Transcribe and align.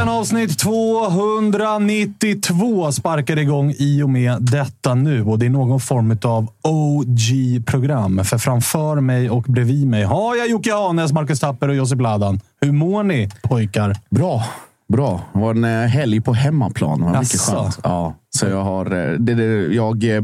Svenskan 0.00 0.18
avsnitt 0.18 0.58
292 0.58 2.92
sparkar 2.92 3.38
igång 3.38 3.74
i 3.78 4.02
och 4.02 4.10
med 4.10 4.42
detta 4.42 4.94
nu. 4.94 5.22
Och 5.24 5.38
Det 5.38 5.46
är 5.46 5.50
någon 5.50 5.80
form 5.80 6.18
av 6.22 6.48
OG-program. 6.62 8.24
För 8.24 8.38
framför 8.38 9.00
mig 9.00 9.30
och 9.30 9.42
bredvid 9.42 9.86
mig 9.86 10.04
har 10.04 10.36
jag 10.36 10.50
Jocke 10.50 10.72
Hanes, 10.72 11.12
Marcus 11.12 11.40
Tapper 11.40 11.68
och 11.68 11.74
Josip 11.74 12.00
Ladan. 12.00 12.40
Hur 12.60 12.72
mår 12.72 13.02
ni 13.02 13.28
pojkar? 13.42 13.96
Bra. 14.10 14.44
Bra. 14.88 15.20
Det 15.32 15.38
var 15.40 15.50
en 15.50 15.64
eh, 15.64 15.86
helg 15.86 16.20
på 16.20 16.32
hemmaplan. 16.32 16.98
Det 17.00 17.04
var 17.04 17.20
mycket 17.20 17.40
skönt. 17.40 17.78
Ja, 17.82 18.14
så 18.30 18.46
jag 18.46 18.64
har... 18.64 18.86
eh, 18.86 19.12
Det, 19.18 19.34
det, 19.34 19.74
jag 19.74 20.16
eh, 20.16 20.22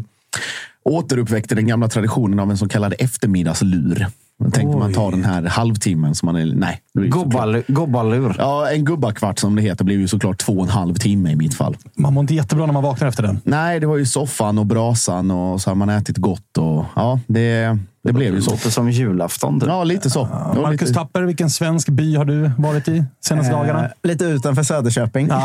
återuppväckte 0.85 1.55
den 1.55 1.67
gamla 1.67 1.89
traditionen 1.89 2.41
av 2.41 2.51
en 2.51 2.59
så 2.59 2.69
kallad 2.69 2.95
eftermiddagslur. 2.99 4.07
Jag 4.39 4.55
tänkte 4.55 4.77
man 4.79 4.93
tar 4.93 5.11
den 5.11 5.25
här 5.25 5.43
halvtimmen 5.43 6.15
som 6.15 6.27
man 6.27 6.37
är... 6.37 6.55
Nej. 6.55 6.81
Det 7.03 7.62
gobbalur. 7.73 8.37
Ja, 8.39 8.71
en 8.71 8.84
gubbakvart 8.84 9.39
som 9.39 9.57
det 9.57 9.62
heter 9.62 9.84
blev 9.84 10.01
ju 10.01 10.09
såklart 10.09 10.39
två 10.39 10.53
och 10.53 10.65
en 10.65 10.71
halv 10.71 10.95
timme 10.95 11.31
i 11.31 11.37
mitt 11.37 11.55
fall. 11.55 11.77
Man 11.95 12.15
mår 12.15 12.21
inte 12.21 12.34
jättebra 12.34 12.67
när 12.67 12.73
man 12.73 12.83
vaknar 12.83 13.09
efter 13.09 13.23
den. 13.23 13.41
Nej, 13.45 13.81
det 13.81 13.87
var 13.87 13.97
ju 13.97 14.07
soffan 14.07 14.59
och 14.59 14.67
brasan 14.67 15.31
och 15.31 15.61
så 15.61 15.71
har 15.71 15.75
man 15.75 15.89
ätit 15.89 16.17
gott. 16.17 16.59
Och, 16.59 16.84
ja, 16.97 17.21
det, 17.27 17.79
det 18.05 18.12
blev 18.12 18.34
ju 18.34 18.43
så. 18.43 18.51
Låter 18.51 18.71
som 18.71 18.91
julafton. 18.91 19.61
Typ. 19.61 19.69
Ja, 19.69 19.84
lite 19.84 20.11
så. 20.11 20.25
Det 20.25 20.31
var 20.59 20.62
Marcus 20.62 20.81
lite- 20.89 20.95
Tapper, 21.01 21.23
vilken 21.23 21.51
svensk 21.51 21.89
by 21.89 22.17
har 22.17 22.25
du 22.25 22.51
varit 22.59 22.89
i 22.89 23.05
senaste 23.25 23.53
dagarna? 23.53 23.84
Eh, 23.84 23.91
lite 24.03 24.25
utanför 24.25 24.63
Söderköping. 24.63 25.31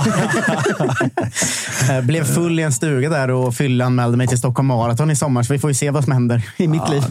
Eh, 1.90 2.02
Blev 2.06 2.24
full 2.24 2.60
i 2.60 2.64
en 2.64 2.72
stuga 2.74 3.10
där 3.10 3.32
och 3.32 3.56
fyllanmälde 3.56 4.18
mig 4.18 4.28
till 4.28 4.38
Stockholm 4.38 4.68
Marathon 4.68 5.12
i 5.12 5.16
sommar. 5.16 5.44
Så 5.44 5.54
vi 5.54 5.60
får 5.60 5.70
ju 5.70 5.74
se 5.74 5.92
vad 5.92 6.04
som 6.04 6.14
händer 6.14 6.46
i 6.58 6.68
mitt 6.68 6.90
liv. 6.90 7.04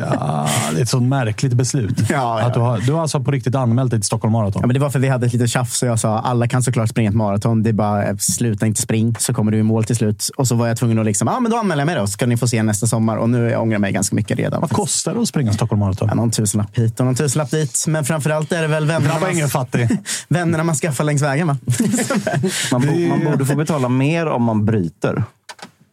Ja, 0.00 0.48
det 0.72 0.78
är 0.78 0.82
ett 0.82 0.88
sånt 0.88 1.08
märkligt 1.08 1.52
beslut. 1.52 1.98
Ja, 2.10 2.40
ja. 2.40 2.46
Att 2.46 2.54
du, 2.54 2.60
har, 2.60 2.78
du 2.78 2.92
har 2.92 3.00
alltså 3.02 3.20
på 3.20 3.30
riktigt 3.30 3.54
anmält 3.54 3.77
dig 3.86 4.00
till 4.00 4.06
Stockholm 4.06 4.32
Marathon? 4.32 4.60
Ja, 4.62 4.66
men 4.66 4.74
det 4.74 4.80
var 4.80 4.90
för 4.90 4.98
vi 4.98 5.08
hade 5.08 5.26
ett 5.26 5.32
litet 5.32 5.50
tjafs 5.50 5.82
och 5.82 5.88
jag 5.88 5.98
sa 6.00 6.18
alla 6.18 6.48
kan 6.48 6.62
såklart 6.62 6.88
springa 6.88 7.08
ett 7.10 7.16
maraton. 7.16 7.62
Det 7.62 7.68
är 7.70 7.72
bara 7.72 8.04
eh, 8.04 8.16
sluta 8.16 8.66
inte 8.66 8.82
spring 8.82 9.14
så 9.18 9.34
kommer 9.34 9.52
du 9.52 9.58
i 9.58 9.62
mål 9.62 9.84
till 9.84 9.96
slut. 9.96 10.30
Och 10.36 10.48
så 10.48 10.54
var 10.54 10.68
jag 10.68 10.76
tvungen 10.76 10.98
att 10.98 11.04
liksom, 11.06 11.28
ja 11.28 11.40
men 11.40 11.50
då 11.52 11.58
anmäler 11.58 11.80
jag 11.80 11.86
mig 11.86 11.94
då 11.96 12.06
så 12.06 12.12
ska 12.12 12.26
ni 12.26 12.36
få 12.36 12.48
se 12.48 12.62
nästa 12.62 12.86
sommar. 12.86 13.16
Och 13.16 13.30
nu 13.30 13.50
jag 13.50 13.62
ångrar 13.62 13.74
jag 13.74 13.80
mig 13.80 13.92
ganska 13.92 14.16
mycket 14.16 14.38
redan. 14.38 14.60
Vad 14.60 14.70
kostar 14.70 15.14
det 15.14 15.20
att 15.20 15.28
springa 15.28 15.52
Stockholm 15.52 15.80
Marathon? 15.80 16.08
Ja, 16.08 16.14
någon 16.14 16.30
tusenlapp 16.30 16.78
hit 16.78 17.00
och 17.00 17.06
någon 17.06 17.14
tusenlapp 17.14 17.50
dit. 17.50 17.84
Men 17.88 18.04
framförallt 18.04 18.52
är 18.52 18.62
det 18.62 18.68
väl 18.68 18.86
vännerna 18.86 19.14
man, 19.20 19.48
fattig. 19.48 19.88
vännerna 20.28 20.64
man 20.64 20.74
skaffar 20.74 21.04
längs 21.04 21.22
vägen. 21.22 21.46
Va? 21.46 21.56
Man, 22.72 22.80
bo, 22.86 23.08
man 23.08 23.24
borde 23.24 23.44
få 23.46 23.54
betala 23.56 23.88
mer 23.88 24.26
om 24.26 24.42
man 24.42 24.64
bryter. 24.64 25.22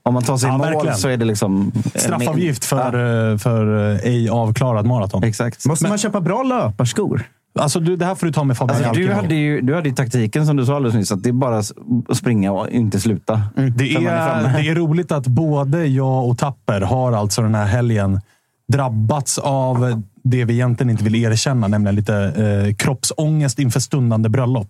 Om 0.03 0.13
man 0.13 0.24
tar 0.24 0.38
sig 0.38 0.47
i 0.50 0.51
Ja, 0.51 0.57
mål 0.57 0.68
verkligen. 0.68 0.97
så 0.97 1.07
är 1.09 1.18
det 1.18 1.25
liksom... 1.25 1.72
eh, 1.94 2.01
Straffavgift 2.01 2.68
Ja, 2.72 2.78
för, 2.78 3.31
eh, 3.31 3.38
för 3.38 3.66
ej 4.03 4.29
avklarad 4.29 4.85
maraton. 4.85 5.24
exakt. 5.24 5.66
Måste 5.66 5.88
man 5.88 5.97
köpa 5.97 6.22
bra 6.22 6.44
löparskor? 6.44 7.24
Alltså, 7.59 7.79
du, 7.79 7.95
det 7.95 8.05
här 8.05 8.16
får 8.16 8.27
du 8.27 8.33
ta 8.33 8.43
med 8.43 8.57
Fabian 8.57 8.83
Alltså, 8.83 8.93
du, 9.01 9.11
hade 9.11 9.35
ju, 9.35 9.61
du 9.61 9.75
hade 9.75 9.89
ju 9.89 9.95
taktiken 9.95 10.45
som 10.45 10.57
du 10.57 10.66
sa 10.66 10.75
alldeles 10.75 10.95
nyss, 10.95 11.11
att 11.11 11.23
det 11.23 11.29
är 11.29 11.33
bara 11.33 11.57
att 11.57 12.17
springa 12.17 12.51
och 12.51 12.69
inte 12.69 12.99
sluta. 12.99 13.41
Det 13.55 13.93
Sen 13.93 14.03
man 14.03 14.13
är 14.13 14.53
det 14.63 14.69
är 14.69 14.75
roligt 14.75 15.11
att 15.11 15.27
både 15.27 15.85
jag 15.85 16.29
och 16.29 16.38
Tapper 16.38 16.81
har 16.81 17.11
alltså 17.11 17.41
den 17.41 17.55
här 17.55 17.65
helgen 17.65 18.21
drabbats 18.67 19.37
av 19.37 20.03
det 20.23 20.45
vi 20.45 20.53
egentligen 20.53 20.89
inte 20.89 21.03
vill 21.03 21.15
erkänna, 21.15 21.67
nämligen 21.67 21.95
lite 21.95 22.15
eh, 22.15 22.75
kroppsångest 22.75 23.59
inför 23.59 23.79
stundande 23.79 24.29
bröllop. 24.29 24.67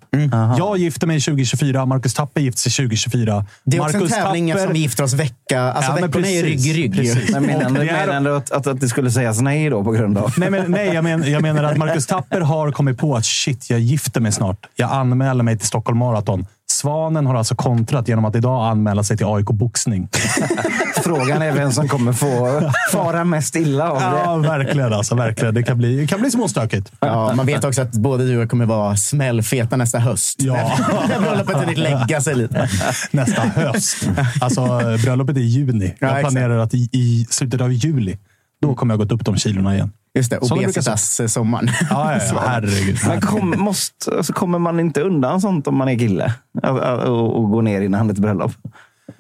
Jag 0.58 0.78
gifter 0.78 1.08
mig 1.08 1.22
2024, 1.22 1.86
Marcus 1.86 2.14
Tapper 2.14 2.42
gifter 2.42 2.62
sig 2.62 2.72
2024. 2.72 3.46
Det 3.64 3.78
är 3.78 3.82
också 3.82 3.98
Marcus 3.98 4.14
en 4.14 4.24
tävling 4.24 4.48
Tapper- 4.48 4.56
eftersom 4.56 4.74
vi 4.74 4.80
gifter 4.80 5.04
oss 5.04 5.14
vecka. 5.14 5.62
Alltså 5.62 5.92
Ja, 5.92 6.08
veckorna 6.08 6.28
är 6.28 6.44
rygg 6.44 6.68
i 6.68 6.74
rygg. 6.74 6.96
menar 7.42 8.22
du 8.22 8.36
att, 8.36 8.52
att, 8.52 8.68
att 8.68 8.80
det 8.80 8.90
skulle 8.90 9.12
sägas 9.12 9.42
nej 9.42 9.70
då 9.70 9.84
på 9.84 9.92
grund 9.92 10.18
av... 10.18 10.34
Nej, 10.38 10.52
men, 10.52 10.72
nej 10.72 10.94
jag, 10.94 11.04
men, 11.04 11.32
jag 11.32 11.42
menar 11.42 11.64
att 11.64 11.78
Marcus 11.78 12.06
Tapper 12.08 12.42
har 12.42 12.72
kommit 12.72 12.98
på 12.98 13.16
att 13.16 13.26
shit, 13.26 13.70
jag 13.70 13.80
gifter 13.80 14.22
mig 14.22 14.32
snart. 14.32 14.58
Jag 14.76 14.92
anmäler 14.92 15.44
mig 15.44 15.58
till 15.58 15.68
Stockholm 15.68 16.00
Marathon. 16.00 16.46
Svanen 16.68 17.26
har 17.26 17.36
alltså 17.36 17.56
kontrat 17.56 18.08
genom 18.08 18.26
att 18.26 18.36
idag 18.36 18.72
anmäla 18.72 19.04
sig 19.04 19.18
till 19.18 19.26
AIK 19.26 19.46
Boxning. 19.46 20.10
Frågan 21.06 21.42
är 21.42 21.52
vem 21.52 21.72
som 21.72 21.88
kommer 21.88 22.14
få 22.14 22.62
fara 22.92 23.24
mest 23.24 23.56
illa 23.56 23.90
av 23.92 24.00
det. 24.00 24.06
Ja, 24.06 24.36
verkligen. 24.38 24.94
Alltså, 24.94 25.16
verkligen. 25.16 25.54
Det 25.54 25.64
kan 25.64 25.78
bli, 25.78 25.98
det 25.98 26.08
kan 26.08 26.22
bli 26.22 26.32
småstökigt. 26.32 26.92
Ja, 27.00 27.34
man 27.36 27.46
vet 27.46 27.64
också 27.64 27.82
att 27.82 27.92
både 27.92 28.26
du 28.28 28.36
och 28.36 28.42
jag 28.42 28.50
kommer 28.50 28.66
vara 28.66 28.96
smällfeta 28.98 29.76
nästa 29.78 30.00
höst. 30.00 30.36
Ja. 30.42 30.54
När 31.10 31.20
bröllopet 31.22 31.56
hunnit 31.58 31.78
lägga 31.78 32.22
sig 32.22 32.36
lite. 32.36 32.70
Nästa 33.12 33.42
höst. 33.42 34.10
Alltså, 34.42 34.66
bröllopet 35.04 35.38
är 35.38 35.42
i 35.42 35.46
juni. 35.46 35.96
Ja, 36.00 36.08
Jag 36.08 36.20
planerar 36.20 36.58
att 36.58 36.74
i, 36.74 36.90
i 36.92 37.28
slutet 37.30 37.62
av 37.62 37.74
juli, 37.74 38.18
då 38.62 38.76
kommer 38.76 38.94
jag 38.94 39.00
gått 39.00 39.12
upp 39.12 39.26
de 39.26 39.38
kilorna 39.38 39.76
igen. 39.76 39.92
Just 40.18 40.30
det, 40.30 40.38
obesitas-sommaren. 40.38 41.70
Ja, 41.90 42.14
ja, 42.14 42.20
ja. 42.34 42.44
Herregud. 42.48 42.98
Men 43.08 43.22
kom, 43.22 43.56
måste, 43.58 44.18
alltså 44.18 44.34
kommer 44.34 44.60
man 44.60 44.80
inte 44.80 45.02
undan 45.02 45.42
sånt 45.42 45.68
om 45.68 45.78
man 45.78 45.90
är 45.90 46.00
kille? 46.00 46.34
Att- 46.64 47.04
Och, 47.08 47.38
och 47.40 47.50
gå 47.50 47.62
ner 47.62 47.82
innan 47.82 48.10
ett 48.10 48.18
bröllop? 48.20 48.52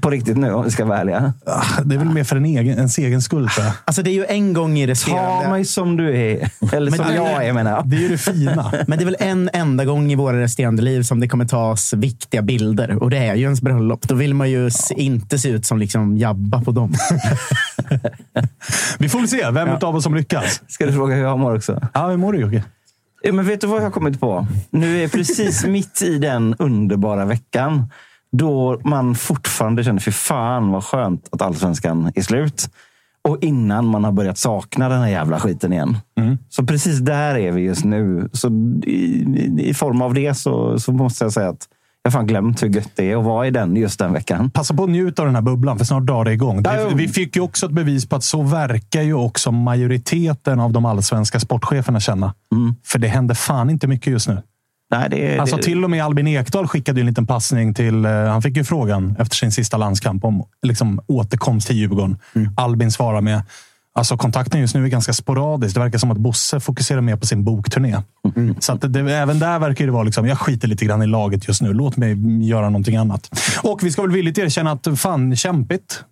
På 0.01 0.09
riktigt 0.09 0.38
nu, 0.38 0.53
om 0.53 0.63
vi 0.65 0.71
ska 0.71 0.86
vara 0.86 0.97
ärliga. 1.00 1.33
Ah, 1.45 1.63
Det 1.86 1.95
är 1.95 2.00
väl 2.00 2.09
mer 2.09 2.24
för 2.24 2.36
en 2.36 2.45
egen, 2.45 2.77
ens 2.77 2.97
egen 2.97 3.21
skull, 3.21 3.50
tror 3.50 3.65
jag. 3.65 3.74
Alltså 3.86 4.03
det 4.03 4.09
är 4.09 4.13
ju 4.13 4.25
en 4.25 4.53
gång 4.53 4.77
i 4.77 4.86
Ta 4.86 4.92
resterande... 4.92 5.50
mig 5.50 5.65
som 5.65 5.97
du 5.97 6.18
är. 6.18 6.50
Eller 6.74 6.92
som 6.92 7.07
det- 7.07 7.15
jag 7.15 7.45
är 7.45 7.53
menar 7.53 7.71
jag. 7.71 7.89
Det 7.89 7.95
är 7.97 8.00
ju 8.00 8.07
det 8.07 8.18
fina. 8.18 8.71
Men 8.88 8.97
det 8.97 9.03
är 9.03 9.06
väl 9.06 9.15
en 9.19 9.50
enda 9.53 9.86
gång 9.86 10.12
i 10.12 10.15
våra 10.15 10.39
resterande 10.42 10.81
liv 10.81 11.03
som 11.03 11.19
det 11.19 11.27
kommer 11.27 11.45
tas 11.45 11.94
viktiga 11.94 12.42
bilder. 12.42 13.03
Och 13.03 13.09
det 13.09 13.18
är 13.18 13.36
ju 13.36 13.44
ens 13.44 13.62
bröllop. 13.62 14.07
Då 14.07 14.15
vill 14.15 14.33
man 14.33 14.50
ju 14.51 14.68
s- 14.68 14.92
inte 14.92 15.39
se 15.39 15.50
ut 15.50 15.65
som 15.65 15.80
liksom 15.80 16.18
Jabba 16.18 16.62
på 16.62 16.71
dem. 16.71 16.94
Vi 19.00 19.09
får 19.09 19.19
väl 19.19 19.27
se 19.27 19.51
vem 19.51 19.69
av 19.69 19.95
oss 19.95 20.03
som 20.03 20.15
lyckas. 20.15 20.62
Ska 20.68 20.86
du 20.86 20.94
fråga 20.94 21.15
hur 21.15 21.24
jag 21.24 21.39
mår 21.39 21.56
också? 21.56 21.81
Ja, 21.94 22.07
hur 22.07 22.18
mår 22.18 22.33
du 22.33 22.39
Jocke? 22.39 22.63
Ja, 23.24 23.33
men 23.33 23.45
vet 23.45 23.62
du 23.62 23.68
vad 23.68 23.77
jag 23.80 23.83
har 23.83 23.92
kommit 23.92 24.19
på? 24.19 24.47
Nu 24.69 24.97
är 24.97 25.01
jag 25.01 25.12
precis 25.12 25.65
mitt 25.65 26.01
i 26.01 26.18
den 26.18 26.56
underbara 26.59 27.25
veckan 27.25 27.89
då 28.38 28.82
man 28.84 29.16
fortfarande 29.16 29.84
känner, 29.84 30.00
för 30.00 30.12
fan 30.12 30.72
vad 30.72 30.84
skönt 30.84 31.30
att 31.32 31.42
allsvenskan 31.42 32.12
är 32.16 32.22
slut. 32.22 32.70
Och 33.22 33.38
innan 33.42 33.86
man 33.86 34.04
har 34.04 34.12
börjat 34.12 34.38
sakna 34.38 34.90
den 34.90 35.02
här 35.02 35.10
jävla 35.10 35.40
skiten 35.40 35.74
igen. 35.74 35.98
Så 36.50 36.66
precis 36.66 37.00
där 37.00 37.38
är 37.38 37.52
vi 37.52 37.62
just 37.62 37.86
nu. 37.86 38.30
Så 38.34 38.48
i, 38.86 39.26
i 39.60 39.74
form 39.74 40.02
av 40.02 40.14
det 40.14 40.34
så, 40.34 40.80
så 40.80 40.92
måste 40.92 41.26
jag 41.26 41.34
säga 41.34 41.50
att 41.50 41.68
jag 42.04 42.12
har 42.12 42.20
fan 42.20 42.28
glömt 42.28 42.64
hur 42.64 42.68
gött 42.68 42.92
det 42.96 43.12
är 43.12 43.18
att 43.18 43.24
vara 43.24 43.48
i 43.48 43.52
den 43.52 43.76
just 43.76 44.00
den 44.00 44.14
veckan. 44.14 44.50
Passa 44.50 44.74
på 44.74 44.84
att 44.84 44.90
njuta 44.90 45.22
av 45.22 45.26
den 45.26 45.36
här 45.36 45.42
bubblan, 45.42 45.78
för 45.78 45.86
snart 45.86 46.04
drar 46.06 46.26
det 46.26 46.34
igång. 46.34 46.64
Det, 46.64 46.70
vi 46.96 47.08
fick 47.08 47.36
ju 47.36 47.42
också 47.42 47.66
ett 47.66 47.72
bevis 47.72 48.06
på 48.06 48.16
att 48.16 48.24
så 48.24 48.42
verkar 48.42 49.02
ju 49.02 49.14
också 49.14 49.52
majoriteten 49.52 50.60
av 50.60 50.72
de 50.72 50.86
allsvenska 50.86 51.40
sportcheferna 51.40 52.00
känna. 52.00 52.34
För 52.86 53.00
det 53.00 53.08
händer 53.08 53.36
fan 53.36 53.70
inte 53.70 53.88
mycket 53.88 54.08
just 54.08 54.28
nu. 54.28 54.42
Nej, 55.00 55.09
det, 55.09 55.39
Alltså 55.39 55.56
det, 55.56 55.63
till 55.63 55.83
och 55.83 55.89
med 55.89 56.03
Albin 56.06 56.27
Ekdal 56.27 56.68
skickade 56.68 57.00
en 57.00 57.06
liten 57.07 57.27
passning 57.27 57.74
till... 57.74 58.06
eh, 58.06 58.12
Han 58.12 58.42
fick 58.42 58.57
ju 58.57 58.63
frågan 58.63 59.15
efter 59.19 59.36
sin 59.36 59.51
sista 59.51 59.77
landskamp 59.77 60.24
om 60.25 60.44
liksom, 60.62 61.00
återkomst 61.07 61.68
till 61.68 61.75
Djurgården. 61.75 62.18
Albin 62.57 62.92
svarar 62.92 63.21
med... 63.21 63.42
Alltså 63.97 64.18
kontakten 64.18 64.62
just 64.62 64.75
nu 64.75 64.83
är 64.83 64.88
ganska 64.88 65.13
sporadisk. 65.13 65.75
Det 65.75 65.80
verkar 65.80 65.97
som 65.97 66.12
att 66.12 66.18
Bosse 66.18 66.59
fokuserar 66.59 67.01
mer 67.01 67.15
på 67.15 67.25
sin 67.25 67.44
bokturné. 67.44 67.97
Så 68.59 68.74
att 68.74 68.94
det, 68.94 69.00
även 69.00 69.39
där 69.39 69.59
verkar 69.59 69.86
det 69.86 69.92
vara 69.92 70.03
liksom, 70.03 70.27
jag 70.27 70.39
skiter 70.39 70.68
lite 70.68 70.86
grann 70.86 71.01
i 71.03 71.07
laget 71.07 71.47
just 71.47 71.62
nu. 71.62 71.74
Låt 71.74 71.97
mig 71.97 72.45
göra 72.47 72.69
någonting 72.69 72.95
annat. 72.95 73.30
Och 73.63 73.83
vi 73.83 73.92
ska 73.92 74.01
väl 74.01 74.12
villigt 74.12 74.38
erkänna 74.38 74.71
att 74.71 74.88
fan 75.00 75.36
kämpigt 75.36 76.03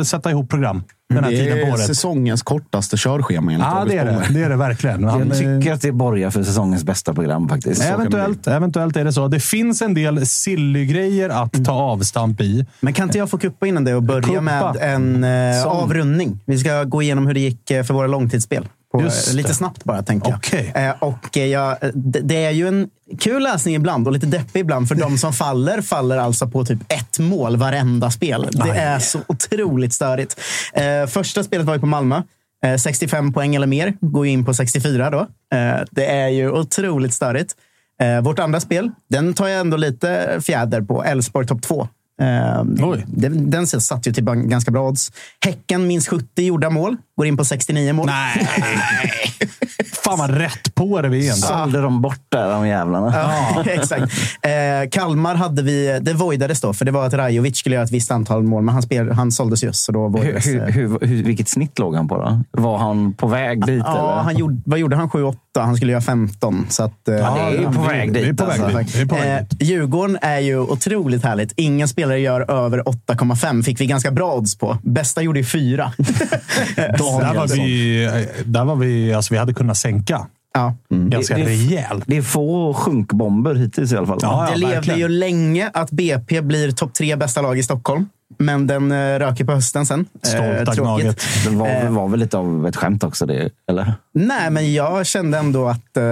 att 0.00 0.06
sätta 0.06 0.30
ihop 0.30 0.50
program 0.50 0.82
den 1.14 1.24
här 1.24 1.30
Det 1.30 1.36
tiden 1.36 1.58
på 1.60 1.66
är 1.66 1.72
året. 1.72 1.86
säsongens 1.86 2.42
kortaste 2.42 2.96
körschema 2.96 3.52
enligt 3.52 3.66
Ja, 3.70 3.84
det 3.88 3.96
är 3.98 4.04
det. 4.04 4.26
Det 4.30 4.42
är 4.42 4.48
det 4.48 4.56
verkligen. 4.56 5.04
Han, 5.04 5.28
jag 5.28 5.38
tycker 5.38 5.72
att 5.72 5.80
det 5.82 5.92
borgar 5.92 6.30
för 6.30 6.42
säsongens 6.42 6.84
bästa 6.84 7.14
program 7.14 7.48
faktiskt. 7.48 7.82
Eventuellt, 7.82 8.46
eventuellt 8.46 8.96
är 8.96 9.04
det 9.04 9.12
så. 9.12 9.28
Det 9.28 9.40
finns 9.40 9.82
en 9.82 9.94
del 9.94 10.26
silly-grejer 10.26 11.28
att 11.28 11.64
ta 11.64 11.72
avstamp 11.72 12.40
i. 12.40 12.66
Men 12.80 12.92
kan 12.92 13.04
inte 13.08 13.18
jag 13.18 13.30
få 13.30 13.38
kuppa 13.38 13.66
innan 13.66 13.84
det 13.84 13.94
och 13.94 14.02
börja 14.02 14.22
Kuppa. 14.22 14.40
med 14.40 14.76
en 14.80 15.24
eh, 15.24 15.66
avrundning? 15.66 16.40
Vi 16.44 16.58
ska 16.58 16.84
gå 16.84 17.02
igenom 17.02 17.26
hur 17.26 17.34
det 17.34 17.40
gick 17.40 17.70
eh, 17.70 17.82
för 17.82 17.94
våra 17.94 18.06
långtidsspel. 18.06 18.68
På, 18.92 19.00
eh, 19.00 19.34
lite 19.34 19.54
snabbt 19.54 19.84
bara, 19.84 20.02
tänker 20.02 20.38
jag. 20.52 20.86
Eh, 20.88 20.94
och 20.98 21.36
eh, 21.36 21.46
jag, 21.46 21.76
det, 21.94 22.20
det 22.20 22.44
är 22.44 22.50
ju 22.50 22.68
en 22.68 22.90
kul 23.20 23.42
läsning 23.42 23.74
ibland 23.74 24.06
och 24.06 24.12
lite 24.12 24.26
deppig 24.26 24.60
ibland. 24.60 24.88
För 24.88 24.94
de 24.94 25.18
som 25.18 25.32
faller, 25.32 25.82
faller 25.82 26.16
alltså 26.16 26.48
på 26.48 26.64
typ 26.64 26.78
ett 26.88 27.18
mål 27.18 27.56
varenda 27.56 28.10
spel. 28.10 28.48
Det 28.52 28.62
Aj. 28.62 28.78
är 28.78 28.98
så 28.98 29.18
otroligt 29.26 29.92
störigt. 29.92 30.40
Eh, 30.74 31.06
första 31.06 31.44
spelet 31.44 31.66
var 31.66 31.74
ju 31.74 31.80
på 31.80 31.86
Malmö. 31.86 32.22
Eh, 32.64 32.76
65 32.76 33.32
poäng 33.32 33.54
eller 33.54 33.66
mer. 33.66 33.94
Går 34.00 34.26
in 34.26 34.44
på 34.44 34.54
64 34.54 35.10
då. 35.10 35.26
Det 35.90 36.06
är 36.06 36.28
ju 36.28 36.50
otroligt 36.50 37.14
störigt. 37.14 37.54
Vårt 38.22 38.38
andra 38.38 38.60
spel, 38.60 38.90
den 39.10 39.34
tar 39.34 39.48
jag 39.48 39.60
ändå 39.60 39.76
lite 39.76 40.40
fjäder 40.42 40.82
på. 40.82 41.04
Elfsborg 41.04 41.46
topp 41.46 41.62
2. 41.62 41.88
Oj. 42.82 43.04
den, 43.06 43.66
satt 43.66 44.06
ju 44.06 44.12
till 44.12 44.24
ganska 44.24 44.70
bra 44.70 44.88
odds. 44.88 45.12
Häcken 45.44 45.86
minst 45.86 46.08
70 46.08 46.42
gjorda 46.42 46.70
mål. 46.70 46.96
Går 47.16 47.26
in 47.26 47.36
på 47.36 47.44
69 47.44 47.92
mål. 47.92 48.06
Nej! 48.06 48.46
Fan 50.04 50.18
vad 50.18 50.30
rätt 50.30 50.74
på 50.74 51.02
det 51.02 51.08
vi 51.08 51.28
är. 51.28 51.32
ändå. 51.34 51.46
Sålde 51.46 51.80
de 51.80 52.02
bort 52.02 52.20
där, 52.28 52.48
de 52.50 52.68
jävlarna. 52.68 53.12
Ja, 53.16 53.64
exakt. 53.70 54.02
Eh, 54.42 54.90
Kalmar 54.90 55.34
hade 55.34 55.62
vi, 55.62 55.98
det 56.02 56.12
voidades 56.12 56.60
då, 56.60 56.72
för 56.74 56.84
det 56.84 56.90
var 56.90 57.06
att 57.06 57.14
Rajovic 57.14 57.56
skulle 57.58 57.74
göra 57.74 57.84
ett 57.84 57.90
visst 57.90 58.10
antal 58.10 58.42
mål, 58.42 58.62
men 58.62 58.72
han, 58.72 58.82
spel, 58.82 59.10
han 59.12 59.32
såldes 59.32 59.64
just. 59.64 59.84
Så 59.84 59.92
då 59.92 60.02
Hur, 60.02 60.08
voidades, 60.08 60.46
hur, 60.46 60.60
eh, 60.62 60.66
hur, 60.66 60.98
hur, 61.06 61.22
vilket 61.24 61.48
snitt 61.48 61.78
låg 61.78 61.94
han 61.94 62.08
på 62.08 62.16
då? 62.16 62.40
Var 62.62 62.78
han 62.78 63.12
på 63.12 63.26
väg 63.26 63.66
dit? 63.66 63.82
ja, 63.86 64.12
eller? 64.12 64.22
han 64.22 64.36
gjorde, 64.36 64.56
vad 64.64 64.78
gjorde 64.78 64.96
han? 64.96 65.08
7-8. 65.10 65.34
Han 65.54 65.76
skulle 65.76 65.92
göra 65.92 66.02
15. 66.02 66.66
Så 66.68 66.82
att, 66.84 67.08
eh, 67.08 67.14
Ja, 67.14 67.34
det 67.34 67.40
är 67.56 67.60
ju 67.60 67.72
på 67.72 67.82
väg 67.82 68.12
Vi 68.12 68.20
är 68.22 68.24
dit. 68.26 68.36
på 68.38 68.44
väg 68.44 68.60
alltså. 68.60 68.78
dit. 68.78 68.94
Vi 68.96 69.00
är 69.02 69.06
på 69.06 69.14
väg 69.14 69.32
Eh, 69.38 69.46
dit. 69.48 69.62
Djurgården 69.68 70.18
är 70.22 70.38
ju 70.38 70.58
otroligt 70.58 71.24
härligt. 71.24 71.52
Ingen 71.56 71.88
spelare 71.88 72.20
gör 72.20 72.50
över 72.50 72.82
8,5. 72.88 73.62
Fick 73.62 73.80
vi 73.80 73.86
ganska 73.86 74.10
bra 74.10 74.34
odds 74.34 74.58
på. 74.58 74.78
Bästa 74.82 75.22
gjorde 75.22 75.38
ju 75.38 75.44
4. 75.44 75.92
Där 77.20 77.34
var 77.34 77.46
vi, 77.46 78.28
där 78.44 78.64
var 78.64 78.76
vi, 78.76 79.14
alltså 79.14 79.34
vi 79.34 79.38
hade 79.38 79.54
kunnat 79.54 79.76
sänka 79.76 80.26
ja. 80.54 80.74
ganska 80.88 81.34
Det- 81.36 81.40
det- 81.42 81.46
rejält. 81.48 82.04
Det 82.06 82.16
är 82.16 82.22
få 82.22 82.74
sjunkbomber 82.74 83.54
hittills 83.54 83.92
i 83.92 83.96
alla 83.96 84.06
fall. 84.06 84.18
Ja, 84.22 84.48
Det 84.52 84.58
levde 84.58 84.94
ju 84.94 85.08
länge 85.08 85.70
att 85.74 85.90
BP 85.90 86.40
blir 86.40 86.70
topp 86.70 86.94
tre 86.94 87.16
bästa 87.16 87.42
lag 87.42 87.58
i 87.58 87.62
Stockholm. 87.62 88.06
Men 88.38 88.66
den 88.66 88.92
uh, 88.92 89.18
rök 89.18 89.40
ju 89.40 89.46
på 89.46 89.52
hösten 89.52 89.86
sen. 89.86 90.06
Eh, 90.24 90.28
Stolta. 90.30 90.74
Gnaget. 90.82 91.20
Det 91.44 91.50
var, 91.50 91.68
Eh. 91.68 91.90
var 91.90 92.08
väl 92.08 92.20
lite 92.20 92.38
av 92.38 92.66
ett 92.66 92.76
skämt 92.76 93.04
också, 93.04 93.26
det, 93.26 93.50
eller? 93.70 93.94
Nej, 94.14 94.50
men 94.50 94.72
jag 94.74 95.06
kände 95.06 95.38
ändå 95.38 95.68
att 95.68 95.96
eh, 95.96 96.02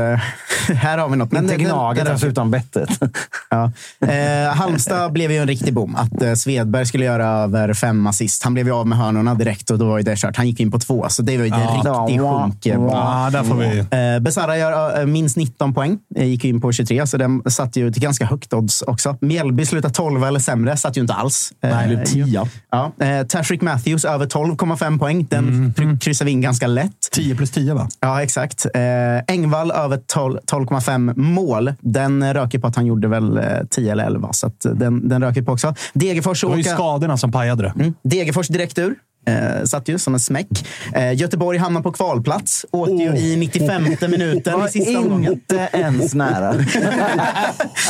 här 0.75 0.99
har 0.99 1.09
vi 1.09 1.17
något. 1.17 1.33
Men 1.33 1.43
Inte 1.45 1.57
den- 1.57 1.65
Gnaget, 1.65 2.05
den- 2.05 2.13
alltså, 2.13 2.27
utan 2.27 2.51
bettet. 2.51 2.89
Ja. 3.53 3.73
Eh, 4.09 4.55
Halmstad 4.55 5.13
blev 5.13 5.33
ju 5.33 5.39
en 5.39 5.47
riktig 5.47 5.75
bom. 5.75 5.97
Att 5.97 6.23
eh, 6.23 6.35
Svedberg 6.35 6.87
skulle 6.87 7.05
göra 7.05 7.27
över 7.29 7.75
fem 7.75 8.07
assist. 8.07 8.45
Han 8.45 8.55
blev 8.55 8.67
ju 8.67 8.73
av 8.73 8.87
med 8.87 8.99
hörnorna 8.99 9.35
direkt 9.35 9.71
och 9.71 9.79
då 9.79 9.89
var 9.89 9.99
ju 9.99 10.03
det 10.05 10.17
kört. 10.19 10.37
Han 10.37 10.47
gick 10.47 10.61
in 10.61 10.71
på 10.71 10.79
två, 10.79 11.07
så 11.09 11.23
det 11.23 11.37
var 11.39 11.45
ju 11.45 11.51
en 11.53 11.61
Ja. 11.61 11.67
riktig 12.07 12.17
Ja. 12.21 12.41
sjunk. 12.43 12.67
eh, 12.67 12.73
Ja, 12.93 13.29
där 13.33 13.43
får 13.43 13.55
vi... 13.55 13.79
Eh, 14.15 14.21
Besara 14.21 14.59
gör 14.59 15.01
eh, 15.01 15.07
minst 15.07 15.37
19 15.37 15.75
poäng. 15.75 15.99
Eh, 16.17 16.25
gick 16.27 16.45
ju 16.45 16.51
in 16.51 16.61
på 16.61 16.73
23, 16.73 17.07
så 17.07 17.17
den 17.17 17.43
satt 17.51 17.77
ju 17.77 17.93
till 17.93 18.03
ganska 18.03 18.25
högt 18.27 18.53
odds 18.53 18.83
också. 18.83 19.17
Mjällby 19.21 19.67
slutade 19.67 19.95
12 19.95 20.25
eller 20.25 20.41
sämre. 20.41 20.77
Satt 20.77 20.97
ju 20.97 21.01
inte 21.01 21.15
alls. 21.15 21.53
Eh, 21.63 21.71
Nej, 21.71 22.05
10. 22.13 22.49
Ja. 22.71 22.93
Eh, 23.01 23.27
Tashrik 23.27 23.61
Matthews 23.63 24.05
över 24.05 24.27
12,5 24.27 24.99
poäng. 24.99 25.27
Den 25.31 25.75
mm. 25.79 25.99
kryssar 25.99 26.25
vi 26.25 26.31
in 26.31 26.41
ganska 26.41 26.67
lätt. 26.67 27.11
10 27.13 27.37
plus 27.37 27.51
10 27.51 27.75
va? 27.75 27.89
Ja, 28.01 28.23
exakt. 28.23 28.67
Eh, 28.75 29.35
Engvall 29.35 29.71
över 29.71 30.01
12 30.07 30.39
12,5 30.53 31.19
mål. 31.19 31.73
Den 31.81 32.35
röker 32.35 32.59
på 32.59 32.67
att 32.67 32.77
han 32.77 32.87
gjorde 32.87 33.09
väl 33.09 33.37
eh, 33.37 33.45
10 33.71 33.93
eller 33.93 34.05
11, 34.05 34.33
så 34.33 34.47
att 34.47 34.65
eh, 34.65 34.73
den, 34.73 35.09
den 35.09 35.23
röker 35.23 35.43
på 35.43 35.53
också. 35.53 35.75
Degerfors, 35.93 36.41
Det 36.41 36.47
var 36.47 36.57
ju 36.57 36.65
skadorna 36.65 37.17
som 37.17 37.33
pajade 37.33 37.63
det. 37.63 37.73
mm, 37.83 37.95
Degerfors 38.03 38.49
direkt 38.49 38.79
ur. 38.79 38.95
Eh, 39.27 39.65
satt 39.65 39.89
ju 39.89 39.99
som 39.99 40.15
en 40.15 40.21
smäck. 40.21 40.67
Eh, 40.95 41.13
Göteborg 41.13 41.59
hamnar 41.59 41.81
på 41.81 41.93
kvalplats. 41.93 42.67
Åkte 42.71 42.93
ju 42.93 43.17
i 43.17 43.37
95 43.37 43.83
minuten 44.11 44.67
i 44.67 44.69
sista 44.71 44.99
omgången. 44.99 45.33
inte 45.33 45.69
ens 45.73 46.15
nära. 46.15 46.53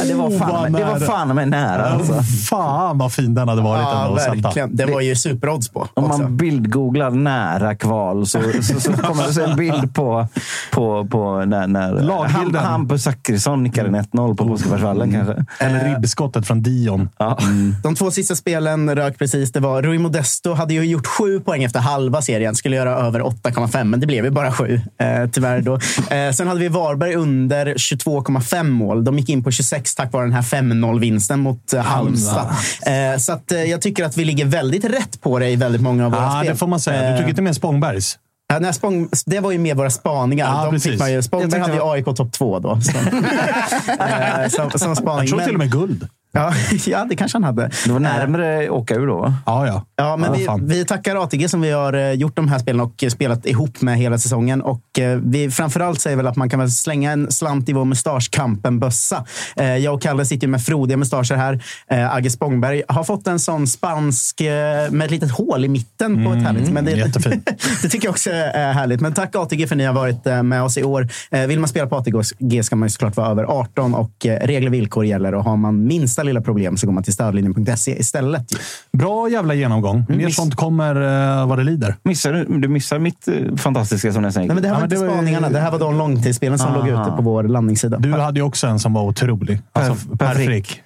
Det, 0.08 0.14
var 0.14 0.30
fan, 0.38 0.72
det 0.72 0.84
var 0.84 0.98
fan 1.00 1.34
med 1.34 1.48
nära. 1.48 1.84
Alltså. 1.88 2.22
Fan 2.48 2.98
vad 2.98 3.12
fin 3.12 3.34
den 3.34 3.48
hade 3.48 3.62
varit 3.62 3.82
Ja, 3.82 4.04
ändå 4.04 4.14
att 4.16 4.22
sätta. 4.22 4.34
verkligen. 4.34 4.76
Det 4.76 4.86
var 4.86 5.00
ju 5.00 5.16
superodds 5.16 5.68
på. 5.68 5.88
Om 5.94 6.04
också. 6.04 6.22
man 6.22 6.36
bildgooglar 6.36 7.10
nära 7.10 7.74
kval 7.74 8.26
så, 8.26 8.40
så, 8.62 8.80
så 8.80 8.92
kommer 8.92 9.26
det 9.26 9.32
se 9.34 9.42
en 9.42 9.56
bild 9.56 9.94
på, 9.94 10.26
på, 10.72 11.06
på 11.10 11.44
när, 11.44 11.66
när 11.66 11.92
Lagbilden. 11.92 12.62
Ham- 12.62 12.66
Hampus 12.66 13.02
Zachrisson 13.02 13.62
nickade 13.62 13.88
en 13.88 13.96
1-0 13.96 14.36
på 14.36 14.48
Påskebergsvallen 14.48 15.12
kanske. 15.12 15.44
Eller 15.60 15.94
ribbskottet 15.94 16.46
från 16.46 16.62
Dion. 16.62 17.08
Ja. 17.18 17.38
De 17.82 17.94
två 17.94 18.10
sista 18.10 18.34
spelen 18.36 18.94
rök 18.94 19.18
precis. 19.18 19.52
Det 19.52 19.60
var 19.60 19.82
Rui 19.82 19.98
Modesto 19.98 20.52
hade 20.54 20.74
ju 20.74 20.84
gjort 20.84 21.06
sju 21.20 21.40
poäng 21.40 21.64
efter 21.64 21.80
halva 21.80 22.22
serien. 22.22 22.54
Skulle 22.54 22.76
göra 22.76 22.90
över 22.90 23.20
8,5, 23.20 23.84
men 23.84 24.00
det 24.00 24.06
blev 24.06 24.24
ju 24.24 24.30
bara 24.30 24.52
sju. 24.52 24.80
Eh, 25.00 25.30
tyvärr 25.32 25.60
då. 25.60 25.78
Eh, 26.10 26.32
sen 26.32 26.48
hade 26.48 26.60
vi 26.60 26.68
Varberg 26.68 27.14
under 27.14 27.66
22,5 27.66 28.62
mål. 28.70 29.04
De 29.04 29.18
gick 29.18 29.28
in 29.28 29.44
på 29.44 29.50
26 29.50 29.94
tack 29.94 30.12
vare 30.12 30.24
den 30.24 30.32
här 30.32 30.42
5-0-vinsten 30.42 31.36
mot 31.40 31.72
eh, 31.72 31.80
Halmstad. 31.82 32.46
Eh, 32.86 33.18
så 33.18 33.32
att, 33.32 33.52
eh, 33.52 33.62
jag 33.64 33.80
tycker 33.82 34.04
att 34.04 34.16
vi 34.16 34.24
ligger 34.24 34.44
väldigt 34.44 34.84
rätt 34.84 35.20
på 35.20 35.38
det 35.38 35.48
i 35.50 35.56
väldigt 35.56 35.82
många 35.82 36.04
av 36.06 36.10
våra 36.12 36.22
Ja, 36.22 36.38
spel. 36.40 36.52
det 36.52 36.56
får 36.58 36.66
man 36.66 36.80
säga. 36.80 37.10
Du 37.10 37.16
tog 37.16 37.24
Eh, 37.24 37.30
inte 37.30 37.42
med 37.42 37.56
Spångbergs. 37.56 38.18
Ja, 38.52 38.58
nej, 38.58 38.74
Spång, 38.74 39.08
det 39.26 39.40
var 39.40 39.50
ju 39.52 39.58
mer 39.58 39.74
våra 39.74 39.90
spaningar. 39.90 40.46
Ja, 40.46 40.64
De 40.64 40.70
precis. 40.74 40.90
fick 40.90 41.00
man 41.00 41.12
ju, 41.12 41.22
Spångberg 41.22 41.60
hade 41.60 41.74
ju 41.74 41.80
AIK 41.82 42.04
topp 42.04 42.32
två 42.32 42.58
då. 42.58 42.80
Som, 42.80 42.94
eh, 43.98 44.48
som, 44.48 44.70
som 44.70 44.96
spaning. 44.96 45.18
Jag 45.20 45.28
tror 45.28 45.40
till 45.40 45.54
och 45.54 45.58
med 45.58 45.70
guld. 45.72 46.08
Ja, 46.32 46.52
ja, 46.86 47.06
det 47.08 47.16
kanske 47.16 47.36
han 47.36 47.44
hade. 47.44 47.70
Det 47.84 47.92
var 47.92 48.00
närmare 48.00 48.70
åka 48.70 48.94
ur 48.94 49.06
då, 49.06 49.16
va? 49.16 49.34
Ja, 49.46 49.66
ja. 49.66 49.84
Ja, 49.96 50.16
men 50.16 50.40
Ja, 50.40 50.56
vi, 50.56 50.74
vi 50.74 50.84
tackar 50.84 51.16
ATG 51.16 51.48
som 51.48 51.60
vi 51.60 51.70
har 51.70 51.92
eh, 51.92 52.12
gjort 52.12 52.36
de 52.36 52.48
här 52.48 52.58
spelen 52.58 52.80
och 52.80 53.04
eh, 53.04 53.08
spelat 53.08 53.46
ihop 53.46 53.80
med 53.80 53.98
hela 53.98 54.18
säsongen. 54.18 54.62
Och 54.62 54.98
eh, 54.98 55.18
vi 55.24 55.50
framförallt 55.50 56.00
säger 56.00 56.16
väl 56.16 56.26
att 56.26 56.36
man 56.36 56.50
kan 56.50 56.60
väl 56.60 56.70
slänga 56.70 57.12
en 57.12 57.32
slant 57.32 57.68
i 57.68 57.72
vår 57.72 57.84
mustaschkampen-bössa. 57.84 59.24
Eh, 59.56 59.76
jag 59.76 59.94
och 59.94 60.02
Kalle 60.02 60.24
sitter 60.24 60.46
ju 60.46 60.50
med 60.50 60.62
frodiga 60.62 60.96
mustascher 60.96 61.34
här. 61.34 61.62
Eh, 61.90 62.14
Agge 62.14 62.30
Spångberg 62.30 62.82
har 62.88 63.04
fått 63.04 63.26
en 63.26 63.38
sån 63.38 63.66
spansk 63.66 64.40
eh, 64.40 64.90
med 64.90 65.04
ett 65.04 65.10
litet 65.10 65.30
hål 65.30 65.64
i 65.64 65.68
mitten 65.68 66.24
på 66.24 66.32
ett 66.32 66.42
härligt. 66.42 66.70
Men 66.72 66.84
det, 66.84 66.94
det 67.82 67.88
tycker 67.88 68.06
jag 68.06 68.12
också 68.12 68.30
är 68.30 68.72
härligt. 68.72 69.00
Men 69.00 69.14
tack 69.14 69.36
ATG 69.36 69.66
för 69.66 69.74
att 69.74 69.78
ni 69.78 69.84
har 69.84 69.94
varit 69.94 70.26
eh, 70.26 70.42
med 70.42 70.62
oss 70.62 70.78
i 70.78 70.84
år. 70.84 71.08
Eh, 71.30 71.46
vill 71.46 71.58
man 71.60 71.68
spela 71.68 71.86
på 71.86 71.96
ATG 71.96 72.62
ska 72.62 72.76
man 72.76 72.86
ju 72.86 72.90
såklart 72.90 73.16
vara 73.16 73.28
över 73.28 73.44
18 73.44 73.94
och 73.94 74.26
eh, 74.26 74.46
regler 74.46 74.68
och 74.68 74.74
villkor 74.74 75.04
gäller. 75.04 75.34
Och 75.34 75.44
har 75.44 75.56
man 75.56 75.86
minsta 75.86 76.19
minsta 76.20 76.32
lilla 76.32 76.40
problem 76.40 76.76
så 76.76 76.86
går 76.86 76.92
man 76.94 77.02
till 77.02 77.12
stödlinjen.se 77.12 77.98
istället. 78.00 78.44
Bra 78.92 79.28
jävla 79.28 79.54
genomgång. 79.54 80.04
Mer 80.08 80.16
miss- 80.16 80.36
sånt 80.36 80.54
kommer 80.54 80.96
uh, 81.40 81.46
vad 81.48 81.58
det 81.58 81.64
lider. 81.64 81.96
Missar 82.02 82.32
du, 82.32 82.44
du 82.58 82.68
missar 82.68 82.98
mitt 82.98 83.28
eh, 83.28 83.56
fantastiska 83.56 84.12
som 84.12 84.22
nästan 84.22 84.42
gick. 84.42 84.48
Nej, 84.48 84.54
men 84.54 84.62
det 84.62 84.68
här 84.68 84.74
Ja, 84.74 84.80
var 84.80 84.88
men 84.88 84.92
inte 84.92 84.96
det 84.96 85.00
var 85.00 85.06
ju- 85.06 85.12
spaningarna. 85.18 85.48
Det 85.48 85.60
här 85.60 85.70
var 85.70 85.78
de 85.78 85.98
långtidsspelen 85.98 86.58
som 86.58 86.74
låg 86.74 86.88
ute 86.88 87.12
på 87.16 87.22
vår 87.22 87.42
landningssida. 87.44 87.98
Du 87.98 88.12
hade 88.12 88.40
ju 88.40 88.46
också 88.46 88.66
en 88.66 88.78
som 88.78 88.92
var 88.92 89.02
otrolig. 89.02 89.60
Alltså, 89.72 90.08
Per- 90.08 90.16
per 90.16 90.34
Per 90.34 90.44
Frick. 90.44 90.82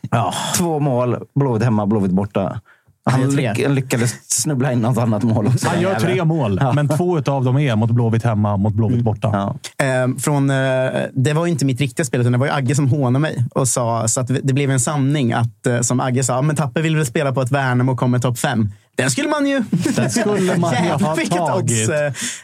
Två 0.58 0.80
mål, 0.80 1.16
Blåvitt 1.34 1.62
hemma, 1.64 1.86
Blåvitt 1.86 2.12
borta. 2.12 2.60
Han 3.10 3.30
lyck, 3.30 3.68
lyckades 3.68 4.14
snubbla 4.28 4.72
in 4.72 4.78
något 4.80 4.98
annat 4.98 5.22
mål 5.22 5.46
också. 5.46 5.68
Han 5.68 5.80
gör 5.80 5.94
tre 5.94 6.24
mål, 6.24 6.60
men 6.74 6.88
två 6.88 7.16
av 7.26 7.44
dem 7.44 7.58
är 7.58 7.76
mot 7.76 7.90
Blåvitt 7.90 8.22
hemma, 8.24 8.56
mot 8.56 8.74
Blåvitt 8.74 9.04
borta. 9.04 9.30
Ja. 9.78 9.84
Eh, 9.86 10.16
från, 10.18 10.50
eh, 10.50 10.56
det 11.12 11.32
var 11.32 11.46
ju 11.46 11.52
inte 11.52 11.64
mitt 11.64 11.80
riktiga 11.80 12.04
spel, 12.04 12.20
utan 12.20 12.32
det 12.32 12.38
var 12.38 12.46
ju 12.46 12.52
Agge 12.52 12.74
som 12.74 12.88
hånade 12.88 13.18
mig. 13.18 13.44
Och 13.54 13.68
sa, 13.68 14.08
så 14.08 14.20
att 14.20 14.30
det 14.42 14.52
blev 14.54 14.70
en 14.70 14.80
sanning 14.80 15.32
att, 15.32 15.66
eh, 15.66 15.80
som 15.80 16.00
Agge 16.00 16.24
sa, 16.24 16.42
men 16.42 16.56
Tapper 16.56 16.82
vill 16.82 16.96
väl 16.96 17.06
spela 17.06 17.32
på 17.32 17.40
att 17.40 17.50
Värnamo 17.50 17.96
kommer 17.96 18.18
topp 18.18 18.38
fem. 18.38 18.68
Den 18.96 19.10
skulle 19.10 19.28
man 19.28 19.46
ju... 19.46 19.64
Den 19.96 20.10
skulle 20.10 20.56
man 20.56 20.74
ju 20.84 20.90
ha 20.90 20.98
tagit. 21.48 21.88
eh, 21.88 21.96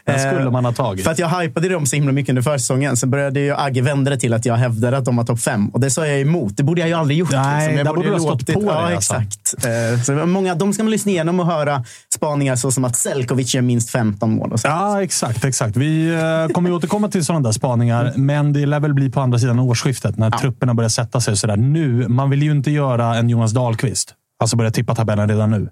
Den 0.05 0.19
skulle 0.19 0.51
man 0.51 0.65
ha 0.65 0.71
tagit. 0.73 1.03
För 1.03 1.11
att 1.11 1.19
jag 1.19 1.29
hypade 1.29 1.69
dem 1.69 1.85
så 1.85 1.95
himla 1.95 2.11
mycket 2.11 2.29
under 2.29 2.41
försäsongen. 2.41 2.97
Sen 2.97 3.09
började 3.09 3.39
ju 3.39 3.55
Agge 3.55 3.81
vända 3.81 4.11
det 4.11 4.17
till 4.17 4.33
att 4.33 4.45
jag 4.45 4.55
hävdade 4.55 4.97
att 4.97 5.05
de 5.05 5.15
var 5.15 5.23
topp 5.23 5.39
fem. 5.39 5.69
Och 5.69 5.79
det 5.79 5.89
sa 5.91 6.07
jag 6.07 6.21
emot. 6.21 6.57
Det 6.57 6.63
borde 6.63 6.81
jag 6.81 6.87
ju 6.87 6.93
aldrig 6.95 7.17
gjort. 7.19 7.31
Nej, 7.31 7.75
Jag 7.75 7.85
där 7.85 7.93
borde 7.93 8.07
du 8.07 8.13
ha 8.13 8.19
stått 8.19 8.45
på 8.53 8.63
Ja, 8.65 8.85
dig, 8.85 8.95
alltså. 8.95 9.15
exakt. 9.15 9.65
Eh, 9.65 10.01
Så 10.03 10.11
det 10.11 10.25
många, 10.25 10.55
de 10.55 10.73
ska 10.73 10.83
man 10.83 10.91
lyssna 10.91 11.11
igenom 11.11 11.39
och 11.39 11.45
höra 11.45 11.83
spaningar 12.13 12.55
så 12.55 12.71
som 12.71 12.85
att 12.85 12.95
Selkovic 12.95 13.53
gör 13.55 13.61
minst 13.61 13.89
15 13.89 14.35
mål. 14.35 14.51
Och 14.51 14.59
så. 14.59 14.67
Ja, 14.67 15.03
exakt. 15.03 15.45
exakt. 15.45 15.77
Vi 15.77 16.09
eh, 16.13 16.53
kommer 16.53 16.69
ju 16.69 16.75
återkomma 16.75 17.07
till 17.09 17.25
sådana 17.25 17.43
där 17.47 17.51
spaningar, 17.51 18.13
men 18.15 18.53
det 18.53 18.65
lär 18.65 18.79
väl 18.79 18.93
bli 18.93 19.09
på 19.09 19.21
andra 19.21 19.39
sidan 19.39 19.59
årsskiftet 19.59 20.17
när 20.17 20.31
trupperna 20.31 20.73
börjar 20.73 20.89
sätta 20.89 21.19
sig. 21.21 21.37
Sådär. 21.37 21.57
Nu, 21.57 22.07
man 22.07 22.29
vill 22.29 22.43
ju 22.43 22.51
inte 22.51 22.71
göra 22.71 23.15
en 23.15 23.29
Jonas 23.29 23.51
Dahlqvist. 23.51 24.13
Alltså 24.39 24.55
börja 24.57 24.71
tippa 24.71 24.95
tabellen 24.95 25.29
redan 25.29 25.51
nu. 25.51 25.69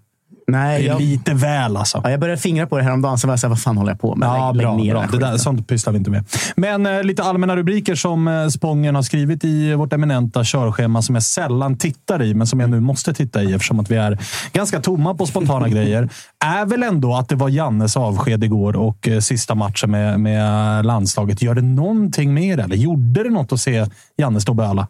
Nej, 0.52 0.86
jag, 0.86 1.02
lite 1.02 1.34
väl 1.34 1.78
alltså. 1.78 2.02
ja, 2.04 2.12
jag 2.12 2.20
började 2.20 2.42
fingra 2.42 2.68
på 2.68 2.78
det 2.78 2.84
häromdagen, 2.84 3.18
så 3.18 3.28
var 3.28 3.32
jag 3.32 3.40
såhär, 3.40 3.50
vad 3.50 3.62
fan 3.62 3.78
håller 3.78 3.92
jag 3.92 4.00
på 4.00 4.16
med? 4.16 4.28
Ja, 4.28 4.52
Lägg- 4.52 4.58
bra. 4.64 4.76
lägg 4.78 4.86
ner 4.86 4.94
bra. 4.94 5.06
Det 5.12 5.18
där, 5.20 5.38
sånt 5.38 5.68
pysslar 5.68 5.94
vi 5.94 6.00
inte 6.00 6.12
med. 6.12 6.26
Men 6.56 6.86
eh, 6.86 7.04
lite 7.04 7.24
allmänna 7.24 7.56
rubriker 7.56 7.96
som 7.96 8.28
eh, 8.28 8.48
Spången 8.48 8.96
har 8.96 9.02
skrivit 9.02 9.44
i 9.44 9.74
vårt 9.74 9.94
eminenta 9.94 10.44
körschema 10.44 11.02
som 11.02 11.16
jag 11.16 11.24
sällan 11.24 11.78
tittar 11.78 12.22
i, 12.24 12.34
men 12.34 12.48
som 12.48 12.60
jag 12.60 12.70
nu 12.70 12.80
måste 12.80 13.14
titta 13.14 13.44
i 13.44 13.54
eftersom 13.54 13.80
att 13.80 13.92
vi 13.92 13.96
är 13.96 14.18
ganska 14.54 14.80
tomma 14.82 15.16
på 15.16 15.26
spontana 15.26 15.70
grejer. 15.70 16.10
Är 16.46 16.66
väl 16.66 16.84
ändå 16.84 17.16
att 17.16 17.30
det 17.30 17.36
var 17.36 17.50
Jannes 17.50 17.98
avsked 17.98 18.44
igår 18.44 18.76
och 18.76 19.08
eh, 19.08 19.20
sista 19.20 19.56
matchen 19.56 19.92
med, 19.92 20.20
med 20.20 20.86
landslaget. 20.86 21.42
Gör 21.42 21.56
det 21.56 21.62
någonting 21.62 22.34
det? 22.36 22.64
Eller 22.64 22.76
gjorde 22.76 23.24
det 23.24 23.30
något 23.30 23.52
att 23.52 23.60
se 23.62 23.86
Janne 24.18 24.42
stå 24.42 24.54
böla? 24.54 24.88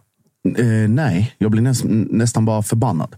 Eh, 0.57 0.65
nej, 0.89 1.35
jag 1.37 1.51
blir 1.51 1.61
näs, 1.61 1.81
nästan 2.11 2.45
bara 2.45 2.61
förbannad. 2.61 3.15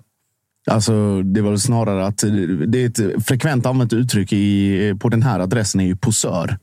Alltså, 0.67 1.21
det 1.21 1.41
var 1.41 1.49
väl 1.49 1.59
snarare 1.59 2.05
att 2.05 2.23
det 2.67 2.83
är 2.83 2.85
ett 2.85 3.25
frekvent 3.25 3.65
använt 3.65 3.93
uttryck 3.93 4.33
i, 4.33 4.95
på 4.99 5.09
den 5.09 5.23
här 5.23 5.39
adressen 5.39 5.81
är 5.81 5.85
ju 5.85 5.95
posör. 5.95 6.57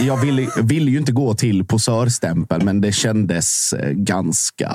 Jag 0.00 0.16
ville, 0.16 0.48
ville 0.62 0.90
ju 0.90 0.98
inte 0.98 1.12
gå 1.12 1.34
till 1.34 1.64
posörstämpel, 1.64 2.64
men 2.64 2.80
det 2.80 2.92
kändes 2.92 3.74
ganska 3.92 4.70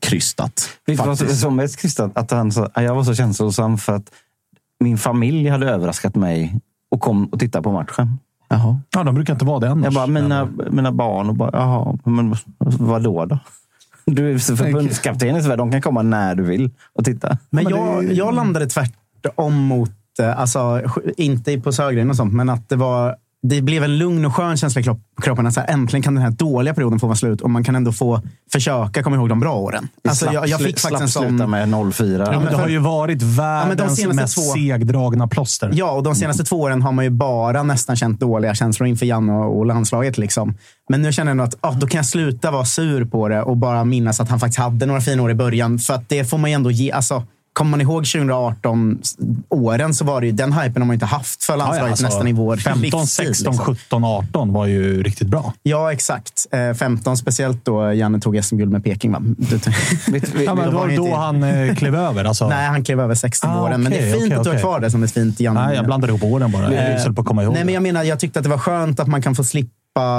krystat. 0.00 0.68
Vet 0.86 0.98
du 0.98 1.04
vad 1.04 1.18
som 1.18 1.56
mest 1.56 1.76
kristat? 1.76 2.12
Att 2.14 2.30
han 2.30 2.52
sa, 2.52 2.70
jag 2.74 2.94
var 2.94 3.04
så 3.04 3.14
känslosam 3.14 3.78
för 3.78 3.92
att 3.92 4.10
min 4.80 4.98
familj 4.98 5.48
hade 5.48 5.70
överraskat 5.70 6.14
mig 6.14 6.60
och 6.90 7.00
kom 7.00 7.26
och 7.26 7.40
tittade 7.40 7.62
på 7.62 7.72
matchen. 7.72 8.18
Jaha. 8.48 8.80
Ja, 8.90 9.04
de 9.04 9.14
brukar 9.14 9.32
inte 9.32 9.44
vara 9.44 9.60
det 9.60 9.70
annars. 9.70 9.84
Jag 9.84 9.94
bara, 9.94 10.06
mina, 10.06 10.48
mina 10.70 10.92
barn 10.92 11.28
och 11.28 11.34
bara, 11.34 11.50
jaha, 11.52 11.98
men 12.04 12.36
vad 12.58 13.02
då 13.02 13.24
då? 13.24 13.38
Du 14.06 14.34
är 14.34 14.38
förbundskapten 14.38 15.36
i 15.36 15.42
Sverige, 15.42 15.56
de 15.56 15.72
kan 15.72 15.82
komma 15.82 16.02
när 16.02 16.34
du 16.34 16.42
vill 16.42 16.70
och 16.92 17.04
titta. 17.04 17.28
Men, 17.28 17.64
men 17.64 17.72
jag, 17.72 18.04
det 18.04 18.14
jag 18.14 18.34
landade 18.34 18.66
tvärtom 18.66 19.54
mot, 19.54 20.18
eh, 20.18 20.40
alltså, 20.40 20.82
inte 21.16 21.60
på 21.60 21.72
Sögren 21.72 22.10
och 22.10 22.16
sånt, 22.16 22.34
men 22.34 22.48
att 22.48 22.68
det 22.68 22.76
var 22.76 23.16
det 23.48 23.62
blev 23.62 23.84
en 23.84 23.98
lugn 23.98 24.24
och 24.24 24.34
skön 24.34 24.56
känsla 24.56 24.80
i 24.80 24.84
kropp- 24.84 25.00
kroppen. 25.22 25.46
Att 25.46 25.54
så 25.54 25.60
här, 25.60 25.68
äntligen 25.68 26.02
kan 26.02 26.14
den 26.14 26.22
här 26.24 26.30
dåliga 26.30 26.74
perioden 26.74 26.98
få 26.98 27.06
vara 27.06 27.16
slut 27.16 27.40
och 27.40 27.50
man 27.50 27.64
kan 27.64 27.76
ändå 27.76 27.92
få 27.92 28.22
försöka 28.52 29.02
komma 29.02 29.16
ihåg 29.16 29.28
de 29.28 29.40
bra 29.40 29.54
åren. 29.54 29.88
Alltså, 30.08 30.24
Slapp- 30.26 30.34
jag, 30.34 30.48
jag 30.48 30.60
fick 30.60 30.78
slapp 30.78 30.92
faktiskt 30.92 31.16
en 31.16 31.22
sluta 31.22 31.38
sån... 31.44 31.50
med 31.50 31.68
0-4. 31.68 32.32
Ja, 32.32 32.40
men 32.40 32.52
det 32.52 32.56
har 32.58 32.68
ju 32.68 32.78
varit 32.78 33.22
världens 33.22 33.96
senaste 33.96 34.22
mest 34.22 34.34
två- 34.34 34.42
segdragna 34.42 35.28
plåster. 35.28 35.70
Ja, 35.74 35.90
och 35.90 36.02
de 36.02 36.14
senaste 36.14 36.44
två 36.44 36.60
åren 36.60 36.82
har 36.82 36.92
man 36.92 37.04
ju 37.04 37.10
bara 37.10 37.62
nästan 37.62 37.96
känt 37.96 38.20
dåliga 38.20 38.54
känslor 38.54 38.86
inför 38.88 39.06
Janne 39.06 39.32
och, 39.32 39.58
och 39.58 39.66
landslaget. 39.66 40.18
Liksom. 40.18 40.54
Men 40.88 41.02
nu 41.02 41.12
känner 41.12 41.30
jag 41.30 41.36
nog 41.36 41.46
att 41.46 41.54
ah, 41.60 41.72
då 41.72 41.86
kan 41.86 41.98
jag 41.98 42.06
sluta 42.06 42.50
vara 42.50 42.64
sur 42.64 43.04
på 43.04 43.28
det 43.28 43.42
och 43.42 43.56
bara 43.56 43.84
minnas 43.84 44.20
att 44.20 44.28
han 44.28 44.40
faktiskt 44.40 44.58
hade 44.58 44.86
några 44.86 45.00
fina 45.00 45.22
år 45.22 45.30
i 45.30 45.34
början. 45.34 45.78
För 45.78 45.94
att 45.94 46.08
det 46.08 46.24
får 46.30 46.38
man 46.38 46.50
ju 46.50 46.54
ändå 46.54 46.70
ge. 46.70 46.92
Alltså, 46.92 47.22
Kommer 47.56 47.70
man 47.70 47.80
ihåg 47.80 48.04
2018 48.06 48.98
åren 49.48 49.94
så 49.94 50.04
var 50.04 50.20
det 50.20 50.26
ju, 50.26 50.32
den 50.32 50.52
hypen 50.52 50.82
har 50.82 50.86
man 50.86 50.94
inte 50.94 51.06
haft 51.06 51.44
för 51.44 51.56
landslaget 51.56 51.90
alltså, 51.90 52.04
nästan 52.04 52.28
i 52.28 52.32
vår 52.32 52.56
15, 52.56 52.80
livstid, 52.82 53.26
16, 53.26 53.52
liksom. 53.52 53.74
17, 53.74 54.04
18 54.04 54.52
var 54.52 54.66
ju 54.66 55.02
riktigt 55.02 55.28
bra. 55.28 55.52
Ja, 55.62 55.92
exakt. 55.92 56.46
Eh, 56.50 56.74
15 56.74 57.16
speciellt 57.16 57.64
då 57.64 57.92
Janne 57.92 58.20
tog 58.20 58.44
SM-guld 58.44 58.72
med 58.72 58.84
Peking. 58.84 59.12
Va? 59.12 59.18
Du- 59.20 59.60
Ja, 60.44 60.54
men 60.54 60.64
då 60.64 60.70
det 60.70 60.76
var 60.76 60.86
då 60.86 60.92
inte- 60.92 61.16
han 61.16 61.42
eh, 61.42 61.74
klev 61.74 61.94
över. 62.08 62.24
Alltså. 62.24 62.48
Nej, 62.48 62.66
han 62.66 62.84
klev 62.84 63.00
över 63.00 63.14
16 63.14 63.50
Ah, 63.50 63.62
åren. 63.62 63.82
Men 63.82 63.92
det 63.92 63.98
är 63.98 64.12
fint 64.12 64.24
okej, 64.24 64.36
att 64.36 64.44
du 64.44 64.48
har 64.50 64.54
okej. 64.56 64.62
kvar 64.62 64.80
det 64.80 64.90
som 64.90 65.02
ett 65.02 65.12
fint 65.12 65.40
Janne. 65.40 65.66
Nej, 65.66 65.76
jag 65.76 65.84
blandade 65.84 66.10
ihop 66.12 66.22
åren 66.22 66.52
bara. 66.52 66.74
Jag 66.74 67.14
på 67.14 67.20
att 67.20 67.26
komma 67.26 67.42
ihåg 67.42 67.54
Nej, 67.54 67.64
men 67.64 67.74
jag 67.74 67.82
menar, 67.82 68.02
jag 68.02 68.20
tyckte 68.20 68.38
att 68.38 68.42
det 68.42 68.50
var 68.50 68.58
skönt 68.58 69.00
att 69.00 69.08
man 69.08 69.22
kan 69.22 69.34
få 69.34 69.44
slippa 69.44 69.70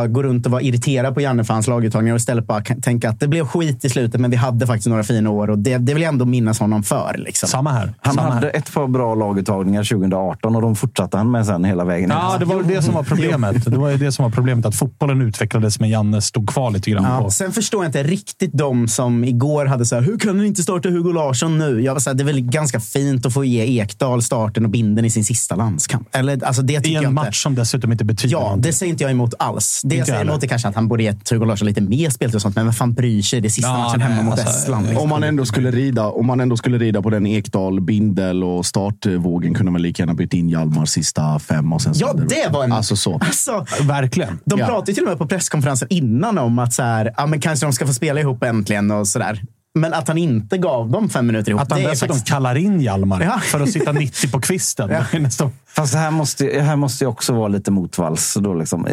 gå 0.07 0.23
runt 0.23 0.45
och 0.45 0.51
vara 0.51 0.61
irriterad 0.61 1.13
på 1.13 1.21
Janne 1.21 1.43
för 1.43 1.53
hans 1.53 1.67
laguttagningar 1.67 2.13
och 2.13 2.19
istället 2.19 2.47
bara 2.47 2.61
tänka 2.61 3.09
att 3.09 3.19
det 3.19 3.27
blev 3.27 3.45
skit 3.45 3.85
i 3.85 3.89
slutet, 3.89 4.21
men 4.21 4.31
vi 4.31 4.37
hade 4.37 4.67
faktiskt 4.67 4.87
några 4.87 5.03
fina 5.03 5.29
år 5.29 5.49
och 5.49 5.59
det, 5.59 5.77
det 5.77 5.93
vill 5.93 6.03
jag 6.03 6.13
ändå 6.13 6.25
minnas 6.25 6.59
honom 6.59 6.83
för. 6.83 7.15
Liksom. 7.17 7.49
Samma 7.49 7.71
här. 7.71 7.93
Han 8.01 8.15
Samma 8.15 8.29
hade 8.33 8.47
här. 8.47 8.55
ett 8.55 8.73
par 8.73 8.87
bra 8.87 9.15
laguttagningar 9.15 9.83
2018 9.83 10.55
och 10.55 10.61
de 10.61 10.75
fortsatte 10.75 11.17
han 11.17 11.31
med 11.31 11.45
sen 11.45 11.63
hela 11.63 11.83
vägen. 11.85 12.09
Ja, 12.09 12.35
det 12.39 12.45
var 12.45 12.63
det 12.63 12.81
som 12.81 12.93
var 12.93 13.03
problemet. 13.03 13.65
Det 13.65 13.77
var 13.77 13.91
det 13.91 14.11
som 14.11 14.23
var 14.23 14.29
problemet. 14.31 14.65
Att 14.65 14.75
fotbollen 14.75 15.21
utvecklades, 15.21 15.79
men 15.79 15.89
Janne 15.89 16.21
stod 16.21 16.49
kvar 16.49 16.71
lite 16.71 16.91
grann. 16.91 17.03
Ja, 17.03 17.23
på. 17.23 17.29
sen 17.31 17.51
förstår 17.51 17.83
jag 17.83 17.89
inte 17.89 18.03
riktigt 18.03 18.51
de 18.53 18.87
som 18.87 19.23
igår 19.23 19.65
hade 19.65 19.85
så 19.85 19.95
här, 19.95 20.01
hur 20.01 20.17
kan 20.19 20.37
du 20.37 20.47
inte 20.47 20.61
starta 20.63 20.89
Hugo 20.89 21.11
Larsson 21.11 21.57
nu? 21.57 21.81
Jag 21.81 21.93
var 21.93 21.99
så 21.99 22.09
här, 22.09 22.15
det 22.17 22.23
är 22.23 22.25
väl 22.25 22.41
ganska 22.41 22.79
fint 22.79 23.25
att 23.25 23.33
få 23.33 23.45
ge 23.45 23.81
Ekdal 23.81 24.21
starten 24.21 24.63
och 24.65 24.71
binden 24.71 25.05
i 25.05 25.09
sin 25.09 25.23
sista 25.25 25.55
landskamp. 25.55 26.07
Eller, 26.15 26.43
alltså, 26.45 26.61
det 26.61 26.75
tycker 26.77 26.89
I 26.89 26.93
jag 26.93 27.03
en 27.03 27.09
inte. 27.09 27.23
match 27.25 27.43
som 27.43 27.55
dessutom 27.55 27.91
inte 27.91 28.05
betyder 28.05 28.31
Ja, 28.33 28.39
någonting. 28.39 28.61
det 28.61 28.73
säger 28.73 28.89
inte 28.91 29.03
jag 29.03 29.11
emot 29.11 29.33
alls. 29.39 29.66
Det 29.83 29.95
jag 29.95 30.07
säger 30.07 30.43
är 30.43 30.47
kanske 30.47 30.67
att 30.67 30.75
han 30.75 30.87
borde 30.87 31.03
gett 31.03 31.29
Hugo 31.29 31.45
Larsson 31.45 31.67
lite 31.67 31.81
mer 31.81 32.09
speltid 32.09 32.35
och 32.35 32.41
sånt, 32.41 32.55
men 32.55 32.65
vem 32.65 32.73
fan 32.73 32.93
bryr 32.93 33.21
sig? 33.21 33.41
Det 33.41 33.47
är 33.47 33.49
sista 33.49 33.69
Ja, 33.71 33.77
matchen 33.77 33.99
nej, 33.99 34.07
hemma 34.09 34.21
mot 34.29 34.39
alltså, 34.39 34.57
Estland. 34.57 34.85
Liksom. 34.85 35.03
Om 35.03 35.09
man, 35.09 35.23
ändå 35.23 35.45
skulle 35.45 35.71
rida, 35.71 36.05
om 36.07 36.25
man 36.25 36.39
ändå 36.39 36.57
skulle 36.57 36.77
rida 36.77 37.01
på 37.01 37.09
den 37.09 37.27
Ekdal, 37.27 37.81
Bindel 37.81 38.43
och 38.43 38.65
startvågen 38.65 39.53
kunde 39.53 39.71
man 39.71 39.81
lika 39.81 40.01
gärna 40.03 40.13
bytt 40.13 40.33
in 40.33 40.49
Hjalmar 40.49 40.85
sista 40.85 41.39
fem. 41.39 41.73
Och 41.73 41.81
sen 41.81 41.93
så 41.95 42.01
Ja, 42.03 42.07
hade 42.07 42.25
det 42.25 42.47
var 42.51 42.63
en... 42.63 42.71
Alltså 42.71 42.95
så. 42.95 43.13
Alltså, 43.13 43.65
Verkligen. 43.81 44.39
de 44.45 44.59
Ja. 44.59 44.65
pratade 44.65 44.91
ju 44.91 44.95
till 44.95 45.03
och 45.03 45.09
med 45.09 45.17
på 45.17 45.27
presskonferensen 45.27 45.87
innan 45.91 46.37
om 46.37 46.59
att 46.59 46.73
så 46.73 46.83
här, 46.83 47.13
ja, 47.17 47.25
men 47.25 47.41
kanske 47.41 47.65
de 47.65 47.73
ska 47.73 47.87
få 47.87 47.93
spela 47.93 48.19
ihop 48.19 48.43
äntligen 48.43 48.91
och 48.91 49.07
sådär. 49.07 49.41
Men 49.75 49.93
att 49.93 50.07
han 50.07 50.17
inte 50.17 50.57
gav 50.57 50.91
dem 50.91 51.09
fem 51.09 51.27
minuter 51.27 51.49
ihop, 51.51 51.61
Att 51.61 51.71
han 51.71 51.81
det 51.81 51.89
dessutom 51.89 52.07
faktiskt... 52.15 52.27
kallar 52.33 52.55
in 52.55 52.81
Hjalmar 52.81 53.21
Ja. 53.21 53.39
för 53.39 53.59
att 53.59 53.71
sitta 53.71 53.91
90 53.91 54.29
på 54.31 54.39
kvisten. 54.41 54.89
Ja. 54.89 55.03
Det 55.19 55.49
Fast 55.75 55.93
det 55.93 55.99
här 55.99 56.11
måste, 56.11 56.45
det 56.45 56.61
här 56.61 56.75
måste 56.75 57.03
ju 57.03 57.07
också 57.07 57.33
vara 57.33 57.47
lite 57.47 57.71
motvalls. 57.71 58.37
Då 58.39 58.53
liksom. 58.53 58.87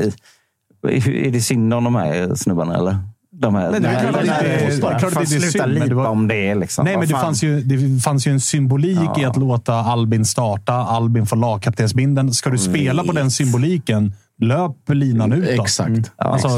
Är 0.91 1.31
det 1.31 1.41
synd 1.41 1.75
om 1.75 1.85
de 1.85 1.95
här 1.95 2.35
snubbarna 2.35 2.75
eller? 2.77 2.99
De 3.37 3.55
här, 3.55 3.71
Nej, 3.71 3.81
det 3.81 3.89
är 3.89 4.01
klart 4.01 4.17
att 4.17 5.13
det 5.15 5.21
det 5.31 5.37
är 5.37 5.41
sluta 5.51 5.67
lipa 5.67 5.95
var- 5.95 6.07
om 6.07 6.29
det. 6.29 6.55
Liksom. 6.55 6.85
Nej, 6.85 6.97
men 6.97 7.07
det 7.09 7.13
fan. 7.15 7.23
fanns, 7.23 7.43
ju, 7.45 7.61
det 7.61 8.01
fanns 8.03 8.27
ju 8.27 8.31
en 8.33 8.41
symbolik 8.41 9.19
i 9.19 9.25
att 9.25 9.37
låta 9.37 9.75
Albin 9.75 10.25
starta. 10.25 10.73
Albin 10.73 11.27
får 11.27 11.37
lagkaptensbindeln. 11.37 12.33
Ska 12.33 12.51
du 12.51 12.59
spela 12.59 13.05
på 13.05 13.13
den 13.13 13.31
symboliken, 13.31 14.13
löp 14.43 14.77
linan 14.89 15.33
ut 15.33 15.57
då. 15.57 15.63
Exakt. 15.63 16.13
Alltså, 16.17 16.49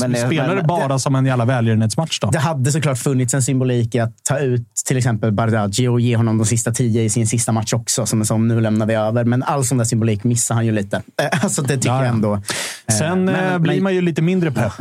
Men 0.00 0.12
det- 0.12 0.26
spelar 0.26 0.56
det 0.56 0.62
bara 0.62 0.98
som 0.98 1.14
en 1.14 1.26
jävla 1.26 1.44
välgörenhetsmatch 1.44 2.20
då? 2.20 2.30
Det 2.30 2.38
hade 2.38 2.72
såklart 2.72 2.98
funnits 2.98 3.34
en 3.34 3.42
symbolik 3.42 3.94
i 3.94 3.98
att 4.00 4.24
ta 4.24 4.38
ut 4.38 4.66
till 4.86 4.96
exempel 4.96 5.32
Bardghji 5.32 5.88
och 5.88 6.00
ge 6.00 6.16
honom 6.16 6.38
de 6.38 6.46
sista 6.46 6.72
tio 6.72 7.02
i 7.02 7.10
sin 7.10 7.26
sista 7.26 7.52
match 7.52 7.72
också. 7.72 8.06
Som, 8.06 8.24
som 8.24 8.48
nu 8.48 8.60
lämnar 8.60 8.86
vi 8.86 8.94
över. 8.94 9.24
Men 9.24 9.42
all 9.42 9.64
sån 9.64 9.78
där 9.78 9.84
symbolik 9.84 10.24
missar 10.24 10.54
han 10.54 10.66
ju 10.66 10.72
lite. 10.72 10.96
Eh, 10.96 11.28
Alltså 11.44 11.62
det 11.62 11.74
tycker 11.76 11.88
Ja, 11.88 11.94
ja. 11.96 12.04
jag 12.04 12.14
ändå. 12.14 12.42
Sen 12.98 13.24
men- 13.24 13.34
eh, 13.52 13.58
blir 13.58 13.74
men- 13.74 13.82
man 13.82 13.94
ju 13.94 14.00
lite 14.00 14.22
mindre 14.22 14.50
pepp. 14.52 14.72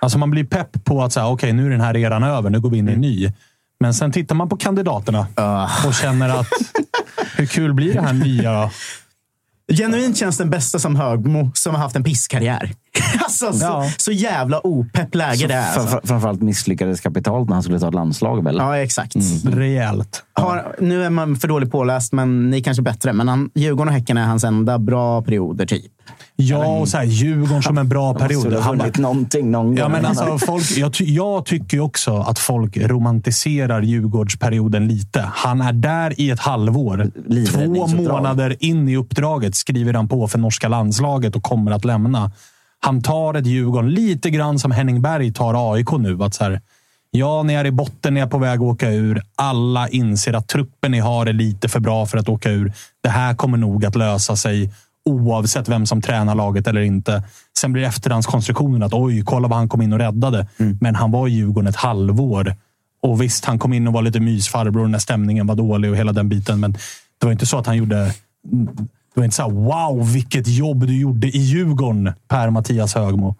Alltså 0.00 0.18
man 0.18 0.30
blir 0.30 0.44
pepp 0.44 0.84
på 0.84 1.02
att 1.04 1.12
säga, 1.12 1.26
okej, 1.28 1.52
nu 1.52 1.66
är 1.66 1.70
den 1.70 1.80
här 1.80 1.96
eran 1.96 2.22
över. 2.22 2.50
Nu 2.50 2.60
går 2.60 2.70
vi 2.70 2.78
in 2.78 2.88
i 2.88 2.92
en 2.92 3.00
ny. 3.00 3.32
Men 3.80 3.94
sen 3.94 4.12
tittar 4.12 4.34
man 4.34 4.48
på 4.48 4.56
kandidaterna 4.56 5.26
och 5.86 5.94
känner 5.94 6.28
att 6.40 6.46
hur 7.36 7.46
kul 7.46 7.74
blir 7.74 7.94
det 7.94 8.00
här 8.00 8.12
nya? 8.12 8.70
Genuint 9.72 10.16
känns 10.16 10.38
den 10.38 10.50
bästa 10.50 10.78
som 10.78 10.96
Högmo 10.96 11.50
som 11.54 11.74
har 11.74 11.82
haft 11.82 11.96
en 11.96 12.04
pisskarriär. 12.04 12.72
Alltså, 13.24 13.52
så, 13.52 13.64
Ja. 13.64 13.90
så 13.96 14.12
jävla 14.12 14.66
opepp 14.66 15.14
läge 15.14 15.46
det 15.46 15.54
är. 15.54 15.78
Alltså. 15.78 16.00
Framförallt 16.04 16.42
misslyckades 16.42 17.00
kapitalt 17.00 17.48
när 17.48 17.54
han 17.56 17.62
skulle 17.62 17.78
ta 17.80 17.88
ett 17.88 17.94
landslag. 17.94 18.44
Väl? 18.44 18.56
Ja, 18.56 18.76
exakt. 18.78 19.14
Rejält. 19.44 20.22
Har, 20.32 20.76
nu 20.80 21.04
är 21.04 21.10
man 21.10 21.36
för 21.36 21.48
dåligt 21.48 21.70
påläst, 21.70 22.12
men 22.12 22.50
ni 22.50 22.62
kanske 22.62 22.80
är 22.80 22.84
bättre. 22.84 23.12
Men 23.12 23.28
han, 23.28 23.50
Djurgården 23.54 23.88
och 23.88 23.94
Häcken 23.94 24.16
är 24.16 24.24
hans 24.24 24.44
enda 24.44 24.78
bra 24.78 25.22
perioder, 25.22 25.66
typ. 25.66 25.92
Ja, 26.36 26.66
och 26.66 26.88
så 26.88 26.96
här, 26.96 27.04
Djurgården 27.04 27.62
som 27.62 27.78
en 27.78 27.88
bra 27.88 28.14
period. 28.14 28.52
Han, 28.54 28.78
vunnit 28.78 28.98
någonting 28.98 29.50
någon 29.50 29.76
Ja, 29.76 29.82
gång. 29.82 29.92
men 29.92 30.06
alltså, 30.06 30.38
folk, 30.38 30.70
jag, 30.76 30.92
ty, 30.92 31.04
jag 31.14 31.44
tycker 31.46 31.80
också 31.80 32.16
att 32.16 32.38
folk 32.38 32.76
romantiserar 32.76 33.82
Djurgårdsperioden 33.82 34.88
lite. 34.88 35.30
Han 35.34 35.60
är 35.60 35.72
där 35.72 36.20
i 36.20 36.30
ett 36.30 36.40
halvår. 36.40 37.10
Två 37.52 37.86
månader 37.86 38.56
in 38.60 38.88
i 38.88 38.96
uppdraget 38.96 39.54
skriver 39.54 39.94
han 39.94 40.08
på 40.08 40.28
för 40.28 40.38
norska 40.38 40.68
landslaget 40.68 41.36
och 41.36 41.42
kommer 41.42 41.70
att 41.70 41.84
lämna. 41.84 42.30
Han 42.86 43.02
tar 43.02 43.34
ett 43.34 43.46
Djurgården 43.46 43.90
lite 43.90 44.30
grann 44.30 44.58
som 44.58 44.70
Henning 44.70 45.02
Berg 45.02 45.32
tar 45.32 45.72
AIK 45.72 45.92
nu. 45.92 46.22
Att 46.22 46.34
så 46.34 46.44
här, 46.44 46.60
ja, 47.10 47.42
ni 47.42 47.54
är 47.54 47.64
i 47.64 47.70
botten, 47.70 48.14
ni 48.14 48.20
är 48.20 48.26
på 48.26 48.38
väg 48.38 48.54
att 48.58 48.62
åka 48.62 48.90
ur. 48.90 49.22
Alla 49.34 49.88
inser 49.88 50.32
att 50.32 50.48
truppen 50.48 50.92
ni 50.92 50.98
har 50.98 51.26
är 51.26 51.32
lite 51.32 51.68
för 51.68 51.80
bra 51.80 52.06
för 52.06 52.18
att 52.18 52.28
åka 52.28 52.50
ur. 52.50 52.72
Det 53.02 53.08
här 53.08 53.34
kommer 53.34 53.58
nog 53.58 53.84
att 53.84 53.96
lösa 53.96 54.36
sig 54.36 54.72
oavsett 55.04 55.68
vem 55.68 55.86
som 55.86 56.02
tränar 56.02 56.34
laget 56.34 56.66
eller 56.66 56.80
inte. 56.80 57.22
Sen 57.58 57.72
blir 57.72 57.82
efterhandskonstruktionen 57.82 58.82
att 58.82 58.94
oj, 58.94 59.22
kolla 59.24 59.48
vad 59.48 59.58
han 59.58 59.68
kom 59.68 59.82
in 59.82 59.92
och 59.92 59.98
räddade. 59.98 60.46
Men 60.80 60.94
han 60.94 61.10
var 61.10 61.28
i 61.28 61.30
Djurgården 61.30 61.68
ett 61.68 61.76
halvår. 61.76 62.54
Och 63.02 63.22
visst, 63.22 63.44
han 63.44 63.58
kom 63.58 63.72
in 63.72 63.86
och 63.86 63.92
var 63.92 64.02
lite 64.02 64.20
mysfarbror 64.20 64.88
när 64.88 64.98
stämningen 64.98 65.46
var 65.46 65.54
dålig 65.54 65.90
och 65.90 65.96
hela 65.96 66.12
den 66.12 66.28
biten. 66.28 66.60
Men 66.60 66.72
det 67.18 67.26
var 67.26 67.32
inte 67.32 67.46
så 67.46 67.58
att 67.58 67.66
han 67.66 67.76
gjorde... 67.76 68.12
Det 69.16 69.20
var 69.20 69.24
inte 69.24 69.36
så 69.36 69.42
här, 69.42 69.50
wow, 69.50 70.12
vilket 70.12 70.48
jobb 70.48 70.86
du 70.86 70.98
gjorde 71.00 71.26
i 71.26 71.38
Djurgården, 71.38 72.12
Per 72.28 72.50
Mattias 72.50 72.94
Högmo. 72.94 73.36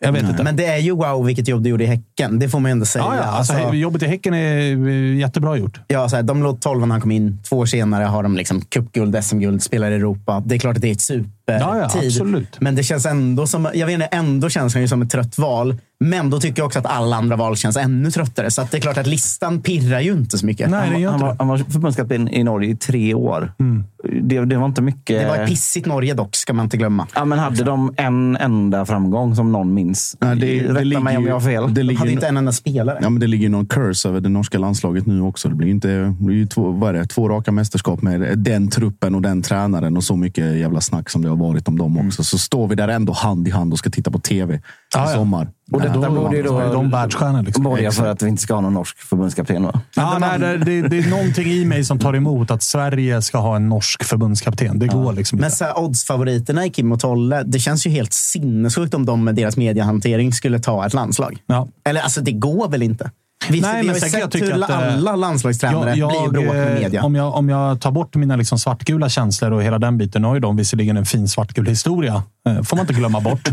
Jag 0.00 0.12
vet 0.12 0.22
inte. 0.22 0.42
Men 0.42 0.56
det 0.56 0.66
är 0.66 0.78
ju 0.78 0.90
wow 0.92 1.24
vilket 1.24 1.48
jobb 1.48 1.62
du 1.62 1.70
gjorde 1.70 1.84
i 1.84 1.86
Häcken. 1.86 2.38
Det 2.38 2.48
får 2.48 2.60
man 2.60 2.68
ju 2.68 2.72
ändå 2.72 2.86
säga. 2.86 3.04
ja, 3.04 3.16
ja, 3.16 3.22
alltså, 3.22 3.52
Alltså, 3.52 3.74
jobbet 3.74 4.02
i 4.02 4.06
Häcken 4.06 4.34
är 4.34 4.88
eh, 4.88 5.16
jättebra 5.16 5.56
gjort. 5.56 5.80
ja, 5.88 6.08
så 6.08 6.16
här, 6.16 6.22
de 6.22 6.42
låg 6.42 6.60
12 6.60 6.80
när 6.80 6.86
han 6.86 7.00
kom 7.00 7.10
in. 7.10 7.38
Två 7.48 7.58
år 7.58 7.66
senare 7.66 8.04
har 8.04 8.22
de 8.22 8.36
liksom 8.36 8.60
cupguld, 8.60 9.24
SM-guld, 9.24 9.62
spelar 9.62 9.90
i 9.90 9.94
Europa. 9.94 10.42
Det 10.46 10.54
är 10.54 10.58
klart 10.58 10.76
att 10.76 10.82
det 10.82 10.88
är 10.88 10.92
ett 10.92 11.00
supertid. 11.00 11.34
Ja, 11.46 11.78
ja, 11.78 11.84
absolut. 12.06 12.60
Men 12.60 12.74
det 12.74 12.82
känns 12.82 13.06
ändå 13.06 13.46
som, 13.46 13.68
jag 13.74 13.86
vet 13.86 13.94
inte, 13.94 14.06
ändå 14.06 14.48
känns 14.48 14.74
han 14.74 14.82
ju 14.82 14.88
som 14.88 15.02
ett 15.02 15.10
trött 15.10 15.38
val. 15.38 15.76
Men 16.04 16.30
då 16.30 16.40
tycker 16.40 16.60
jag 16.60 16.66
också 16.66 16.78
att 16.78 16.86
alla 16.86 17.16
andra 17.16 17.36
val 17.36 17.56
känns 17.56 17.76
ännu 17.76 18.10
tröttare. 18.10 18.50
Så 18.50 18.62
att 18.62 18.70
det 18.70 18.76
är 18.76 18.80
klart 18.80 18.98
att 18.98 19.06
listan 19.06 19.60
pirrar 19.62 20.00
ju 20.00 20.12
inte 20.12 20.38
så 20.38 20.46
mycket. 20.46 20.70
Nej, 20.70 20.90
det 20.90 20.98
gör 21.00 21.10
han, 21.10 21.14
inte 21.16 21.24
var, 21.26 21.32
det. 21.32 21.36
han 21.38 21.48
var 21.48 21.58
förbundskapten 21.58 22.28
i 22.28 22.44
Norge 22.44 22.70
i 22.70 22.76
tre 22.76 23.14
år. 23.14 23.52
Det, 24.22 24.44
det 24.44 24.56
var 24.56 24.66
inte 24.66 24.82
mycket. 24.82 25.20
Det 25.20 25.28
var 25.28 25.36
ett 25.36 25.48
pissigt 25.48 25.86
Norge 25.86 26.14
dock, 26.14 26.36
ska 26.36 26.52
man 26.52 26.64
inte 26.66 26.76
glömma. 26.76 27.06
Ja, 27.14 27.24
men 27.24 27.38
hade 27.38 27.64
de 27.64 27.94
en 27.96 28.36
enda 28.36 28.86
framgång 28.86 29.36
som 29.36 29.52
någon 29.52 29.74
minns? 29.74 30.16
Ja, 30.20 30.26
det- 30.26 30.34
det 30.34 30.60
Rätta 30.68 30.80
ligger 30.80 31.00
mig 31.02 31.16
om 31.16 31.26
jag 31.26 31.34
har 31.34 31.40
fel. 31.40 31.74
det 31.74 31.82
De 31.82 31.94
hade 31.96 32.12
inte 32.12 32.26
en 32.28 32.36
enda 32.36 32.52
spelare. 32.52 32.98
Ja, 33.02 33.10
men 33.10 33.20
det 33.20 33.26
ligger 33.26 33.48
någon 33.48 33.66
curse 33.66 34.08
över 34.08 34.20
det 34.20 34.28
norska 34.28 34.58
landslaget 34.58 35.06
nu 35.06 35.20
också. 35.22 35.48
Det 35.48 35.54
blir 35.54 35.68
inte, 35.68 35.88
det 35.88 36.16
blir 36.20 36.36
ju 36.36 36.46
två, 36.46 36.70
vad 36.70 36.88
är 36.96 36.98
det, 37.00 37.06
två 37.06 37.28
raka 37.28 37.52
mästerskap 37.52 38.02
med 38.02 38.38
den 38.38 38.68
truppen 38.70 39.14
och 39.14 39.22
den 39.22 39.42
tränaren 39.42 39.96
och 39.96 40.04
så 40.04 40.16
mycket 40.16 40.56
jävla 40.56 40.80
snack 40.80 41.10
som 41.10 41.22
det 41.22 41.28
har 41.28 41.36
varit 41.36 41.68
om 41.68 41.78
dem 41.78 42.06
också. 42.06 42.24
Så 42.24 42.38
står 42.38 42.68
vi 42.68 42.74
där 42.74 42.88
ändå 42.88 43.12
hand 43.12 43.48
i 43.48 43.50
hand 43.50 43.72
och 43.72 43.78
ska 43.78 43.90
titta 43.90 44.10
på 44.10 44.18
tv 44.18 44.54
i 44.54 44.60
Ja, 44.94 45.12
ja. 45.12 45.46
Och 45.72 45.80
detta 45.80 46.00
Nej, 46.00 46.10
borde 46.10 46.36
ju 46.36 46.42
Då 46.42 46.58
är 46.58 46.72
de 46.72 46.90
världsstjärnor. 46.90 47.42
Liksom. 47.42 47.64
borga 47.64 47.90
för 47.92 48.06
att 48.06 48.22
vi 48.22 48.28
inte 48.28 48.42
ska 48.42 48.54
ha 48.54 48.60
någon 48.60 48.74
norsk 48.74 48.98
förbundskapten. 48.98 49.62
Va? 49.62 49.80
Ja, 49.94 50.18
nej, 50.20 50.38
det, 50.38 50.56
det, 50.56 50.88
det 50.88 50.98
är 50.98 51.10
någonting 51.10 51.46
i 51.46 51.64
mig 51.64 51.84
som 51.84 51.98
tar 51.98 52.14
emot 52.16 52.50
att 52.50 52.62
Sverige 52.62 53.22
ska 53.22 53.38
ha 53.38 53.56
en 53.56 53.68
norsk 53.68 54.04
förbundskapten. 54.04 54.78
Det 54.78 54.86
går 54.86 55.12
liksom 55.12 55.36
Men 55.36 55.44
inte. 55.46 55.56
så 55.56 55.64
här, 55.64 55.78
oddsfavoriterna 55.78 56.66
i 56.66 56.70
Kim 56.70 56.92
och 56.92 57.00
Tolle, 57.00 57.42
det 57.42 57.58
känns 57.58 57.86
ju 57.86 57.90
helt 57.90 58.12
sinnessjukt 58.12 58.94
om 58.94 59.06
de 59.06 59.24
med 59.24 59.34
deras 59.34 59.56
mediehantering 59.56 60.32
skulle 60.32 60.58
ta 60.58 60.86
ett 60.86 60.94
landslag. 60.94 61.38
Ja. 61.46 61.68
Eller 61.84 62.00
alltså, 62.00 62.20
det 62.20 62.32
går 62.32 62.68
väl 62.68 62.82
inte? 62.82 63.10
Vi, 63.50 63.60
Nej, 63.60 63.82
men 63.82 63.94
säkert, 63.94 64.20
jag 64.20 64.30
tycker 64.30 64.62
att, 64.62 64.70
eh, 64.70 64.94
alla 64.94 65.16
landslagstränare 65.16 65.92
blir 65.92 66.22
ju 66.22 66.30
bråk 66.30 66.54
med 66.54 66.68
eh, 66.68 66.80
media. 66.80 67.02
Om 67.04 67.14
jag, 67.14 67.34
om 67.34 67.48
jag 67.48 67.80
tar 67.80 67.90
bort 67.90 68.16
mina 68.16 68.36
liksom 68.36 68.58
svartgula 68.58 69.08
känslor 69.08 69.50
och 69.52 69.62
hela 69.62 69.78
den 69.78 69.98
biten. 69.98 70.22
Nu 70.22 70.28
har 70.28 70.34
ju 70.34 70.40
de 70.40 70.56
visserligen 70.56 70.96
en 70.96 71.06
fin 71.06 71.28
svartgul 71.28 71.66
historia. 71.66 72.22
Eh, 72.48 72.62
får 72.62 72.76
man 72.76 72.82
inte 72.82 72.94
glömma 72.94 73.20
bort. 73.20 73.48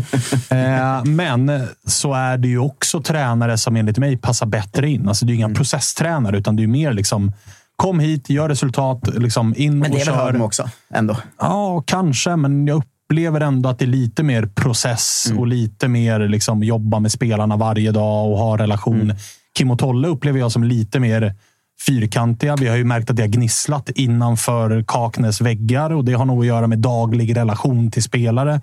men 1.04 1.68
så 1.86 2.14
är 2.14 2.38
det 2.38 2.48
ju 2.48 2.58
också 2.58 3.02
tränare 3.02 3.58
som 3.58 3.76
enligt 3.76 3.98
mig 3.98 4.16
passar 4.16 4.46
bättre 4.46 4.88
in. 4.90 5.08
Alltså 5.08 5.24
det 5.24 5.30
är 5.30 5.32
ju 5.32 5.36
inga 5.36 5.46
Mm. 5.46 5.54
processtränare, 5.56 6.38
utan 6.38 6.56
det 6.56 6.62
är 6.62 6.66
mer 6.66 6.92
liksom 6.92 7.32
Kom 7.76 8.00
hit, 8.00 8.30
gör 8.30 8.48
resultat, 8.48 9.08
liksom 9.14 9.54
in 9.56 9.78
Men 9.78 9.90
det 9.90 9.96
och 9.96 10.00
är 10.02 10.24
väl 10.26 10.34
kör. 10.34 10.42
Också, 10.42 10.70
ändå. 10.94 11.16
Ja, 11.38 11.82
kanske, 11.86 12.36
men 12.36 12.66
jag 12.66 12.82
upplever 13.08 13.40
ändå 13.40 13.68
att 13.68 13.78
det 13.78 13.84
är 13.84 13.86
lite 13.86 14.22
mer 14.22 14.46
process 14.46 15.32
och 15.38 15.46
lite 15.46 15.88
mer 15.88 16.20
liksom 16.20 16.62
jobba 16.62 16.98
med 17.00 17.12
spelarna 17.12 17.56
varje 17.56 17.92
dag 17.92 18.30
och 18.30 18.38
ha 18.38 18.56
relation. 18.58 19.14
Kim 19.56 19.70
och 19.70 19.78
Tolle 19.78 20.08
upplever 20.08 20.38
jag 20.38 20.52
som 20.52 20.64
lite 20.64 21.00
mer 21.00 21.34
fyrkantiga. 21.86 22.56
Vi 22.56 22.68
har 22.68 22.76
ju 22.76 22.84
märkt 22.84 23.10
att 23.10 23.16
det 23.16 23.22
har 23.22 23.28
gnisslat 23.28 23.90
innanför 23.90 24.84
Kaknäs 24.88 25.40
väggar 25.40 25.90
och 25.90 26.04
det 26.04 26.12
har 26.12 26.24
nog 26.24 26.40
att 26.40 26.46
göra 26.46 26.66
med 26.66 26.78
daglig 26.78 27.36
relation 27.36 27.90
till 27.90 28.02
spelare. 28.02 28.60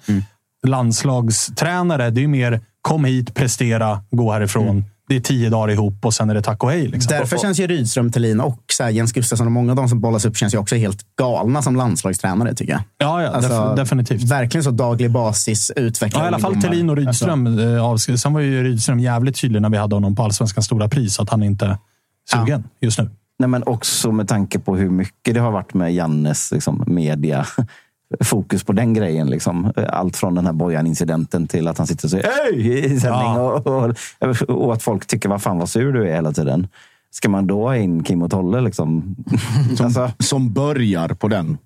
Landslagstränare, 0.67 2.10
det 2.10 2.23
är 2.23 2.27
mer 2.27 2.62
kom 2.82 3.06
hit, 3.06 3.34
prestera, 3.34 4.03
gå 4.12 4.32
härifrån. 4.32 4.86
Det 5.07 5.15
är 5.15 5.19
tio 5.19 5.49
dagar 5.49 5.73
ihop 5.73 6.05
och 6.05 6.13
sen 6.13 6.29
är 6.29 6.33
det 6.33 6.41
tack 6.41 6.63
och 6.63 6.71
hej. 6.71 6.87
Liksom. 6.87 7.09
Därför 7.17 7.37
känns 7.37 7.59
ju 7.59 7.67
Rydström, 7.67 8.11
Thelin 8.11 8.39
och 8.41 8.63
så 8.73 8.83
här, 8.83 8.89
Jens 8.89 9.11
Gustafsson 9.13 9.47
och 9.47 9.51
många 9.51 9.71
av 9.71 9.75
de 9.75 9.89
som 9.89 10.01
bollas 10.01 10.25
upp 10.25 10.37
känns 10.37 10.53
ju 10.53 10.57
också 10.57 10.75
helt 10.75 11.15
galna 11.15 11.61
som 11.61 11.75
landslagstränare, 11.75 12.55
tycker 12.55 12.73
jag. 12.73 12.81
Ja, 12.97 13.21
ja 13.23 13.29
Alltså, 13.29 13.51
def- 13.51 13.75
definitivt. 13.75 14.23
Verkligen 14.23 14.63
så 14.63 14.71
daglig 14.71 15.11
basis, 15.11 15.71
utveckla 15.75 16.19
Ja, 16.19 16.25
i 16.25 16.27
alla 16.27 16.39
fall. 16.39 16.61
Thelin 16.61 16.89
och 16.89 16.95
Rydström. 16.97 17.59
eh, 17.59 17.83
avskriv- 17.83 18.17
Sen 18.17 18.33
var 18.33 18.41
ju 18.41 18.63
Rydström 18.63 18.99
jävligt 18.99 19.41
tydlig 19.41 19.61
när 19.61 19.69
vi 19.69 19.77
hade 19.77 19.95
honom 19.95 20.15
på 20.15 20.23
Allsvenskans 20.23 20.65
stora 20.65 20.89
pris 20.89 21.19
att 21.19 21.29
han 21.29 21.43
inte 21.43 21.65
är 21.65 21.77
sugen 22.31 22.63
just 22.81 22.99
nu. 22.99 23.09
Nej, 23.39 23.49
men 23.49 23.63
också 23.65 24.11
med 24.11 24.27
tanke 24.27 24.59
på 24.59 24.75
hur 24.75 24.89
mycket 24.89 25.33
det 25.33 25.39
har 25.39 25.51
varit 25.51 25.73
med 25.73 25.93
Jannes 25.93 26.51
liksom, 26.51 26.83
media. 26.87 27.45
Fokus 28.19 28.63
på 28.63 28.73
den 28.73 28.93
grejen. 28.93 29.28
Liksom. 29.30 29.73
Allt 29.89 30.17
från 30.17 30.36
den 30.36 30.45
här 30.45 30.54
Bojan-incidenten 30.54 31.47
till 31.47 31.67
att 31.67 31.78
han 31.78 31.88
sitter 31.88 32.06
och 32.06 32.12
säger 32.12 32.30
hej 32.45 32.86
i 32.86 32.99
sändning. 32.99 33.21
Ja. 33.23 33.52
Och, 33.52 33.67
och, 33.67 34.49
och 34.49 34.73
att 34.73 34.84
folk 34.84 35.06
tycker 35.08 35.30
vad 35.30 35.41
fan 35.41 35.58
vad 35.60 35.69
sur 35.69 35.93
du 35.93 36.08
är 36.10 36.13
hela 36.15 36.32
tiden. 36.32 36.67
Ska 37.12 37.30
man 37.30 37.47
då 37.47 37.62
ha 37.67 37.78
in 37.78 38.04
Kim 38.04 38.21
och 38.21 38.32
Tolle? 38.32 38.62
Liksom? 38.62 39.15
Som, 39.78 39.86
Alltså- 39.86 40.12
som 40.19 40.54
börjar 40.54 41.08
på 41.10 41.28
den. 41.28 41.58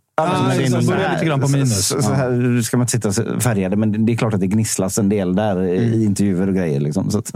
Men 0.49 0.57
liksom, 0.57 0.81
så 0.81 0.87
börjar 0.91 1.03
här- 1.07 1.13
lite 1.13 1.25
grann 1.25 1.41
på 1.41 1.47
minus. 1.47 1.87
Så, 1.87 2.01
så 2.01 2.13
här 2.13 2.61
ska 2.61 2.77
man 2.77 2.87
inte 2.91 3.11
sitta 3.13 3.39
färgade, 3.39 3.75
men 3.75 4.05
det 4.05 4.13
är 4.13 4.17
klart 4.17 4.33
att 4.33 4.39
det 4.39 4.47
gnisslas 4.47 4.97
en 4.99 5.09
del 5.09 5.35
där 5.35 5.63
i 5.63 6.03
intervjuer 6.05 6.47
och 6.47 6.55
grejer. 6.55 6.79
Liksom. 6.79 7.11
Så 7.11 7.19
att, 7.19 7.33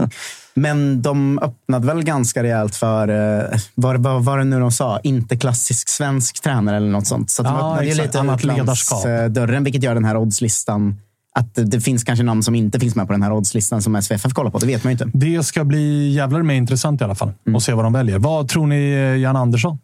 Men 0.54 1.02
de 1.02 1.38
öppnade 1.38 1.86
väl 1.86 2.02
ganska 2.02 2.42
rejält 2.42 2.76
för, 2.76 3.08
eh, 3.08 3.58
vad 3.74 4.02
vad 4.02 4.24
var 4.24 4.38
det 4.38 4.44
nu 4.44 4.60
de 4.60 4.72
sa, 4.72 5.00
inte 5.02 5.36
klassisk 5.36 5.88
svensk 5.88 6.42
tränare 6.42 6.76
eller 6.76 6.90
något 6.90 7.06
sånt. 7.06 7.30
Så 7.30 7.42
de 7.42 7.48
Ja, 7.54 7.70
öppnade 7.72 7.94
lite 8.02 8.20
Annat 8.20 8.44
ledarskap. 8.44 9.04
dörren, 9.30 9.64
vilket 9.64 9.82
gör 9.82 9.94
den 9.94 10.04
här 10.04 10.16
oddslistan 10.16 10.96
att 11.34 11.54
det, 11.54 11.80
finns 11.80 12.04
kanske 12.04 12.22
namn 12.22 12.42
som 12.42 12.54
inte 12.54 12.80
finns 12.80 12.94
med 12.96 13.06
på 13.06 13.12
den 13.12 13.22
här 13.22 13.32
oddslistan 13.32 13.82
som 13.82 14.02
SVFF 14.02 14.32
kollar 14.32 14.50
på. 14.50 14.58
Det 14.58 14.66
vet 14.66 14.84
man 14.84 14.92
ju 14.92 15.04
inte. 15.04 15.18
Det 15.18 15.42
ska 15.42 15.64
bli 15.64 16.12
jävlar 16.12 16.42
med 16.42 16.56
intressant 16.56 17.00
i 17.00 17.04
alla 17.04 17.14
fall. 17.14 17.32
Och 17.54 17.62
se 17.62 17.72
vad 17.72 17.84
de 17.84 17.92
väljer. 17.92 18.18
Vad 18.18 18.48
tror 18.48 18.66
ni 18.66 18.90
eh, 18.92 18.98
Jan 18.98 19.36
Andersson? 19.36 19.78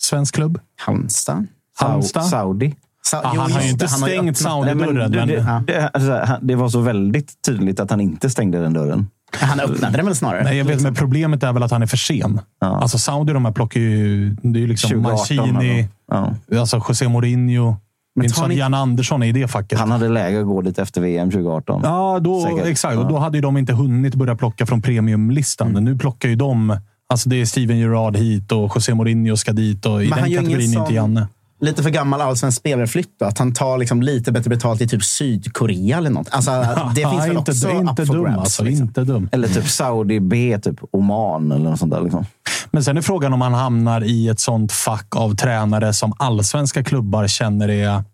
Svensk 0.00 0.34
klubb? 0.34 0.60
Halmstad? 0.78 1.46
Halmstad? 1.76 2.26
Saudi. 2.26 2.74
Sa- 3.06 3.20
Ja, 3.24 3.32
Jo, 3.34 3.40
han 3.40 3.52
har 3.52 3.60
ju 3.62 3.70
inte 3.70 3.86
han 3.86 3.98
stängt 3.98 4.12
Nej, 4.14 4.24
men 4.24 4.34
Saudi-dörren. 4.34 5.10
det, 5.28 5.42
Men, 5.66 5.88
alltså, 5.92 6.38
det 6.42 6.54
var 6.54 6.68
så 6.68 6.80
väldigt 6.80 7.42
tydligt 7.46 7.80
att 7.80 7.90
han 7.90 8.00
inte 8.00 8.30
stängde 8.30 8.60
den 8.60 8.72
dörren. 8.72 9.06
Han 9.40 9.60
öppnade 9.60 9.96
den 9.96 10.06
väl 10.06 10.14
snarare? 10.14 10.44
Nej, 10.44 10.56
jag 10.58 10.64
vet, 10.64 10.80
men 10.80 10.94
problemet 10.94 11.42
är 11.42 11.52
väl 11.52 11.62
att 11.62 11.70
han 11.70 11.82
är 11.82 11.86
för 11.86 11.96
sen. 11.96 12.40
Ja. 12.60 12.66
Alltså 12.80 12.98
Saudi, 12.98 13.32
de 13.32 13.44
här 13.44 13.52
plockar 13.52 13.80
ju... 13.80 14.30
Det 14.42 14.58
är 14.58 14.60
ju 14.60 14.66
liksom 14.66 14.90
2018 14.90 15.52
Mancini, 15.52 15.88
Ja. 16.10 16.34
alltså 16.60 16.82
José 16.88 17.08
Mourinho. 17.08 17.76
Är 18.20 18.24
inte 18.24 18.48
ni- 18.48 18.54
Jan 18.58 18.74
Andersson 18.74 19.22
är 19.22 19.26
i 19.26 19.32
det 19.32 19.48
facket. 19.48 19.78
Han 19.78 19.90
hade 19.90 20.08
läge 20.08 20.40
att 20.40 20.46
gå 20.46 20.62
dit 20.62 20.78
efter 20.78 21.00
VM 21.00 21.30
2018. 21.30 21.80
Ja, 21.84 22.18
då, 22.22 22.40
Säkert. 22.42 22.66
exakt. 22.66 22.96
Och 22.96 23.04
Ja. 23.04 23.08
då 23.08 23.18
hade 23.18 23.38
ju 23.38 23.42
de 23.42 23.56
inte 23.56 23.72
hunnit 23.72 24.14
börja 24.14 24.36
plocka 24.36 24.66
från 24.66 24.82
premiumlistan. 24.82 25.68
Mm. 25.70 25.84
Nu 25.84 25.98
plockar 25.98 26.28
ju 26.28 26.36
de... 26.36 26.76
Alltså 27.12 27.28
det 27.28 27.40
är 27.40 27.44
Steven 27.44 27.78
Gerrard 27.78 28.16
hit 28.16 28.52
och 28.52 28.72
José 28.74 28.94
Mourinho 28.94 29.36
ska 29.36 29.52
dit. 29.52 29.86
Och 29.86 30.04
I 30.04 30.08
Men 30.08 30.18
den 30.18 30.30
kategorin 30.30 30.56
är 30.60 30.62
inte 30.64 30.74
sån- 30.86 30.94
Janne. 30.94 31.26
Lite 31.60 31.82
för 31.82 31.90
gammal 31.90 32.20
allsvensk 32.20 32.58
spelarflytt 32.58 33.10
då? 33.18 33.26
Att 33.26 33.38
han 33.38 33.54
tar 33.54 33.78
liksom 33.78 34.02
lite 34.02 34.32
bättre 34.32 34.50
betalt 34.50 34.80
i 34.80 34.88
typ 34.88 35.04
Sydkorea 35.04 35.98
eller 35.98 36.10
något. 36.10 36.28
Alltså, 36.30 36.50
det 36.94 37.10
finns 37.10 37.22
väl 37.22 37.36
inte, 37.36 37.50
också 37.50 37.70
inte 37.70 38.02
up 38.02 38.08
for 38.08 38.14
dum 38.14 38.24
grabs. 38.24 38.38
alltså. 38.38 38.64
liksom. 38.64 38.86
Inte 38.86 39.04
dum. 39.04 39.28
Eller 39.32 39.48
typ 39.48 39.68
Saudi 39.68 40.20
B, 40.20 40.58
typ 40.62 40.80
Oman 40.90 41.52
eller 41.52 41.70
något 41.70 41.78
sånt 41.78 41.92
där. 41.92 42.00
Liksom. 42.00 42.24
Men 42.70 42.84
sen 42.84 42.96
är 42.96 43.02
frågan 43.02 43.32
om 43.32 43.40
han 43.40 43.54
hamnar 43.54 44.04
i 44.04 44.28
ett 44.28 44.40
sånt 44.40 44.72
fack 44.72 45.16
av 45.16 45.36
tränare 45.36 45.92
som 45.92 46.12
allsvenska 46.18 46.84
klubbar 46.84 47.26
känner 47.26 47.68
är... 47.68 48.04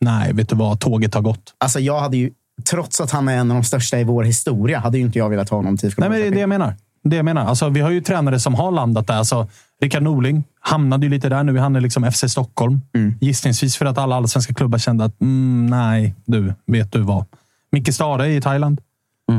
Nej, 0.00 0.32
vet 0.32 0.48
du 0.48 0.56
vad? 0.56 0.80
Tåget 0.80 1.14
har 1.14 1.22
gått. 1.22 1.54
Alltså, 1.58 1.80
jag 1.80 2.00
hade 2.00 2.16
ju, 2.16 2.30
trots 2.70 3.00
att 3.00 3.10
han 3.10 3.28
är 3.28 3.36
en 3.36 3.50
av 3.50 3.56
de 3.56 3.64
största 3.64 3.98
i 3.98 4.04
vår 4.04 4.24
historia, 4.24 4.78
hade 4.78 4.98
ju 4.98 5.04
inte 5.04 5.18
jag 5.18 5.28
velat 5.28 5.48
ha 5.48 5.56
honom 5.56 5.76
till 5.76 5.94
Nej, 5.96 6.08
men 6.08 6.20
det 6.20 6.26
är 6.26 6.30
det 6.30 6.40
jag 6.40 6.48
menar. 6.48 6.74
Det 7.02 7.16
jag 7.16 7.24
menar. 7.24 7.44
Alltså, 7.44 7.68
vi 7.68 7.80
har 7.80 7.90
ju 7.90 8.00
tränare 8.00 8.40
som 8.40 8.54
har 8.54 8.70
landat 8.70 9.06
där. 9.06 9.14
Alltså, 9.14 9.48
Rickard 9.80 10.02
Norling 10.02 10.44
hamnade 10.60 11.06
ju 11.06 11.10
lite 11.10 11.28
där 11.28 11.44
nu. 11.44 11.58
Han 11.58 11.76
är 11.76 11.80
liksom 11.80 12.12
FC 12.12 12.24
Stockholm. 12.28 12.80
Gissningsvis 13.20 13.76
för 13.76 13.86
att 13.86 13.98
alla 13.98 14.16
allsvenska 14.16 14.54
klubbar 14.54 14.78
kände 14.78 15.04
att 15.04 15.20
mm, 15.20 15.66
nej, 15.66 16.14
du, 16.24 16.54
vet 16.66 16.92
du 16.92 17.00
vad? 17.00 17.24
Micke 17.72 17.94
Stare 17.94 18.28
i 18.28 18.40
Thailand. 18.40 18.80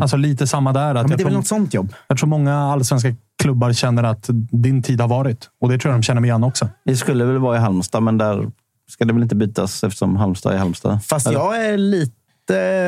Alltså 0.01 0.17
lite 0.17 0.47
samma 0.47 0.73
där. 0.73 0.95
Att 0.95 0.95
Ja, 0.95 1.01
men 1.01 1.09
det 1.09 1.13
är 1.13 1.17
väl 1.17 1.25
tror, 1.25 1.31
något 1.31 1.47
sånt 1.47 1.73
jobb. 1.73 1.93
jag 2.07 2.17
tror 2.17 2.29
många 2.29 2.55
allsvenska 2.55 3.15
klubbar 3.41 3.73
känner 3.73 4.03
att 4.03 4.29
din 4.51 4.83
tid 4.83 5.01
har 5.01 5.07
varit. 5.07 5.49
Och 5.61 5.69
det 5.69 5.77
tror 5.77 5.91
jag 5.93 6.01
de 6.01 6.03
känner 6.03 6.21
med 6.21 6.27
igen 6.27 6.43
också. 6.43 6.69
Det 6.85 6.95
skulle 6.95 7.25
väl 7.25 7.37
vara 7.37 7.57
i 7.57 7.59
Halmstad, 7.59 8.03
men 8.03 8.17
där 8.17 8.51
ska 8.89 9.05
det 9.05 9.13
väl 9.13 9.23
inte 9.23 9.35
bytas 9.35 9.83
eftersom 9.83 10.15
Halmstad 10.15 10.53
är 10.53 10.57
Halmstad. 10.57 11.03
Fast 11.03 11.27
Eller? 11.27 11.39
jag 11.39 11.65
är 11.65 11.77
lite... 11.77 12.15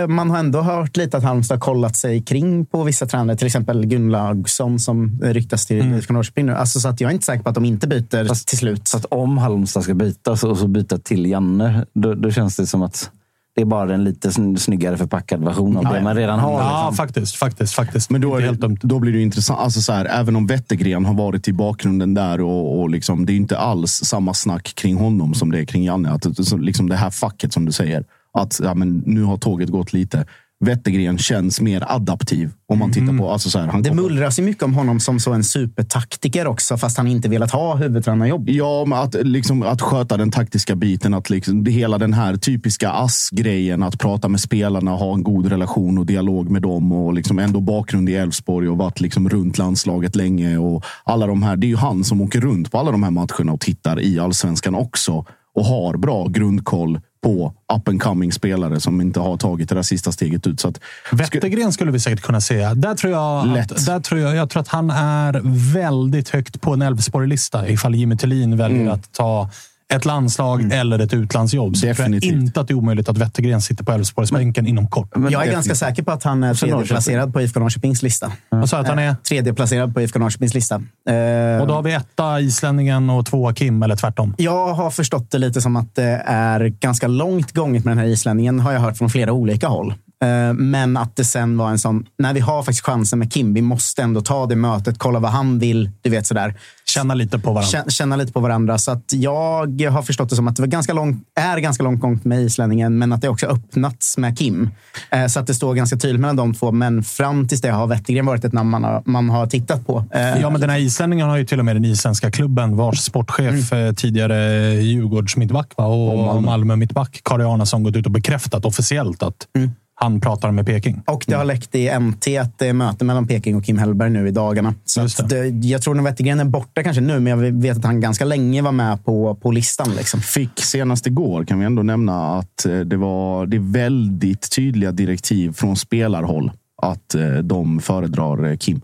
Man 0.07 0.29
har 0.29 0.37
ändå 0.37 0.61
hört 0.61 0.97
lite 0.97 1.17
att 1.17 1.23
Halmstad 1.23 1.55
har 1.57 1.61
kollat 1.61 1.95
sig 1.95 2.21
kring 2.21 2.65
på 2.65 2.83
vissa 2.83 3.05
tränare. 3.05 3.37
Till 3.37 3.47
exempel 3.47 3.85
Gunnlaugsson 3.85 4.79
som 4.79 5.19
ryktas 5.23 5.65
till 5.65 5.81
Mm. 5.81 6.01
Norrköping 6.09 6.45
nu. 6.45 6.53
Alltså, 6.55 6.79
så 6.79 6.87
att 6.89 7.01
jag 7.01 7.09
är 7.09 7.13
inte 7.13 7.25
säker 7.25 7.43
på 7.43 7.49
att 7.49 7.55
de 7.55 7.65
inte 7.65 7.87
byter 7.87 8.27
Fast- 8.27 8.47
till 8.47 8.57
slut. 8.57 8.87
Så 8.87 8.97
att 8.97 9.05
om 9.05 9.37
Halmstad 9.37 9.83
ska 9.83 9.93
bytas 9.93 10.43
och 10.43 10.57
så 10.57 10.67
byta 10.67 10.97
till 10.97 11.25
Janne, 11.25 11.85
då, 11.93 12.13
då 12.13 12.31
känns 12.31 12.55
det 12.55 12.67
som 12.67 12.81
att 12.81 13.11
det 13.55 13.61
är 13.61 13.65
bara 13.65 13.93
en 13.93 14.03
lite 14.03 14.29
sn- 14.29 14.57
snyggare 14.57 14.97
förpackad 14.97 15.43
version 15.43 15.77
av 15.77 15.93
det 15.93 16.01
man 16.01 16.15
redan 16.15 16.39
har. 16.39 16.51
Ja, 16.61 16.87
liksom. 16.89 16.95
faktiskt. 17.05 17.35
faktiskt, 17.35 17.73
faktiskt. 17.73 18.09
Men 18.09 18.21
då, 18.21 18.27
Inte 18.27 18.43
är 18.43 18.45
helt 18.45 18.61
det, 18.61 18.87
då 18.87 18.99
blir 18.99 19.13
det 19.13 19.21
intressant. 19.21 19.59
Alltså 19.59 19.81
så 19.81 19.93
här, 19.93 20.05
även 20.05 20.35
om 20.35 20.47
Wettergren 20.47 21.05
har 21.05 21.13
varit 21.13 21.47
i 21.47 21.53
bakgrunden 21.53 22.13
där 22.13 22.41
och, 22.41 22.79
och 22.81 22.89
liksom, 22.89 23.25
det 23.25 23.33
är 23.33 23.35
inte 23.37 23.57
alls 23.57 23.91
samma 23.91 24.33
snack 24.33 24.75
kring 24.75 24.95
honom 24.95 25.33
som 25.33 25.51
det 25.51 25.59
är 25.59 25.65
kring 25.65 25.83
Janne. 25.83 26.09
Att, 26.11 26.45
så, 26.47 26.57
liksom 26.57 26.89
det 26.89 26.95
här 26.95 27.09
facket 27.09 27.53
som 27.53 27.65
du 27.65 27.71
säger. 27.71 28.03
Att 28.37 28.59
ja, 28.63 28.73
men 28.73 29.03
nu 29.05 29.23
har 29.23 29.37
tåget 29.37 29.69
gått 29.69 29.93
lite. 29.93 30.25
Wettergren 30.65 31.17
känns 31.17 31.61
mer 31.61 31.83
adaptiv. 31.87 32.51
Om 32.67 32.79
man 32.79 32.91
tittar 32.91 33.17
på... 33.17 33.29
Alltså 33.31 33.49
så 33.49 33.59
här, 33.59 33.67
han 33.67 33.81
Det 33.81 33.89
kommer- 33.89 34.01
mullras 34.01 34.39
ju 34.39 34.43
mycket 34.43 34.63
om 34.63 34.73
honom 34.73 34.99
som 34.99 35.19
så 35.19 35.33
en 35.33 35.43
supertaktiker 35.43 36.47
också, 36.47 36.77
fast 36.77 36.97
han 36.97 37.07
inte 37.07 37.29
velat 37.29 37.51
ha 37.51 37.75
huvudtränarjobb. 37.75 38.49
Ja, 38.49 38.85
men 38.87 38.99
att, 38.99 39.15
liksom, 39.23 39.63
att 39.63 39.81
sköta 39.81 40.17
den 40.17 40.31
taktiska 40.31 40.75
biten. 40.75 41.13
Att 41.13 41.29
liksom, 41.29 41.63
det, 41.63 41.71
hela 41.71 41.97
den 41.97 42.13
här 42.13 42.35
typiska 42.37 42.91
ass-grejen. 42.91 43.83
Att 43.83 43.99
prata 43.99 44.27
med 44.27 44.39
spelarna, 44.39 44.91
ha 44.91 45.13
en 45.13 45.23
god 45.23 45.45
relation 45.45 45.97
och 45.97 46.05
dialog 46.05 46.49
med 46.49 46.61
dem. 46.61 46.91
Och 46.91 47.13
liksom 47.13 47.39
ändå 47.39 47.61
bakgrund 47.61 48.09
i 48.09 48.15
Elfsborg 48.15 48.69
och 48.69 48.77
varit 48.77 48.99
liksom 48.99 49.29
runt 49.29 49.57
landslaget 49.57 50.15
länge. 50.15 50.57
Och 50.57 50.83
alla 51.03 51.27
de 51.27 51.43
här, 51.43 51.55
det 51.57 51.67
är 51.67 51.69
ju 51.69 51.77
han 51.77 52.03
som 52.03 52.21
åker 52.21 52.41
runt 52.41 52.71
på 52.71 52.77
alla 52.77 52.91
de 52.91 53.03
här 53.03 53.11
matcherna 53.11 53.51
och 53.53 53.59
tittar 53.59 54.01
i 54.01 54.19
allsvenskan 54.19 54.75
också. 54.75 55.25
Och 55.55 55.65
har 55.65 55.97
bra 55.97 56.27
grundkoll 56.27 56.99
på 57.23 57.53
up 57.73 57.87
and 57.87 58.01
coming 58.01 58.31
spelare 58.31 58.79
som 58.79 59.01
inte 59.01 59.19
har 59.19 59.37
tagit 59.37 59.69
det 59.69 59.75
där 59.75 59.81
sista 59.81 60.11
steget 60.11 60.47
ut. 60.47 60.59
Så 60.59 60.67
att, 60.67 60.79
Wettergren 61.11 61.71
skulle 61.71 61.91
vi 61.91 61.99
säkert 61.99 62.21
kunna 62.21 62.41
se. 62.41 62.73
Där 62.73 62.95
tror 62.95 63.13
jag, 63.13 63.47
Lätt. 63.47 63.71
att, 63.71 63.85
där 63.85 63.99
tror 63.99 64.21
jag, 64.21 64.35
jag 64.35 64.49
tror 64.49 64.61
att 64.61 64.67
han 64.67 64.89
är 64.89 65.41
väldigt 65.73 66.29
högt 66.29 66.61
på 66.61 66.73
en 66.73 66.81
Elfsborg-lista 66.81 67.69
ifall 67.69 67.95
Jimmy 67.95 68.17
Tillin 68.17 68.57
väljer 68.57 68.89
att 68.89 69.13
ta 69.13 69.49
ett 69.91 70.05
landslag 70.05 70.71
eller 70.73 70.99
ett 70.99 71.13
utlandsjobb. 71.13 71.75
Så 71.75 71.81
tror 71.81 71.87
jag 71.89 71.97
Definitivt. 71.97 72.31
inte 72.31 72.61
att 72.61 72.67
det 72.67 72.73
är 72.73 72.75
omöjligt 72.75 73.09
att 73.09 73.17
Wettergren 73.17 73.61
sitter 73.61 73.83
på 73.83 73.91
Elfsborgsbänken 73.91 74.67
inom 74.67 74.87
kort. 74.87 75.09
jag 75.31 75.47
är 75.47 75.51
ganska 75.51 75.75
säker 75.75 76.03
på 76.03 76.11
att 76.11 76.23
han 76.23 76.43
är 76.43 76.53
tredjeplacerad 76.53 77.33
på 77.33 77.41
IFK 77.41 77.59
Norrköpings 77.59 78.01
lista. 78.03 78.31
Jag 78.49 78.69
sa 78.69 78.77
att 78.77 78.87
han 78.87 78.99
är... 78.99 79.15
Tredjeplacerad 79.15 79.93
på 79.93 80.01
IFK 80.01 80.19
Norrköpings 80.19 80.53
lista. 80.53 80.75
Eh, 80.75 81.61
Och 81.61 81.67
då 81.67 81.73
har 81.73 81.81
vi 81.83 81.93
etta 81.93 82.39
islänningen 82.39 83.09
och 83.09 83.25
tvåa 83.25 83.53
Kim, 83.53 83.83
eller 83.83 83.95
tvärtom. 83.95 84.35
Jag 84.37 84.73
har 84.73 84.91
förstått 84.91 85.31
det 85.31 85.37
lite 85.37 85.61
som 85.61 85.75
att 85.75 85.95
det 85.95 86.21
är 86.25 86.59
ganska 86.67 87.07
långt 87.07 87.51
gånget 87.51 87.85
med 87.85 87.91
den 87.91 87.97
här 87.97 88.05
islänningen, 88.11 88.59
har 88.59 88.71
jag 88.73 88.79
hört 88.79 88.97
från 88.97 89.09
flera 89.09 89.31
olika 89.31 89.67
håll. 89.67 89.93
Eh, 90.21 90.53
Men 90.53 90.97
att 90.97 91.15
det 91.15 91.23
sen 91.25 91.57
var 91.57 91.69
en 91.69 91.79
sån, 91.79 92.05
när 92.17 92.33
vi 92.33 92.39
har 92.39 92.63
faktiskt 92.63 92.85
chansen 92.85 93.19
med 93.19 93.33
Kim, 93.33 93.53
vi 93.53 93.61
måste 93.61 94.01
ändå 94.01 94.21
ta 94.21 94.45
det 94.45 94.55
mötet, 94.55 94.97
kolla 94.99 95.19
vad 95.19 95.31
han 95.31 95.59
vill, 95.59 95.89
du 96.01 96.09
vet 96.09 96.27
sådär. 96.27 96.55
Känna 96.85 97.13
lite 97.13 97.39
på 97.39 97.49
varandra. 97.51 97.67
Känna, 97.71 97.89
känna 97.89 98.15
lite 98.15 98.31
på 98.33 98.39
varandra. 98.39 98.77
Så 98.77 98.91
att 98.91 99.03
jag 99.13 99.81
har 99.91 100.01
förstått 100.01 100.29
det 100.29 100.35
som 100.35 100.47
att 100.47 100.55
det 100.55 100.61
var 100.61 100.67
ganska 100.67 100.93
långt, 100.93 101.23
är 101.39 101.57
ganska 101.57 101.83
långt 101.83 102.01
gångt 102.01 102.25
med 102.25 102.41
islänningen, 102.41 102.97
men 102.97 103.13
att 103.13 103.21
det 103.21 103.29
också 103.29 103.45
öppnats 103.47 104.17
med 104.17 104.37
Kim. 104.37 104.69
Eh, 105.11 105.25
Så 105.27 105.39
att 105.39 105.47
det 105.47 105.53
står 105.53 105.73
ganska 105.73 105.97
tydligt 105.97 106.21
mellan 106.21 106.35
de 106.35 106.53
två. 106.53 106.71
Men 106.71 107.03
fram 107.03 107.47
tills 107.47 107.61
det 107.61 107.69
har 107.71 107.87
Wettergren 107.87 108.25
varit 108.25 108.45
ett 108.45 108.53
namn 108.53 108.69
man 108.69 108.83
har, 108.83 109.01
man 109.05 109.29
har 109.29 109.47
tittat 109.47 109.87
på. 109.87 110.05
Eh, 110.11 110.21
Ja, 110.41 110.49
men 110.49 110.61
den 110.61 110.69
här 110.69 110.77
islänningen 110.79 111.29
har 111.29 111.37
ju 111.37 111.45
till 111.45 111.59
och 111.59 111.65
med 111.65 111.75
den 111.75 111.85
isländska 111.85 112.31
klubben 112.31 112.75
vars 112.77 112.99
sportchef 112.99 113.71
Mm. 113.73 113.95
tidigare 113.95 114.37
Djurgårds 114.81 115.37
mittback 115.37 115.67
va? 115.77 115.85
och, 115.85 116.43
Malmö. 116.43 116.75
mittback 116.75 117.21
Kari 117.23 117.43
Arnason 117.43 117.83
gått 117.83 117.95
ut 117.95 118.05
och 118.05 118.11
bekräftat 118.11 118.65
officiellt 118.65 119.23
att 119.23 119.47
Mm. 119.55 119.71
Han 120.01 120.21
pratar 120.21 120.51
med 120.51 120.65
Peking. 120.65 121.01
Och 121.07 121.23
det 121.27 121.35
har 121.35 121.45
läckt 121.45 121.75
i 121.75 121.99
MT 121.99 122.27
att 122.41 122.59
det 122.59 122.67
är 122.67 122.73
möte 122.73 123.05
mellan 123.05 123.27
Peking 123.27 123.55
och 123.55 123.65
Kim 123.65 123.77
Hellberg 123.77 124.09
nu 124.09 124.27
i 124.27 124.31
dagarna. 124.31 124.73
Så 124.85 125.01
Just 125.01 125.19
att 125.19 125.29
det, 125.29 125.47
jag 125.47 125.81
tror 125.81 125.95
nog 125.95 126.05
Wettergren 126.05 126.39
är 126.39 126.45
borta 126.45 126.83
kanske 126.83 127.01
nu, 127.01 127.19
men 127.19 127.39
jag 127.39 127.51
vet 127.51 127.77
att 127.77 127.85
han 127.85 128.01
ganska 128.01 128.25
länge 128.25 128.61
var 128.61 128.71
med 128.71 129.05
på, 129.05 129.35
på 129.35 129.51
listan. 129.51 129.91
Liksom. 129.97 130.21
fick 130.21 130.59
senast 130.59 131.07
igår 131.07 131.43
kan 131.43 131.59
vi 131.59 131.65
ändå 131.65 131.83
nämna 131.83 132.37
att 132.37 132.65
eh, 132.65 132.79
det 132.79 132.97
var 132.97 133.45
det 133.45 133.57
är 133.57 133.73
väldigt 133.73 134.51
tydliga 134.51 134.91
direktiv 134.91 135.53
från 135.53 135.75
spelarhåll 135.75 136.51
att 136.81 137.15
eh, 137.15 137.33
de 137.33 137.79
föredrar 137.79 138.51
eh, 138.51 138.57
Kim. 138.57 138.81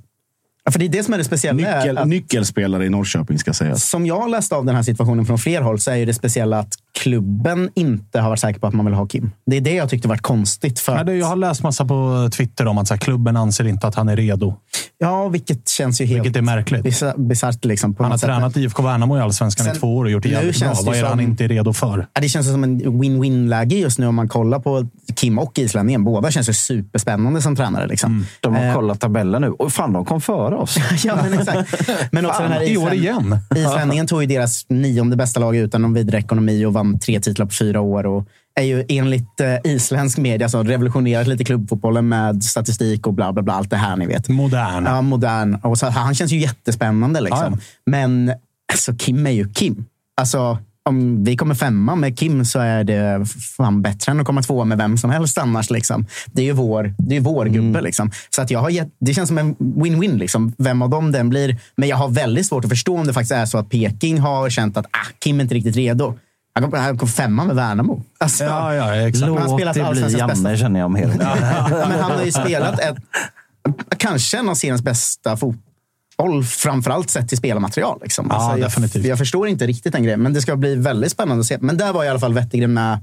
Ja, 0.64 0.72
för 0.72 0.80
det 0.80 0.86
är 0.86 0.90
det 0.90 1.04
som 1.04 1.14
är 1.14 1.18
det 1.18 1.24
speciella. 1.24 1.68
är 1.68 1.78
Nyckel, 1.78 1.98
att, 1.98 2.08
nyckelspelare 2.08 2.86
i 2.86 2.90
Norrköping 2.90 3.40
ska 3.40 3.54
sägas. 3.54 3.90
som 3.90 4.06
jag 4.06 4.20
har 4.20 4.30
läst 4.30 4.54
av 4.54 4.66
den 4.66 4.76
här 4.76 4.84
situationen 4.84 5.26
från 5.26 5.38
fler 5.38 5.62
håll 5.62 5.80
så 5.80 5.92
är 5.92 5.96
ju 5.96 6.06
det 6.06 6.14
speciella 6.14 6.60
att 6.60 6.74
klubben 7.02 7.70
inte 7.76 8.20
har 8.20 8.30
varit 8.30 8.40
säker 8.40 8.60
på 8.60 8.68
att 8.68 8.74
man 8.74 8.86
vill 8.86 8.96
ha 8.96 9.08
Kim. 9.08 9.32
Det 9.46 9.58
är 9.58 9.62
det 9.62 9.74
jag 9.74 9.90
tyckte 9.90 10.08
varit 10.08 10.22
konstigt. 10.22 10.80
För 10.80 10.96
att- 10.96 11.18
jag 11.18 11.26
har 11.26 11.36
läst 11.36 11.64
massa 11.64 11.86
på 11.86 12.30
Twitter 12.34 12.68
om 12.68 12.78
att 12.78 12.88
så 12.88 12.94
här, 12.94 13.00
klubben 13.02 13.38
anser 13.38 13.68
inte 13.68 13.88
att 13.88 13.96
han 13.96 14.10
är 14.10 14.16
redo. 14.16 14.54
Ja, 15.00 15.28
vilket 15.28 15.70
känns 15.70 16.02
ju 16.02 16.06
helt 16.06 16.26
Vilket 16.26 16.38
är 16.38 16.42
märkligt. 16.42 16.84
bisa- 16.86 17.28
bisarrt. 17.28 17.66
Liksom, 17.66 17.96
på 17.96 18.04
Han 18.04 18.12
har 18.12 18.18
sätt. 18.18 18.28
tränat 18.28 18.58
IFK 18.58 18.84
Värnamo 18.84 19.18
i 19.18 19.22
Allsvenskan 19.22 19.68
i 19.68 19.70
Sen- 19.70 19.80
två 19.80 19.98
år 19.98 20.06
och 20.06 20.12
gjort 20.12 20.24
det 20.24 20.30
jävligt 20.30 20.60
bra. 20.60 20.70
det 20.70 20.76
Vad 20.86 20.96
är 20.96 21.02
det 21.04 21.08
han 21.10 21.20
inte 21.20 21.44
är 21.44 21.48
redo 21.48 21.74
för? 21.74 22.08
Ja, 22.14 22.22
det 22.22 22.30
känns 22.30 22.48
som 22.52 22.64
en 22.64 23.00
win-win-läge 23.02 23.76
just 23.76 24.00
nu 24.00 24.08
om 24.08 24.16
man 24.16 24.28
kollar 24.30 24.60
på 24.60 24.88
Kim 25.16 25.40
och 25.40 25.60
islänningen. 25.60 26.04
Båda 26.04 26.32
känns 26.32 26.50
ju 26.50 26.54
superspännande 26.54 27.42
som 27.42 27.56
tränare. 27.56 27.88
Liksom. 27.88 28.12
Mm. 28.12 28.26
De 28.40 28.56
har 28.56 28.64
Eh, 28.66 28.74
kollat 28.76 29.00
tabellen 29.00 29.42
nu. 29.42 29.50
Och 29.50 29.72
fan, 29.74 29.94
de 29.94 30.06
kom 30.06 30.22
före 30.22 30.56
oss. 30.56 30.78
ja, 31.04 31.16
men 31.24 31.40
exakt. 31.40 31.90
Men 32.12 32.26
också 32.26 32.42
den 32.44 32.52
här 32.52 32.62
I 32.72 32.78
år 32.78 32.90
Islän- 32.94 32.94
igen. 32.94 33.38
Islänningen 33.56 34.08
tog 34.08 34.22
ju 34.22 34.28
deras 34.28 34.66
nionde 34.70 35.16
bästa 35.16 35.40
lag 35.40 35.56
utan 35.56 35.82
någon 35.82 35.94
vidare 35.94 36.18
ekonomi 36.18 36.66
och 36.66 36.74
vann 36.74 36.87
tre 37.00 37.20
titlar 37.20 37.46
på 37.46 37.54
fyra 37.54 37.82
år. 37.82 38.06
Och 38.06 38.28
är 38.56 38.64
ju 38.64 38.86
enligt 38.90 39.40
eh, 39.40 39.72
isländsk 39.72 40.18
media 40.18 40.50
som 40.50 40.64
revolutionerat 40.68 41.28
lite 41.28 41.44
klubbfotbollen 41.44 42.10
med 42.10 42.44
statistik 42.44 43.08
och 43.08 43.14
bla 43.14 43.34
bla 43.34 43.42
bla. 43.44 43.54
Allt 43.54 43.70
det 43.70 43.78
här 43.78 43.96
ni 43.96 44.06
vet. 44.08 44.30
Modern. 44.30 44.86
Ja, 44.86 45.02
modern. 45.02 45.56
Och 45.56 45.78
så, 45.78 45.86
han 45.90 46.16
känns 46.16 46.32
ju 46.32 46.38
jättespännande. 46.38 47.22
Liksom. 47.22 47.54
Ja. 47.54 47.58
Men 47.86 48.34
alltså, 48.74 48.94
Kim 48.94 49.28
är 49.28 49.32
ju 49.32 49.50
Kim. 49.54 49.86
Alltså, 50.22 50.58
om 50.86 51.24
vi 51.24 51.38
kommer 51.38 51.56
femma 51.56 51.96
med 51.96 52.20
Kim 52.20 52.46
så 52.46 52.60
är 52.60 52.84
det 52.84 53.26
fan 53.58 53.82
bättre 53.82 54.12
än 54.12 54.20
att 54.20 54.26
komma 54.26 54.42
tvåa 54.42 54.66
med 54.66 54.78
vem 54.78 54.98
som 54.98 55.10
helst 55.10 55.38
annars. 55.38 55.70
Liksom. 55.70 56.06
Det 56.26 56.42
är 56.42 56.46
ju 56.46 56.52
vår, 56.52 56.94
det 56.98 57.16
är 57.16 57.20
vår 57.22 57.46
Mm. 57.46 57.54
gubbe. 57.54 57.82
Liksom. 57.82 58.12
Så 58.30 58.42
att 58.42 58.52
jag 58.52 58.60
har 58.60 58.70
gett, 58.70 58.90
det 59.00 59.14
känns 59.14 59.28
som 59.28 59.38
en 59.38 59.56
win-win. 59.56 60.18
Liksom. 60.18 60.54
Vem 60.58 60.82
av 60.82 60.90
dem 60.90 61.12
den 61.12 61.30
blir. 61.30 61.58
Men 61.76 61.90
jag 61.90 61.98
har 61.98 62.10
väldigt 62.10 62.46
svårt 62.46 62.66
att 62.66 62.70
förstå 62.70 62.98
om 62.98 63.08
det 63.08 63.14
faktiskt 63.14 63.32
är 63.32 63.46
så 63.46 63.58
att 63.58 63.70
Peking 63.70 64.20
har 64.20 64.50
känt 64.50 64.78
att 64.78 64.86
ah, 64.86 65.08
Kim 65.20 65.40
är 65.40 65.44
inte 65.44 65.56
riktigt 65.56 65.76
redo. 65.76 66.18
Han 66.62 66.72
kom, 66.72 66.80
han 66.80 66.98
kom 66.98 67.08
femma 67.08 67.46
med 67.46 67.56
Värnamo. 67.56 68.04
Alltså, 68.18 68.44
Ja, 68.44 68.76
ja, 68.76 68.96
exakt. 68.96 69.26
Han 69.26 69.36
Låt 69.36 69.54
spelat 69.54 69.74
det 69.74 69.80
bli 69.80 69.90
allsvenskans 69.90 70.32
bästa. 70.32 70.48
Janne, 70.48 70.58
känner 70.58 70.80
jag 70.80 70.92
mer. 70.92 71.08
Men 71.88 72.00
han 72.00 72.12
har 72.12 72.24
ju 72.26 72.32
spelat 72.32 72.80
ett, 72.80 72.98
kanske 73.98 74.38
en 74.38 74.50
av 74.50 74.56
seriens 74.56 74.82
bästa 74.82 75.38
fotboll, 75.38 76.44
framförallt 76.44 77.10
sett 77.10 77.30
till 77.30 77.38
spelarmaterial. 77.38 78.00
Liksom. 78.04 78.28
Ja, 78.30 78.52
jag, 78.52 78.60
definitivt. 78.60 79.06
jag 79.06 79.18
förstår 79.18 79.48
inte 79.48 79.68
riktigt 79.68 79.94
den 79.94 80.04
grejen, 80.04 80.22
men 80.22 80.34
det 80.34 80.42
ska 80.42 80.56
bli 80.56 80.76
väldigt 80.76 81.12
spännande 81.12 81.42
att 81.42 81.48
se. 81.48 81.58
Men 81.62 81.78
där 81.78 81.94
var 81.94 82.04
i 82.04 82.10
alla 82.10 82.20
fall 82.20 82.34
Wettergren 82.34 82.74
med 82.74 83.00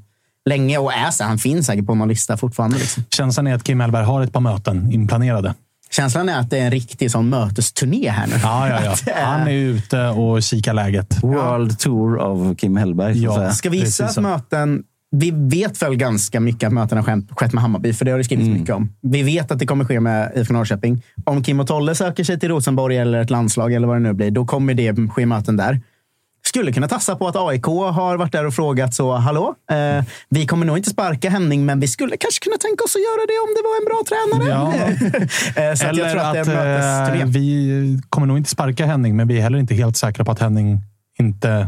länge 0.49 0.79
och 0.79 0.93
är 0.93 1.11
så. 1.11 1.25
Han 1.25 1.39
finns 1.39 1.67
säkert 1.67 1.87
på 1.87 1.95
någon 1.95 2.09
lista 2.09 2.37
fortfarande. 2.37 2.79
Liksom. 2.79 3.05
Känslan 3.11 3.47
är 3.47 3.55
att 3.55 3.65
Kim 3.65 3.81
Hellberg 3.81 4.05
har 4.05 4.23
ett 4.23 4.33
par 4.33 4.41
möten 4.41 4.93
inplanerade. 4.93 5.55
Känslan 5.97 6.29
är 6.29 6.39
att 6.39 6.51
det 6.51 6.59
är 6.59 6.65
en 6.65 6.71
riktig 6.71 7.11
sån 7.11 7.29
mötesturné 7.29 8.11
här 8.11 8.27
nu. 8.27 8.33
Ja, 8.43 8.69
ja, 8.69 8.81
ja. 8.85 9.13
är- 9.13 9.25
Han 9.25 9.49
är 9.49 9.53
ute 9.53 10.07
och 10.09 10.43
kikar 10.43 10.75
läget. 10.75 11.23
World 11.23 11.79
Tour 11.79 12.19
av 12.21 12.55
Kim 12.55 12.77
Hellberg. 12.77 13.23
Ja. 13.23 13.51
Ska 13.53 13.71
vi 13.71 13.79
gissa 13.79 14.05
att 14.05 14.17
möten... 14.19 14.83
Vi 15.17 15.31
vet 15.31 15.83
väl 15.83 15.97
ganska 15.97 16.41
mycket 16.41 16.67
att 16.67 16.73
mötena 16.73 17.03
skett 17.31 17.53
med 17.53 17.63
Hammarby, 17.63 17.93
för 17.93 18.05
det 18.05 18.11
har 18.11 18.19
det 18.19 18.25
skrivits 18.25 18.47
Mm. 18.47 18.61
mycket 18.61 18.75
om. 18.75 18.93
Vi 19.03 19.23
vet 19.23 19.51
att 19.51 19.59
det 19.59 19.67
kommer 19.67 19.85
ske 19.85 20.01
med 20.01 20.33
IFK 20.37 20.53
Norrköping. 20.55 21.03
Om 21.25 21.43
Kim 21.45 21.61
och 21.61 21.67
Tolle 21.67 21.95
söker 21.95 22.25
sig 22.25 22.41
till 22.41 22.49
Rosenborg 22.49 22.97
eller 22.99 23.21
ett 23.21 23.31
landslag 23.31 23.73
eller 23.73 23.87
vad 23.87 23.97
det 23.97 24.01
nu 24.01 24.13
blir, 24.13 24.31
då 24.31 24.45
kommer 24.47 24.75
det 24.75 25.09
ske 25.11 25.27
möten 25.27 25.57
där. 25.57 25.81
Skulle 26.55 26.73
kunna 26.73 26.89
tassa 26.89 27.17
på 27.17 27.29
att 27.29 27.37
AIK 27.37 27.65
har 27.67 28.17
varit 28.17 28.33
där 28.33 28.47
och 28.47 28.55
frågat 28.55 28.95
så, 28.95 29.13
hallå, 29.13 29.55
eh, 29.71 30.05
vi 30.29 30.47
kommer 30.47 30.67
nog 30.67 30.77
inte 30.77 30.91
sparka 30.91 31.31
Henning, 31.31 31.67
men 31.67 31.81
vi 31.81 31.89
skulle 31.89 32.17
kanske 32.17 32.45
kunna 32.45 32.57
tänka 32.57 32.85
oss 32.85 32.97
att 32.97 33.03
göra 33.03 33.27
det 33.27 33.39
om 33.45 33.51
det 33.57 33.63
var 33.69 33.77
en 33.81 33.87
bra 33.91 34.01
tränare. 34.09 34.49
Eh, 35.71 35.75
så 35.77 35.87
att 35.87 35.97
jag 35.97 36.11
tror 36.13 36.21
att 36.23 36.47
det 36.47 36.53
är 36.53 37.15
en 37.15 37.21
eh, 37.21 37.27
vi 37.27 38.01
kommer 38.11 38.27
nog 38.27 38.37
inte 38.37 38.51
sparka 38.51 38.87
Henning, 38.87 39.17
men 39.17 39.29
vi 39.29 39.39
är 39.39 39.43
heller 39.43 39.59
inte 39.59 39.75
helt 39.75 39.97
säkra 39.97 40.25
på 40.25 40.31
att 40.31 40.39
Henning 40.39 40.81
inte 41.19 41.67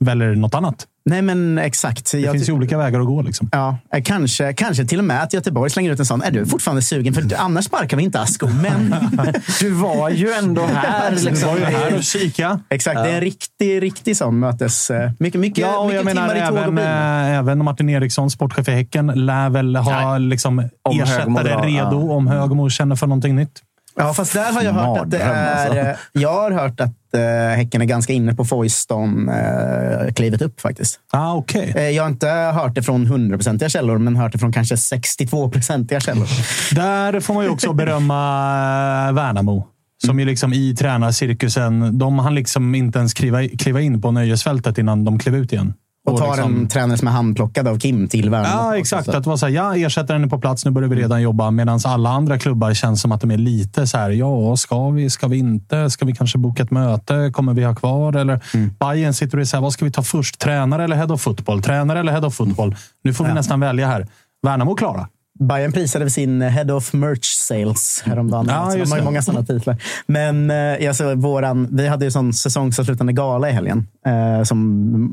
väljer 0.00 0.34
något 0.34 0.54
annat. 0.54 0.86
Nej, 1.04 1.22
men 1.22 1.58
exakt. 1.58 2.12
Det 2.12 2.18
Jag 2.20 2.32
finns 2.32 2.48
ju 2.48 2.52
olika 2.52 2.78
vägar 2.78 3.00
att 3.00 3.06
gå. 3.06 3.22
Liksom. 3.22 3.48
Ja, 3.52 3.78
eh, 3.94 4.02
kanske, 4.02 4.52
kanske 4.52 4.84
till 4.84 4.98
och 4.98 5.04
med 5.04 5.22
att 5.22 5.32
Göteborg 5.32 5.70
slänger 5.70 5.90
ut 5.92 5.98
en 5.98 6.06
sån. 6.06 6.22
Är 6.22 6.30
du 6.30 6.46
fortfarande 6.46 6.82
sugen? 6.82 7.14
För 7.14 7.24
annars 7.36 7.64
sparkar 7.64 7.96
vi 7.96 8.02
inte 8.02 8.20
Asko. 8.20 8.48
Men 8.48 8.94
Du 9.60 9.70
var 9.70 10.10
ju 10.10 10.32
ändå 10.32 10.66
här. 10.66 11.10
Du 11.10 11.16
Liksom. 11.24 11.48
var 11.48 11.56
ju 11.56 11.64
här 11.64 11.96
och 11.96 12.02
kika. 12.02 12.60
exakt, 12.70 12.96
det 13.04 13.10
är 13.10 13.14
en 13.14 13.20
riktig, 13.20 13.82
riktig 13.82 14.16
sån 14.16 14.38
mötes... 14.38 14.90
eh, 14.90 15.10
Mycket, 15.18 15.40
mycket, 15.40 15.58
Ja, 15.58 15.78
och 15.78 15.84
jag 15.94 16.04
mycket 16.04 16.04
menar 16.04 16.34
timmar 16.34 16.44
i 16.44 16.48
tåg 16.48 16.56
och 16.56 16.62
även, 16.62 16.74
bil. 16.74 16.84
äh, 16.84 17.38
även 17.38 17.64
Martin 17.64 17.88
Eriksson, 17.88 18.30
sportchef 18.30 18.68
i 18.68 18.72
Häcken, 18.72 19.06
lär 19.06 19.50
väl 19.50 19.76
ha 19.76 20.18
liksom, 20.18 20.58
ersättare 21.02 21.66
redo 21.66 22.06
ja. 22.08 22.14
om 22.14 22.26
Högmo 22.26 22.70
känner 22.70 22.96
för 22.96 23.06
någonting 23.06 23.36
nytt. 23.36 23.60
Ja, 23.96 24.14
fast 24.14 24.32
där 24.32 24.52
har 24.52 24.62
jag 24.62 24.72
hört 24.72 24.98
att 25.00 25.10
det 25.10 25.18
är... 25.18 25.66
alltså. 25.66 25.78
eh, 25.78 25.96
Jag 26.12 26.32
har 26.32 26.50
hört 26.50 26.80
att 26.80 27.14
eh, 27.14 27.56
Häcken 27.56 27.80
är 27.82 27.86
ganska 27.86 28.12
inne 28.12 28.34
på 28.34 28.44
Foyston 28.44 29.28
uh, 29.28 30.12
klivet 30.12 30.42
upp 30.42 30.60
faktiskt. 30.60 31.00
Ah, 31.12 31.34
Okej. 31.34 31.72
Eh, 31.76 31.90
jag 31.90 32.02
har 32.02 32.10
inte 32.10 32.28
hört 32.28 32.74
det 32.74 32.82
från 32.82 33.06
100-procentiga 33.06 33.68
källor, 33.68 33.98
men 33.98 34.16
hört 34.16 34.32
det 34.32 34.38
från 34.38 34.52
kanske 34.52 34.74
62-procentiga 34.74 36.00
källor. 36.00 36.26
Där 36.74 37.20
får 37.20 37.34
man 37.34 37.44
ju 37.44 37.50
också 37.50 37.72
berömma 37.72 39.12
Värnamo. 39.12 39.66
Som 40.06 40.20
ju 40.20 40.26
liksom 40.26 40.52
i 40.52 40.76
tränarcirkusen, 40.76 41.98
de 41.98 42.18
hann 42.18 42.34
liksom 42.34 42.74
inte 42.74 42.98
ens 42.98 43.14
kliva, 43.14 43.48
kliva 43.58 43.80
in 43.80 44.02
på 44.02 44.10
nöjesfältet 44.10 44.78
innan 44.78 45.04
de 45.04 45.18
klev 45.18 45.36
ut 45.36 45.52
igen. 45.52 45.74
Och 46.10 46.18
tar 46.18 46.26
liksom- 46.26 46.56
en 46.56 46.68
tränare 46.68 46.98
som 46.98 47.08
är 47.08 47.12
handplockad 47.12 47.68
av 47.68 47.78
Kim 47.78 48.08
till 48.08 48.30
Värnamo. 48.30 48.54
Ja, 48.54 48.76
exakt. 48.76 49.08
Att 49.08 49.24
det 49.24 49.30
var 49.30 49.36
så 49.36 49.46
här, 49.46 49.52
ja, 49.52 49.76
ersättaren 49.76 50.24
är 50.24 50.28
på 50.28 50.38
plats, 50.38 50.64
nu 50.64 50.70
börjar 50.70 50.88
vi 50.88 50.96
redan 50.96 51.22
jobba. 51.22 51.50
Medan 51.50 51.80
alla 51.84 52.10
andra 52.10 52.38
klubbar 52.38 52.74
känns 52.74 53.00
som 53.00 53.12
att 53.12 53.20
de 53.20 53.30
är 53.30 53.36
lite 53.38 53.86
så 53.86 53.98
här, 53.98 54.10
ja, 54.10 54.56
ska 54.56 54.90
vi, 54.90 55.10
ska 55.10 55.26
vi 55.28 55.38
inte? 55.38 55.90
Ska 55.90 56.04
vi 56.06 56.12
kanske 56.14 56.38
boka 56.38 56.62
ett 56.62 56.70
möte? 56.70 57.30
Kommer 57.32 57.54
vi 57.54 57.64
ha 57.64 57.74
kvar? 57.74 58.16
Eller 58.16 58.40
Mm. 58.54 58.70
Bayern 58.80 59.14
sitter 59.14 59.36
och 59.38 59.40
är 59.40 59.44
så 59.44 59.56
här, 59.56 59.62
vad 59.62 59.72
ska 59.72 59.84
vi 59.84 59.90
ta 59.90 60.02
först? 60.02 60.38
Tränare 60.38 60.84
eller 60.84 60.96
head 60.96 61.06
of 61.12 61.20
football? 61.20 61.62
Tränare 61.62 62.00
eller 62.00 62.12
head 62.12 62.26
of 62.26 62.34
football? 62.34 62.76
Nu 63.04 63.14
får 63.14 63.24
vi 63.24 63.32
nästan 63.32 63.60
välja 63.60 63.86
här. 63.86 64.06
Värnamo 64.42 64.74
klara. 64.74 65.08
Bayern 65.48 65.72
prisade 65.72 66.10
sin 66.10 66.42
Head 66.42 66.70
of 66.70 66.92
Merch 66.92 67.24
Sales 67.24 68.02
häromdagen. 68.06 68.46
Ja, 68.48 68.70
så 68.70 68.78
de 68.78 68.90
har 68.90 68.98
ju 68.98 69.04
många 69.04 69.22
sådana 69.22 69.46
titlar. 69.46 69.76
Men 70.06 70.50
eh, 70.50 70.92
såg 70.92 71.18
våran, 71.18 71.68
vi 71.70 71.88
hade 71.88 72.04
ju 72.04 72.10
sån 72.10 72.32
säsongsavslutande 72.32 73.12
gala 73.12 73.50
i 73.50 73.52
helgen, 73.52 73.86
eh, 74.06 74.44
som 74.44 74.58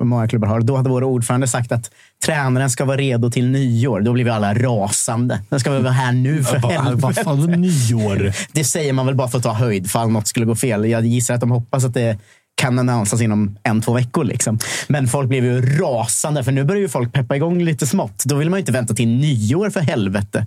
många 0.10 0.28
klubbar 0.28 0.48
har. 0.48 0.62
Då 0.62 0.76
hade 0.76 0.90
vår 0.90 1.04
ordförande 1.04 1.48
sagt 1.48 1.72
att 1.72 1.92
tränaren 2.26 2.70
ska 2.70 2.86
vara 2.86 2.98
redo 2.98 3.32
till 3.32 3.50
nyår. 3.50 4.02
Då 4.02 4.14
blev 4.14 4.26
vi 4.26 4.32
alla 4.32 4.54
rasande. 4.54 5.42
Den 5.50 5.60
ska 5.60 5.72
väl 5.72 5.84
vara 5.84 5.94
här 5.94 6.12
nu 6.12 6.44
för 6.44 6.60
Vad 6.60 6.72
helvete. 6.72 7.24
fan, 7.24 7.40
nyår? 7.40 8.32
Det 8.54 8.64
säger 8.64 8.94
man 8.94 9.06
väl 9.06 9.16
bara 9.16 9.28
för 9.28 9.38
att 9.38 9.44
ta 9.44 9.54
höjd 9.54 9.92
fall 9.92 10.10
något 10.10 10.28
skulle 10.28 10.46
gå 10.46 10.56
fel. 10.56 10.90
Jag 10.90 11.06
gissar 11.06 11.34
att 11.34 11.42
de 11.42 11.52
hoppas 11.52 11.86
att 11.86 11.94
det 11.94 12.18
kan 12.60 12.80
annonsas 12.80 13.22
inom 13.22 13.58
en, 13.64 13.82
två 13.82 13.94
veckor. 13.94 14.24
Liksom. 14.24 14.60
Men 14.88 15.08
folk 15.08 15.30
blev 15.30 15.46
ju 15.46 15.62
rasande, 15.62 16.44
för 16.44 16.52
nu 16.52 16.64
börjar 16.64 16.82
ju 16.82 16.90
folk 16.90 17.14
peppa 17.14 17.36
igång 17.36 17.62
lite 17.62 17.88
smått. 17.88 18.24
Då 18.26 18.36
vill 18.36 18.50
man 18.50 18.58
ju 18.58 18.60
inte 18.60 18.72
vänta 18.72 18.94
till 18.94 19.08
nyår 19.08 19.70
för 19.70 19.80
helvete. 19.80 20.46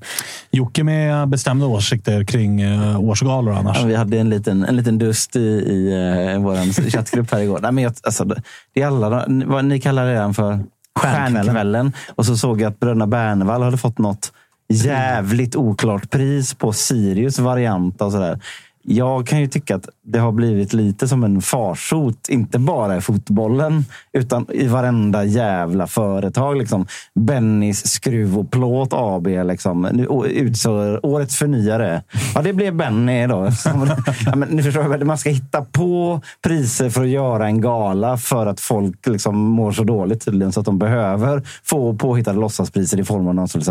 Jocke 0.51 0.85
med 0.85 1.29
bestämda 1.29 1.67
åsikter 1.67 2.25
kring 2.25 2.65
uh, 2.65 3.01
årsgalor 3.01 3.53
annars. 3.53 3.79
Ja, 3.81 3.87
vi 3.87 3.95
hade 3.95 4.19
en 4.19 4.31
liten, 4.31 4.65
en 4.65 4.77
liten 4.77 4.99
dust 4.99 5.37
i, 5.37 5.41
i 5.41 5.95
uh, 6.35 6.43
vår 6.43 6.91
chattgrupp 6.91 7.33
här 7.33 7.41
igår. 7.41 7.59
Nej, 7.63 7.73
men 7.73 7.85
jag, 7.85 7.95
alltså, 8.03 8.25
det 8.75 8.83
är 8.83 8.87
alla, 8.87 9.25
vad 9.47 9.65
ni 9.65 9.81
kallar 9.81 10.07
det 10.07 10.13
redan 10.13 10.35
för 10.35 10.61
Stjärnkvällen. 10.99 11.93
Och 12.15 12.27
så 12.27 12.37
såg 12.37 12.61
jag 12.61 12.73
att 12.73 12.81
Bröderna 12.81 13.07
Bernevall 13.07 13.63
hade 13.63 13.77
fått 13.77 13.99
något 13.99 14.33
jävligt 14.69 15.57
oklart 15.57 16.11
pris 16.11 16.55
på 16.55 16.73
Sirius 16.73 17.39
variant. 17.39 18.03
Och 18.03 18.13
sådär. 18.13 18.41
Jag 18.85 19.27
kan 19.27 19.41
ju 19.41 19.47
tycka 19.47 19.77
att 19.77 19.89
det 20.05 20.19
har 20.19 20.33
blivit 20.33 20.73
lite 20.73 21.09
som 21.09 21.25
en 21.25 21.43
farsot, 21.43 22.29
inte 22.29 22.59
bara 22.59 22.97
i 22.97 23.01
fotbollen, 23.01 23.85
utan 24.13 24.47
i 24.53 24.67
varenda 24.67 25.25
jävla 25.25 25.87
företag. 25.87 26.57
Liksom. 26.57 26.87
Bennys 27.15 27.93
skruv 27.93 28.39
och 28.39 28.51
plåt 28.51 28.89
AB 28.93 29.27
liksom. 29.27 29.89
Nu 29.93 30.07
utsår 30.27 31.07
årets 31.07 31.37
förnyare. 31.37 32.03
Ja, 32.35 32.43
det 32.43 32.53
blev 32.53 32.75
Benny 32.75 33.27
då. 33.27 33.49
ja, 34.27 34.37
men 34.37 34.49
ni 34.49 34.63
förstår, 34.63 34.83
väl, 34.83 35.05
man 35.05 35.19
ska 35.19 35.31
hitta 35.31 35.65
på 35.65 36.21
priser 36.43 36.91
för 36.91 37.03
att 37.03 37.09
göra 37.09 37.47
en 37.47 37.61
gala 37.61 38.17
för 38.17 38.47
att 38.47 38.61
folk 38.61 39.07
liksom 39.07 39.39
mår 39.39 39.73
så 39.73 39.85
dåligt 39.85 40.25
tydligen 40.25 40.53
så 40.53 40.61
att 40.61 40.67
de 40.67 40.79
behöver 40.79 41.43
få 41.65 41.95
påhittade 41.95 42.39
låtsaspriser 42.39 43.01
i 43.01 43.05
form 43.05 43.29
av 43.29 43.35
någon 43.35 43.49
sorts 43.49 43.69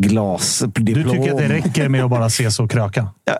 så 0.00 0.06
här 0.06 0.08
glasdiplom. 0.12 0.84
Du 1.02 1.04
tycker 1.10 1.30
att 1.32 1.38
det 1.38 1.48
räcker 1.48 1.88
med 1.88 2.04
att 2.04 2.10
bara 2.10 2.26
ses 2.26 2.60
och 2.60 2.70
kröka? 2.70 3.06
Ja, 3.24 3.38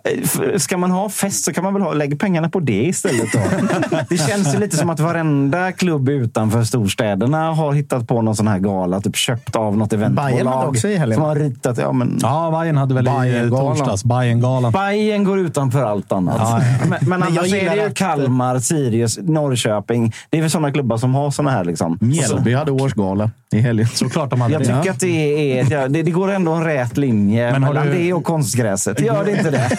ska 0.58 0.76
man 0.76 0.90
ha 0.90 1.08
fest 1.08 1.44
så 1.44 1.52
kan 1.52 1.64
man 1.64 1.74
väl 1.74 1.82
ha, 1.82 1.92
lägga 1.92 2.16
pengarna 2.16 2.48
på 2.48 2.60
det 2.60 2.82
istället. 2.84 3.32
Då. 3.32 3.38
Det 4.08 4.16
känns 4.16 4.54
ju 4.54 4.58
lite 4.58 4.76
som 4.76 4.90
att 4.90 5.00
varenda 5.00 5.72
klubb 5.72 6.08
utanför 6.08 6.64
storstäderna 6.64 7.52
har 7.52 7.72
hittat 7.72 8.08
på 8.08 8.22
någon 8.22 8.36
sån 8.36 8.48
här 8.48 8.58
gala. 8.58 9.00
Typ 9.00 9.16
köpt 9.16 9.56
av 9.56 9.76
något 9.76 9.92
eventbolag. 9.92 10.30
Bayern 10.32 10.46
hade 10.46 10.66
också 10.66 10.88
i 10.88 10.96
helgen. 10.96 11.16
Som 11.16 11.24
har 11.24 11.34
ritat. 11.36 11.78
Ja, 11.78 11.92
men, 11.92 12.18
Ja, 12.22 12.58
Bayern 12.60 12.76
hade 12.76 12.94
väl 12.94 13.06
i 13.06 13.10
eh, 13.10 13.14
Bayerngalan. 13.20 13.76
torsdags. 13.76 14.04
Bayerngalan. 14.04 14.72
Bayern 14.72 15.24
går 15.24 15.38
utanför 15.38 15.82
allt 15.84 16.12
annat. 16.12 16.36
Ja, 16.38 16.60
Men, 16.88 16.98
men 17.08 17.20
jag 17.20 17.28
annars 17.28 17.52
är 17.54 17.70
det 17.70 17.76
ju 17.76 17.82
att- 17.86 17.94
Kalmar, 17.94 18.58
Sirius, 18.58 19.18
Norrköping. 19.22 20.12
Det 20.30 20.38
är 20.38 20.40
väl 20.42 20.50
sådana 20.50 20.72
klubbar 20.72 20.96
som 20.96 21.14
har 21.14 21.30
såna 21.30 21.50
här. 21.50 21.64
Liksom. 21.64 21.98
Mjällby 22.00 22.54
hade 22.54 22.70
årsgala 22.72 23.30
i 23.52 23.60
helgen. 23.60 23.86
Såklart 23.88 24.30
de 24.30 24.40
hade 24.40 24.52
Jag 24.54 24.62
det. 24.62 24.76
tycker 24.78 24.90
att 24.90 25.00
det, 25.00 25.58
är, 25.60 25.72
ja, 25.72 25.88
det, 25.88 26.02
det 26.02 26.10
går 26.10 26.30
ändå 26.32 26.49
en 26.56 26.64
rät 26.64 26.96
linje 26.96 27.52
Men 27.52 27.62
har 27.62 27.74
mellan 27.74 27.86
du- 27.86 27.98
det 27.98 28.12
och 28.12 28.24
konstgräset. 28.24 29.00
Gör 29.00 29.24
det 29.24 29.30
inte 29.30 29.50
det? 29.50 29.70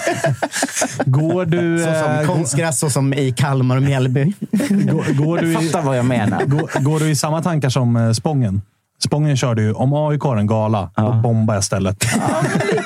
Går 1.05 1.45
du, 1.45 1.83
Så 1.83 1.89
eh, 1.89 2.17
som 2.17 2.35
konstgräs, 2.35 2.79
så 2.79 2.89
som 2.89 3.13
i 3.13 3.31
Kalmar 3.37 3.77
och 3.77 3.83
Mjällby. 3.83 4.33
går, 4.69 5.23
går, 5.25 5.37
du 5.37 5.51
i, 5.51 5.55
Fattar 5.55 5.81
vad 5.81 5.97
jag 5.97 6.05
menar. 6.05 6.45
går, 6.45 6.79
går 6.83 6.99
du 6.99 7.09
i 7.09 7.15
samma 7.15 7.41
tankar 7.43 7.69
som 7.69 7.95
eh, 7.95 8.11
Spången? 8.11 8.61
Spången 9.03 9.37
körde 9.37 9.61
ju, 9.61 9.73
om 9.73 9.93
AIK 9.93 10.21
har 10.21 10.37
en 10.37 10.47
gala, 10.47 10.89
då 10.95 11.13
bombar 11.13 11.53
jag 11.53 11.63
stället. 11.63 12.05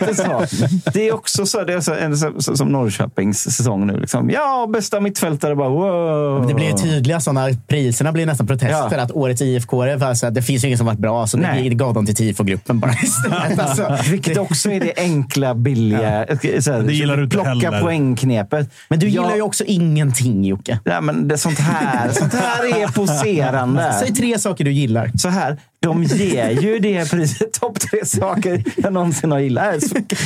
Lite 0.07 0.23
så. 0.23 0.45
Det 0.93 1.07
är 1.07 1.13
också 1.13 1.45
så, 1.45 1.63
det 1.63 1.73
är 1.73 1.81
så, 1.81 1.93
en, 1.93 2.17
så, 2.17 2.57
som 2.57 2.67
Norrköpings 2.69 3.55
säsong 3.55 3.87
nu. 3.87 3.99
Liksom. 3.99 4.29
Ja, 4.29 4.67
bästa 4.73 4.99
mittfältare 4.99 5.55
bara 5.55 5.69
wow. 5.69 6.47
Det 6.47 6.53
blir 6.53 6.65
ju 6.65 6.73
tydliga 6.77 7.19
sådana. 7.19 7.47
Priserna 7.67 8.11
blir 8.11 8.25
nästan 8.25 8.47
protester. 8.47 8.97
Ja. 8.97 9.01
Att 9.01 9.11
årets 9.11 9.41
IFK, 9.41 9.83
det 10.31 10.41
finns 10.41 10.63
ju 10.63 10.67
ingen 10.67 10.77
som 10.77 10.87
varit 10.87 10.99
bra, 10.99 11.27
så 11.27 11.37
Nej. 11.37 11.69
det 11.69 11.75
gav 11.75 11.93
de 11.93 12.05
till 12.05 12.15
tifogruppen 12.15 12.79
bara 12.79 12.91
istället. 13.03 13.59
Alltså. 13.65 13.97
Vilket 14.11 14.37
också 14.37 14.71
är 14.71 14.79
det 14.79 14.93
enkla, 14.97 15.55
billiga. 15.55 16.25
Så 16.59 16.71
här, 16.71 16.81
Det 16.81 16.93
gillar 16.93 17.17
du 17.17 17.23
inte 17.23 17.33
plocka 17.33 17.51
heller. 17.51 17.81
poängknepet. 17.81 18.69
Men 18.89 18.99
du 18.99 19.05
Ja, 19.09 19.21
gillar 19.21 19.35
ju 19.35 19.41
också 19.41 19.63
ingenting, 19.63 20.45
Jocke. 20.45 20.79
Ja, 20.83 21.01
men 21.01 21.27
det, 21.27 21.37
sånt, 21.37 21.59
här, 21.59 22.09
sånt 22.11 22.33
här 22.33 22.81
är 22.83 22.87
poserande. 22.95 23.93
Säg 23.99 24.13
tre 24.13 24.39
saker 24.39 24.63
du 24.65 24.71
gillar. 24.71 25.11
Så 25.17 25.29
här, 25.29 25.57
de 25.79 26.03
ger 26.03 26.49
ju 26.61 26.79
det 26.79 27.11
priset. 27.11 27.53
Topp 27.53 27.79
tre 27.79 28.05
saker 28.05 28.63
jag 28.75 28.93
någonsin 28.93 29.31
har 29.31 29.39
gillat. 29.39 29.75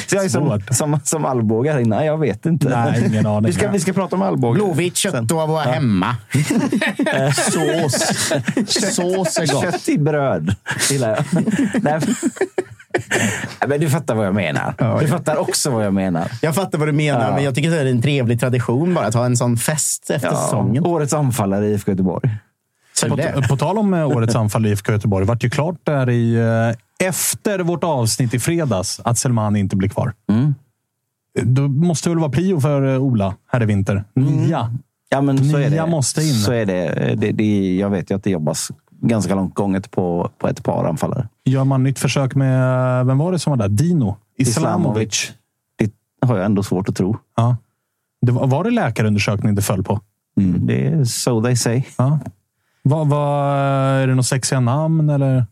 Så, 0.08 0.16
jag 0.16 0.26
är 0.26 0.30
som, 0.30 0.62
som, 0.72 1.00
som 1.04 1.26
Alvbåge 1.26 1.72
här 1.72 1.80
inne. 1.80 2.06
Jag 2.06 2.18
vet 2.18 2.46
inte. 2.46 2.70
Nej, 2.70 3.04
ingen 3.08 3.26
aning. 3.26 3.46
Vi 3.46 3.54
ska, 3.54 3.72
vi 3.72 3.80
ska 3.80 3.94
prata 3.94 4.16
om 4.16 4.22
Alvbåge. 4.22 4.56
Blåvitt 4.56 4.96
kött 4.98 5.32
och 5.32 5.38
vara 5.38 5.64
hemma. 5.64 6.16
Sås. 7.36 7.94
Sås 8.96 9.38
är 9.40 9.54
gott. 9.54 9.64
Kött 9.64 9.90
i 9.90 9.98
bröd 9.98 10.56
gillar 10.90 11.10
jag. 11.10 11.44
Nej, 11.84 12.00
men- 13.68 13.80
du 13.80 13.90
fattar 13.90 14.16
vad 14.16 14.26
jag 14.26 14.36
menar. 14.36 15.00
Du 15.00 15.08
fattar 15.08 15.36
också 15.38 15.70
vad 15.72 15.86
jag 15.86 15.94
menar. 15.94 16.32
Jag 16.42 16.56
fattar 16.56 16.78
vad 16.78 16.88
du 16.88 16.92
menar, 16.92 17.28
Ja. 17.30 17.36
men 17.36 17.44
jag 17.44 17.56
tycker 17.56 17.70
att 17.70 17.76
det 17.76 17.82
är 17.82 17.86
en 17.86 18.02
trevlig 18.02 18.40
tradition 18.40 18.94
bara 18.94 19.06
att 19.06 19.14
ha 19.14 19.26
en 19.26 19.38
sån 19.38 19.58
fest 19.58 20.10
efter 20.10 20.30
säsongen. 20.30 20.86
Årets 20.86 21.14
anfallare 21.14 21.66
i 21.68 21.72
IFK 21.74 21.92
Göteborg. 21.92 22.30
På, 23.08 23.16
det. 23.16 23.48
på 23.50 23.58
tal 23.58 23.78
om 23.78 23.94
eh, 23.94 24.08
årets 24.08 24.36
anfall 24.36 24.66
i 24.66 24.70
IFK 24.70 24.92
Göteborg. 24.92 25.26
vart 25.26 25.44
ju 25.44 25.50
klart 25.50 25.78
där 25.84 26.10
i, 26.10 26.36
eh, 26.36 27.08
efter 27.08 27.60
vårt 27.60 27.84
avsnitt 27.84 28.34
i 28.34 28.40
fredags 28.40 29.02
att 29.04 29.18
Selman 29.18 29.56
inte 29.56 29.76
blir 29.76 29.90
kvar. 29.90 30.14
Mm. 30.30 30.56
Då 31.42 31.68
måste 31.68 32.10
det 32.10 32.16
väl 32.16 32.20
vara 32.20 32.32
prio 32.32 32.60
för 32.60 32.94
eh, 32.94 33.02
Ola 33.02 33.36
här 33.48 33.64
i 33.64 33.66
vinter. 33.66 34.04
Nia. 34.14 34.78
Ja, 35.10 35.22
men 35.22 35.52
så 35.52 35.58
är 35.58 35.70
Nia 35.70 35.86
det. 35.86 35.92
måste 35.92 36.22
in. 36.22 36.34
Så 36.34 36.52
är 36.52 36.66
det. 36.66 37.16
Det, 37.18 37.32
det. 37.32 37.76
Jag 37.76 37.90
vet 37.90 38.12
ju 38.12 38.16
att 38.16 38.24
det 38.24 38.30
jobbas 38.30 38.72
ganska 39.02 39.36
långt 39.36 39.56
gånget 39.56 39.92
på, 39.92 40.30
på 40.38 40.48
ett 40.48 40.64
par 40.64 40.86
anfallare. 40.86 41.28
Gör 41.46 41.64
man 41.64 41.84
nytt 41.84 42.00
försök 42.00 42.36
med, 42.36 43.06
vem 43.06 43.18
var 43.18 43.32
det 43.32 43.40
som 43.40 43.52
var 43.52 43.58
där? 43.58 43.70
Dino 43.70 44.18
Islamovic. 44.38 45.32
Det 45.76 45.92
har 46.28 46.38
jag 46.38 46.46
ändå 46.46 46.64
svårt 46.64 46.90
att 46.90 46.96
tro. 46.96 47.18
Ja. 47.36 47.58
Det 48.22 48.32
var, 48.32 48.48
var 48.48 48.64
det 48.64 48.72
läkarundersökning 48.72 49.56
det 49.56 49.62
föll 49.62 49.84
på? 49.84 50.02
Mm. 50.38 50.68
Det 50.68 50.88
är 50.88 51.04
so 51.04 51.44
they 51.44 51.56
say. 51.56 51.84
Ja. 51.98 52.20
Vad, 52.84 53.08
vad, 53.08 53.56
är 54.04 54.08
det 54.08 54.16
något 54.16 54.26
sexiga 54.26 54.60
namn 54.60 55.10
eller? 55.10 55.46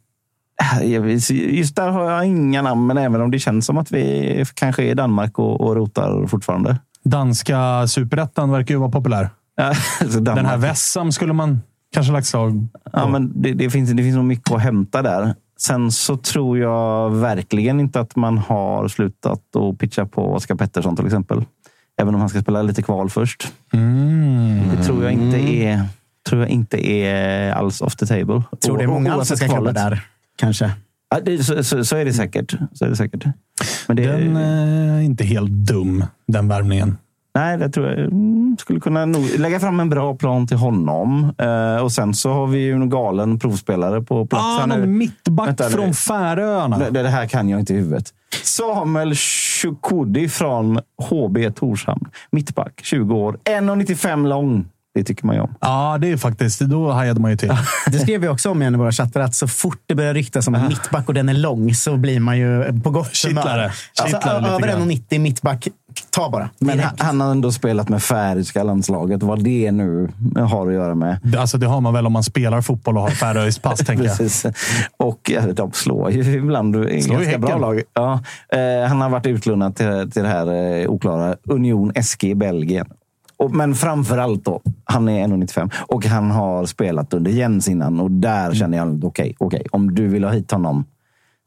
Vet- 1.02 1.30
Just 1.30 1.76
där 1.76 1.90
har 1.90 2.12
jag 2.12 2.26
inga 2.26 2.62
namn, 2.62 2.88
men 2.88 2.98
även 2.98 3.22
om 3.22 3.32
det 3.32 3.40
känns 3.40 3.66
som 3.66 3.78
att 3.78 3.92
vi 3.92 4.46
kanske 4.54 4.84
är 4.84 4.92
i 4.92 4.94
Danmark 4.94 5.40
och, 5.40 5.62
och 5.62 5.76
rotar 5.76 6.28
fortfarande. 6.28 6.78
Danska 7.04 7.88
superettan 7.88 8.52
verkar 8.52 8.74
ju 8.76 8.80
vara 8.80 8.92
populär. 8.92 9.30
Ja. 9.60 9.74
Den 10.20 10.46
här 10.46 10.58
Vessam 10.58 11.12
skulle 11.12 11.34
man 11.34 11.62
kanske 11.94 12.14
lagt 12.14 12.28
slag 12.28 12.68
på. 12.84 12.90
Ja, 12.94 13.08
men 13.08 13.42
det, 13.42 13.54
det, 13.54 13.70
finns, 13.70 13.92
det 13.92 14.04
finns 14.04 14.16
nog 14.16 14.26
mycket 14.26 14.52
att 14.52 14.62
hämta 14.62 15.02
där. 15.02 15.36
Sen 15.60 15.92
så 15.92 16.18
tror 16.18 16.58
jag 16.58 17.10
verkligen 17.10 17.80
inte 17.80 18.00
att 18.00 18.16
man 18.16 18.38
har 18.38 18.88
slutat 18.88 19.56
att 19.56 19.78
pitcha 19.78 20.06
på 20.06 20.34
Oskar 20.34 20.56
Pettersson 20.56 20.96
till 20.96 21.06
exempel. 21.06 21.46
Även 22.02 22.14
om 22.16 22.20
han 22.20 22.30
ska 22.30 22.42
spela 22.42 22.62
lite 22.62 22.82
kval 22.82 23.10
först. 23.10 23.54
Mm. 23.74 24.62
Det 24.78 24.84
tror 24.84 25.04
jag 25.04 25.14
inte 25.14 25.38
är, 25.38 25.86
tror 26.28 26.42
jag 26.42 26.50
inte 26.50 26.90
är 26.90 27.52
alls 27.52 27.82
off 27.82 27.96
the 27.96 28.06
table. 28.06 28.44
Tror 28.60 28.78
det 28.78 28.84
är 28.84 28.88
många 28.88 29.14
allsvenska 29.14 29.48
klubbar 29.48 29.72
där, 29.72 30.02
kanske. 30.36 30.72
Ja, 31.10 31.20
det, 31.20 31.44
så, 31.44 31.64
så, 31.64 31.86
så, 31.86 31.96
är 31.96 32.06
det 32.06 32.14
säkert. 32.14 32.56
Så 32.74 32.86
är 32.86 32.90
det 32.90 32.96
säkert. 32.96 33.26
Men 33.88 33.98
det 33.98 34.08
den 34.08 34.36
är 34.36 35.02
inte 35.02 35.24
helt 35.24 35.52
dum, 35.52 36.06
den 36.28 36.48
värvningen. 36.48 36.98
Nej, 37.38 37.58
det 37.58 37.70
tror 37.70 37.88
jag 37.88 38.00
mm, 38.00 38.56
skulle 38.60 38.80
kunna 38.80 39.06
nog 39.06 39.40
lägga 39.40 39.60
fram 39.60 39.80
en 39.80 39.90
bra 39.90 40.16
plan 40.16 40.48
till 40.48 40.58
honom. 40.58 41.34
Eh, 41.38 41.84
och 41.84 41.92
sen 41.92 42.14
så 42.14 42.34
har 42.34 42.48
vi 42.48 42.60
ju 42.60 42.74
en 42.74 42.90
galen 42.90 43.40
provspelare 43.40 44.02
på 44.02 44.26
plats. 44.26 44.46
Ah, 44.46 44.66
någon 44.66 44.98
mittback 44.98 45.48
Vänta, 45.48 45.70
från 45.70 45.94
Färöarna. 45.94 46.78
Det, 46.78 47.04
det, 47.04 47.10
här 47.10 47.28
kan 47.28 47.50
jag 47.50 47.60
inte 47.60 47.74
i 47.74 47.78
huvudet. 47.78 48.14
Samuel 48.44 49.16
Chukwudi 49.16 50.30
från 50.30 50.80
HB 51.10 51.56
Torshamn. 51.56 52.06
Mittback, 52.32 52.80
20 52.84 53.16
år, 53.16 53.38
1,95 53.44 54.28
lång. 54.28 54.66
Det 54.98 55.04
tycker 55.04 55.26
man 55.26 55.36
ju 55.36 55.42
om. 55.42 55.56
Ja, 55.62 55.98
det 56.02 56.12
är 56.12 56.18
faktiskt. 56.18 56.60
Då 56.60 56.92
hajade 56.92 57.20
man 57.20 57.32
ju 57.32 57.38
till. 57.38 57.52
Det 57.92 58.00
skrev 58.00 58.22
vi 58.22 58.28
också 58.28 58.52
om 58.52 58.62
igen 58.62 58.76
i 58.76 58.78
våra 58.78 58.92
chattar, 58.92 59.22
att 59.22 59.36
så 59.36 59.48
fort 59.48 59.82
det 59.86 59.96
börjar 59.96 60.14
ryktas 60.14 60.48
om 60.48 60.56
en 60.56 60.68
mittback 60.68 61.08
och 61.08 61.14
den 61.14 61.30
är 61.30 61.34
lång 61.34 61.74
så 61.74 61.98
blir 61.98 62.20
man 62.20 62.38
ju 62.38 62.82
på 62.84 62.90
gott 62.90 63.24
humör. 63.28 63.72
Alltså, 64.02 64.18
över 64.18 64.68
1,90 64.68 65.20
mittback, 65.20 65.68
ta 66.10 66.30
bara. 66.30 66.50
Men 66.60 66.80
han, 66.80 66.96
han 66.98 67.22
har 67.22 67.32
ändå 67.32 67.52
spelat 67.52 67.90
med 67.90 68.04
färöiska 68.04 68.64
landslaget. 68.64 69.24
Vad 69.24 69.44
det 69.44 69.72
nu 69.72 70.10
har 70.36 70.68
att 70.68 70.74
göra 70.74 70.96
med. 70.96 71.36
Alltså, 71.38 71.58
det 71.58 71.68
har 71.68 71.82
man 71.82 71.94
väl 71.94 72.06
om 72.06 72.14
man 72.14 72.24
spelar 72.24 72.62
fotboll 72.62 72.98
och 72.98 73.04
har 73.04 73.10
färöiskt 73.10 73.62
pass, 73.62 73.80
tänker 73.86 74.06
jag. 74.06 74.54
Och 74.98 75.32
ja, 75.34 75.42
de 75.42 75.72
slår 75.72 76.12
ju 76.12 76.38
ibland 76.38 76.76
slår 76.76 77.16
ganska 77.16 77.38
bra 77.38 77.58
lag. 77.58 77.82
Ja, 77.94 78.14
eh, 78.54 78.88
han 78.88 79.02
har 79.02 79.10
varit 79.10 79.26
utlånad 79.26 79.76
till, 79.76 80.12
till 80.12 80.24
det 80.24 80.30
här 80.30 80.82
eh, 80.82 80.90
oklara 80.90 81.36
Union 81.44 81.94
SG 82.04 82.24
i 82.24 82.36
Belgien. 82.36 82.88
Och, 83.38 83.56
men 83.56 83.76
framför 83.76 84.18
allt 84.18 84.46
då, 84.46 84.62
han 84.86 85.10
är 85.10 85.28
1,95 85.28 85.72
och 85.88 86.06
han 86.06 86.32
har 86.32 86.66
spelat 86.66 87.14
under 87.14 87.32
Jens 87.32 87.68
innan 87.68 88.00
och 88.00 88.12
där 88.12 88.54
känner 88.54 88.78
jag 88.78 89.06
okej, 89.06 89.36
okay, 89.40 89.60
okay, 89.60 89.68
om 89.72 89.96
du 89.96 90.08
vill 90.08 90.24
ha 90.24 90.32
hit 90.32 90.52
honom 90.52 90.86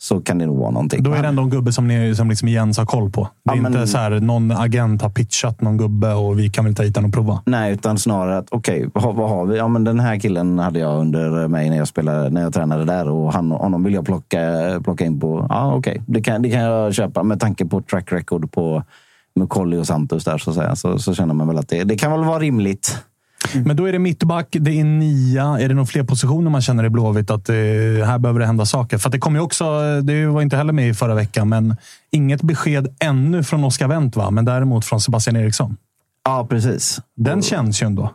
så 0.03 0.20
kan 0.20 0.38
det 0.38 0.46
nog 0.46 0.59
vara 0.59 0.70
någonting. 0.70 1.03
Då 1.03 1.12
är 1.12 1.22
det 1.22 1.29
ändå 1.29 1.42
en 1.42 1.50
gubbe 1.50 1.72
som, 1.72 1.88
ni, 1.88 2.14
som 2.14 2.29
liksom 2.29 2.48
Jens 2.48 2.79
har 2.79 2.87
koll 2.87 3.11
på. 3.11 3.29
Det 3.44 3.53
är 3.53 3.57
ja, 3.57 3.62
men, 3.62 3.72
inte 3.72 3.87
så 3.87 3.98
här 3.98 4.11
någon 4.20 4.50
agent 4.50 5.03
har 5.03 5.11
pitchat 5.11 5.61
någon 5.61 5.76
gubbe 5.76 6.14
och 6.14 6.38
vi 6.38 6.50
kan 6.50 6.64
väl 6.64 6.74
ta 6.74 6.83
hit 6.83 6.96
honom 6.96 7.11
och 7.11 7.14
prova. 7.14 7.42
Nej, 7.46 7.72
utan 7.72 7.98
snarare 7.98 8.38
att 8.38 8.46
okej, 8.50 8.87
okay, 8.87 9.03
vad, 9.03 9.14
vad, 9.14 9.29
har 9.31 9.46
vi? 9.46 9.57
Ja, 9.57 9.68
men 9.68 9.85
den 9.85 10.00
här 10.00 10.18
killen 10.18 10.59
hade 10.59 10.79
jag 10.79 11.00
under 11.00 11.48
mig 11.48 11.70
när 11.70 11.76
jag 11.76 11.88
spelade, 11.88 12.31
när 12.31 12.42
jag 12.42 12.55
tränade 12.55 12.85
där 12.85 13.09
och 13.09 13.33
han, 13.33 13.50
honom 13.50 13.85
vill 13.85 13.94
jag 13.94 14.07
plocka, 14.07 14.40
plocka 14.85 15.05
in 15.05 15.20
på. 15.20 15.46
Ja, 15.48 15.74
okej, 15.74 15.90
okay. 15.90 16.03
det, 16.07 16.22
kan, 16.22 16.42
det 16.42 16.50
kan 16.50 16.61
jag 16.61 16.94
köpa 16.94 17.22
med 17.22 17.40
tanke 17.40 17.66
på 17.66 17.81
track 17.81 18.12
record 18.12 18.53
på 18.53 18.83
Mukolli 19.36 19.76
och 19.76 19.86
Santos 19.86 20.24
där 20.24 20.38
så, 20.38 20.50
att 20.50 20.56
säga, 20.56 20.76
så, 20.76 20.98
så 20.98 21.14
känner 21.14 21.34
man 21.34 21.48
väl 21.48 21.58
att 21.58 21.68
det, 21.68 21.84
det 21.84 21.96
kan 21.96 22.12
väl 22.12 22.24
vara 22.24 22.38
rimligt. 22.38 22.98
Mm. 23.54 23.66
Men 23.66 23.76
då 23.76 23.84
är 23.84 23.92
det 23.92 23.98
mittback, 23.98 24.46
det 24.50 24.80
är 24.80 24.84
nia. 24.84 25.44
Är 25.44 25.68
det 25.68 25.74
några 25.74 25.86
fler 25.86 26.04
positioner 26.04 26.50
man 26.50 26.62
känner 26.62 26.84
i 26.84 26.90
Blåvitt 26.90 27.30
att 27.30 27.48
eh, 27.48 27.54
här 27.54 28.18
behöver 28.18 28.40
det 28.40 28.46
hända 28.46 28.66
saker? 28.66 28.98
För 28.98 29.10
det 29.10 29.18
kom 29.18 29.34
ju 29.34 29.40
också, 29.40 30.00
det 30.00 30.26
var 30.26 30.42
inte 30.42 30.56
heller 30.56 30.72
med 30.72 30.88
i 30.88 30.94
förra 30.94 31.14
veckan, 31.14 31.48
men 31.48 31.76
inget 32.10 32.42
besked 32.42 32.96
ännu 32.98 33.42
från 33.42 33.64
Oskar 33.64 33.88
Wendt, 33.88 34.16
va? 34.16 34.30
men 34.30 34.44
däremot 34.44 34.84
från 34.84 35.00
Sebastian 35.00 35.36
Eriksson. 35.36 35.76
Ja, 36.24 36.46
precis. 36.50 37.00
Den 37.16 37.38
och, 37.38 37.44
känns 37.44 37.82
ju 37.82 37.86
ändå. 37.86 38.14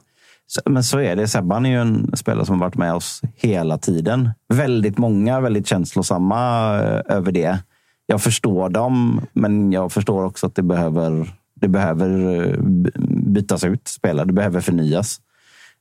Men 0.65 0.83
så 0.83 0.99
är 0.99 1.15
det. 1.15 1.27
Sebban 1.27 1.65
är 1.65 1.69
ju 1.69 1.81
en 1.81 2.11
spelare 2.17 2.45
som 2.45 2.55
har 2.55 2.67
varit 2.67 2.77
med 2.77 2.93
oss 2.93 3.21
hela 3.35 3.77
tiden. 3.77 4.29
Väldigt 4.53 4.97
många 4.97 5.39
väldigt 5.39 5.67
känslosamma 5.67 6.73
eh, 6.79 7.15
över 7.15 7.31
det 7.31 7.59
jag 8.05 8.21
förstår 8.21 8.69
dem, 8.69 9.21
men 9.33 9.71
jag 9.71 9.91
förstår 9.91 10.25
också 10.25 10.47
att 10.47 10.55
det 10.55 10.63
behöver, 10.63 11.29
det 11.55 11.67
behöver 11.67 12.43
eh, 12.45 12.59
bytas 13.07 13.63
ut 13.63 13.87
spelare. 13.87 14.25
Det 14.25 14.33
behöver 14.33 14.61
förnyas. 14.61 15.19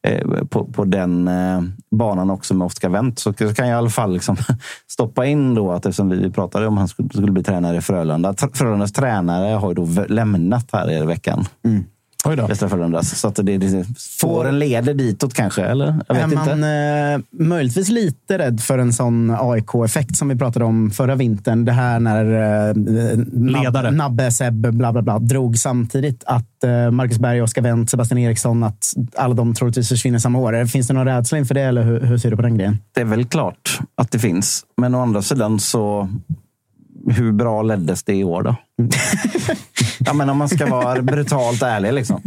Eh, 0.06 0.44
på, 0.44 0.64
på 0.64 0.84
den 0.84 1.28
eh, 1.28 1.62
banan 1.90 2.30
också 2.30 2.54
med 2.54 2.66
Oskar 2.66 2.88
Wendt 2.88 3.18
så 3.18 3.32
kan 3.32 3.68
jag 3.68 3.68
i 3.68 3.72
alla 3.72 3.90
fall 3.90 4.12
liksom 4.12 4.36
stoppa 4.86 5.26
in 5.26 5.54
då 5.54 5.72
att 5.72 5.86
eftersom 5.86 6.08
vi 6.08 6.30
pratade 6.30 6.66
om 6.66 6.74
att 6.74 6.78
han 6.78 6.88
skulle, 6.88 7.08
skulle 7.08 7.32
bli 7.32 7.42
tränare 7.42 7.76
i 7.76 7.80
Frölunda. 7.80 8.34
Frölundas 8.52 8.92
tränare 8.92 9.54
har 9.54 9.68
ju 9.68 9.74
då 9.74 10.04
lämnat 10.08 10.68
här 10.72 10.92
i 10.92 11.06
veckan. 11.06 11.44
Mm. 11.64 11.84
Oj 12.24 12.36
då. 12.36 12.46
Västra 12.46 12.68
Frölundas. 12.68 13.20
Så 13.20 13.28
att 13.28 13.34
det, 13.34 13.42
det 13.42 13.84
spåren 13.96 14.58
leder 14.58 14.94
ditåt 14.94 15.34
kanske? 15.34 15.62
Eller? 15.62 15.86
Jag 16.08 16.14
vet 16.14 16.24
är 16.24 16.36
man 16.36 16.50
inte. 16.50 16.68
Eh, 16.68 17.46
möjligtvis 17.46 17.88
lite 17.88 18.38
rädd 18.38 18.60
för 18.60 18.78
en 18.78 18.92
sån 18.92 19.36
AIK-effekt 19.40 20.16
som 20.16 20.28
vi 20.28 20.36
pratade 20.36 20.64
om 20.64 20.90
förra 20.90 21.14
vintern? 21.14 21.64
Det 21.64 21.72
här 21.72 22.00
när 22.00 22.24
eh, 22.68 22.74
Ledare. 23.62 23.90
Nabbe, 23.90 24.30
Seb, 24.30 24.54
bla 24.54 24.92
bla 24.92 25.02
bla, 25.02 25.18
drog 25.18 25.58
samtidigt. 25.58 26.24
Att 26.26 26.64
eh, 26.64 26.90
Marcus 26.90 27.18
Berg, 27.18 27.42
Oskar 27.42 27.62
Wendt, 27.62 27.90
Sebastian 27.90 28.18
Eriksson, 28.18 28.62
att 28.62 28.94
alla 29.16 29.34
de 29.34 29.54
troligtvis 29.54 29.88
försvinner 29.88 30.18
samma 30.18 30.38
år. 30.38 30.66
Finns 30.66 30.88
det 30.88 30.94
någon 30.94 31.06
rädsla 31.06 31.38
inför 31.38 31.54
det 31.54 31.62
eller 31.62 31.82
hur, 31.82 32.00
hur 32.00 32.18
ser 32.18 32.30
du 32.30 32.36
på 32.36 32.42
den 32.42 32.58
grejen? 32.58 32.78
Det 32.94 33.00
är 33.00 33.04
väl 33.04 33.24
klart 33.24 33.78
att 33.94 34.10
det 34.10 34.18
finns. 34.18 34.64
Men 34.76 34.94
å 34.94 35.02
andra 35.02 35.22
sidan 35.22 35.60
så 35.60 36.08
hur 37.06 37.32
bra 37.32 37.62
leddes 37.62 38.02
det 38.02 38.14
i 38.14 38.24
år 38.24 38.42
då? 38.42 38.56
ja, 39.98 40.12
men 40.12 40.30
om 40.30 40.38
man 40.38 40.48
ska 40.48 40.66
vara 40.66 41.02
brutalt 41.02 41.62
ärlig. 41.62 41.92
Liksom. 41.92 42.22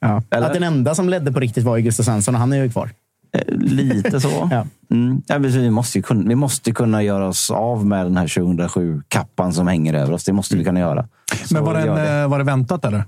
Ja. 0.00 0.22
Att 0.28 0.52
den 0.52 0.62
enda 0.62 0.94
som 0.94 1.08
ledde 1.08 1.32
på 1.32 1.40
riktigt 1.40 1.64
var 1.64 1.78
Gustav 1.78 2.02
Svensson 2.02 2.34
och 2.34 2.40
han 2.40 2.52
är 2.52 2.62
ju 2.62 2.70
kvar. 2.70 2.90
Eh, 3.32 3.54
lite 3.56 4.20
så. 4.20 4.28
ja. 4.50 4.66
Mm. 4.90 5.22
Ja, 5.26 5.38
vi, 5.38 5.70
måste 5.70 6.02
kunna, 6.02 6.28
vi 6.28 6.34
måste 6.34 6.72
kunna 6.72 7.02
göra 7.02 7.28
oss 7.28 7.50
av 7.50 7.86
med 7.86 8.06
den 8.06 8.16
här 8.16 8.26
2007-kappan 8.26 9.52
som 9.52 9.66
hänger 9.66 9.94
över 9.94 10.12
oss. 10.12 10.24
Det 10.24 10.32
måste 10.32 10.56
vi 10.56 10.64
kunna 10.64 10.80
göra. 10.80 11.08
Så 11.44 11.54
men 11.54 11.64
var, 11.64 11.74
den, 11.74 11.94
det. 11.94 12.12
Eh, 12.12 12.28
var 12.28 12.38
det 12.38 12.44
väntat 12.44 12.84
eller? 12.84 13.04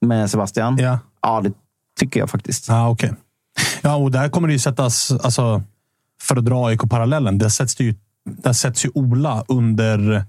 Med 0.00 0.30
Sebastian? 0.30 0.78
Ja. 0.78 0.98
Ja, 1.22 1.40
det 1.40 1.52
tycker 2.00 2.20
jag 2.20 2.30
faktiskt. 2.30 2.68
Ja, 2.68 2.90
okay. 2.90 3.10
Ja, 3.82 3.96
och 3.96 4.10
där 4.10 4.28
kommer 4.28 4.48
det 4.48 4.52
ju 4.52 4.58
sättas, 4.58 5.10
alltså, 5.10 5.62
för 6.22 6.36
att 6.36 6.44
dra 6.44 6.66
AIK-parallellen, 6.66 7.38
där 7.38 7.48
sätts, 7.48 7.74
det 7.74 7.84
ju, 7.84 7.94
där 8.24 8.52
sätts 8.52 8.84
ju 8.84 8.90
Ola 8.94 9.44
under 9.48 10.24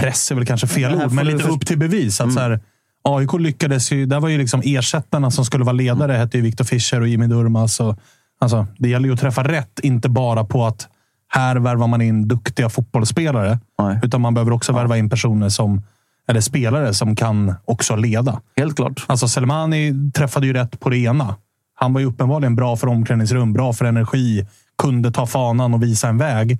press 0.00 0.30
är 0.30 0.34
väl 0.34 0.46
kanske 0.46 0.66
fel 0.66 0.94
ord, 0.94 1.12
men 1.12 1.26
lite 1.26 1.48
upp 1.48 1.66
till 1.66 1.78
bevis. 1.78 2.20
Att 2.20 2.24
mm. 2.24 2.34
så 2.34 2.40
här, 2.40 2.60
AIK 3.04 3.32
lyckades 3.32 3.92
ju. 3.92 4.06
Där 4.06 4.20
var 4.20 4.28
ju 4.28 4.38
liksom 4.38 4.62
ersättarna 4.64 5.30
som 5.30 5.44
skulle 5.44 5.64
vara 5.64 5.72
ledare. 5.72 6.12
hette 6.12 6.36
ju 6.36 6.42
Viktor 6.42 6.64
Fischer 6.64 7.00
och 7.00 7.08
Jimmy 7.08 7.26
Durmaz. 7.26 7.80
Och, 7.80 7.98
alltså, 8.40 8.66
det 8.78 8.88
gäller 8.88 9.08
ju 9.08 9.14
att 9.14 9.20
träffa 9.20 9.44
rätt, 9.44 9.80
inte 9.82 10.08
bara 10.08 10.44
på 10.44 10.66
att 10.66 10.88
här 11.28 11.56
värvar 11.56 11.86
man 11.86 12.02
in 12.02 12.28
duktiga 12.28 12.68
fotbollsspelare. 12.68 13.58
Nej. 13.78 14.00
Utan 14.02 14.20
man 14.20 14.34
behöver 14.34 14.52
också 14.52 14.72
värva 14.72 14.96
in 14.96 15.10
personer 15.10 15.48
som 15.48 15.82
eller 16.28 16.40
spelare 16.40 16.94
som 16.94 17.16
kan 17.16 17.54
också 17.64 17.96
leda. 17.96 18.40
Helt 18.56 18.76
klart. 18.76 19.04
Alltså 19.06 19.28
Selmani 19.28 20.10
träffade 20.14 20.46
ju 20.46 20.52
rätt 20.52 20.80
på 20.80 20.88
det 20.88 20.98
ena. 20.98 21.34
Han 21.74 21.92
var 21.92 22.00
ju 22.00 22.06
uppenbarligen 22.06 22.56
bra 22.56 22.76
för 22.76 22.86
omklädningsrum, 22.86 23.52
bra 23.52 23.72
för 23.72 23.84
energi, 23.84 24.46
kunde 24.78 25.12
ta 25.12 25.26
fanan 25.26 25.74
och 25.74 25.82
visa 25.82 26.08
en 26.08 26.18
väg. 26.18 26.58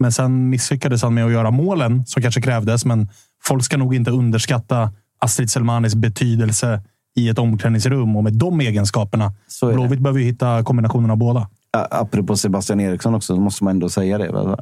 Men 0.00 0.12
sen 0.12 0.48
misslyckades 0.48 1.02
han 1.02 1.14
med 1.14 1.24
att 1.24 1.32
göra 1.32 1.50
målen 1.50 2.06
som 2.06 2.22
kanske 2.22 2.40
krävdes. 2.42 2.84
Men 2.84 3.08
folk 3.42 3.64
ska 3.64 3.76
nog 3.76 3.94
inte 3.94 4.10
underskatta 4.10 4.92
Astrid 5.18 5.50
Selmanis 5.50 5.94
betydelse 5.94 6.82
i 7.16 7.28
ett 7.28 7.38
omklädningsrum 7.38 8.16
och 8.16 8.24
med 8.24 8.32
de 8.32 8.60
egenskaperna. 8.60 9.32
Blåvitt 9.62 10.00
behöver 10.00 10.20
ju 10.20 10.26
hitta 10.26 10.64
kombinationen 10.64 11.10
av 11.10 11.16
båda. 11.16 11.48
Apropå 11.90 12.36
Sebastian 12.36 12.80
Eriksson 12.80 13.14
också, 13.14 13.34
så 13.34 13.40
måste 13.40 13.64
man 13.64 13.70
ändå 13.70 13.88
säga 13.88 14.18
det. 14.18 14.56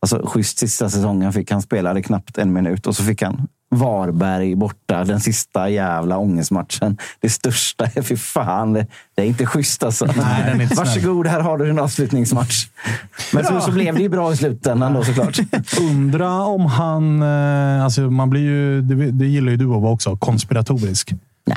Alltså, 0.00 0.26
schysst 0.26 0.58
sista 0.58 0.90
säsongen 0.90 1.32
fick 1.32 1.50
han 1.50 1.62
spelade 1.62 2.02
knappt 2.02 2.38
en 2.38 2.52
minut 2.52 2.86
och 2.86 2.96
så 2.96 3.02
fick 3.04 3.22
han 3.22 3.48
Varberg 3.70 4.54
borta, 4.54 5.04
den 5.04 5.20
sista 5.20 5.68
jävla 5.68 6.18
ångestmatchen. 6.18 6.98
Det 7.20 7.28
största, 7.28 7.86
fy 8.02 8.16
fan. 8.16 8.72
Det, 8.72 8.86
det 9.14 9.22
är 9.22 9.26
inte 9.26 9.46
schysst 9.46 9.82
alltså. 9.82 10.06
Nej, 10.16 10.62
inte 10.62 10.74
Varsågod, 10.74 11.26
här 11.26 11.40
har 11.40 11.58
du 11.58 11.66
din 11.66 11.78
avslutningsmatch. 11.78 12.66
Men 13.32 13.44
så, 13.44 13.60
så, 13.60 13.72
blev 13.72 13.94
det 13.94 14.02
ju 14.02 14.08
bra 14.08 14.32
i 14.32 14.36
slutändan 14.36 14.94
då 14.94 15.04
såklart. 15.04 15.38
Undra 15.80 16.42
om 16.42 16.66
han... 16.66 17.22
Eh, 17.22 17.84
alltså 17.84 18.00
man 18.00 18.30
blir 18.30 18.40
ju, 18.40 18.82
det, 18.82 19.10
det 19.10 19.26
gillar 19.26 19.50
ju 19.50 19.56
du 19.56 19.74
att 19.74 19.82
vara 19.82 19.92
också, 19.92 20.16
konspiratorisk. 20.16 21.12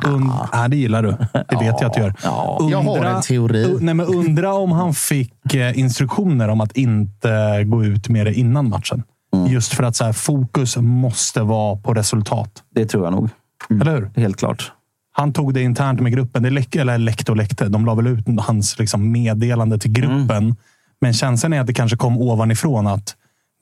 Und, 0.05 0.31
ja, 0.51 0.67
det 0.67 0.75
gillar 0.75 1.03
du. 1.03 1.09
Det 1.33 1.55
vet 1.55 1.81
jag 1.81 1.83
att 1.83 1.93
du 1.93 2.01
gör. 2.01 2.13
Ja, 2.23 2.57
undra, 2.61 2.71
jag 2.71 2.83
har 2.83 3.05
en 3.05 3.21
teori. 3.21 3.77
nej, 3.79 3.93
men 3.93 4.05
undra 4.05 4.53
om 4.53 4.71
han 4.71 4.93
fick 4.93 5.53
eh, 5.53 5.79
instruktioner 5.79 6.47
om 6.47 6.61
att 6.61 6.77
inte 6.77 7.63
gå 7.63 7.83
ut 7.83 8.09
med 8.09 8.25
det 8.25 8.33
innan 8.33 8.69
matchen. 8.69 9.03
Mm. 9.33 9.51
Just 9.51 9.73
för 9.73 9.83
att 9.83 9.95
så 9.95 10.03
här, 10.03 10.13
fokus 10.13 10.77
måste 10.77 11.41
vara 11.41 11.77
på 11.77 11.93
resultat. 11.93 12.63
Det 12.69 12.85
tror 12.85 13.03
jag 13.03 13.13
nog. 13.13 13.29
Mm. 13.69 13.81
Eller 13.81 13.95
hur? 13.95 14.21
Helt 14.21 14.37
klart. 14.37 14.71
Han 15.11 15.33
tog 15.33 15.53
det 15.53 15.61
internt 15.61 15.99
med 15.99 16.11
gruppen. 16.11 16.43
Det 16.43 16.49
läck, 16.49 16.75
eller 16.75 16.97
läckte 16.97 17.31
och 17.31 17.37
läckte. 17.37 17.69
De 17.69 17.85
la 17.85 17.95
väl 17.95 18.07
ut 18.07 18.25
hans 18.37 18.79
liksom, 18.79 19.11
meddelande 19.11 19.79
till 19.79 19.91
gruppen. 19.91 20.43
Mm. 20.43 20.55
Men 21.01 21.13
känslan 21.13 21.53
är 21.53 21.61
att 21.61 21.67
det 21.67 21.73
kanske 21.73 21.97
kom 21.97 22.17
ovanifrån 22.17 22.87
att 22.87 23.15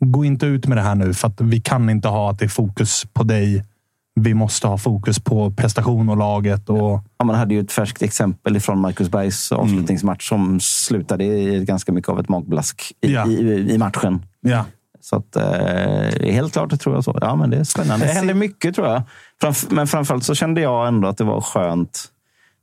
gå 0.05 0.25
inte 0.25 0.45
ut 0.45 0.67
med 0.67 0.77
det 0.77 0.81
här 0.81 0.95
nu 0.95 1.13
för 1.13 1.27
att 1.27 1.41
vi 1.41 1.61
kan 1.61 1.89
inte 1.89 2.07
ha 2.07 2.31
att 2.31 2.39
det 2.39 2.45
är 2.45 2.49
fokus 2.49 3.05
på 3.13 3.23
dig. 3.23 3.65
Vi 4.15 4.33
måste 4.33 4.67
ha 4.67 4.77
fokus 4.77 5.19
på 5.19 5.51
prestation 5.51 6.09
och 6.09 6.17
laget. 6.17 6.69
Och... 6.69 7.03
Ja, 7.17 7.25
man 7.25 7.35
hade 7.35 7.53
ju 7.53 7.59
ett 7.59 7.71
färskt 7.71 8.01
exempel 8.01 8.59
från 8.59 8.79
Marcus 8.79 9.09
Bergs 9.09 9.51
mm. 9.51 9.63
avslutningsmatch 9.63 10.29
som 10.29 10.59
slutade 10.59 11.23
i 11.23 11.65
ganska 11.65 11.91
mycket 11.91 12.09
av 12.09 12.19
ett 12.19 12.29
magblask 12.29 12.93
i, 13.01 13.13
ja. 13.13 13.27
i, 13.27 13.73
i 13.73 13.77
matchen. 13.77 14.25
Ja. 14.41 14.65
Så 15.01 15.15
att, 15.15 15.35
eh, 15.35 16.31
helt 16.31 16.53
klart 16.53 16.79
tror 16.79 16.95
jag 16.95 17.03
så. 17.03 17.17
Ja, 17.21 17.35
men 17.35 17.49
det 17.49 17.57
är 17.57 17.63
spännande. 17.63 18.05
Det 18.05 18.11
händer 18.11 18.33
mycket 18.33 18.75
tror 18.75 18.87
jag. 18.87 19.01
Framf 19.41 19.65
men 19.69 19.87
framförallt 19.87 20.23
så 20.23 20.35
kände 20.35 20.61
jag 20.61 20.87
ändå 20.87 21.07
att 21.07 21.17
det 21.17 21.23
var 21.23 21.41
skönt 21.41 22.05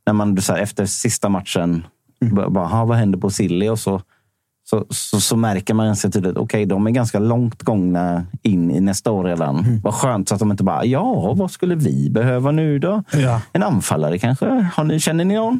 när 0.05 0.13
man 0.13 0.41
så 0.41 0.53
här, 0.53 0.59
efter 0.59 0.85
sista 0.85 1.29
matchen 1.29 1.83
Mm. 2.21 2.53
Bara, 2.53 2.65
"Ha, 2.67 2.85
vad 2.85 2.97
händer 2.97 3.19
på 3.19 3.29
Silly? 3.29 3.69
Och 3.69 3.79
så, 3.79 4.01
så, 4.69 4.85
så, 4.89 5.21
så 5.21 5.35
märker 5.35 5.73
man 5.73 5.85
ganska 5.85 6.09
tydligt 6.09 6.37
okej, 6.37 6.43
okay, 6.43 6.65
de 6.65 6.87
är 6.87 6.91
ganska 6.91 7.19
långt 7.19 7.63
gångna 7.63 8.25
in 8.43 8.71
i 8.71 8.79
nästa 8.79 9.11
år 9.11 9.23
redan. 9.23 9.59
Mm. 9.59 9.81
Vad 9.81 9.93
skönt 9.93 10.29
så 10.29 10.35
att 10.35 10.39
de 10.39 10.51
inte 10.51 10.63
bara, 10.63 10.85
ja, 10.85 11.33
vad 11.33 11.51
skulle 11.51 11.75
vi 11.75 12.09
behöva 12.09 12.51
nu 12.51 12.79
då? 12.79 13.03
Ja. 13.11 13.41
En 13.53 13.63
anfallare 13.63 14.19
kanske? 14.19 14.45
Har 14.75 14.83
ni, 14.83 14.99
känner 14.99 15.25
ni 15.25 15.35
någon? 15.35 15.59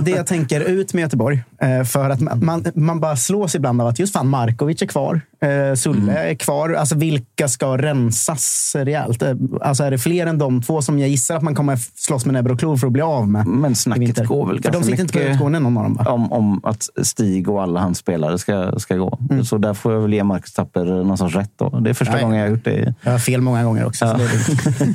Det 0.00 0.10
jag 0.10 0.26
tänker 0.26 0.60
ut 0.60 0.94
med 0.94 1.02
Göteborg, 1.02 1.42
eh, 1.60 1.84
för 1.84 2.10
att 2.10 2.42
man, 2.42 2.64
man 2.74 3.00
bara 3.00 3.16
slås 3.16 3.54
ibland 3.54 3.80
av 3.80 3.86
att 3.86 3.98
just 3.98 4.12
fan 4.12 4.28
Markovic 4.28 4.82
är 4.82 4.86
kvar. 4.86 5.20
Eh, 5.40 5.74
Sulle 5.74 6.12
mm. 6.12 6.30
är 6.30 6.34
kvar. 6.34 6.72
Alltså 6.72 6.94
vilka 6.94 7.48
ska 7.48 7.76
rensas 7.76 8.76
rejält? 8.78 9.22
Eh, 9.22 9.34
alltså 9.60 9.84
är 9.84 9.90
det 9.90 9.98
fler 9.98 10.26
än 10.26 10.38
de 10.38 10.62
två 10.62 10.82
som 10.82 10.98
jag 10.98 11.08
gissar 11.08 11.36
att 11.36 11.42
man 11.42 11.54
kommer 11.54 11.76
slåss 11.76 12.26
med 12.26 12.32
näbbar 12.32 12.50
och 12.50 12.58
klor 12.58 12.76
för 12.76 12.86
att 12.86 12.92
bli 12.92 13.02
av 13.02 13.28
med? 13.28 13.46
Men 13.46 13.74
snacket 13.74 14.26
går 14.26 14.46
väl 14.46 14.62
för 14.62 14.72
de 14.72 14.82
sitter 14.82 15.02
inte 15.02 15.12
på 15.12 15.20
utgående 15.20 15.58
någon 15.58 15.76
av 15.76 15.82
dem? 15.82 15.94
Va? 15.94 16.04
Om, 16.12 16.32
om 16.32 16.60
att 16.64 16.88
Stig 17.02 17.48
och 17.48 17.62
alla 17.62 17.80
hans 17.80 17.98
spelare 17.98 18.38
ska, 18.38 18.78
ska 18.78 18.96
gå. 18.96 19.18
Mm. 19.30 19.44
Så 19.44 19.58
där 19.58 19.74
får 19.74 19.92
jag 19.92 20.00
väl 20.00 20.14
ge 20.14 20.24
Marcus 20.24 20.52
Tapper 20.52 20.84
någon 20.84 21.18
sorts 21.18 21.36
rätt. 21.36 21.52
Då. 21.56 21.80
Det 21.80 21.90
är 21.90 21.94
första 21.94 22.14
Nej. 22.14 22.22
gången 22.22 22.38
jag 22.38 22.46
har 22.46 22.50
gjort 22.50 22.64
det. 22.64 22.94
Jag 23.02 23.12
har 23.12 23.18
fel 23.18 23.40
många 23.40 23.64
gånger 23.64 23.86
också. 23.86 24.04
Ja. 24.04 24.18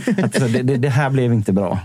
Det, 0.05 0.39
det, 0.47 0.61
det, 0.61 0.77
det, 0.77 0.89
här 0.89 1.09
blev 1.09 1.33
inte 1.33 1.53
bra. 1.53 1.79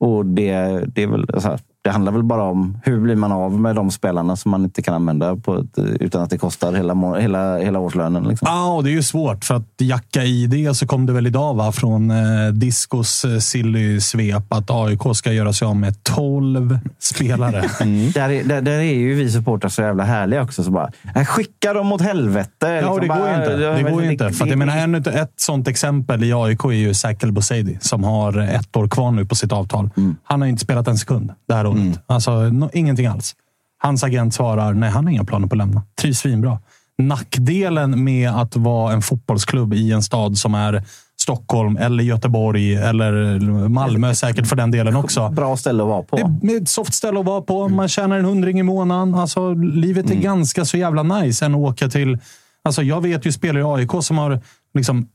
Och 0.00 0.26
det, 0.26 0.54
det 0.94 1.02
är 1.02 1.06
väl 1.06 1.26
så 1.42 1.48
här, 1.48 1.60
det 1.82 1.90
handlar 1.90 2.12
väl 2.12 2.22
bara 2.22 2.42
om 2.42 2.78
hur 2.82 3.00
blir 3.00 3.16
man 3.16 3.32
av 3.32 3.60
med 3.60 3.76
de 3.76 3.90
spelarna 3.90 4.36
som 4.36 4.50
man 4.50 4.64
inte 4.64 4.82
kan 4.82 4.94
använda 4.94 5.32
ett, 5.32 5.78
utan 6.00 6.22
att 6.22 6.30
det 6.30 6.38
kostar 6.38 6.72
hela, 6.72 7.14
hela, 7.14 7.58
hela 7.58 7.78
årslönen. 7.78 8.24
Liksom. 8.24 8.48
Ja, 8.50 8.72
och 8.72 8.84
det 8.84 8.90
är 8.90 8.92
ju 8.92 9.02
svårt 9.02 9.44
för 9.44 9.54
att 9.54 9.74
jacka 9.78 10.24
i 10.24 10.46
det 10.46 10.74
så 10.74 10.86
kom 10.86 11.06
det 11.06 11.12
väl 11.12 11.26
idag 11.26 11.54
va, 11.54 11.72
från 11.72 12.10
eh, 12.10 12.52
Discos 12.52 13.24
eh, 13.24 13.38
silly-svep 13.38 14.44
att 14.48 14.70
AIK 14.70 15.00
ska 15.14 15.32
göra 15.32 15.52
sig 15.52 15.66
av 15.68 15.76
med 15.76 16.04
12 16.04 16.78
spelare. 16.98 17.62
Mm. 17.82 18.10
Där, 18.10 18.30
är, 18.30 18.44
där, 18.44 18.62
där, 18.62 18.72
är 18.72 18.94
ju 18.94 19.14
vi 19.14 19.30
supportrar 19.30 19.68
så 19.68 19.82
jävla 19.82 20.04
härliga 20.04 20.42
också. 20.42 20.64
Så 20.64 20.70
bara, 20.70 20.90
äh, 21.14 21.24
skicka 21.24 21.72
dem 21.72 21.92
åt 21.92 22.00
helvete! 22.00 22.66
Ja, 22.66 22.98
liksom, 22.98 23.00
det 23.00 23.06
går 23.06 23.28
ju 23.28 23.34
inte. 23.34 23.56
Det, 23.56 23.90
går 23.90 24.04
inte. 24.04 24.32
För 24.32 24.44
att, 24.44 24.50
jag 24.50 24.58
menar, 24.58 24.76
en, 24.76 24.94
ett 24.94 25.32
sånt 25.36 25.68
exempel 25.68 26.24
i 26.24 26.32
AIK 26.32 26.64
är 26.64 26.70
ju 26.70 26.94
Sakel 26.94 27.32
Boseidi 27.32 27.78
som 27.80 28.04
har 28.04 28.38
ett 28.38 28.76
år 28.76 28.88
kvar 28.88 29.10
nu 29.10 29.24
på 29.24 29.34
sitt 29.34 29.52
avtal. 29.52 29.90
Mm. 29.96 30.16
Han 30.24 30.40
har 30.40 30.48
inte 30.48 30.62
spelat 30.62 30.88
en 30.88 30.98
sekund 30.98 31.32
det 31.48 31.54
här 31.54 31.66
året. 31.72 31.82
Mm. 31.82 31.98
Alltså, 32.06 32.40
no, 32.40 32.70
ingenting 32.72 33.06
alls. 33.06 33.34
Hans 33.78 34.04
agent 34.04 34.34
svarar 34.34 34.74
nej, 34.74 34.90
han 34.90 35.04
har 35.04 35.12
inga 35.12 35.24
planer 35.24 35.46
på 35.46 35.54
att 35.54 35.58
lämna. 35.58 35.82
Trivs 36.00 36.18
svinbra. 36.18 36.58
Nackdelen 36.98 38.04
med 38.04 38.30
att 38.30 38.56
vara 38.56 38.92
en 38.92 39.02
fotbollsklubb 39.02 39.74
i 39.74 39.92
en 39.92 40.02
stad 40.02 40.38
som 40.38 40.54
är 40.54 40.84
Stockholm 41.20 41.76
eller 41.76 42.04
Göteborg 42.04 42.74
eller 42.74 43.38
Malmö 43.68 44.14
säkert 44.14 44.46
för 44.46 44.56
den 44.56 44.70
delen 44.70 44.96
också. 44.96 45.28
Bra 45.28 45.56
ställe 45.56 45.82
att 45.82 45.88
vara 45.88 46.02
på. 46.02 46.38
Det 46.42 46.54
är 46.54 46.62
ett 46.62 46.68
soft 46.68 46.94
ställe 46.94 47.20
att 47.20 47.26
vara 47.26 47.40
på. 47.40 47.68
Man 47.68 47.88
tjänar 47.88 48.18
en 48.18 48.24
hundring 48.24 48.60
i 48.60 48.62
månaden. 48.62 49.14
Alltså, 49.14 49.54
livet 49.54 50.06
är 50.06 50.10
mm. 50.10 50.22
ganska 50.22 50.64
så 50.64 50.76
jävla 50.76 51.02
nice 51.02 51.44
än 51.44 51.54
att 51.54 51.60
åka 51.60 51.88
till... 51.88 52.18
Alltså, 52.64 52.82
jag 52.82 53.00
vet 53.00 53.26
ju 53.26 53.32
spelare 53.32 53.62
i 53.62 53.64
AIK 53.64 53.90
som 54.00 54.18
har 54.18 54.40
liksom 54.74 55.08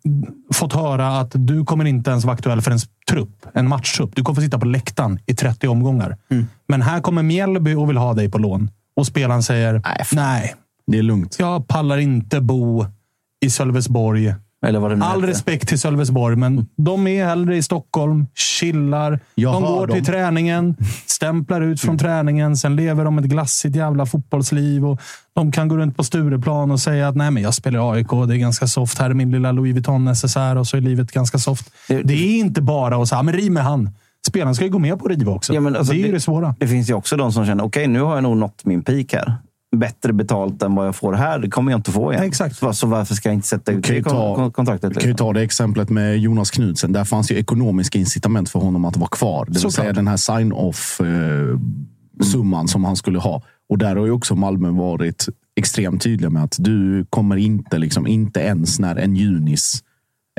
fått 0.53 0.73
höra 0.73 1.19
att 1.19 1.31
du 1.33 1.65
kommer 1.65 1.85
inte 1.85 2.09
ens 2.09 2.25
vara 2.25 2.33
aktuell 2.33 2.61
för 2.61 2.71
en 2.71 2.79
trupp, 3.09 3.45
en 3.53 3.67
matchtrupp. 3.67 4.15
Du 4.15 4.23
kommer 4.23 4.35
få 4.35 4.41
sitta 4.41 4.59
på 4.59 4.65
läktaren 4.65 5.19
i 5.25 5.35
30 5.35 5.67
omgångar. 5.67 6.17
Mm. 6.29 6.47
Men 6.67 6.81
här 6.81 7.01
kommer 7.01 7.23
Mjällby 7.23 7.75
och 7.75 7.89
vill 7.89 7.97
ha 7.97 8.13
dig 8.13 8.31
på 8.31 8.37
lån. 8.37 8.71
Och 8.95 9.07
spelaren 9.07 9.43
säger 9.43 9.73
nej, 9.73 10.05
nej. 10.13 10.55
Det 10.87 10.97
är 10.97 11.03
lugnt. 11.03 11.35
Jag 11.39 11.67
pallar 11.67 11.97
inte 11.97 12.41
bo 12.41 12.85
i 13.45 13.49
Sölvesborg 13.49 14.35
eller 14.65 14.79
vad 14.79 14.91
det 14.91 15.05
All 15.05 15.21
heter. 15.21 15.33
respekt 15.33 15.67
till 15.67 15.79
Sölvesborg, 15.79 16.35
men 16.35 16.67
de 16.77 17.07
är 17.07 17.25
hellre 17.25 17.57
i 17.57 17.63
Stockholm, 17.63 18.27
chillar. 18.35 19.19
Jag 19.35 19.53
de 19.53 19.63
går 19.63 19.87
till 19.87 20.05
träningen, 20.05 20.75
stämplar 21.05 21.61
ut 21.61 21.81
från 21.81 21.97
träningen. 21.97 22.57
Sen 22.57 22.75
lever 22.75 23.05
de 23.05 23.17
ett 23.17 23.25
glassigt 23.25 23.75
jävla 23.75 24.05
fotbollsliv. 24.05 24.85
Och 24.85 25.01
de 25.35 25.51
kan 25.51 25.67
gå 25.67 25.77
runt 25.77 25.97
på 25.97 26.03
Stureplan 26.03 26.71
och 26.71 26.79
säga 26.79 27.07
att 27.07 27.15
Nej, 27.15 27.31
men 27.31 27.43
jag 27.43 27.53
spelar 27.53 27.93
AIK. 27.93 28.09
Det 28.09 28.35
är 28.35 28.37
ganska 28.37 28.67
soft. 28.67 28.99
Här 28.99 29.09
är 29.09 29.13
min 29.13 29.31
lilla 29.31 29.51
Louis 29.51 29.73
Vuitton 29.73 30.05
necessär 30.05 30.55
och 30.55 30.67
så 30.67 30.77
är 30.77 30.81
livet 30.81 31.11
ganska 31.11 31.37
soft. 31.37 31.71
Det, 31.87 32.01
det 32.01 32.13
är 32.13 32.39
inte 32.39 32.61
bara 32.61 33.01
att 33.01 33.07
säga 33.07 33.23
men 33.23 33.33
riv 33.33 33.51
med 33.51 33.63
han. 33.63 33.89
Spelaren 34.27 34.55
ska 34.55 34.65
ju 34.65 34.71
gå 34.71 34.79
med 34.79 34.99
på 34.99 35.05
att 35.05 35.11
riva 35.11 35.31
också. 35.31 35.53
Ja, 35.53 35.67
alltså, 35.67 35.93
det 35.93 35.99
är 35.99 36.05
ju 36.05 36.11
det 36.11 36.19
svåra. 36.19 36.55
Det 36.59 36.67
finns 36.67 36.89
ju 36.89 36.93
också 36.93 37.17
de 37.17 37.31
som 37.31 37.45
känner, 37.45 37.63
okej, 37.63 37.81
okay, 37.81 37.93
nu 37.93 38.01
har 38.01 38.13
jag 38.13 38.23
nog 38.23 38.37
nått 38.37 38.65
min 38.65 38.83
peak 38.83 39.13
här 39.13 39.37
bättre 39.75 40.13
betalt 40.13 40.61
än 40.63 40.75
vad 40.75 40.87
jag 40.87 40.95
får 40.95 41.13
här. 41.13 41.39
Det 41.39 41.49
kommer 41.49 41.71
jag 41.71 41.79
inte 41.79 41.91
få 41.91 42.13
igen. 42.13 42.23
Exakt. 42.23 42.55
Så 42.75 42.87
varför 42.87 43.15
ska 43.15 43.29
jag 43.29 43.33
inte 43.33 43.47
sätta 43.47 43.71
ut 43.71 43.83
det 43.83 44.03
ta, 44.03 44.51
kontraktet? 44.51 44.99
Kan 44.99 45.09
ju 45.09 45.15
ta 45.15 45.33
det 45.33 45.41
exemplet 45.41 45.89
med 45.89 46.17
Jonas 46.17 46.51
Knudsen. 46.51 46.93
Där 46.93 47.03
fanns 47.03 47.31
ju 47.31 47.35
ekonomiska 47.35 47.99
incitament 47.99 48.49
för 48.49 48.59
honom 48.59 48.85
att 48.85 48.97
vara 48.97 49.09
kvar. 49.09 49.45
Det 49.49 49.63
vill 49.63 49.71
säga 49.71 49.93
den 49.93 50.07
här 50.07 50.17
sign-off 50.17 51.01
eh, 51.01 51.59
summan 52.23 52.67
som 52.67 52.83
han 52.83 52.95
skulle 52.95 53.19
ha. 53.19 53.41
Och 53.69 53.77
där 53.77 53.95
har 53.95 54.05
ju 54.05 54.11
också 54.11 54.35
Malmö 54.35 54.69
varit 54.69 55.27
extremt 55.55 56.01
tydliga 56.01 56.29
med 56.29 56.43
att 56.43 56.55
du 56.59 57.05
kommer 57.09 57.35
inte, 57.35 57.77
liksom, 57.77 58.07
inte 58.07 58.39
ens 58.39 58.79
när 58.79 58.95
en 58.95 59.15
junis 59.15 59.83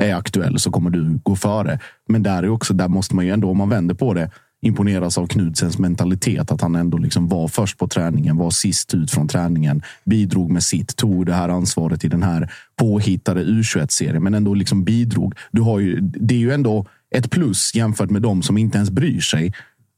är 0.01 0.15
aktuell 0.15 0.59
så 0.59 0.71
kommer 0.71 0.89
du 0.89 1.19
gå 1.23 1.35
före. 1.35 1.79
Men 2.07 2.23
där 2.23 2.43
är 2.43 2.49
också, 2.49 2.73
där 2.73 2.87
måste 2.87 3.15
man 3.15 3.25
ju 3.25 3.31
ändå, 3.31 3.49
om 3.51 3.57
man 3.57 3.69
vänder 3.69 3.95
på 3.95 4.13
det, 4.13 4.31
imponeras 4.61 5.17
av 5.17 5.27
Knudsens 5.27 5.79
mentalitet. 5.79 6.51
Att 6.51 6.61
han 6.61 6.75
ändå 6.75 6.97
liksom 6.97 7.27
var 7.27 7.47
först 7.47 7.77
på 7.77 7.87
träningen, 7.87 8.37
var 8.37 8.49
sist 8.49 8.93
ut 8.93 9.11
från 9.11 9.27
träningen, 9.27 9.81
bidrog 10.05 10.51
med 10.51 10.63
sitt, 10.63 10.95
tog 10.95 11.25
det 11.25 11.33
här 11.33 11.49
ansvaret 11.49 12.03
i 12.03 12.07
den 12.07 12.23
här 12.23 12.51
påhittade 12.75 13.43
U21-serien, 13.43 14.23
men 14.23 14.33
ändå 14.33 14.53
liksom 14.53 14.83
bidrog. 14.83 15.33
Du 15.51 15.61
har 15.61 15.79
ju, 15.79 15.99
det 16.01 16.35
är 16.35 16.39
ju 16.39 16.51
ändå 16.51 16.85
ett 17.15 17.29
plus 17.29 17.75
jämfört 17.75 18.09
med 18.09 18.21
de 18.21 18.41
som 18.41 18.57
inte 18.57 18.77
ens 18.77 18.91
bryr 18.91 19.19
sig. 19.19 19.53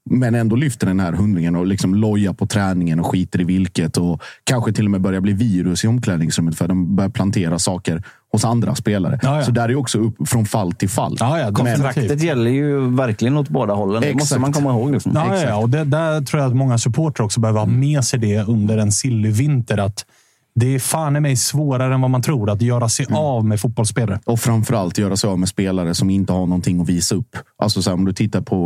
Men 0.10 0.36
ändå 0.36 0.56
lyfter 0.56 0.88
den 0.88 1.00
här 1.00 1.14
hundringen 1.14 1.56
och 1.56 1.66
liksom 1.68 1.96
lojar 1.96 2.34
på 2.34 2.48
träningen 2.48 3.00
och 3.00 3.06
skiter 3.06 3.42
i 3.42 3.44
vilket. 3.44 3.98
Och 3.98 4.22
kanske 4.44 4.74
till 4.74 4.86
och 4.86 4.92
med 4.92 5.02
börjar 5.02 5.22
bli 5.22 5.34
virus 5.34 5.84
i 5.84 5.88
omklädningsrummet 5.88 6.58
för 6.58 6.66
att 6.66 6.70
de 6.70 6.96
börjar 6.96 7.10
plantera 7.10 7.60
saker 7.60 8.04
hos 8.32 8.46
andra 8.46 8.76
spelare. 8.76 9.20
Ja, 9.24 9.38
ja. 9.38 9.46
Så 9.46 9.52
där 9.52 9.70
är 9.70 9.76
också 9.76 9.98
upp 9.98 10.16
från 10.30 10.46
fall 10.46 10.72
till 10.72 10.90
fall. 10.90 11.18
Ja, 11.20 11.40
ja, 11.40 11.52
Kontraktet 11.52 12.24
gäller 12.24 12.52
ju 12.52 12.96
verkligen 12.96 13.38
åt 13.38 13.50
båda 13.50 13.74
hållen. 13.74 14.02
Det 14.02 14.14
måste 14.14 14.40
man 14.40 14.54
komma 14.54 14.70
ihåg. 14.70 14.92
Liksom. 14.92 15.12
Ja, 15.16 15.38
ja, 15.38 15.56
och 15.56 15.70
det, 15.70 15.84
där 15.84 16.22
tror 16.22 16.42
jag 16.42 16.50
att 16.50 16.56
många 16.56 16.78
supportrar 16.78 17.26
också 17.26 17.40
behöver 17.40 17.60
ha 17.60 17.66
med 17.66 18.04
sig 18.04 18.20
det 18.20 18.48
under 18.48 18.78
en 18.78 18.92
sillig 18.92 19.34
vinter. 19.34 19.78
Att 19.78 20.06
det 20.56 20.76
är 20.76 20.80
fan 20.80 21.16
i 21.16 21.20
mig 21.20 21.36
svårare 21.36 21.94
än 21.94 22.02
vad 22.02 22.10
man 22.10 22.22
tror 22.22 22.50
att 22.50 22.62
göra 22.62 22.90
sig 22.90 23.06
mm. 23.10 23.18
av 23.18 23.46
med 23.46 23.60
fotbollsspelare. 23.60 24.20
Och 24.26 24.40
framförallt 24.40 24.98
göra 24.98 25.18
sig 25.18 25.30
av 25.30 25.40
med 25.40 25.50
spelare 25.50 25.96
som 25.96 26.10
inte 26.10 26.34
har 26.34 26.46
någonting 26.46 26.82
att 26.82 26.90
visa 26.90 27.16
upp. 27.16 27.38
Alltså 27.58 27.82
så 27.82 27.90
här, 27.90 27.98
om 27.98 28.06
du 28.06 28.14
tittar 28.14 28.42
på 28.42 28.58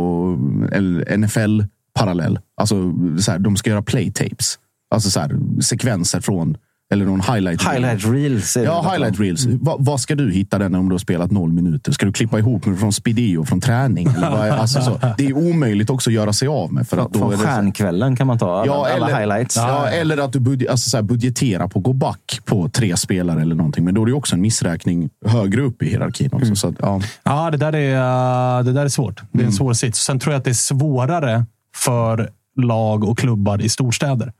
NFL-parallell. 1.16 2.38
Alltså, 2.56 2.92
så 3.20 3.30
här, 3.30 3.38
de 3.38 3.56
ska 3.56 3.70
göra 3.70 3.82
playtapes. 3.82 4.58
Alltså 4.90 5.10
så 5.10 5.20
här, 5.20 5.60
sekvenser 5.62 6.20
från 6.20 6.56
eller 6.92 7.04
någon 7.04 7.20
highlight, 7.20 7.62
highlight 7.62 8.04
reels. 8.04 8.56
Ja, 8.56 8.90
highlight 8.92 9.20
reels. 9.20 9.46
Mm. 9.46 9.58
Vad, 9.62 9.84
vad 9.84 10.00
ska 10.00 10.14
du 10.14 10.32
hitta 10.32 10.58
den 10.58 10.74
om 10.74 10.88
du 10.88 10.94
har 10.94 10.98
spelat 10.98 11.30
noll 11.30 11.52
minuter? 11.52 11.92
Ska 11.92 12.06
du 12.06 12.12
klippa 12.12 12.38
ihop 12.38 12.66
med 12.66 12.78
från 12.78 12.92
Speedio 12.92 13.44
från 13.44 13.60
träning? 13.60 14.08
Eller 14.16 14.30
vad, 14.30 14.50
alltså 14.60 14.82
så. 14.82 15.00
Det 15.18 15.26
är 15.26 15.32
omöjligt 15.32 15.90
också 15.90 16.10
att 16.10 16.14
göra 16.14 16.32
sig 16.32 16.48
av 16.48 16.72
med. 16.72 16.88
För 16.88 16.96
att 16.96 17.12
då 17.12 17.18
från 17.18 17.38
stjärnkvällen 17.38 18.16
kan 18.16 18.26
man 18.26 18.38
ta 18.38 18.60
alla, 18.60 18.66
ja, 18.66 18.88
eller, 18.88 19.06
alla 19.06 19.18
highlights. 19.18 19.56
Ja, 19.56 19.88
eller 19.88 20.18
att 20.18 20.32
du 20.32 20.40
budget, 20.40 20.70
alltså 20.70 20.90
så 20.90 20.96
här, 20.96 21.02
budgetera 21.02 21.68
på 21.68 21.78
att 21.78 21.84
gå 21.84 21.92
back 21.92 22.40
på 22.44 22.68
tre 22.68 22.96
spelare 22.96 23.40
eller 23.40 23.54
någonting. 23.54 23.84
Men 23.84 23.94
då 23.94 24.02
är 24.02 24.06
det 24.06 24.12
också 24.12 24.34
en 24.34 24.40
missräkning 24.40 25.10
högre 25.26 25.62
upp 25.62 25.82
i 25.82 25.88
hierarkin. 25.88 26.30
Också, 26.32 26.44
mm. 26.44 26.56
så 26.56 26.68
att, 26.68 26.74
ja. 26.78 27.00
ja, 27.22 27.50
det 27.50 27.56
där 27.56 27.74
är, 27.74 28.62
det 28.62 28.72
där 28.72 28.84
är 28.84 28.88
svårt. 28.88 29.22
Det 29.32 29.38
är 29.38 29.38
en 29.38 29.40
mm. 29.40 29.52
svår 29.52 29.72
sits. 29.72 30.04
Sen 30.04 30.18
tror 30.18 30.32
jag 30.32 30.38
att 30.38 30.44
det 30.44 30.50
är 30.50 30.54
svårare 30.54 31.44
för 31.76 32.30
lag 32.56 33.04
och 33.04 33.18
klubbar 33.18 33.62
i 33.62 33.68
storstäder. 33.68 34.32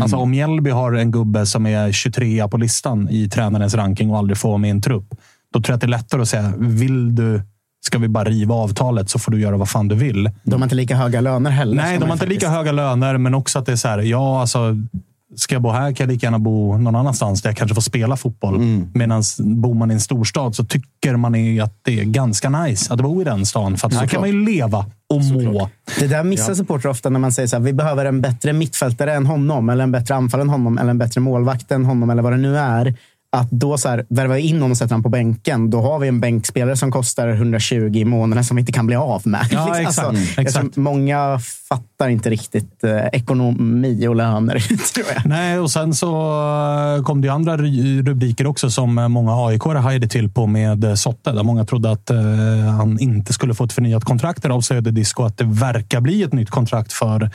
Alltså 0.00 0.16
mm. 0.16 0.22
om 0.22 0.30
Mjällby 0.30 0.70
har 0.70 0.92
en 0.92 1.10
gubbe 1.10 1.46
som 1.46 1.66
är 1.66 1.92
23 1.92 2.48
på 2.48 2.56
listan 2.56 3.08
i 3.08 3.28
tränarens 3.28 3.74
ranking 3.74 4.10
och 4.10 4.18
aldrig 4.18 4.38
får 4.38 4.58
med 4.58 4.70
en 4.70 4.82
trupp. 4.82 5.08
Då 5.52 5.60
tror 5.60 5.72
jag 5.72 5.74
att 5.74 5.80
det 5.80 5.86
är 5.86 5.88
lättare 5.88 6.22
att 6.22 6.28
säga, 6.28 6.52
vill 6.58 7.14
du 7.14 7.42
Ska 7.82 7.98
vi 7.98 8.08
bara 8.08 8.24
riva 8.24 8.54
avtalet 8.54 9.10
så 9.10 9.18
får 9.18 9.32
du 9.32 9.40
göra 9.40 9.56
vad 9.56 9.68
fan 9.68 9.88
du 9.88 9.94
vill. 9.94 10.30
De 10.42 10.52
har 10.52 10.62
inte 10.62 10.74
lika 10.74 10.96
höga 10.96 11.20
löner 11.20 11.50
heller. 11.50 11.76
Nej, 11.76 11.98
de 11.98 12.04
har 12.04 12.12
inte 12.12 12.18
faktiskt. 12.18 12.42
lika 12.42 12.48
höga 12.48 12.72
löner, 12.72 13.18
men 13.18 13.34
också 13.34 13.58
att 13.58 13.66
det 13.66 13.72
är 13.72 13.76
så 13.76 13.88
här. 13.88 13.98
Ja, 13.98 14.40
alltså, 14.40 14.76
ska 15.36 15.54
jag 15.54 15.62
bo 15.62 15.70
här 15.70 15.92
kan 15.92 16.04
jag 16.04 16.12
lika 16.12 16.26
gärna 16.26 16.38
bo 16.38 16.78
någon 16.78 16.96
annanstans 16.96 17.42
där 17.42 17.50
jag 17.50 17.56
kanske 17.56 17.74
får 17.74 17.82
spela 17.82 18.16
fotboll. 18.16 18.54
Mm. 18.54 18.90
Medan 18.94 19.22
bor 19.38 19.74
man 19.74 19.90
i 19.90 19.94
en 19.94 20.00
storstad 20.00 20.54
så 20.54 20.64
tycker 20.64 21.16
man 21.16 21.60
att 21.60 21.78
det 21.82 22.00
är 22.00 22.04
ganska 22.04 22.50
nice 22.50 22.94
att 22.94 23.00
bo 23.00 23.20
i 23.20 23.24
den 23.24 23.46
stan. 23.46 23.76
För 23.76 23.88
att 23.88 23.94
här 23.94 24.06
kan 24.06 24.20
man 24.20 24.30
ju 24.30 24.44
leva 24.44 24.86
och 25.08 25.24
må. 25.24 25.70
Det 25.98 26.06
där 26.06 26.24
missar 26.24 26.50
ja. 26.50 26.54
supportrar 26.54 26.90
ofta 26.90 27.10
när 27.10 27.20
man 27.20 27.32
säger 27.32 27.46
så 27.46 27.56
här, 27.56 27.62
vi 27.62 27.72
behöver 27.72 28.04
en 28.04 28.20
bättre 28.20 28.52
mittfältare 28.52 29.14
än 29.14 29.26
honom, 29.26 29.68
eller 29.68 29.84
en 29.84 29.92
bättre 29.92 30.14
anfallare 30.14 30.44
än 30.44 30.50
honom, 30.50 30.78
eller 30.78 30.90
en 30.90 30.98
bättre 30.98 31.20
målvakt 31.20 31.72
än 31.72 31.84
honom, 31.84 32.10
eller 32.10 32.22
vad 32.22 32.32
det 32.32 32.38
nu 32.38 32.58
är. 32.58 32.94
Att 33.32 33.50
då 33.50 33.78
så 33.78 33.88
här, 33.88 34.06
värva 34.08 34.38
in 34.38 34.54
honom 34.56 34.70
och 34.70 34.76
sätta 34.76 34.94
honom 34.94 35.02
på 35.02 35.08
bänken, 35.08 35.70
då 35.70 35.82
har 35.82 35.98
vi 35.98 36.08
en 36.08 36.20
bänkspelare 36.20 36.76
som 36.76 36.92
kostar 36.92 37.28
120 37.28 37.74
i 37.94 38.04
månaden 38.04 38.44
som 38.44 38.56
vi 38.56 38.60
inte 38.60 38.72
kan 38.72 38.86
bli 38.86 38.96
av 38.96 39.22
med. 39.24 39.46
Ja, 39.50 39.74
Liksom, 39.78 40.16
exakt. 40.16 40.38
exakt. 40.38 40.76
Många 40.76 41.40
fattar 41.68 42.08
inte 42.08 42.30
riktigt 42.30 42.84
eh, 42.84 43.06
ekonomi 43.12 44.06
och 44.08 44.16
löner, 44.16 44.58
tror 44.94 45.06
jag. 45.14 45.26
Nej, 45.26 45.58
och 45.58 45.70
sen 45.70 45.94
så 45.94 46.08
eh, 46.96 47.02
kom 47.02 47.20
det 47.20 47.26
ju 47.26 47.32
andra 47.34 47.56
rubriker 47.56 48.46
också 48.46 48.70
som 48.70 48.98
eh, 48.98 49.08
många 49.08 49.46
aik 49.46 49.64
hajade 49.64 50.08
till 50.08 50.30
på 50.30 50.46
med 50.46 50.84
eh, 50.84 50.94
Sotte. 50.94 51.32
Där 51.32 51.42
många 51.42 51.64
trodde 51.64 51.90
att 51.90 52.10
eh, 52.10 52.18
han 52.78 52.98
inte 53.00 53.32
skulle 53.32 53.54
få 53.54 53.64
ett 53.64 53.72
förnyat 53.72 54.04
kontrakt 54.04 54.44
av 54.44 54.60
Söderdisk 54.60 55.20
och 55.20 55.26
att 55.26 55.38
det 55.38 55.44
verkar 55.44 56.00
bli 56.00 56.22
ett 56.22 56.32
nytt 56.32 56.50
kontrakt 56.50 56.92
för, 56.92 57.30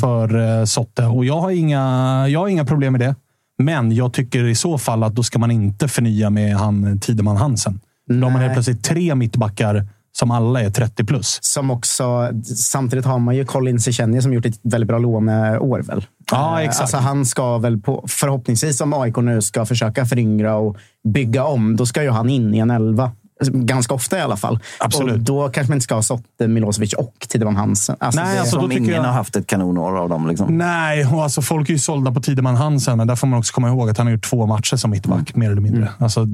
för 0.00 0.58
eh, 0.60 0.64
Sotte. 0.64 1.04
Och 1.04 1.24
jag 1.24 1.40
har, 1.40 1.50
inga, 1.50 2.28
jag 2.28 2.40
har 2.40 2.48
inga 2.48 2.64
problem 2.64 2.92
med 2.92 3.00
det. 3.00 3.14
Men 3.58 3.92
jag 3.92 4.12
tycker 4.12 4.44
i 4.44 4.54
så 4.54 4.78
fall 4.78 5.02
att 5.02 5.14
då 5.14 5.22
ska 5.22 5.38
man 5.38 5.50
inte 5.50 5.88
förnya 5.88 6.30
med 6.30 6.56
han 6.56 7.00
Tideman 7.00 7.36
Hansen. 7.36 7.80
Då 8.08 8.14
har 8.14 8.20
man 8.20 8.32
helt 8.32 8.46
Nej. 8.46 8.54
plötsligt 8.54 8.84
tre 8.84 9.14
mittbackar 9.14 9.86
som 10.12 10.30
alla 10.30 10.60
är 10.60 10.70
30 10.70 11.04
plus. 11.04 11.38
Som 11.42 11.70
också, 11.70 12.28
samtidigt 12.56 13.04
har 13.04 13.18
man 13.18 13.36
ju 13.36 13.44
Colin 13.44 13.80
Sechenja 13.80 14.22
som 14.22 14.32
gjort 14.32 14.46
ett 14.46 14.60
väldigt 14.62 14.88
bra 14.88 14.98
låneår. 14.98 15.82
Väl? 15.82 16.04
Ja, 16.30 16.60
Eh, 16.60 16.64
exakt. 16.66 16.80
Alltså 16.80 16.96
han 16.96 17.26
ska 17.26 17.58
väl 17.58 17.80
på, 17.80 18.04
förhoppningsvis, 18.08 18.80
om 18.80 18.94
AIK 18.94 19.16
nu 19.16 19.42
ska 19.42 19.66
försöka 19.66 20.06
föryngra 20.06 20.56
och 20.56 20.76
bygga 21.14 21.44
om, 21.44 21.76
då 21.76 21.86
ska 21.86 22.02
ju 22.02 22.10
han 22.10 22.30
in 22.30 22.54
i 22.54 22.58
en 22.58 22.70
elva. 22.70 23.12
Ganska 23.50 23.94
ofta 23.94 24.18
i 24.18 24.20
alla 24.20 24.36
fall. 24.36 24.58
Absolut. 24.80 25.14
Och 25.14 25.20
då 25.20 25.48
kanske 25.48 25.70
man 25.70 25.76
inte 25.76 25.84
ska 25.84 25.94
ha 25.94 26.02
Sotte, 26.02 26.48
Milosevic 26.48 26.92
och 26.92 27.14
Tideman 27.28 27.56
Hansen. 27.56 27.96
Alltså 28.00 28.20
Nej, 28.20 28.34
det, 28.34 28.40
alltså, 28.40 28.60
Som 28.60 28.72
ingen 28.72 28.94
jag- 28.94 29.02
har 29.02 29.12
haft 29.12 29.36
ett 29.36 29.46
kanonår 29.46 29.98
av 29.98 30.08
dem. 30.08 30.28
Liksom. 30.28 30.58
Nej, 30.58 31.06
och 31.06 31.22
alltså 31.22 31.42
folk 31.42 31.68
är 31.68 31.72
ju 31.72 31.78
sålda 31.78 32.12
på 32.12 32.20
Tideman 32.20 32.56
Hansen, 32.56 32.98
men 32.98 33.06
där 33.06 33.16
får 33.16 33.26
man 33.26 33.38
också 33.38 33.54
komma 33.54 33.68
ihåg 33.68 33.90
att 33.90 33.98
han 33.98 34.06
har 34.06 34.12
gjort 34.12 34.30
två 34.30 34.46
matcher 34.46 34.76
som 34.76 34.90
mittback, 34.90 35.34
mer 35.36 35.50
eller 35.50 35.60
mindre. 35.62 35.88
Alltså, 35.98 36.26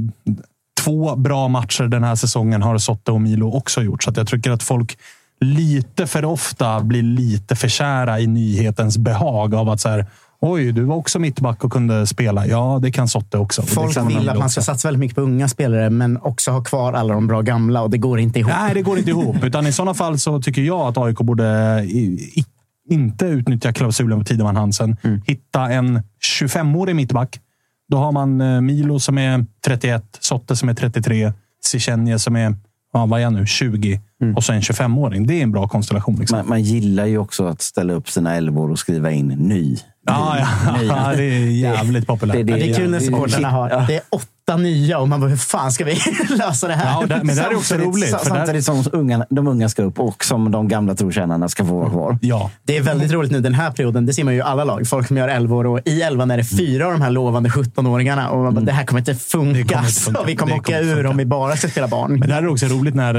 två 0.84 1.16
bra 1.16 1.48
matcher 1.48 1.84
den 1.84 2.04
här 2.04 2.14
säsongen 2.14 2.62
har 2.62 2.78
Sotte 2.78 3.12
och 3.12 3.20
Milo 3.20 3.56
också 3.56 3.82
gjort, 3.82 4.02
så 4.02 4.12
jag 4.16 4.28
tycker 4.28 4.50
att 4.50 4.62
folk 4.62 4.98
lite 5.40 6.06
för 6.06 6.24
ofta 6.24 6.80
blir 6.80 7.02
lite 7.02 7.56
för 7.56 7.68
kära 7.68 8.20
i 8.20 8.26
nyhetens 8.26 8.98
behag 8.98 9.54
av 9.54 9.68
att 9.68 9.80
så 9.80 9.88
här, 9.88 10.06
Oj, 10.41 10.72
du 10.72 10.84
var 10.84 10.97
också 10.97 11.18
mittback 11.18 11.64
och 11.64 11.72
kunde 11.72 12.07
spela. 12.07 12.47
Ja, 12.47 12.78
det 12.82 12.91
kan 12.91 13.09
Sotte 13.09 13.39
också. 13.39 13.62
Folk 13.62 13.97
vill 14.09 14.28
att 14.28 14.39
man 14.39 14.51
ska 14.51 14.62
satsa 14.62 14.89
väldigt 14.89 15.01
mycket 15.01 15.14
på 15.14 15.20
unga 15.20 15.49
spelare, 15.49 15.91
men 15.91 16.16
också 16.16 16.51
ha 16.51 16.64
kvar 16.64 16.93
alla 16.93 17.14
de 17.14 17.26
bra 17.26 17.43
gamla 17.43 17.82
och 17.82 17.91
det 17.91 17.99
går 17.99 18.20
inte 18.20 18.39
ihop. 18.39 18.53
Nej, 18.61 18.74
det 18.74 18.82
går 18.82 18.99
inte 18.99 19.11
ihop. 19.11 19.36
Utan 19.45 19.66
I 19.66 19.72
sådana 19.72 19.95
fall 19.95 20.18
så 20.18 20.43
tycker 20.43 20.62
jag 20.62 20.80
att 20.80 20.99
AIK 20.99 21.16
borde 21.16 21.80
i, 21.84 22.45
inte 22.91 23.26
utnyttja 23.26 23.72
klausulen 23.72 24.18
på 24.18 24.24
Tideman 24.24 24.57
Hansen. 24.57 24.97
Hitta 25.26 25.70
en 25.70 26.03
25-årig 26.41 26.97
mittback. 26.97 27.41
Då 27.89 27.97
har 27.97 28.12
man 28.12 28.41
eh, 28.41 28.61
Milo 28.61 29.01
som 29.01 29.18
är 29.18 29.47
31, 29.64 30.05
Sotte 30.20 30.57
som 30.57 30.68
är 30.68 30.74
33, 30.74 31.32
Sichenje 31.64 32.18
som 32.18 32.36
är 32.36 32.57
ja, 32.93 33.07
vad 33.07 33.20
är 33.20 33.22
jag 33.22 33.32
nu, 33.32 33.47
20 33.47 34.01
och 34.36 34.44
så 34.44 34.52
en 34.52 34.60
25-åring. 34.60 35.26
Det 35.26 35.34
är 35.34 35.42
en 35.42 35.52
bra 35.52 35.68
konstellation. 35.68 36.16
Liksom. 36.20 36.38
Man, 36.38 36.48
man 36.48 36.62
gillar 36.62 37.06
ju 37.06 37.18
också 37.18 37.46
att 37.46 37.62
ställa 37.62 37.92
upp 37.92 38.10
sina 38.10 38.34
elvor 38.34 38.70
och 38.70 38.78
skriva 38.78 39.10
in 39.10 39.26
ny. 39.28 39.76
ja, 40.06 40.36
ja, 40.38 40.46
ja, 40.82 41.12
det 41.16 41.22
är 41.22 41.46
jävligt 41.50 42.06
populärt. 42.06 42.46
det- 42.46 42.52
Ja, 42.52 42.56
det 42.58 42.70
är 42.70 42.74
kul 42.74 42.90
när 42.90 42.98
det- 42.98 43.04
supportrarna 43.04 43.48
har 43.50 43.68
det 43.86 43.94
är 43.94 44.00
åtta 44.10 44.26
nya 44.57 44.99
och 44.99 45.09
man 45.09 45.20
bara, 45.20 45.30
hur 45.30 45.36
fan 45.36 45.72
ska 45.72 45.84
vi 45.84 45.99
lösa 46.38 46.68
det 46.68 46.74
här? 46.74 47.01
Ja, 47.01 47.07
där- 47.07 47.20
men 47.24 47.36
det 47.36 47.42
här 47.42 47.51
är 47.51 47.57
också 47.57 47.74
roligt. 47.74 48.05
För 48.11 48.18
där, 48.18 48.24
Samtidigt 48.24 48.64
som 48.64 48.84
unga, 48.92 49.26
de 49.30 49.49
unga 49.49 49.68
ska 49.68 49.82
upp 49.82 49.99
och 50.01 50.24
som 50.24 50.51
de 50.51 50.68
gamla 50.68 50.94
trotjänarna 50.94 51.49
ska 51.49 51.64
få 51.64 51.78
vara 51.78 51.90
kvar. 51.90 52.18
ja, 52.22 52.51
Det 52.64 52.76
är 52.76 52.82
väldigt 52.82 53.12
roligt 53.12 53.30
nu 53.32 53.40
den 53.40 53.55
här 53.55 53.70
perioden. 53.70 54.07
Det 54.07 54.12
ser 54.14 54.24
man 54.24 54.34
ju 54.34 54.38
i 54.38 54.42
alla 54.42 54.64
lag. 54.64 54.86
Folk 54.88 55.07
som 55.09 55.16
gör 55.16 55.28
11 55.28 55.57
år 55.57 55.66
och 55.66 55.80
i 55.84 56.03
11 56.03 56.24
är 56.24 56.36
det 56.36 56.44
fyra 56.44 56.86
av 56.86 56.92
de 56.92 57.03
här 57.03 57.11
lovande 57.11 57.49
17-åringarna. 57.49 58.28
Och 58.28 58.38
man 58.44 58.55
bara, 58.55 58.64
det 58.64 58.72
här 58.72 58.84
kommer 58.84 59.01
inte 59.01 59.14
funka. 59.14 59.74
Kommer 59.74 59.88
inte 59.88 60.01
funka. 60.01 60.22
Vi 60.26 60.36
kommer 60.36 60.53
Det 60.53 60.59
åka 60.59 60.72
kommer 60.72 60.84
ur 60.90 60.94
funka. 60.94 61.09
om 61.11 61.16
vi 61.16 61.24
bara 61.26 61.57
ska 61.57 61.68
spela 61.68 61.88
barn. 61.88 62.18
Men 62.18 62.28
det 62.28 62.34
här 62.34 62.42
är 62.42 62.49
också 62.49 62.66
roligt 62.66 62.94
när 62.94 63.14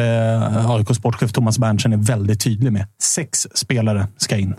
eh, 0.65 0.71
AIK 0.71 0.95
sportchef 0.95 1.31
Thomas 1.33 1.59
Berntsen 1.59 1.93
är 1.93 1.97
väldigt 1.97 2.39
tydlig 2.43 2.71
med. 2.73 2.85
Sex 3.03 3.47
spelare 3.53 4.07
ska 4.17 4.37
in. 4.37 4.55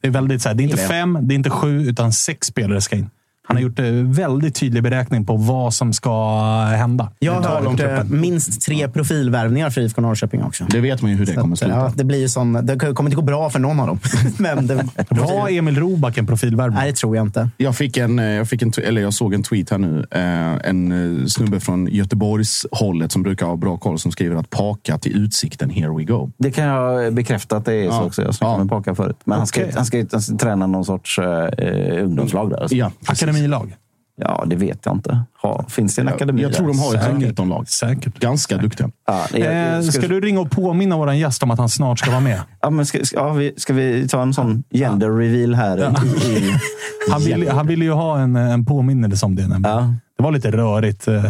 Det 0.00 0.06
är 0.08 0.10
väldigt 0.12 0.42
så 0.42 0.48
här, 0.48 0.56
det 0.56 0.62
är 0.62 0.64
inte 0.64 0.76
fem, 0.76 1.18
det 1.22 1.34
är 1.34 1.36
inte 1.36 1.50
sju, 1.50 1.82
utan 1.88 2.12
sex 2.12 2.46
spelare 2.46 2.80
ska 2.80 2.96
in. 2.96 3.10
Han 3.48 3.56
har 3.56 3.62
gjort 3.62 3.78
en 3.78 4.12
väldigt 4.12 4.54
tydlig 4.54 4.82
beräkning 4.82 5.26
på 5.26 5.36
vad 5.36 5.74
som 5.74 5.92
ska 5.92 6.30
hända. 6.64 7.12
Jag 7.18 7.32
har 7.32 7.62
hört 7.70 7.80
eh, 7.80 8.04
minst 8.04 8.62
tre 8.62 8.88
profilvärvningar 8.88 9.70
för 9.70 9.80
IFK 9.80 10.00
Norrköping 10.02 10.42
också. 10.42 10.64
Det 10.70 10.80
vet 10.80 11.02
man 11.02 11.10
ju 11.10 11.16
hur 11.16 11.26
det 11.26 11.34
kommer 11.34 11.56
Så 11.56 11.64
att, 11.64 11.68
sluta. 11.70 11.80
ja, 11.84 11.92
det 11.96 12.04
blir 12.04 12.18
ju 12.18 12.28
sån, 12.28 12.52
det 12.52 12.76
kommer 12.78 13.04
inte 13.10 13.16
gå 13.16 13.22
bra 13.22 13.50
för 13.50 13.58
någon 13.58 13.80
av 13.80 13.86
dem. 13.86 13.98
Men 14.38 14.66
det, 14.66 14.74
Var 15.10 15.48
Emil 15.58 15.78
Roback 15.78 16.18
en 16.18 16.26
profilvärvning? 16.26 16.78
nej, 16.78 16.90
det 16.90 16.96
tror 16.96 17.16
jag 17.16 17.26
inte. 17.26 17.50
Jag, 17.56 17.76
fick 17.76 17.96
en, 17.96 18.18
eh, 18.18 18.24
jag, 18.24 18.48
fick 18.48 18.62
en, 18.62 18.72
eller 18.84 19.02
jag 19.02 19.14
såg 19.14 19.34
en 19.34 19.42
tweet 19.42 19.70
här 19.70 19.78
nu. 19.78 20.06
Eh, 20.10 20.68
en 20.68 21.20
eh, 21.22 21.26
snubbe 21.26 21.60
från 21.60 21.86
Göteborgs 21.86 22.66
hållet 22.72 23.12
som 23.12 23.22
brukar 23.22 23.46
ha 23.46 23.56
bra 23.56 23.76
koll 23.76 23.98
som 23.98 24.12
skriver 24.12 24.36
att 24.36 24.50
paka 24.50 24.98
till 24.98 25.16
utsikten, 25.24 25.70
here 25.70 25.96
we 25.96 26.04
go. 26.04 26.30
Det 26.38 26.50
kan 26.50 26.64
jag 26.64 27.14
bekräfta 27.14 27.56
att 27.56 27.64
det 27.64 27.74
är 27.74 27.90
så 27.90 27.96
Ja. 27.96 28.02
också. 28.04 28.22
Jag 28.22 28.34
snackade 28.34 28.54
Ja. 28.58 28.64
med 28.64 28.68
Paka 28.68 28.94
förut. 28.94 29.16
Men 29.24 29.38
han, 29.38 29.46
ska, 29.46 29.64
han, 29.74 29.84
ska, 29.86 30.04
han 30.12 30.20
ska 30.22 30.36
träna 30.36 30.66
någon 30.66 30.84
sorts 30.84 31.18
eh, 31.18 32.04
ungdomslag 32.04 32.50
där. 32.50 32.56
Alltså. 32.60 32.76
Ja, 32.76 32.90
precis. 33.06 33.37
Akademilag? 33.38 33.76
Ja, 34.20 34.44
det 34.46 34.56
vet 34.56 34.78
jag 34.86 34.94
inte. 34.94 35.20
Ha, 35.42 35.64
finns 35.68 35.94
det 35.96 36.02
en 36.02 36.08
akademi 36.08 36.42
Jag 36.42 36.52
tror 36.52 36.66
där? 36.66 36.72
de 36.74 36.78
har 36.80 36.94
ett 36.94 37.02
Säkert. 37.22 37.38
19-lag. 37.38 37.68
Säkert. 37.68 38.18
Ganska 38.18 38.56
duktiga. 38.56 38.90
Ja, 39.06 39.26
det- 39.32 39.38
jag- 39.38 39.52
Eh, 39.52 39.58
jag 39.74 39.84
ska 39.84 40.08
du 40.08 40.20
ringa 40.20 40.40
och 40.40 40.50
påminna 40.50 40.96
vår 40.96 41.12
gäst 41.12 41.42
om 41.42 41.50
att 41.50 41.58
han 41.58 41.68
snart 41.68 41.98
ska 41.98 42.10
vara 42.10 42.20
med? 42.20 42.40
Ja, 42.60 42.70
men 42.70 42.86
ska, 42.86 43.04
ska, 43.04 43.16
ja, 43.16 43.32
vi, 43.32 43.54
ska 43.56 43.72
vi 43.72 44.08
ta 44.08 44.22
en 44.22 44.34
sån 44.34 44.64
gender 44.70 45.10
reveal 45.10 45.54
här? 45.54 45.78
I, 45.78 46.28
i, 46.28 46.52
Han 47.10 47.20
ville 47.22 47.50
han 47.52 47.66
ville 47.66 47.84
ju 47.84 47.90
ha 47.92 48.18
en, 48.18 48.36
en 48.36 48.64
påminnelse 48.64 49.26
om 49.26 49.34
det. 49.36 49.60
Ja. 49.64 49.94
Det 50.16 50.22
var 50.24 50.32
lite 50.32 50.50
rörigt. 50.50 51.08
Eh, 51.08 51.22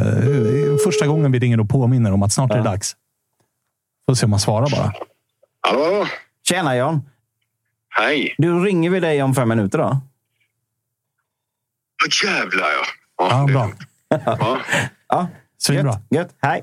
Första 0.84 1.06
gången 1.06 1.32
vi 1.32 1.38
ringer 1.38 1.60
och 1.60 1.68
påminner 1.68 2.12
om 2.12 2.22
att 2.22 2.32
snart 2.32 2.50
är 2.50 2.56
det 2.56 2.62
dags. 2.62 2.92
Får 4.08 4.14
se 4.14 4.26
om 4.26 4.32
han 4.32 4.40
svarar 4.40 4.70
bara. 4.70 4.92
Hallå, 5.60 5.80
hallå. 5.84 6.06
Tjena 6.48 6.76
Jan! 6.76 7.00
Hej. 7.98 8.34
Du 8.38 8.60
ringer 8.64 8.90
vi 8.90 9.00
dig 9.00 9.22
om 9.22 9.34
fem 9.34 9.48
minuter 9.48 9.78
då? 9.78 10.00
Åh, 12.06 12.28
jävlar, 12.28 12.66
ja. 13.18 13.28
Ja, 13.30 13.46
det- 13.46 13.52
bra. 13.52 13.70
Ja. 14.24 14.58
Ja, 15.08 15.28
Svinbra. 15.58 15.92
gött. 15.92 16.02
gött. 16.10 16.34
Hej! 16.42 16.62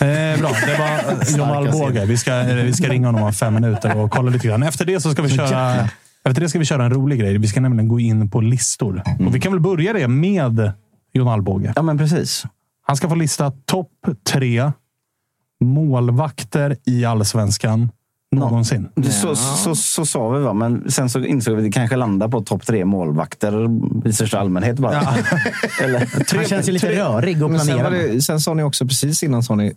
Eh, 0.00 0.40
bra, 0.40 0.50
det 0.66 0.78
var 0.78 1.38
John 1.38 1.50
Alvbåge. 1.50 2.04
Vi 2.06 2.16
ska, 2.16 2.42
vi 2.42 2.72
ska 2.72 2.88
ringa 2.88 3.08
honom 3.08 3.22
om 3.22 3.32
fem 3.32 3.54
minuter 3.54 3.96
och 3.96 4.10
kolla 4.10 4.30
lite 4.30 4.46
grann. 4.48 4.62
Efter 4.62 4.84
det 4.84 5.00
så 5.00 5.10
ska 5.10 5.22
vi 5.22 5.28
köra, 5.28 5.88
efter 6.24 6.40
det 6.40 6.48
ska 6.48 6.58
vi 6.58 6.64
köra 6.64 6.84
en 6.84 6.90
rolig 6.90 7.20
grej. 7.20 7.38
Vi 7.38 7.48
ska 7.48 7.60
nämligen 7.60 7.88
gå 7.88 8.00
in 8.00 8.30
på 8.30 8.40
listor. 8.40 9.02
Och 9.26 9.34
vi 9.34 9.40
kan 9.40 9.52
väl 9.52 9.60
börja 9.60 9.92
det 9.92 10.08
med 10.08 10.72
John 11.12 11.28
Alvbåge. 11.28 11.72
Ja, 11.76 11.82
men 11.82 11.98
precis. 11.98 12.44
Han 12.86 12.96
ska 12.96 13.08
få 13.08 13.14
lista 13.14 13.50
topp 13.64 13.90
tre 14.26 14.72
målvakter 15.60 16.76
i 16.86 17.04
allsvenskan 17.04 17.90
någonsin. 18.32 18.88
Det- 18.94 19.10
Så, 19.12 19.36
så, 19.36 19.74
så, 19.74 20.06
sa 20.06 20.28
vi, 20.28 20.40
va? 20.44 20.52
men 20.52 20.90
sen 20.90 21.10
så 21.10 21.20
insåg 21.20 21.54
vi 21.54 21.58
att 21.60 21.64
det 21.64 21.72
kanske 21.72 21.96
landar 21.96 22.28
på 22.28 22.40
topp 22.40 22.66
tre 22.66 22.84
målvakter 22.84 23.54
i 24.08 24.12
största 24.12 24.38
allmänhet 24.40 24.78
bara. 24.78 25.00
Eller, 25.82 26.36
Han 26.36 26.44
känns 26.44 26.68
ju 26.68 26.72
lite 26.72 26.92
rörig 26.92 27.42
och 27.44 27.50
Men 27.50 27.60
sen, 27.60 28.22
sen 28.22 28.40
sa 28.40 28.54
ni 28.54 28.62
också 28.62 28.86
precis 28.86 29.22
innan 29.22 29.42
sa 29.42 29.54
ni 29.54 29.72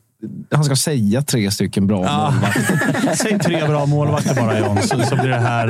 han 0.52 0.64
ska 0.64 0.76
säga 0.76 1.22
tre 1.22 1.52
stycken 1.52 1.88
bra 1.88 1.98
målvakter. 1.98 3.16
Säg 3.16 3.40
tre 3.40 3.68
bra 3.68 3.86
målvakter 3.86 4.36
bara 4.36 4.60
John, 4.60 4.78
så, 4.82 5.00
så 5.00 5.16
blir 5.16 5.28
det 5.30 5.36
här 5.40 5.68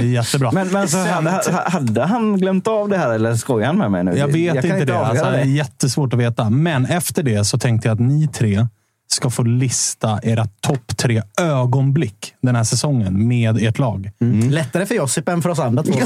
eh, 0.00 0.10
jättebra. 0.12 0.50
men 0.52 0.68
men 0.68 0.88
så 0.88 0.98
hade, 0.98 1.42
hade 1.66 2.04
han 2.04 2.36
glömt 2.36 2.66
av 2.68 2.88
det 2.88 2.96
här 2.98 3.10
eller 3.12 3.34
skojar 3.34 3.66
han 3.66 3.78
med 3.78 3.90
mig 3.90 4.04
nu? 4.04 4.16
Jag 4.18 4.28
vet 4.28 4.54
kan 4.54 4.64
inte 4.64 4.84
det. 4.84 4.98
Alltså, 4.98 5.24
det 5.24 5.30
är 5.30 5.44
det. 5.44 5.50
jättesvårt 5.50 6.12
att 6.12 6.18
veta. 6.20 6.50
Men 6.50 6.86
efter 6.86 7.22
det 7.22 7.44
så 7.44 7.58
tänkte 7.58 7.88
jag 7.88 7.94
att 7.94 8.00
ni 8.00 8.28
tre 8.28 8.66
ska 9.12 9.30
få 9.30 9.42
lista 9.42 10.20
era 10.22 10.46
topp 10.60 10.96
tre 10.96 11.22
ögonblick 11.40 12.34
den 12.42 12.56
här 12.56 12.64
säsongen 12.64 13.28
med 13.28 13.62
ert 13.62 13.78
lag. 13.78 14.10
Lättare 14.50 14.86
för 14.86 14.94
Josip 14.94 15.28
än 15.28 15.42
för 15.42 15.50
oss 15.50 15.58
andra 15.58 15.82
två. 15.82 15.92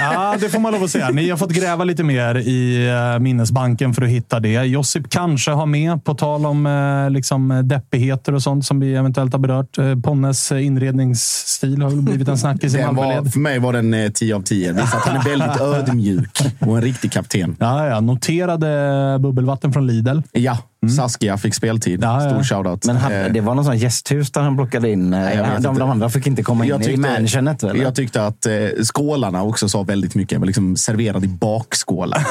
Ja, 0.00 0.36
det 0.40 0.48
får 0.48 0.58
man 0.58 0.72
lov 0.72 0.84
att 0.84 0.90
säga. 0.90 1.10
Ni 1.10 1.30
har 1.30 1.36
fått 1.36 1.52
gräva 1.52 1.84
lite 1.84 2.04
mer 2.04 2.34
i 2.34 2.88
eh, 2.88 3.18
minnesbanken 3.18 3.94
för 3.94 4.02
att 4.02 4.08
hitta 4.08 4.40
det. 4.40 4.52
Josip 4.52 5.10
kanske 5.10 5.50
har 5.50 5.66
med, 5.66 6.04
på 6.04 6.14
tal 6.14 6.46
om 6.46 6.66
eh, 6.66 7.10
liksom, 7.10 7.60
deppigheter 7.64 8.34
och 8.34 8.42
sånt 8.42 8.66
som 8.66 8.80
vi 8.80 8.94
eventuellt 8.94 9.32
har 9.32 9.38
berört. 9.40 9.78
Eh, 9.78 9.96
Ponnes 9.98 10.52
eh, 10.52 10.66
inredningsstil 10.66 11.82
har 11.82 11.90
blivit 11.90 12.28
en 12.28 12.38
snackis 12.38 12.74
i 12.74 12.84
Malmöled. 12.84 13.32
för 13.32 13.40
mig 13.40 13.58
var 13.58 13.72
den 13.72 13.94
eh, 13.94 14.10
10 14.10 14.34
av 14.36 14.42
10. 14.42 14.72
Visar 14.72 14.98
att 14.98 15.04
han 15.04 15.16
är 15.16 15.24
väldigt 15.24 15.60
ödmjuk 15.60 16.40
och 16.58 16.76
en 16.76 16.82
riktig 16.82 17.12
kapten. 17.12 17.56
Ja, 17.60 17.86
ja. 17.86 18.00
Noterade 18.00 19.18
bubbelvatten 19.20 19.72
från 19.72 19.86
Lidl. 19.86 20.20
Ja, 20.32 20.58
Saskia 20.88 21.36
fick 21.38 21.54
speltid. 21.54 22.00
Ja, 22.02 22.24
ja. 22.24 22.30
Stor 22.30 22.42
shoutout. 22.42 22.84
Men 22.86 22.96
han, 22.96 23.12
Eh, 23.12 23.32
det 23.32 23.40
var 23.40 23.54
någon 23.54 23.64
sån 23.64 23.78
gästhus 23.78 24.30
där 24.30 24.40
han 24.40 24.56
plockade 24.56 24.90
in. 24.90 25.14
eh, 25.14 25.60
de, 25.60 25.78
de 25.78 25.90
andra 25.90 26.10
fick 26.10 26.26
inte 26.26 26.42
komma 26.42 26.64
in 26.64 26.70
Jag 26.70 26.80
i 26.80 26.84
tyckte- 26.84 27.00
mansionet. 27.00 27.62
Väl? 27.62 27.78
Jag 27.80 27.94
tyckte 27.94 28.26
att 28.26 28.46
eh, 28.46 28.52
skålarna 28.82 29.42
också 29.42 29.68
sa 29.68 29.82
väldigt 29.82 30.14
mycket. 30.14 30.46
Liksom 30.46 30.76
serverad 30.76 31.24
i 31.24 31.28
bakskålar. 31.28 32.26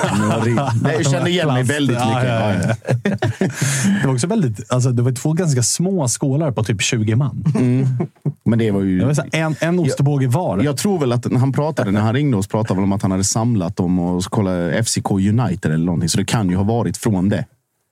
jag 0.94 1.06
kände 1.12 1.30
igen 1.30 1.48
mig 1.48 1.64
väldigt 1.64 1.98
mycket. 2.00 2.78
Det 4.02 4.08
var 4.08 4.14
också 4.14 4.28
väldigt, 4.28 4.72
alltså, 4.72 4.92
det 4.92 5.02
var 5.02 5.12
två 5.12 5.34
ganska 5.34 5.64
små 5.64 6.08
skålar 6.08 6.52
på 6.52 6.64
typ 6.64 6.82
20 6.82 7.16
man. 7.16 7.44
Men 8.46 8.60
det 8.60 8.72
var 8.72 8.82
ju... 8.82 9.00
Det 9.00 9.06
var 9.06 9.14
här, 9.16 9.30
en, 9.32 9.56
en 9.60 9.80
ostbåge 9.80 10.28
var. 10.28 10.64
Jag 10.64 10.78
tror 10.78 11.00
väl 11.00 11.12
att 11.12 11.32
när 11.32 11.40
han 11.40 11.52
pratade, 11.52 11.92
när 11.92 12.02
han 12.02 12.14
ringde 12.14 12.38
oss, 12.38 12.48
pratade 12.48 12.74
väl 12.76 12.84
om 12.84 12.92
att 12.92 13.02
han 13.02 13.12
hade 13.12 13.24
samlat 13.24 13.76
dem 13.76 14.00
och 14.00 14.24
kolla 14.24 14.84
FCK 14.84 15.12
United 15.12 15.72
eller 15.72 15.86
någonting. 15.86 16.10
Så 16.10 16.18
det 16.18 16.26
kan 16.26 16.50
ju 16.50 16.56
ha 16.56 16.64
varit 16.64 16.98
från 16.98 17.30
det. 17.30 17.46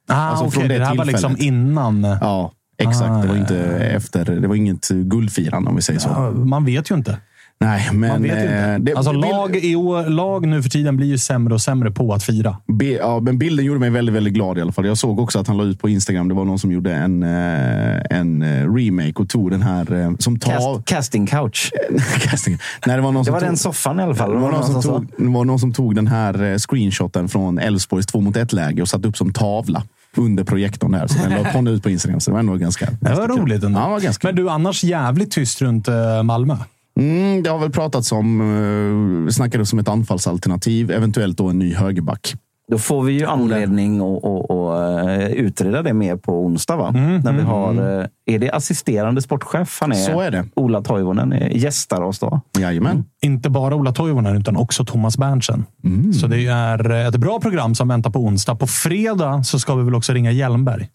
Ah, 0.07 0.15
alltså, 0.15 0.45
okej, 0.45 0.51
från 0.59 0.67
det, 0.67 0.77
det 0.77 0.85
här 0.85 0.95
var 0.95 1.05
liksom 1.05 1.35
innan. 1.39 2.03
Ja, 2.21 2.51
exakt. 2.77 3.09
Ah, 3.09 3.21
det 3.21 3.27
var 3.27 3.35
ja, 3.35 3.41
inte 3.41 3.57
efter. 3.77 4.25
Det 4.25 4.47
var 4.47 4.55
inget 4.55 4.87
guldfirande 4.87 5.69
om 5.69 5.75
vi 5.75 5.81
säger 5.81 5.99
så. 5.99 6.09
Ja, 6.09 6.31
man 6.31 6.65
vet 6.65 6.91
ju 6.91 6.95
inte. 6.95 7.17
Nej, 7.59 7.89
men... 7.93 8.25
Eh, 8.25 8.79
det- 8.79 8.93
alltså, 8.95 9.11
bild- 9.11 9.21
lag, 9.21 9.55
i 9.55 9.75
år, 9.75 10.09
lag 10.09 10.47
nu 10.47 10.63
för 10.63 10.69
tiden 10.69 10.97
blir 10.97 11.07
ju 11.07 11.17
sämre 11.17 11.53
och 11.53 11.61
sämre 11.61 11.91
på 11.91 12.13
att 12.13 12.23
fira. 12.23 12.57
Be, 12.67 12.85
ja, 12.85 13.19
men 13.19 13.37
bilden 13.37 13.65
gjorde 13.65 13.79
mig 13.79 13.89
väldigt, 13.89 14.15
väldigt 14.15 14.33
glad 14.33 14.57
i 14.57 14.61
alla 14.61 14.71
fall. 14.71 14.85
Jag 14.85 14.97
såg 14.97 15.19
också 15.19 15.39
att 15.39 15.47
han 15.47 15.57
la 15.57 15.63
ut 15.63 15.79
på 15.79 15.89
Instagram. 15.89 16.27
Det 16.27 16.33
var 16.33 16.45
någon 16.45 16.59
som 16.59 16.71
gjorde 16.71 16.93
en, 16.93 17.23
eh, 17.23 18.01
en 18.09 18.41
eh, 18.41 18.73
remake 18.73 19.13
och 19.15 19.29
tog 19.29 19.51
den 19.51 19.61
här 19.61 20.15
som 20.21 20.39
tar... 20.39 20.51
Cast, 20.51 20.85
casting 20.85 21.25
couch. 21.27 21.71
Casting. 22.21 22.57
Nej, 22.85 22.95
det 22.95 23.01
var 23.01 23.11
någon 23.11 23.21
Det 23.21 23.25
som 23.25 23.33
var 23.33 23.39
tog, 23.39 23.49
den 23.49 23.57
soffan 23.57 23.99
i 23.99 24.03
alla 24.03 24.15
fall. 24.15 24.31
Det 24.31 24.37
var, 24.37 24.51
någon 24.51 24.63
som 24.63 24.81
tog, 24.81 25.07
det 25.17 25.29
var 25.29 25.45
någon 25.45 25.59
som 25.59 25.73
tog 25.73 25.95
den 25.95 26.07
här 26.07 26.57
screenshoten 26.57 27.29
från 27.29 27.59
Elfsborgs 27.59 28.05
två 28.05 28.21
mot 28.21 28.37
ett 28.37 28.53
läge 28.53 28.81
och 28.81 28.89
satte 28.89 29.07
upp 29.07 29.17
som 29.17 29.33
tavla 29.33 29.83
under 30.17 30.43
projektorn 30.43 30.91
där. 30.91 31.07
Så 31.07 31.17
den 31.19 31.43
la 31.43 31.51
hon 31.53 31.67
ut 31.67 31.83
på 31.83 31.89
Instagram. 31.89 32.19
Så 32.19 32.31
det 32.31 32.33
var 32.33 32.39
ändå 32.39 32.55
ganska... 32.55 32.85
Det 32.85 32.97
var 33.01 33.09
ganska 33.09 33.27
kul. 33.27 33.41
roligt 33.41 33.63
ändå. 33.63 33.79
Ja, 33.79 33.89
var 33.89 33.99
ganska 33.99 34.27
Men 34.27 34.35
du, 34.35 34.49
annars 34.49 34.83
jävligt 34.83 35.31
tyst 35.31 35.61
runt 35.61 35.87
eh, 35.87 36.23
Malmö. 36.23 36.57
Mm, 36.99 37.43
det 37.43 37.49
har 37.49 37.59
väl 37.59 37.71
pratats 37.71 38.11
om, 38.11 38.41
uh, 38.41 39.29
snackades 39.29 39.73
om 39.73 39.79
ett 39.79 39.87
anfallsalternativ, 39.87 40.91
eventuellt 40.91 41.37
då 41.37 41.47
en 41.47 41.59
ny 41.59 41.73
högerback. 41.73 42.35
Då 42.71 42.77
får 42.77 43.03
vi 43.03 43.13
ju 43.13 43.25
anledning 43.25 44.01
att, 44.01 44.25
att, 44.25 44.51
att 44.51 45.07
eh, 45.07 45.31
utreda 45.31 45.81
det 45.81 45.93
mer 45.93 46.15
på 46.15 46.45
onsdag. 46.45 46.75
Va? 46.75 46.87
Mm, 46.95 47.21
När 47.21 47.33
vi 47.33 47.41
har, 47.41 47.99
eh, 47.99 48.05
är 48.25 48.39
det 48.39 48.51
assisterande 48.51 49.21
sportchef 49.21 49.77
han 49.81 49.91
är? 49.91 49.95
Så 49.95 50.21
är 50.21 50.31
det. 50.31 50.45
Ola 50.55 50.81
Toivonen 50.81 51.33
eh, 51.33 51.57
gästar 51.57 52.01
oss 52.01 52.19
då. 52.19 52.41
Jajamän. 52.59 53.05
Inte 53.21 53.49
bara 53.49 53.75
Ola 53.75 53.91
Toivonen, 53.91 54.37
utan 54.37 54.57
också 54.57 54.85
Thomas 54.85 55.17
Berntsen. 55.17 55.65
Mm. 55.83 56.13
Så 56.13 56.27
det 56.27 56.45
är 56.47 56.89
ett 56.89 57.15
bra 57.15 57.39
program 57.39 57.75
som 57.75 57.87
väntar 57.87 58.09
på 58.09 58.19
onsdag. 58.19 58.55
På 58.55 58.67
fredag 58.67 59.43
så 59.43 59.59
ska 59.59 59.75
vi 59.75 59.83
väl 59.83 59.95
också 59.95 60.13
ringa 60.13 60.31
Hjelmberg. 60.31 60.89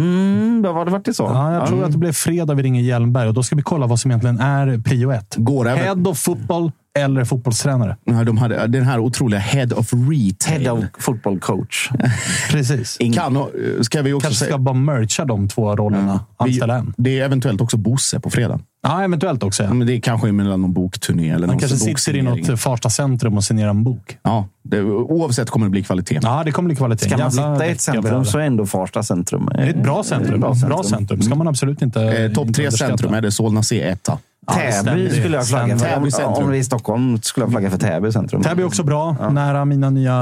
Mm, 0.00 0.62
då 0.62 0.72
var 0.72 0.84
det 0.84 0.90
varit 0.90 1.16
så. 1.16 1.22
Ja, 1.22 1.52
jag 1.52 1.66
tror 1.66 1.84
att 1.84 1.92
det 1.92 1.98
blir 1.98 2.12
fredag 2.12 2.54
vi 2.54 2.62
ringer 2.62 2.82
Hjelmberg 2.82 3.28
och 3.28 3.34
då 3.34 3.42
ska 3.42 3.56
vi 3.56 3.62
kolla 3.62 3.86
vad 3.86 4.00
som 4.00 4.10
egentligen 4.10 4.40
är 4.40 4.78
prio 4.78 5.10
ett. 5.10 5.34
Går 5.36 5.64
Head 5.64 6.02
of 6.06 6.18
football 6.18 6.72
eller 7.00 7.24
fotbollstränare. 7.24 7.96
Ja, 8.04 8.24
de 8.24 8.38
hade 8.38 8.66
den 8.66 8.84
här 8.84 8.98
otroliga 8.98 9.40
Head 9.40 9.66
of 9.76 9.92
Retail. 9.92 10.62
Head 10.62 10.72
of 10.72 10.84
football 10.98 11.40
coach. 11.40 11.90
Precis. 12.50 12.98
Kan, 13.14 13.36
ha- 13.36 13.48
ska 13.80 14.02
vi 14.02 14.12
också 14.12 14.24
Kanske 14.24 14.38
säga, 14.38 14.50
ska 14.50 14.58
bara 14.58 14.74
mercha 14.74 15.24
de 15.24 15.48
två 15.48 15.76
rollerna. 15.76 16.20
Anställa 16.36 16.76
en. 16.76 16.94
det 16.96 17.18
är 17.18 17.24
eventuellt 17.24 17.60
också 17.60 17.76
Bosse 17.76 18.20
på 18.20 18.30
fredag. 18.30 18.60
Ja, 18.82 19.02
eventuellt 19.04 19.42
också. 19.42 19.62
Ja. 19.62 19.74
Men 19.74 19.86
det 19.86 19.92
är 19.96 20.00
kanske 20.00 20.32
mellan 20.32 20.62
någon 20.62 20.72
bokturné 20.72 21.30
eller 21.30 21.48
Han 21.48 21.58
kanske 21.58 21.78
sitter 21.78 22.16
i 22.16 22.22
något 22.22 22.60
Farsta 22.60 22.90
centrum 22.90 23.36
och 23.36 23.44
signerar 23.44 23.70
en 23.70 23.84
bok. 23.84 24.18
Ja, 24.22 24.46
det, 24.62 24.82
oavsett 24.82 25.50
kommer 25.50 25.66
det 25.66 25.70
bli 25.70 25.82
kvalitet. 25.82 26.18
Ja, 26.22 26.42
det 26.44 26.52
kommer 26.52 26.66
bli 26.66 26.76
kvalitet. 26.76 27.08
Ska 27.08 27.18
man 27.18 27.32
sitta 27.32 27.66
i 27.66 27.70
ett 27.70 27.80
centrum 27.80 28.24
så 28.24 28.38
är 28.38 28.42
ändå 28.42 28.66
Farsta 28.66 29.02
centrum. 29.02 29.48
Det 29.54 29.62
är 29.62 29.66
ett 29.66 29.82
bra 29.82 30.04
centrum. 30.04 30.40
Bra 30.40 30.54
Bra 30.66 30.82
centrum. 30.82 31.22
ska 31.22 31.34
man 31.34 31.48
absolut 31.48 31.82
inte 31.82 32.02
Eh, 32.02 32.32
Topp 32.32 32.54
tre 32.54 32.70
centrum 32.70 33.14
är 33.14 33.20
det 33.20 33.32
Solna 33.32 33.60
C1. 33.60 33.98
Ja, 34.04 34.18
det 34.66 34.72
stämmer. 34.72 34.96
Täby 34.96 35.10
skulle 35.20 35.36
jag 35.36 35.48
flagga 35.48 35.78
för. 35.78 35.96
Om, 35.96 36.10
centrum. 36.10 36.44
om 36.44 36.50
vi 36.50 36.56
är 36.56 36.60
i 36.60 36.64
Stockholm 36.64 37.22
skulle 37.22 37.44
jag 37.44 37.50
flagga 37.50 37.70
för 37.70 37.78
Täby 37.78 38.12
centrum. 38.12 38.42
Täby 38.42 38.62
är 38.62 38.66
också 38.66 38.82
bra. 38.82 39.30
Nära 39.30 39.64
mina 39.64 39.90
nya 39.90 40.12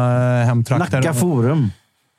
eh, 0.41 0.47
hemtrakter. 0.47 0.97
Nacka 0.97 1.15
Forum. 1.15 1.71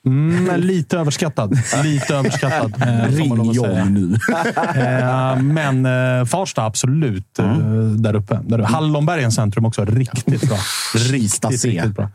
Mm, 0.07 0.59
lite 0.61 0.97
överskattad. 0.97 1.57
Lite 1.83 2.15
överskattad. 2.15 2.73
eh, 2.81 3.15
Ring. 3.15 3.51
John 3.53 3.93
nu. 3.93 4.17
Eh, 4.75 5.41
men 5.41 5.85
eh, 6.19 6.25
Farsta, 6.25 6.65
absolut. 6.65 7.39
eh, 7.39 7.57
Där 7.97 8.15
uppe. 8.15 8.39
Där, 8.43 8.59
Hallonbergens 8.59 9.35
centrum 9.35 9.65
också. 9.65 9.85
Riktigt 9.85 10.49
bra. 10.49 10.57
Riktigt, 10.95 11.45
Riktigt, 11.45 11.65
riktigt 11.65 11.95
bra. 11.95 12.09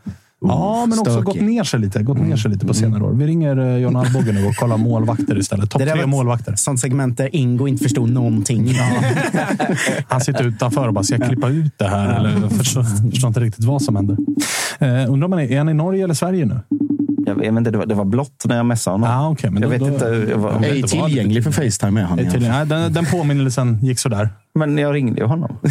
Ja, 0.47 0.85
men 0.89 0.99
också 0.99 1.21
gått 1.21 1.41
ner 1.41 1.63
sig 1.63 1.79
lite. 1.79 2.03
Gått 2.03 2.17
ner 2.17 2.35
sig 2.35 2.51
lite 2.51 2.65
på 2.65 2.73
senare 2.73 3.03
år. 3.03 3.11
Vi 3.13 3.27
ringer 3.27 3.57
eh, 3.59 3.77
John 3.77 3.95
Alvbåge 3.95 4.31
nu 4.31 4.45
och 4.45 4.55
kollar 4.55 4.77
målvakter 4.77 5.37
istället. 5.37 5.69
Topp 5.71 5.81
tre 5.81 6.05
målvakter. 6.05 6.55
sånt 6.55 6.79
segment 6.79 7.17
där 7.17 7.35
Ingo 7.35 7.67
inte 7.67 7.83
förstod 7.83 8.09
någonting. 8.09 8.73
Han 10.07 10.21
sitter 10.21 10.43
utanför 10.43 10.87
och 10.87 10.93
bara, 10.93 11.03
ska 11.03 11.15
jag 11.17 11.27
klippa 11.27 11.49
ut 11.49 11.73
det 11.77 11.87
här? 11.87 12.19
Eller, 12.19 12.29
jag 12.41 12.51
förstår, 12.51 12.83
förstår 13.11 13.27
inte 13.27 13.39
riktigt 13.39 13.65
vad 13.65 13.81
som 13.81 13.95
händer. 13.95 14.17
Eh, 14.79 15.11
undrar 15.11 15.25
om 15.25 15.31
han 15.31 15.41
är, 15.41 15.51
är 15.51 15.57
han 15.57 15.69
i 15.69 15.73
Norge 15.73 16.03
eller 16.03 16.13
Sverige 16.13 16.45
nu? 16.45 16.59
Jag 17.25 17.35
vet 17.35 17.45
inte, 17.47 17.71
det 17.71 17.77
var, 17.77 17.85
det 17.85 17.95
var 17.95 18.05
blått 18.05 18.43
när 18.45 18.55
jag 18.57 18.65
messade 18.65 18.93
honom. 18.93 19.09
Ah, 19.09 19.29
okay, 19.29 19.49
men 19.49 19.61
jag 19.61 19.71
då- 19.71 19.85
vet 19.87 19.99
då- 20.01 20.13
inte. 20.13 20.31
Jag 20.31 20.37
var, 20.37 20.59
det 20.59 20.67
Ej 20.67 20.79
inte 20.79 20.97
var 20.97 21.07
tillgänglig 21.07 21.43
för 21.43 21.51
Facetime 21.51 22.01
är 22.01 22.05
han. 22.05 22.17
Ja. 22.19 22.31
tydligen. 22.31 22.55
Nej, 22.55 22.65
den, 22.65 22.93
den 22.93 23.05
påminnelsen 23.05 23.79
gick 23.85 23.99
sådär. 23.99 24.29
men 24.55 24.77
jag 24.77 24.93
ringde 24.95 25.21
ju 25.21 25.27
honom. 25.27 25.57
Ja, 25.63 25.69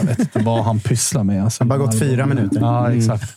jag 0.00 0.06
vet 0.08 0.18
inte 0.18 0.38
vad 0.38 0.64
han 0.64 0.80
pysslar 0.80 1.24
med. 1.24 1.44
Alltså, 1.44 1.64
har 1.64 1.68
bara 1.68 1.78
gått 1.78 1.98
fyra 1.98 2.26
minuter. 2.26 2.60
Ja, 2.60 2.92
exakt. 2.92 3.32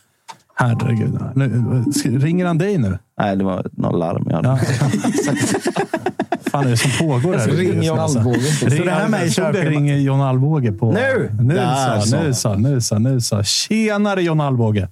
Herregud. 0.58 1.20
Nu, 1.36 1.84
ringer 2.20 2.46
han 2.46 2.58
dig 2.58 2.78
nu? 2.78 3.00
Nej, 3.20 3.36
det 3.36 3.44
var 3.44 3.68
något 3.74 4.00
larm 4.00 4.28
jag 4.30 4.36
hade. 4.36 4.50
Ja. 4.50 4.60
fan 6.52 6.66
är 6.66 6.70
det 6.70 6.78
som 6.78 7.08
pågår 7.08 7.38
här? 7.38 7.48
Ring 7.48 7.84
John 7.84 8.00
Alvbåge. 8.00 8.38
Ring, 8.38 8.86
det 8.86 8.92
här 8.92 9.30
körschemat? 9.30 9.56
ringer 9.56 9.98
John 9.98 10.22
Alvbåge 10.22 10.72
på... 10.72 10.92
Nu! 10.92 11.36
Nu 11.40 11.56
Där 11.56 12.00
så, 12.00 12.18
nu 12.18 12.34
så, 12.34 12.56
nu 12.56 12.82
så, 12.82 13.00
nu 13.00 13.22
så. 13.22 13.44
Tjenare 13.44 14.24
John 14.24 14.42
Alvbåge! 14.42 14.90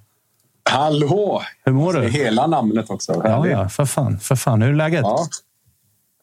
Hallå! 0.70 1.42
Hur 1.64 1.72
mår 1.72 1.92
du? 1.92 2.08
Hela 2.08 2.46
namnet 2.46 2.90
också. 2.90 3.22
Ja, 3.24 3.48
ja, 3.48 3.68
för 3.68 3.84
fan. 3.84 4.18
För 4.18 4.36
fan. 4.36 4.62
Hur 4.62 4.70
är 4.70 4.74
läget? 4.74 5.02
Ja. 5.02 5.26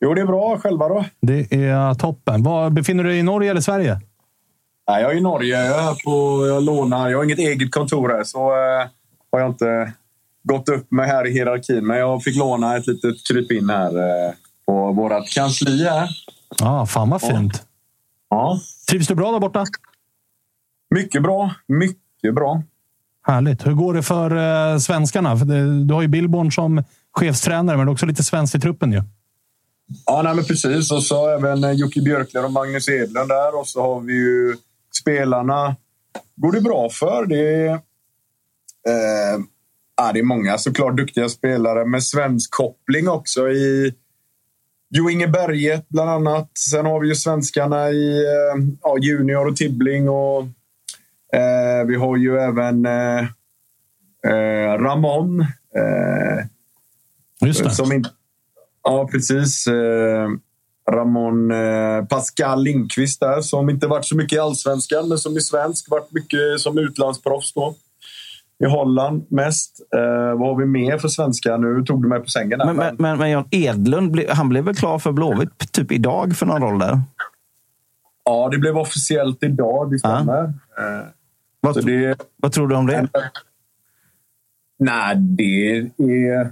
Jo, 0.01 0.13
det 0.13 0.21
är 0.21 0.25
bra. 0.25 0.57
Själva 0.57 0.87
då? 0.87 1.05
Det 1.21 1.53
är 1.53 1.93
toppen. 1.93 2.43
Var, 2.43 2.69
befinner 2.69 3.03
du 3.03 3.09
dig 3.09 3.19
i 3.19 3.23
Norge 3.23 3.51
eller 3.51 3.61
Sverige? 3.61 3.99
Nej, 4.89 5.01
jag 5.01 5.11
är 5.11 5.17
i 5.17 5.21
Norge. 5.21 5.65
Jag, 5.65 5.83
är 5.83 6.03
på, 6.05 6.47
jag 6.47 6.63
lånar. 6.63 7.09
Jag 7.09 7.17
har 7.17 7.23
inget 7.23 7.39
eget 7.39 7.71
kontor 7.71 8.09
här, 8.09 8.23
så 8.23 8.51
eh, 8.51 8.87
har 9.31 9.39
jag 9.39 9.49
inte 9.49 9.93
gått 10.43 10.69
upp 10.69 10.91
mig 10.91 11.07
här 11.07 11.27
i 11.27 11.31
hierarkin. 11.31 11.87
Men 11.87 11.97
jag 11.97 12.23
fick 12.23 12.35
låna 12.35 12.77
ett 12.77 12.87
litet 12.87 13.27
krypin 13.27 13.69
här 13.69 13.97
eh, 13.97 14.33
på 14.65 14.91
vårt 14.91 15.29
kansli. 15.29 15.83
Här. 15.83 16.09
Ja, 16.59 16.85
fan 16.85 17.09
vad 17.09 17.21
fint. 17.21 17.65
Ja. 18.29 18.59
Trivs 18.89 19.07
du 19.07 19.15
bra 19.15 19.31
där 19.31 19.39
borta? 19.39 19.65
Mycket 20.95 21.23
bra. 21.23 21.55
Mycket 21.67 22.35
bra. 22.35 22.63
Härligt. 23.23 23.67
Hur 23.67 23.73
går 23.73 23.93
det 23.93 24.03
för 24.03 24.35
eh, 24.71 24.77
svenskarna? 24.77 25.37
För 25.37 25.45
det, 25.45 25.83
du 25.83 25.93
har 25.93 26.01
ju 26.01 26.07
Billborn 26.07 26.51
som 26.51 26.83
chefstränare, 27.11 27.77
men 27.77 27.85
du 27.85 27.89
har 27.89 27.93
också 27.93 28.05
lite 28.05 28.23
svenskt 28.23 28.55
i 28.55 28.59
truppen 28.59 28.91
ju. 28.91 29.03
Ja, 30.05 30.21
nej, 30.21 30.35
men 30.35 30.45
precis. 30.45 30.91
Och 30.91 31.03
så 31.03 31.29
även 31.29 31.63
eh, 31.63 31.71
Jocke 31.71 32.01
Björklund 32.01 32.45
och 32.45 32.51
Magnus 32.51 32.89
Edlund 32.89 33.29
där. 33.29 33.59
Och 33.59 33.67
så 33.67 33.81
har 33.81 33.99
vi 33.99 34.13
ju 34.13 34.55
spelarna. 35.01 35.75
går 36.35 36.51
det 36.51 36.61
bra 36.61 36.89
för. 36.89 37.25
Det 37.25 37.65
är, 37.65 37.79
eh, 38.87 39.43
det 40.13 40.19
är 40.19 40.23
många 40.23 40.57
såklart 40.57 40.97
duktiga 40.97 41.29
spelare 41.29 41.85
med 41.85 42.03
svensk 42.03 42.51
koppling 42.51 43.09
också 43.09 43.49
i 43.49 43.93
Jo 44.93 45.09
Inge 45.09 45.27
Berget 45.27 45.89
bland 45.89 46.09
annat. 46.09 46.57
Sen 46.57 46.85
har 46.85 46.99
vi 46.99 47.07
ju 47.07 47.15
svenskarna 47.15 47.89
i 47.89 48.23
eh, 48.23 48.63
ja, 48.81 48.97
Junior 48.97 49.47
och 49.47 49.55
Tibbling. 49.55 50.09
Och, 50.09 50.41
eh, 51.33 51.85
vi 51.87 51.95
har 51.95 52.17
ju 52.17 52.37
även 52.37 52.85
eh, 52.85 53.19
eh, 54.27 54.77
Ramon. 54.77 55.41
Eh, 55.75 56.45
Just 57.47 57.63
det. 57.63 57.71
som 57.71 57.91
inte, 57.91 58.09
ja, 58.83 59.07
precis. 59.11 59.67
Eh, 59.67 60.29
Ramon 60.91 61.51
eh, 61.51 62.05
Pascal 62.05 62.63
Lindqvist 62.63 63.19
där, 63.19 63.41
som 63.41 63.69
inte 63.69 63.87
varit 63.87 64.05
så 64.05 64.15
mycket 64.15 64.35
i 64.35 64.39
allsvenskan, 64.39 65.09
men 65.09 65.17
som 65.17 65.35
är 65.35 65.39
svensk. 65.39 65.89
Varit 65.89 66.11
mycket 66.11 66.59
som 66.59 66.77
utlandsproffs 66.77 67.53
då. 67.53 67.75
I 68.61 68.65
Holland 68.65 69.25
mest. 69.29 69.81
Eh, 69.95 70.39
vad 70.39 70.47
har 70.49 70.55
vi 70.55 70.65
mer 70.65 70.97
för 70.97 71.07
svenskar? 71.07 71.57
Nu 71.57 71.83
tog 71.83 72.01
du 72.01 72.07
mig 72.07 72.19
på 72.19 72.29
sängen. 72.29 72.59
Där, 72.59 72.65
Men, 72.65 72.75
men, 72.75 72.95
men, 72.99 73.17
men 73.17 73.29
Jan 73.29 73.47
Edlund, 73.51 74.19
han 74.29 74.49
blev 74.49 74.63
väl 74.63 74.75
klar 74.75 74.99
för 74.99 75.11
Blåvitt 75.11 75.71
typ 75.71 75.91
idag 75.91 76.35
för 76.35 76.45
någon 76.45 76.61
roll 76.61 76.79
där? 76.79 77.01
Ja, 78.25 78.49
det 78.51 78.57
blev 78.57 78.77
officiellt 78.77 79.43
idag. 79.43 79.91
Det 79.91 79.99
stämmer. 79.99 80.43
Eh, 80.43 81.07
Vad, 81.59 81.85
det, 81.85 82.15
vad 82.35 82.51
tror 82.51 82.67
du 82.67 82.75
om 82.75 82.87
det? 82.87 83.07
Nej, 84.79 85.15
det 85.15 85.77
är 85.97 86.49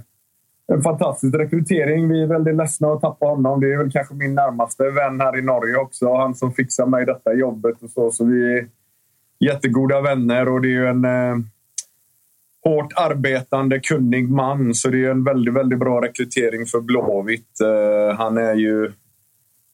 en 0.72 0.82
fantastisk 0.82 1.34
rekrytering. 1.34 2.08
Vi 2.08 2.22
är 2.22 2.26
väldigt 2.26 2.56
ledsna 2.56 2.88
att 2.88 3.00
tappa 3.00 3.26
honom. 3.26 3.60
Det 3.60 3.72
är 3.72 3.78
väl 3.78 3.92
kanske 3.92 4.14
min 4.14 4.34
närmaste 4.34 4.82
vän 4.90 5.20
här 5.20 5.38
i 5.38 5.42
Norge 5.42 5.76
också. 5.76 6.14
Han 6.16 6.34
som 6.34 6.52
fixar 6.52 6.86
mig 6.86 7.06
detta 7.06 7.34
jobbet 7.34 7.82
och 7.82 7.90
så. 7.90 8.10
Så 8.10 8.24
vi 8.24 8.58
är 8.58 8.66
jättegoda 9.40 10.00
vänner 10.00 10.48
och 10.48 10.60
det 10.60 10.68
är 10.68 10.70
ju 10.70 10.86
en 10.86 11.04
hårt 12.64 12.92
arbetande, 12.96 13.80
kunnig 13.80 14.28
man. 14.30 14.74
Så 14.74 14.88
det 14.88 15.04
är 15.04 15.10
en 15.10 15.24
väldigt, 15.24 15.54
väldigt 15.54 15.78
bra 15.78 16.02
rekrytering 16.02 16.66
för 16.66 16.80
Blåvitt. 16.80 17.60
Eh, 17.60 18.16
han 18.16 18.38
är 18.38 18.54
ju 18.54 18.92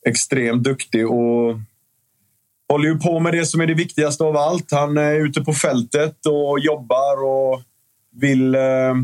extremt 0.06 0.64
duktig 0.64 1.10
och 1.10 1.56
håller 2.68 2.88
ju 2.88 2.98
på 2.98 3.20
med 3.20 3.32
det 3.32 3.46
som 3.46 3.60
är 3.60 3.66
det 3.66 3.74
viktigaste 3.74 4.24
av 4.24 4.36
allt. 4.36 4.72
Han 4.72 4.98
är 4.98 5.14
ute 5.14 5.40
på 5.40 5.52
fältet 5.52 6.26
och 6.26 6.60
jobbar 6.60 7.24
och 7.24 7.62
vill, 8.20 8.54
eh, 8.54 8.94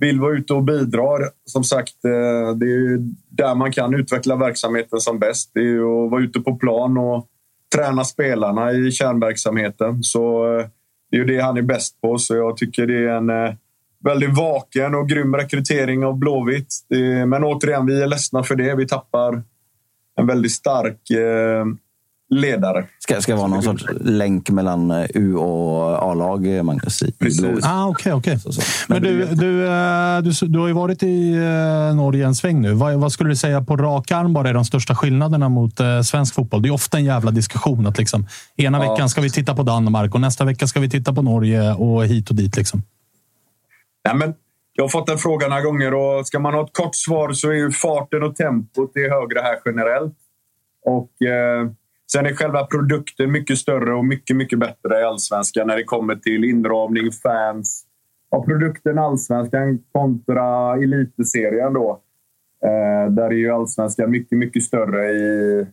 vill 0.00 0.20
vara 0.20 0.36
ute 0.36 0.54
och 0.54 0.64
bidra. 0.64 1.04
Som 1.44 1.64
sagt, 1.64 2.04
eh, 2.04 2.56
det 2.56 2.66
är 2.66 2.98
där 3.30 3.54
man 3.54 3.72
kan 3.72 3.94
utveckla 3.94 4.36
verksamheten 4.36 5.00
som 5.00 5.18
bäst. 5.18 5.50
Det 5.54 5.60
är 5.60 6.04
att 6.04 6.10
vara 6.10 6.22
ute 6.22 6.40
på 6.40 6.56
plan 6.56 6.98
och 6.98 7.26
träna 7.74 8.04
spelarna 8.04 8.72
i 8.72 8.92
kärnverksamheten. 8.92 10.02
Så 10.02 10.44
det 11.10 11.16
är 11.16 11.20
ju 11.20 11.26
det 11.26 11.40
han 11.40 11.56
är 11.56 11.62
bäst 11.62 12.00
på. 12.00 12.18
Så 12.18 12.36
jag 12.36 12.56
tycker 12.56 12.86
det 12.86 12.98
är 12.98 13.08
en 13.08 13.30
eh, 13.30 13.54
väldigt 14.04 14.36
vaken 14.36 14.94
och 14.94 15.08
grym 15.08 15.34
rekrytering 15.34 16.04
av 16.04 16.18
Blåvitt. 16.18 16.74
Men 17.26 17.44
återigen, 17.44 17.86
vi 17.86 18.02
är 18.02 18.06
ledsna 18.06 18.42
för 18.42 18.56
det. 18.56 18.74
Vi 18.74 18.86
tappar 18.86 19.42
en 20.16 20.26
väldigt 20.26 20.52
stark 20.52 21.10
eh, 21.10 21.64
ledare. 22.28 22.86
Ska, 22.98 23.20
ska 23.20 23.36
vara 23.36 23.46
någon 23.46 23.62
sorts 23.62 23.84
länk 24.00 24.50
mellan 24.50 24.90
eh, 24.90 25.06
U 25.14 25.34
och 25.34 26.10
A-lag, 26.10 26.64
Magnus? 26.64 27.02
I 27.02 27.12
Precis. 27.12 27.64
Ah, 27.64 27.88
okay, 27.88 28.12
okay. 28.12 28.38
Men 28.88 29.02
du, 29.02 29.24
du, 29.24 29.66
eh, 29.66 30.18
du, 30.18 30.46
du 30.46 30.58
har 30.58 30.66
ju 30.66 30.72
varit 30.72 31.02
i 31.02 31.32
eh, 31.32 31.96
Norge 31.96 32.26
en 32.26 32.34
sväng 32.34 32.62
nu. 32.62 32.72
Vad, 32.72 32.94
vad 32.94 33.12
skulle 33.12 33.30
du 33.30 33.36
säga 33.36 33.62
på 33.62 33.76
rak 33.76 34.10
arm 34.10 34.32
bara 34.32 34.48
är 34.48 34.54
de 34.54 34.64
största 34.64 34.94
skillnaderna 34.94 35.48
mot 35.48 35.80
svensk 36.04 36.34
fotboll? 36.34 36.62
Det 36.62 36.68
är 36.68 36.72
ofta 36.72 36.98
en 36.98 37.04
jävla 37.04 37.30
diskussion. 37.30 37.86
att 37.86 37.98
liksom, 37.98 38.26
Ena 38.56 38.84
ja. 38.84 38.92
veckan 38.92 39.08
ska 39.08 39.20
vi 39.20 39.30
titta 39.30 39.54
på 39.54 39.62
Danmark 39.62 40.14
och 40.14 40.20
nästa 40.20 40.44
vecka 40.44 40.66
ska 40.66 40.80
vi 40.80 40.90
titta 40.90 41.12
på 41.12 41.22
Norge 41.22 41.72
och 41.72 42.06
hit 42.06 42.30
och 42.30 42.36
dit. 42.36 42.56
Liksom. 42.56 42.82
Nej, 44.04 44.14
men 44.14 44.34
jag 44.72 44.84
har 44.84 44.88
fått 44.88 45.06
den 45.06 45.18
frågan 45.18 45.50
några 45.50 45.62
gånger 45.62 45.94
och 45.94 46.26
ska 46.26 46.38
man 46.38 46.54
ha 46.54 46.64
ett 46.64 46.72
kort 46.72 46.94
svar 46.94 47.32
så 47.32 47.48
är 47.48 47.54
ju 47.54 47.70
farten 47.72 48.22
och 48.22 48.36
tempot 48.36 48.90
det 48.94 49.10
högre 49.10 49.40
här 49.40 49.58
generellt. 49.64 50.14
Och... 50.84 51.26
Eh, 51.26 51.70
Sen 52.12 52.26
är 52.26 52.34
själva 52.34 52.66
produkten 52.66 53.32
mycket 53.32 53.58
större 53.58 53.94
och 53.94 54.04
mycket, 54.04 54.36
mycket 54.36 54.58
bättre 54.58 55.00
i 55.00 55.02
allsvenskan 55.02 55.66
när 55.66 55.76
det 55.76 55.84
kommer 55.84 56.16
till 56.16 56.44
inramning, 56.44 57.12
fans. 57.12 57.84
Och 58.30 58.46
produkten 58.46 58.98
allsvenskan 58.98 59.78
kontra 59.92 60.74
elitserien 60.74 61.72
då. 61.72 62.02
Eh, 62.64 63.12
där 63.12 63.24
är 63.26 63.36
ju 63.36 63.50
allsvenskan 63.50 64.10
mycket, 64.10 64.38
mycket 64.38 64.62
större 64.62 65.10
i 65.10 65.66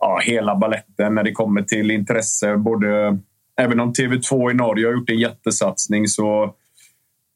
ja, 0.00 0.20
hela 0.22 0.56
balletten 0.56 1.14
när 1.14 1.22
det 1.22 1.32
kommer 1.32 1.62
till 1.62 1.90
intresse. 1.90 2.56
Både, 2.56 3.18
även 3.60 3.80
om 3.80 3.92
TV2 3.92 4.50
i 4.50 4.54
Norge 4.54 4.86
har 4.86 4.92
gjort 4.92 5.10
en 5.10 5.18
jättesatsning 5.18 6.08
så 6.08 6.54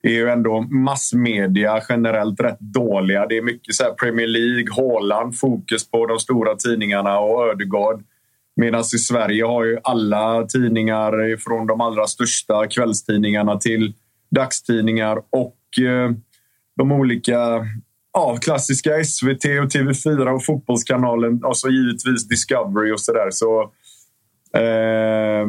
är 0.03 0.13
ju 0.13 0.29
ändå 0.29 0.61
massmedia 0.61 1.83
generellt 1.89 2.41
rätt 2.41 2.61
dåliga. 2.61 3.27
Det 3.27 3.37
är 3.37 3.43
mycket 3.43 3.75
så 3.75 3.85
Premier 3.95 4.27
League, 4.27 4.67
Haaland, 4.77 5.39
fokus 5.39 5.91
på 5.91 6.07
de 6.07 6.19
stora 6.19 6.55
tidningarna 6.55 7.19
och 7.19 7.47
Ödegaard. 7.47 8.03
Medan 8.61 8.81
i 8.81 8.99
Sverige 8.99 9.45
har 9.45 9.65
ju 9.65 9.79
alla 9.85 10.47
tidningar 10.47 11.37
från 11.37 11.67
de 11.67 11.81
allra 11.81 12.07
största 12.07 12.67
kvällstidningarna 12.67 13.57
till 13.57 13.95
dagstidningar 14.31 15.19
och 15.31 15.59
eh, 15.79 16.11
de 16.77 16.93
olika 16.93 17.67
ja, 18.13 18.39
klassiska 18.41 19.05
SVT 19.05 19.45
och 19.45 19.71
TV4 19.75 20.29
och 20.29 20.45
Fotbollskanalen 20.45 21.45
och 21.45 21.57
så 21.57 21.69
givetvis 21.69 22.29
Discovery 22.29 22.93
och 22.93 23.01
sådär. 23.01 23.29
Så, 23.31 23.63
eh, 24.59 25.49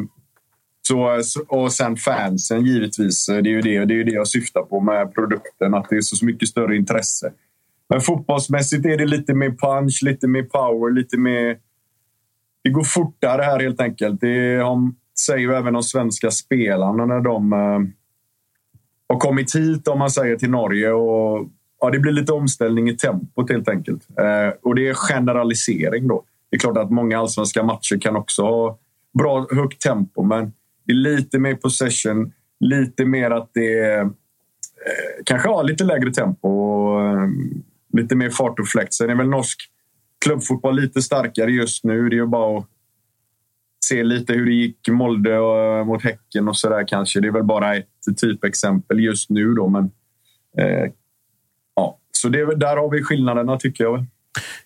så, 0.82 1.20
och 1.48 1.72
sen 1.72 1.96
fansen 1.96 2.64
givetvis. 2.66 3.26
Det 3.26 3.32
är 3.32 3.42
ju 3.42 3.60
det, 3.60 3.84
det, 3.84 4.00
är 4.00 4.04
det 4.04 4.12
jag 4.12 4.28
syftar 4.28 4.62
på 4.62 4.80
med 4.80 5.14
produkten. 5.14 5.74
Att 5.74 5.86
det 5.90 5.96
är 5.96 6.00
så 6.00 6.24
mycket 6.24 6.48
större 6.48 6.76
intresse. 6.76 7.32
Men 7.88 8.00
fotbollsmässigt 8.00 8.86
är 8.86 8.98
det 8.98 9.06
lite 9.06 9.34
mer 9.34 9.50
punch, 9.50 10.00
lite 10.02 10.26
mer 10.26 10.42
power, 10.42 10.92
lite 10.92 11.18
mer 11.18 11.56
det 12.62 12.70
går 12.70 12.84
fortare 12.84 13.42
här 13.42 13.60
helt 13.60 13.80
enkelt. 13.80 14.20
Det 14.20 14.62
säger 15.26 15.38
ju 15.40 15.54
även 15.54 15.72
de 15.72 15.82
svenska 15.82 16.30
spelarna 16.30 17.06
när 17.06 17.20
de 17.20 17.52
eh, 17.52 17.80
har 19.08 19.20
kommit 19.20 19.54
hit, 19.54 19.88
om 19.88 19.98
man 19.98 20.10
säger, 20.10 20.36
till 20.36 20.50
Norge. 20.50 20.92
Och, 20.92 21.48
ja, 21.80 21.90
det 21.90 21.98
blir 21.98 22.12
lite 22.12 22.32
omställning 22.32 22.88
i 22.88 22.96
tempot 22.96 23.50
helt 23.50 23.68
enkelt. 23.68 24.08
Eh, 24.18 24.54
och 24.62 24.74
det 24.74 24.88
är 24.88 24.94
generalisering 24.94 26.08
då. 26.08 26.24
Det 26.50 26.56
är 26.56 26.60
klart 26.60 26.76
att 26.76 26.90
många 26.90 27.18
allsvenska 27.18 27.62
matcher 27.62 27.98
kan 28.00 28.16
också 28.16 28.42
ha 28.42 28.78
bra 29.18 29.46
högt 29.50 29.82
tempo, 29.82 30.22
men 30.22 30.52
det 30.86 30.92
är 30.92 30.96
lite 30.96 31.38
mer 31.38 31.54
possession, 31.54 32.32
lite 32.60 33.04
mer 33.04 33.30
att 33.30 33.50
det 33.54 33.94
eh, 33.94 34.06
kanske 35.24 35.48
har 35.48 35.64
lite 35.64 35.84
lägre 35.84 36.12
tempo 36.12 36.48
och 36.48 37.02
eh, 37.04 37.28
lite 37.92 38.16
mer 38.16 38.30
fart 38.30 38.60
och 38.60 38.68
fläkt. 38.68 38.94
Sen 38.94 39.10
är 39.10 39.14
väl 39.14 39.28
norsk 39.28 39.70
klubbfotboll 40.24 40.80
lite 40.80 41.02
starkare 41.02 41.50
just 41.50 41.84
nu. 41.84 42.08
Det 42.08 42.14
är 42.14 42.18
ju 42.18 42.26
bara 42.26 42.58
att 42.58 42.66
se 43.84 44.04
lite 44.04 44.32
hur 44.32 44.46
det 44.46 44.52
gick 44.52 44.88
Molde 44.88 45.38
och, 45.38 45.78
eh, 45.78 45.84
mot 45.84 46.02
Häcken 46.02 46.48
och 46.48 46.56
sådär 46.56 46.84
kanske. 46.88 47.20
Det 47.20 47.28
är 47.28 47.32
väl 47.32 47.44
bara 47.44 47.76
ett 47.76 47.86
typexempel 48.20 49.00
just 49.00 49.30
nu 49.30 49.54
då, 49.54 49.68
men 49.68 49.90
eh, 50.58 50.90
ja, 51.74 51.98
så 52.12 52.28
det, 52.28 52.56
där 52.56 52.76
har 52.76 52.90
vi 52.90 53.02
skillnaderna 53.02 53.56
tycker 53.56 53.84
jag. 53.84 54.06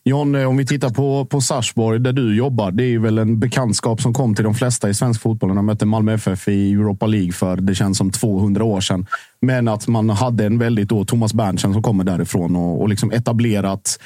John, 0.05 0.35
eh, 0.35 0.49
om 0.49 0.57
vi 0.57 0.67
tittar 0.67 0.91
på, 0.91 1.25
på 1.25 1.41
Sarsborg 1.41 2.01
där 2.01 2.13
du 2.13 2.37
jobbar. 2.37 2.71
Det 2.71 2.85
är 2.85 2.99
väl 2.99 3.19
en 3.19 3.39
bekantskap 3.39 4.01
som 4.01 4.15
kom 4.15 4.35
till 4.35 4.45
de 4.45 4.55
flesta 4.55 4.89
i 4.89 4.95
svensk 4.95 5.23
fotboll 5.23 5.49
när 5.49 5.57
de 5.57 5.67
mötte 5.67 5.87
Malmö 5.87 6.15
FF 6.15 6.49
i 6.49 6.73
Europa 6.73 7.07
League 7.07 7.33
för 7.33 7.57
det 7.57 7.75
känns 7.75 7.99
som 7.99 8.11
200 8.11 8.65
år 8.65 8.81
sedan. 8.81 9.07
Men 9.41 9.69
att 9.69 9.89
man 9.89 10.11
hade 10.11 10.47
en 10.47 10.59
väldigt 10.59 10.89
då 10.89 11.05
Thomas 11.05 11.35
Berntsen 11.35 11.73
som 11.73 11.83
kommer 11.83 12.05
därifrån 12.05 12.57
och, 12.57 12.81
och 12.81 12.89
liksom 12.89 13.13
etablerat 13.13 13.99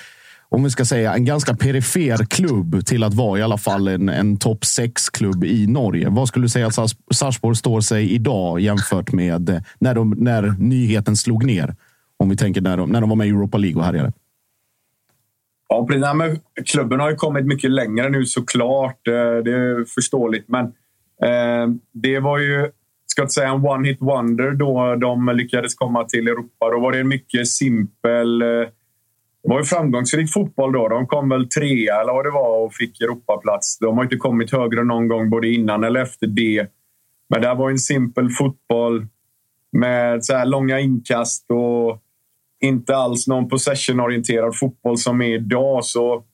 om 0.51 0.64
vi 0.64 0.70
ska 0.70 0.84
säga, 0.84 1.14
en 1.14 1.24
ganska 1.24 1.55
perifer 1.55 2.24
klubb 2.24 2.86
till 2.86 3.05
att 3.05 3.14
vara 3.14 3.38
i 3.38 3.42
alla 3.42 3.59
fall 3.59 3.88
en, 3.88 4.09
en 4.09 4.36
topp 4.36 4.61
6-klubb 4.61 5.44
i 5.44 5.66
Norge. 5.66 6.09
Vad 6.09 6.28
skulle 6.28 6.44
du 6.44 6.49
säga 6.49 6.66
att 6.66 6.74
Sarpsborg 7.14 7.57
står 7.57 7.80
sig 7.80 8.12
idag 8.12 8.61
jämfört 8.61 9.12
med 9.12 9.49
eh, 9.49 9.61
när, 9.78 9.94
de, 9.94 10.11
när 10.11 10.55
nyheten 10.59 11.16
slog 11.16 11.44
ner? 11.44 11.74
Om 12.16 12.28
vi 12.28 12.36
tänker 12.36 12.61
när 12.61 12.76
de, 12.76 12.90
när 12.90 13.01
de 13.01 13.09
var 13.09 13.16
med 13.16 13.26
i 13.26 13.30
Europa 13.30 13.59
League 13.59 13.78
och 13.78 13.84
härjade. 13.84 14.12
Ja, 15.68 16.14
men 16.14 16.38
klubben 16.66 17.01
har 17.01 17.11
ju 17.11 17.16
kommit 17.16 17.46
mycket 17.46 17.70
längre 17.70 18.09
nu 18.09 18.24
såklart. 18.24 19.09
Eh, 19.09 19.12
det 19.44 19.53
är 19.53 19.84
förståeligt. 19.94 20.49
Men 20.49 20.64
eh, 21.22 21.74
det 21.92 22.20
var 22.20 22.38
ju, 22.38 22.70
ska 23.07 23.22
inte 23.22 23.34
säga 23.34 23.49
en 23.49 23.66
one-hit 23.66 24.01
wonder 24.01 24.51
då 24.51 24.94
de 24.94 25.28
lyckades 25.34 25.74
komma 25.74 26.05
till 26.05 26.28
Europa. 26.28 26.70
Då 26.70 26.80
var 26.80 26.92
det 26.92 26.99
en 26.99 27.09
mycket 27.09 27.49
simpel 27.49 28.42
eh, 28.42 28.68
det 29.43 29.49
var 29.49 29.59
ju 29.59 29.64
framgångsrik 29.64 30.32
fotboll 30.32 30.72
då. 30.72 30.89
De 30.89 31.07
kom 31.07 31.28
väl 31.28 31.49
trea 31.49 32.01
eller 32.01 32.12
vad 32.12 32.24
det 32.24 32.30
var 32.30 32.64
och 32.64 32.74
fick 32.74 33.01
Europaplats. 33.01 33.78
De 33.78 33.97
har 33.97 34.05
inte 34.05 34.16
kommit 34.16 34.53
högre 34.53 34.84
någon 34.84 35.09
gång 35.09 35.30
både 35.30 35.49
innan 35.49 35.84
eller 35.84 36.01
efter 36.01 36.26
det. 36.26 36.66
Men 37.28 37.43
det 37.43 37.55
var 37.55 37.70
en 37.70 37.78
simpel 37.78 38.30
fotboll 38.30 39.07
med 39.72 40.24
så 40.24 40.34
här 40.34 40.47
långa 40.47 40.80
inkast 40.80 41.47
och 41.51 42.03
inte 42.61 42.97
alls 42.97 43.26
någon 43.26 43.49
possession-orienterad 43.49 44.57
fotboll 44.57 44.99
som 44.99 45.22
är 45.22 45.34
idag. 45.34 45.84
Så 45.84 46.24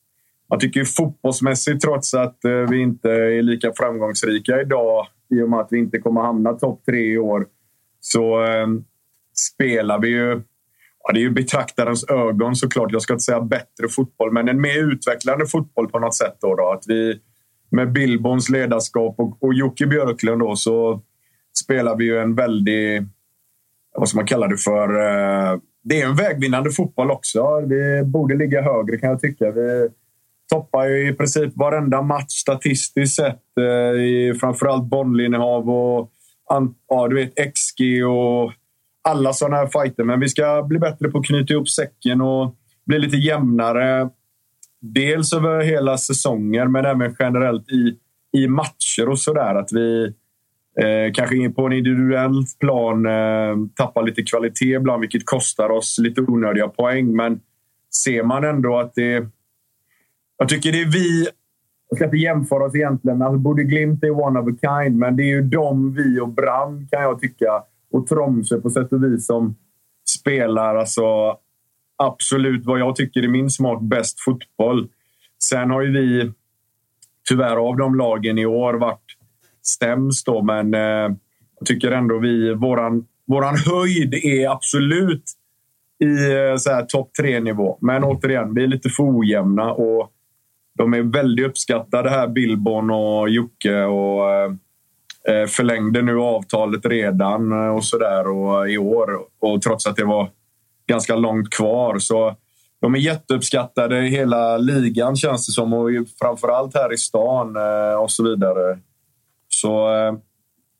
jag 0.49 0.61
tycker 0.61 0.85
fotbollsmässigt, 0.85 1.81
trots 1.81 2.15
att 2.15 2.45
eh, 2.45 2.71
vi 2.71 2.81
inte 2.81 3.11
är 3.11 3.43
lika 3.43 3.73
framgångsrika 3.77 4.61
idag 4.61 5.07
i 5.31 5.43
och 5.43 5.51
med 5.51 5.61
att 5.61 5.69
vi 5.71 5.79
inte 5.79 5.99
kommer 5.99 6.21
hamna 6.21 6.53
topp 6.53 6.83
tre 6.87 7.13
i 7.13 7.19
år, 7.19 7.47
så 8.01 8.45
eh, 8.45 8.67
spelar 9.35 10.01
vi 10.01 10.09
ju 10.09 10.43
Ja, 11.07 11.13
det 11.13 11.19
är 11.19 11.23
ju 11.23 11.31
betraktarens 11.31 12.11
ögon 12.11 12.57
såklart. 12.57 12.93
Jag 12.93 13.03
ska 13.03 13.13
inte 13.13 13.25
säga 13.25 13.41
bättre 13.41 13.89
fotboll, 13.91 14.33
men 14.33 14.49
en 14.49 14.61
mer 14.61 14.93
utvecklande 14.93 15.47
fotboll 15.47 15.89
på 15.89 15.99
något 15.99 16.15
sätt. 16.15 16.37
Då, 16.41 16.55
då. 16.55 16.73
Att 16.73 16.85
vi 16.87 17.21
med 17.71 17.93
Billborns 17.93 18.49
ledarskap 18.49 19.15
och, 19.19 19.43
och 19.43 19.55
Jocke 19.55 19.87
Björklund 19.87 20.41
då, 20.41 20.57
så 20.57 21.03
spelar 21.59 21.97
vi 21.97 22.05
ju 22.05 22.19
en 22.19 22.35
väldigt... 22.35 23.03
Vad 23.97 24.09
ska 24.09 24.19
man 24.19 24.27
kalla 24.27 24.49
det 24.49 24.57
för? 24.57 24.89
Eh, 24.89 25.59
det 25.85 26.01
är 26.01 26.07
en 26.07 26.17
vägvinnande 26.17 26.71
fotboll 26.71 27.11
också. 27.11 27.61
Det 27.61 28.05
borde 28.07 28.37
ligga 28.37 28.63
högre 28.63 28.99
kan 28.99 29.11
jag 29.11 29.21
tycka. 29.21 29.51
Vi 29.51 29.89
toppar 30.53 30.87
ju 30.87 31.09
i 31.09 31.13
princip 31.13 31.53
varenda 31.57 32.03
match 32.03 32.33
statistiskt 32.33 33.17
sett. 33.17 33.43
Eh, 33.61 34.01
I 34.03 34.35
framförallt 34.41 34.85
bollinnehav 34.85 35.71
och 35.71 36.11
ja, 36.89 37.09
du 37.09 37.15
vet, 37.15 37.55
XG 37.55 38.05
och 38.07 38.53
alla 39.09 39.33
sådana 39.33 39.57
här 39.57 39.67
fighter. 39.67 40.05
Men 40.05 40.21
vi 40.21 40.29
ska 40.29 40.63
bli 40.63 40.79
bättre 40.79 41.09
på 41.09 41.19
att 41.19 41.27
knyta 41.27 41.53
ihop 41.53 41.69
säcken 41.69 42.21
och 42.21 42.55
bli 42.87 42.99
lite 42.99 43.17
jämnare. 43.17 44.11
Dels 44.81 45.33
över 45.33 45.61
hela 45.61 45.99
säsonger, 45.99 46.67
men 46.67 46.85
även 46.85 47.17
generellt 47.19 47.69
i, 47.69 47.99
i 48.33 48.49
matcher 48.49 49.09
och 49.09 49.19
sådär. 49.19 49.55
Att 49.55 49.73
vi 49.73 50.05
eh, 50.81 51.13
kanske 51.15 51.51
på 51.51 51.67
en 51.67 51.73
individuell 51.73 52.45
plan 52.61 53.07
eh, 53.07 53.57
tappar 53.75 54.03
lite 54.03 54.23
kvalitet 54.23 54.75
ibland, 54.75 55.01
vilket 55.01 55.27
kostar 55.27 55.71
oss 55.71 55.99
lite 55.99 56.21
onödiga 56.21 56.69
poäng. 56.69 57.17
Men 57.17 57.41
ser 58.05 58.23
man 58.23 58.45
ändå 58.45 58.79
att 58.79 58.95
det... 58.95 59.27
Jag 60.39 60.49
tycker 60.49 60.73
det 60.73 60.81
är 60.81 60.93
vi... 60.93 61.29
Jag 61.89 61.97
ska 61.97 62.05
inte 62.05 62.17
jämföra 62.17 62.65
oss 62.65 62.75
egentligen. 62.75 63.23
Alltså, 63.23 63.39
Bode 63.39 63.65
Glimt 63.65 64.05
är 64.05 64.11
one 64.11 64.41
of 64.41 64.49
a 64.49 64.57
kind, 64.61 64.99
men 64.99 65.17
det 65.17 65.23
är 65.23 65.35
ju 65.35 65.43
de, 65.43 65.95
vi 65.95 66.21
och 66.21 66.29
Brann, 66.29 66.89
kan 66.91 67.03
jag 67.03 67.21
tycka 67.21 67.65
och 67.95 68.07
Tromsö 68.07 68.61
på 68.61 68.71
sätt 68.71 68.93
och 68.93 69.05
vis 69.05 69.27
som 69.27 69.57
spelar 70.19 70.77
alltså, 70.77 71.37
absolut 71.97 72.67
vad 72.67 72.81
jag 72.81 72.97
tycker 72.97 73.25
i 73.25 73.29
min 73.29 73.51
smak 73.51 73.83
bäst 73.83 74.21
fotboll. 74.21 74.89
Sen 75.45 75.71
har 75.71 75.83
ju 75.83 75.93
vi 75.93 76.33
tyvärr 77.29 77.57
av 77.57 77.77
de 77.77 77.95
lagen 77.95 78.39
i 78.39 78.47
år 78.47 78.75
varit 78.75 79.17
sämst 79.79 80.27
då, 80.27 80.43
men 80.43 80.75
eh, 80.75 81.17
jag 81.59 81.67
tycker 81.67 81.91
ändå 81.91 82.19
vi, 82.19 82.55
våran, 82.55 83.07
våran 83.27 83.57
höjd 83.57 84.15
är 84.15 84.51
absolut 84.51 85.25
i 85.99 86.71
eh, 86.71 86.87
topp 86.89 87.11
tre-nivå. 87.21 87.79
Men 87.81 88.05
återigen, 88.05 88.55
vi 88.55 88.63
är 88.63 88.67
lite 88.67 88.89
för 88.89 89.19
ojämna 89.19 89.73
och 89.73 90.11
de 90.79 90.95
är 90.95 91.03
väldigt 91.03 91.47
uppskattade 91.47 92.11
här, 92.11 92.29
Billborn 92.29 92.91
och 92.91 93.31
Jocke. 93.31 93.85
Och, 93.85 94.33
eh 94.33 94.53
Eh, 95.29 95.47
förlängde 95.47 96.03
nu 96.03 96.19
avtalet 96.19 96.87
redan 96.87 97.53
eh, 97.53 97.77
och 97.77 97.85
sådär 97.85 98.25
eh, 98.25 98.73
i 98.75 98.79
år. 98.79 99.21
Och 99.41 99.63
trots 99.63 99.87
att 99.87 99.97
det 99.97 100.05
var 100.05 100.31
ganska 100.87 101.17
långt 101.17 101.51
kvar. 101.51 101.99
Så 101.99 102.37
de 102.81 102.95
är 102.95 102.99
jätteuppskattade 102.99 104.07
i 104.07 104.09
hela 104.09 104.57
ligan 104.57 105.17
känns 105.17 105.47
det 105.47 105.53
som. 105.53 105.73
Och 105.73 105.91
framförallt 106.21 106.75
här 106.75 106.93
i 106.93 106.97
stan 106.97 107.57
och 108.01 108.11
så 108.11 108.25
vidare. 108.25 108.79
Så 109.49 109.89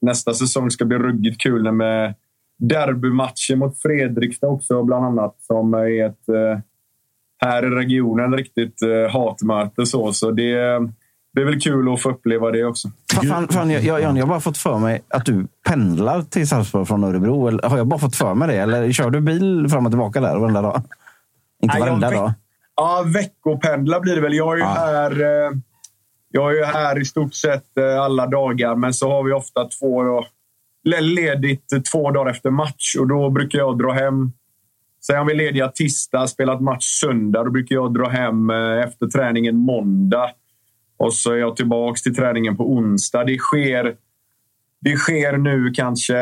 nästa 0.01 0.35
säsong 0.35 0.71
ska 0.71 0.85
bli 0.85 0.99
ruggigt 0.99 1.41
kul 1.41 1.73
med 1.73 2.15
derbymatcher 2.59 3.57
mot 3.57 3.83
Fredrikstad 3.83 4.47
också 4.47 4.83
bland 4.83 5.05
annat. 5.05 5.37
Som 5.41 5.75
är 5.75 6.07
ett 6.07 6.59
här 7.39 7.67
i 7.67 7.71
regionen 7.71 8.37
riktigt 8.37 8.79
hatmöte. 9.11 9.87
Så, 9.87 10.13
så 10.13 10.31
det, 10.31 10.81
det 11.35 11.41
är 11.41 11.45
väl 11.45 11.61
kul 11.61 11.93
att 11.93 12.03
få 12.03 12.11
uppleva 12.11 12.51
det 12.51 12.65
också. 12.65 12.91
Fan, 13.29 13.49
fan, 13.49 13.71
jag, 13.71 13.85
jag, 13.85 14.01
jag 14.01 14.11
har 14.11 14.27
bara 14.27 14.41
fått 14.41 14.59
för 14.59 14.79
mig 14.79 15.03
att 15.09 15.25
du 15.25 15.47
pendlar 15.69 16.23
till 16.23 16.49
Sarpsborg 16.49 16.87
från 16.87 17.05
Örebro. 17.05 17.49
Eller, 17.49 17.69
har 17.69 17.77
jag 17.77 17.87
bara 17.87 18.01
fått 18.01 18.17
för 18.17 18.35
mig 18.35 18.49
det? 18.49 18.57
Eller 18.57 18.93
kör 18.93 19.11
du 19.11 19.21
bil 19.21 19.69
fram 19.71 19.87
och 19.87 19.93
tillbaka 19.93 20.21
där 20.21 20.39
varenda 20.39 20.63
dag? 20.63 20.83
Inte 21.63 21.81
varenda 21.81 22.11
dag? 22.11 22.33
Ja, 22.77 23.05
veckopendla 23.07 24.01
blir 24.01 24.15
det 24.15 24.21
väl. 24.21 24.35
Jag 24.35 24.53
är 24.53 24.57
ju 24.57 24.63
ja. 24.63 24.69
här... 24.69 25.21
Eh, 25.21 25.53
jag 26.31 26.51
är 26.53 26.57
ju 26.57 26.65
här 26.65 27.01
i 27.01 27.05
stort 27.05 27.35
sett 27.35 27.77
eh, 27.77 28.01
alla 28.01 28.27
dagar, 28.27 28.75
men 28.75 28.95
så 28.95 29.11
har 29.11 29.23
vi 29.23 29.33
ofta 29.33 29.69
två 29.81 30.25
ledigt 30.85 31.69
två 31.93 32.11
dagar 32.11 32.31
efter 32.31 32.51
match 32.51 32.97
och 32.99 33.09
då 33.09 33.31
brukar 33.31 33.59
jag 33.59 33.79
dra 33.79 33.93
hem 33.93 34.33
Säg 35.07 35.19
om 35.19 35.27
vi 35.27 35.33
är 35.33 35.37
lediga 35.37 35.69
tisdag, 35.69 36.27
spelat 36.27 36.61
match 36.61 36.85
söndag, 36.85 37.45
då 37.45 37.51
brukar 37.51 37.75
jag 37.75 37.95
dra 37.95 38.09
hem 38.09 38.51
eh, 38.51 38.85
efter 38.85 39.07
träningen 39.07 39.57
måndag. 39.57 40.31
Och 40.97 41.15
så 41.15 41.33
är 41.33 41.37
jag 41.37 41.57
tillbaka 41.57 41.97
till 41.97 42.15
träningen 42.15 42.57
på 42.57 42.73
onsdag. 42.73 43.25
Det 43.25 43.39
sker, 43.39 43.97
det 44.81 44.97
sker 44.97 45.37
nu 45.37 45.71
kanske 45.75 46.15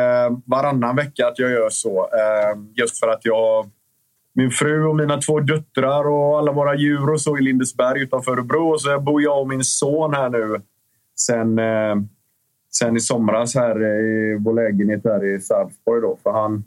varannan 0.44 0.96
vecka 0.96 1.26
att 1.26 1.38
jag 1.38 1.50
gör 1.50 1.70
så. 1.70 2.00
Eh, 2.00 2.58
just 2.74 2.98
för 2.98 3.08
att 3.08 3.24
jag 3.24 3.70
min 4.34 4.50
fru 4.50 4.86
och 4.86 4.96
mina 4.96 5.20
två 5.20 5.40
döttrar 5.40 6.08
och 6.08 6.38
alla 6.38 6.52
våra 6.52 6.76
djur 6.76 7.10
och 7.10 7.20
så 7.20 7.38
i 7.38 7.42
Lindesberg 7.42 8.02
utanför 8.02 8.32
Örebro. 8.32 8.72
Och 8.72 8.80
så 8.80 9.00
bor 9.00 9.22
jag 9.22 9.40
och 9.40 9.48
min 9.48 9.64
son 9.64 10.14
här 10.14 10.30
nu 10.30 10.60
sen, 11.20 11.58
eh, 11.58 11.96
sen 12.72 12.96
i 12.96 13.00
somras 13.00 13.54
här 13.54 13.82
i 13.82 14.38
vår 14.40 14.54
lägenhet 14.54 15.00
här 15.04 15.34
i 15.34 15.40
Sarpsborg. 15.40 16.02
Då, 16.02 16.18
för 16.22 16.30
han, 16.30 16.64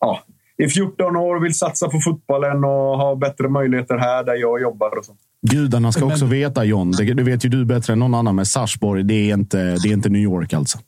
ja, 0.00 0.20
är 0.64 0.68
14 0.68 1.16
år 1.16 1.36
och 1.36 1.44
vill 1.44 1.54
satsa 1.54 1.88
på 1.88 2.00
fotbollen 2.00 2.64
och 2.64 2.98
ha 2.98 3.16
bättre 3.16 3.48
möjligheter 3.48 3.96
här 3.96 4.24
där 4.24 4.34
jag 4.34 4.60
jobbar. 4.60 4.98
Och 4.98 5.04
så. 5.04 5.12
Gudarna 5.50 5.92
ska 5.92 6.04
också 6.04 6.24
veta, 6.24 6.64
John, 6.64 6.90
det, 6.90 7.14
det 7.14 7.22
vet 7.22 7.44
ju 7.44 7.48
du 7.48 7.64
bättre 7.64 7.92
än 7.92 7.98
någon 7.98 8.14
annan, 8.14 8.36
med 8.36 8.46
Sarsborg, 8.46 9.02
det 9.02 9.30
är 9.30 9.34
inte, 9.34 9.58
det 9.58 9.88
är 9.88 9.92
inte 9.92 10.08
New 10.08 10.22
York 10.22 10.52
alltså. 10.52 10.78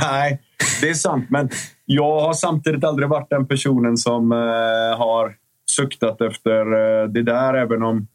Nej, 0.00 0.40
det 0.80 0.90
är 0.90 0.94
sant. 0.94 1.26
Men 1.30 1.50
jag 1.84 2.20
har 2.20 2.32
samtidigt 2.32 2.84
aldrig 2.84 3.08
varit 3.08 3.30
den 3.30 3.46
personen 3.46 3.96
som 3.96 4.32
eh, 4.32 4.98
har 4.98 5.34
suktat 5.70 6.20
efter 6.20 6.60
eh, 6.60 7.08
det 7.08 7.22
där, 7.22 7.54
även 7.54 7.82
om 7.82 8.06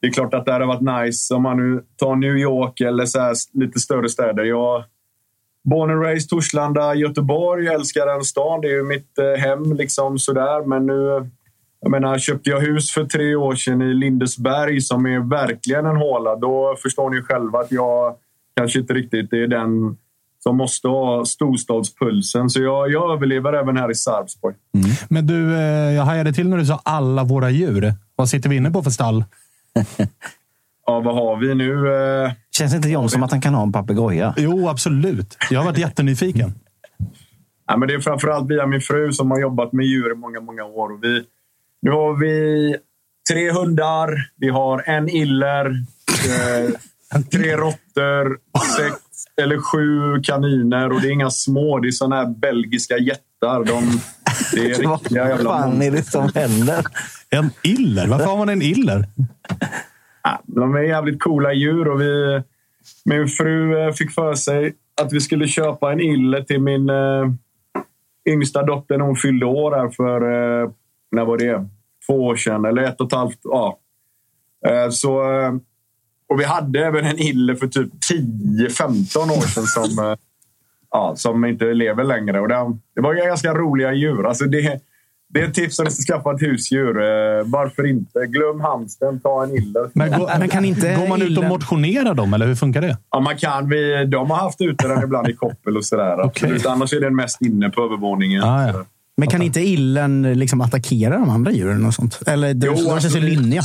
det 0.00 0.06
är 0.06 0.12
klart 0.12 0.34
att 0.34 0.44
det 0.44 0.52
hade 0.52 0.66
varit 0.66 1.06
nice 1.06 1.34
om 1.34 1.42
man 1.42 1.56
nu 1.56 1.84
tar 1.96 2.16
New 2.16 2.36
York 2.36 2.80
eller 2.80 3.06
så 3.06 3.34
lite 3.52 3.80
större 3.80 4.08
städer. 4.08 4.44
Jag 4.44 4.84
Born 5.64 5.90
and 5.90 6.02
raised 6.02 6.30
Torslanda, 6.30 6.94
Göteborg. 6.94 7.64
Jag 7.64 7.74
älskar 7.74 8.06
den 8.06 8.24
stan. 8.24 8.60
Det 8.60 8.68
är 8.68 8.72
ju 8.72 8.82
mitt 8.82 9.18
eh, 9.18 9.40
hem. 9.40 9.72
liksom 9.76 10.18
sådär. 10.18 10.66
Men 10.66 10.86
nu 10.86 11.30
jag 11.84 11.90
menar, 11.90 12.18
köpte 12.18 12.50
jag 12.50 12.60
hus 12.60 12.90
för 12.90 13.04
tre 13.04 13.34
år 13.34 13.54
sedan 13.54 13.82
i 13.82 13.94
Lindesberg 13.94 14.80
som 14.80 15.06
är 15.06 15.30
verkligen 15.30 15.86
en 15.86 15.96
håla. 15.96 16.36
Då 16.36 16.76
förstår 16.82 17.10
ni 17.10 17.22
själva 17.22 17.58
att 17.58 17.72
jag 17.72 18.14
kanske 18.56 18.78
inte 18.78 18.94
riktigt 18.94 19.32
är 19.32 19.46
den 19.46 19.96
som 20.38 20.56
måste 20.56 20.88
ha 20.88 21.24
storstadspulsen. 21.24 22.50
Så 22.50 22.62
jag, 22.62 22.90
jag 22.92 23.12
överlever 23.12 23.52
även 23.52 23.76
här 23.76 23.90
i 23.90 23.94
Sarpsborg. 23.94 24.54
Mm. 24.74 24.90
Men 25.08 25.26
du, 25.26 25.54
eh, 25.56 25.94
jag 25.94 26.02
hajade 26.02 26.32
till 26.32 26.48
när 26.48 26.58
du 26.58 26.66
sa 26.66 26.80
alla 26.82 27.24
våra 27.24 27.50
djur. 27.50 27.94
Vad 28.16 28.28
sitter 28.28 28.48
vi 28.48 28.56
inne 28.56 28.70
på 28.70 28.82
för 28.82 28.90
stall? 28.90 29.24
Ja, 30.86 31.00
vad 31.00 31.14
har 31.14 31.36
vi 31.36 31.54
nu? 31.54 31.94
Eh, 31.94 32.32
Känns 32.58 32.74
inte 32.74 32.88
John 32.88 33.10
som 33.10 33.22
att 33.22 33.30
han 33.30 33.40
kan 33.40 33.54
ha 33.54 33.62
en 33.62 33.72
papegoja? 33.72 34.34
Jo, 34.36 34.68
absolut. 34.68 35.36
Jag 35.50 35.60
har 35.60 35.64
varit 35.64 35.78
jättenyfiken. 35.78 36.52
Ja, 37.66 37.76
men 37.76 37.88
det 37.88 37.94
är 37.94 38.00
framförallt 38.00 38.50
via 38.50 38.66
min 38.66 38.80
fru 38.80 39.12
som 39.12 39.30
har 39.30 39.40
jobbat 39.40 39.72
med 39.72 39.86
djur 39.86 40.12
i 40.12 40.14
många, 40.14 40.40
många 40.40 40.64
år. 40.64 40.92
Och 40.92 41.04
vi, 41.04 41.24
nu 41.82 41.90
har 41.90 42.20
vi 42.20 42.76
tre 43.30 43.52
hundar, 43.52 44.30
vi 44.36 44.48
har 44.48 44.82
en 44.86 45.08
iller, 45.08 45.66
eh, 46.06 47.20
tre 47.32 47.56
råttor, 47.56 48.38
sex 48.76 48.96
eller 49.42 49.58
sju 49.58 50.22
kaniner. 50.22 50.92
Och 50.92 51.00
det 51.00 51.08
är 51.08 51.12
inga 51.12 51.30
små, 51.30 51.78
det 51.78 51.88
är 51.88 51.92
såna 51.92 52.16
här 52.16 52.26
belgiska 52.26 52.98
jättar. 52.98 53.64
De, 53.64 54.00
det 54.52 54.70
är 54.70 54.92
riktiga 54.98 55.28
jävla 55.28 55.50
Vad 55.50 55.60
fan 55.60 55.82
är 55.82 55.90
det 55.90 56.02
som 56.02 56.30
händer? 56.34 56.84
En 57.30 57.50
iller? 57.62 58.06
Varför 58.06 58.26
har 58.26 58.36
man 58.36 58.48
en 58.48 58.62
iller? 58.62 59.06
De 60.46 60.74
är 60.74 60.80
jävligt 60.80 61.22
coola 61.22 61.52
djur 61.52 61.88
och 61.88 62.00
vi, 62.00 62.42
min 63.04 63.28
fru 63.28 63.78
eh, 63.78 63.92
fick 63.92 64.10
för 64.10 64.34
sig 64.34 64.74
att 65.02 65.12
vi 65.12 65.20
skulle 65.20 65.48
köpa 65.48 65.92
en 65.92 66.00
ille 66.00 66.44
till 66.44 66.60
min 66.60 66.90
eh, 66.90 67.32
yngsta 68.28 68.62
dotter 68.62 68.98
när 68.98 69.04
hon 69.04 69.16
fyllde 69.16 69.46
år 69.46 69.72
här 69.72 69.88
för, 69.88 70.20
eh, 70.22 70.70
när 71.10 71.24
var 71.24 71.38
det? 71.38 71.68
Två 72.06 72.24
år 72.24 72.36
sedan 72.36 72.64
eller 72.64 72.82
ett 72.82 73.00
och 73.00 73.06
ett 73.06 73.12
halvt. 73.12 73.38
Ja. 73.42 73.78
Eh, 74.66 74.90
så, 74.90 75.32
eh, 75.32 75.54
och 76.28 76.40
vi 76.40 76.44
hade 76.44 76.86
även 76.86 77.04
en 77.04 77.18
ille 77.18 77.56
för 77.56 77.66
typ 77.66 77.90
10-15 78.10 79.30
år 79.30 79.46
sedan 79.46 79.66
som, 79.66 80.04
eh, 80.04 80.16
ja, 80.90 81.14
som 81.16 81.44
inte 81.44 81.64
lever 81.64 82.04
längre. 82.04 82.40
Och 82.40 82.48
det, 82.48 82.78
det 82.94 83.00
var 83.00 83.14
ganska 83.14 83.54
roliga 83.54 83.92
djur. 83.92 84.26
Alltså 84.26 84.44
det, 84.44 84.80
det 85.34 85.40
är 85.40 85.48
ett 85.48 85.54
tips 85.54 85.78
om 85.78 85.84
ni 85.84 85.90
ska 85.90 86.14
skaffa 86.14 86.34
ett 86.34 86.42
husdjur. 86.42 86.98
Eh, 87.02 87.44
varför 87.44 87.86
inte? 87.86 88.26
Glöm 88.26 88.60
hamsten, 88.60 89.20
ta 89.20 89.44
en 89.44 89.50
iller. 89.56 89.90
Men, 89.92 90.18
gå, 90.18 90.30
men 90.38 90.48
kan 90.48 90.64
inte 90.64 90.94
går 90.94 91.08
man 91.08 91.22
ut 91.22 91.38
och 91.38 91.44
motionerar 91.44 92.14
dem, 92.14 92.34
eller 92.34 92.46
hur 92.46 92.54
funkar 92.54 92.80
det? 92.80 92.98
Ja, 93.10 93.20
man 93.20 93.36
kan. 93.36 93.68
Vi, 93.68 94.04
de 94.06 94.30
har 94.30 94.36
haft 94.36 94.60
ute 94.60 94.88
den 94.88 95.02
ibland 95.02 95.28
i 95.28 95.32
koppel 95.32 95.76
och 95.76 95.84
sådär. 95.84 96.26
okay. 96.26 96.58
Annars 96.68 96.92
är 96.92 97.00
den 97.00 97.16
mest 97.16 97.42
inne 97.42 97.70
på 97.70 97.82
övervåningen. 97.82 98.42
Ah, 98.42 98.66
ja. 98.66 98.84
Men 99.16 99.28
kan 99.28 99.42
inte 99.42 99.60
illen 99.60 100.22
liksom 100.22 100.60
attackera 100.60 101.18
de 101.18 101.30
andra 101.30 101.52
djuren? 101.52 101.86
och 101.86 101.94
sånt? 101.94 102.20
Eller 102.26 102.54
de, 102.54 102.66
jo, 102.66 102.74
de 102.74 103.00
känns 103.00 103.16
ju 103.16 103.20
linniga. 103.20 103.62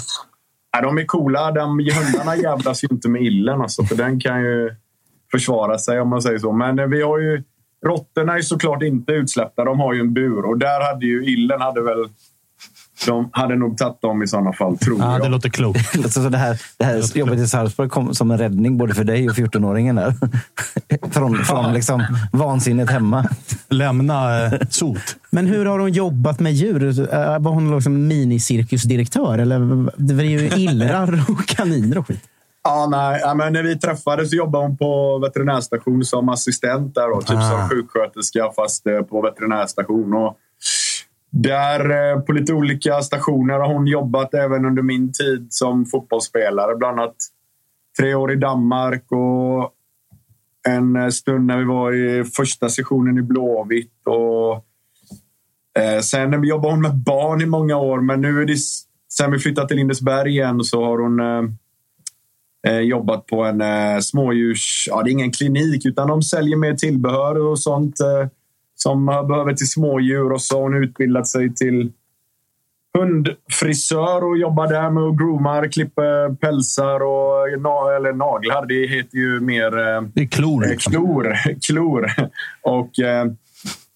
Ja, 0.71 0.81
de 0.81 0.97
är 0.97 1.05
coola. 1.05 1.51
De, 1.51 1.79
hundarna 1.79 2.35
jävlas 2.35 2.83
ju 2.83 2.87
inte 2.91 3.09
med 3.09 3.21
illen. 3.21 3.61
Alltså, 3.61 3.83
för 3.83 3.95
den 3.95 4.19
kan 4.19 4.41
ju 4.41 4.75
försvara 5.31 5.77
sig 5.77 6.01
om 6.01 6.09
man 6.09 6.21
säger 6.21 6.39
så. 6.39 6.51
Men 6.51 6.79
eh, 6.79 6.85
vi 6.85 7.01
har 7.01 7.19
ju 7.19 7.43
Råttorna 7.85 8.37
är 8.37 8.41
såklart 8.41 8.83
inte 8.83 9.11
utsläppta. 9.11 9.65
De 9.65 9.79
har 9.79 9.93
ju 9.93 9.99
en 9.99 10.13
bur 10.13 10.45
och 10.45 10.57
där 10.57 10.93
hade 10.93 11.05
ju 11.05 11.25
illen 11.25 11.61
hade 11.61 11.81
väl 11.81 12.09
de 13.05 13.29
hade 13.31 13.55
nog 13.55 13.77
tagit 13.77 14.01
dem 14.01 14.23
i 14.23 14.27
sådana 14.27 14.53
fall, 14.53 14.77
tror 14.77 14.99
ja, 14.99 15.13
jag. 15.13 15.21
Det 15.21 15.29
låter 15.29 15.49
klokt. 15.49 15.93
det 16.31 16.37
här, 16.37 16.61
det 16.77 16.85
här 16.85 17.17
jobbet 17.17 17.39
i 17.39 17.47
Sarpsborg 17.47 17.89
kom 17.89 18.15
som 18.15 18.31
en 18.31 18.37
räddning 18.37 18.77
både 18.77 18.93
för 18.93 19.03
dig 19.03 19.29
och 19.29 19.35
14-åringen. 19.35 20.13
från 21.11 21.37
från 21.37 21.73
liksom 21.73 22.05
vansinnet 22.31 22.89
hemma. 22.89 23.25
Lämna 23.69 24.45
eh, 24.45 24.53
sot. 24.69 25.15
Men 25.29 25.47
hur 25.47 25.65
har 25.65 25.79
hon 25.79 25.91
jobbat 25.91 26.39
med 26.39 26.53
djur? 26.53 27.13
Eh, 27.13 27.39
var 27.39 27.51
hon 27.51 27.75
liksom 27.75 28.07
minicirkusdirektör? 28.07 29.37
Eller 29.37 29.59
det 29.97 30.13
var 30.13 30.23
ju 30.23 30.47
illrar 30.47 31.25
och 31.29 31.47
kaniner 31.47 31.97
och 31.97 32.07
skit. 32.07 32.23
Ja, 32.63 32.87
nej. 32.91 33.21
Ja, 33.23 33.33
men 33.33 33.53
när 33.53 33.63
vi 33.63 33.79
träffades 33.79 34.33
jobbade 34.33 34.65
hon 34.65 34.77
på 34.77 35.19
veterinärstation 35.19 36.05
som 36.05 36.29
assistent 36.29 36.95
där. 36.95 37.09
Då, 37.09 37.21
typ 37.21 37.37
ah. 37.37 37.49
som 37.49 37.69
sjuksköterska 37.69 38.51
fast 38.55 38.87
eh, 38.87 39.01
på 39.01 39.21
veterinärstation. 39.21 40.13
Och 40.13 40.37
där 41.31 42.11
eh, 42.13 42.19
på 42.19 42.31
lite 42.31 42.53
olika 42.53 43.01
stationer 43.01 43.53
har 43.53 43.73
hon 43.73 43.87
jobbat 43.87 44.33
även 44.33 44.65
under 44.65 44.81
min 44.81 45.13
tid 45.13 45.47
som 45.49 45.85
fotbollsspelare. 45.85 46.75
Bland 46.75 46.99
annat 46.99 47.15
tre 47.99 48.15
år 48.15 48.31
i 48.31 48.35
Danmark 48.35 49.11
och 49.11 49.73
en 50.67 50.95
eh, 50.95 51.09
stund 51.09 51.45
när 51.45 51.57
vi 51.57 51.63
var 51.63 51.93
i 51.93 52.23
första 52.23 52.69
sessionen 52.69 53.17
i 53.17 53.21
Blåvitt. 53.21 54.01
Och, 54.05 54.53
eh, 55.83 55.99
sen 56.01 56.43
jobbade 56.43 56.73
hon 56.73 56.81
med 56.81 56.95
barn 56.95 57.41
i 57.41 57.45
många 57.45 57.77
år, 57.77 58.01
men 58.01 58.21
nu 58.21 58.41
är 58.41 58.45
det, 58.45 58.57
sen 59.13 59.31
vi 59.31 59.39
flyttade 59.39 59.67
till 59.67 59.77
Lindesberg 59.77 60.29
igen 60.29 60.63
så 60.63 60.85
har 60.85 60.97
hon 60.97 61.19
eh, 61.19 61.51
jobbat 62.67 63.25
på 63.27 63.43
en 63.43 63.61
eh, 63.61 63.99
smådjurs... 63.99 64.87
Ja, 64.89 65.03
det 65.03 65.09
är 65.09 65.11
ingen 65.11 65.31
klinik, 65.31 65.85
utan 65.85 66.07
de 66.07 66.21
säljer 66.21 66.57
mer 66.57 66.73
tillbehör 66.73 67.37
och 67.47 67.59
sånt. 67.59 67.99
Eh, 67.99 68.27
som 68.75 69.05
behöver 69.05 69.53
till 69.53 69.69
smådjur 69.69 70.31
och 70.31 70.41
så 70.41 70.55
har 70.55 70.63
hon 70.63 70.83
utbildat 70.83 71.27
sig 71.27 71.55
till 71.55 71.91
hundfrisör 72.97 74.23
och 74.23 74.37
jobbar 74.37 74.67
där 74.67 74.89
med 74.89 75.03
att 75.03 75.17
groomar, 75.17 75.67
klipper 75.71 76.35
pälsar 76.35 76.99
och 76.99 77.49
eller 77.49 78.13
naglar. 78.13 78.65
Det 78.65 78.87
heter 78.87 79.17
ju 79.17 79.39
mer... 79.39 79.71
Det 80.13 80.21
är 80.21 80.27
klor. 80.27 80.69
Liksom. 80.69 80.93
Klor. 80.93 81.33
klor. 81.67 82.05
Och 82.61 82.99
eh, 82.99 83.25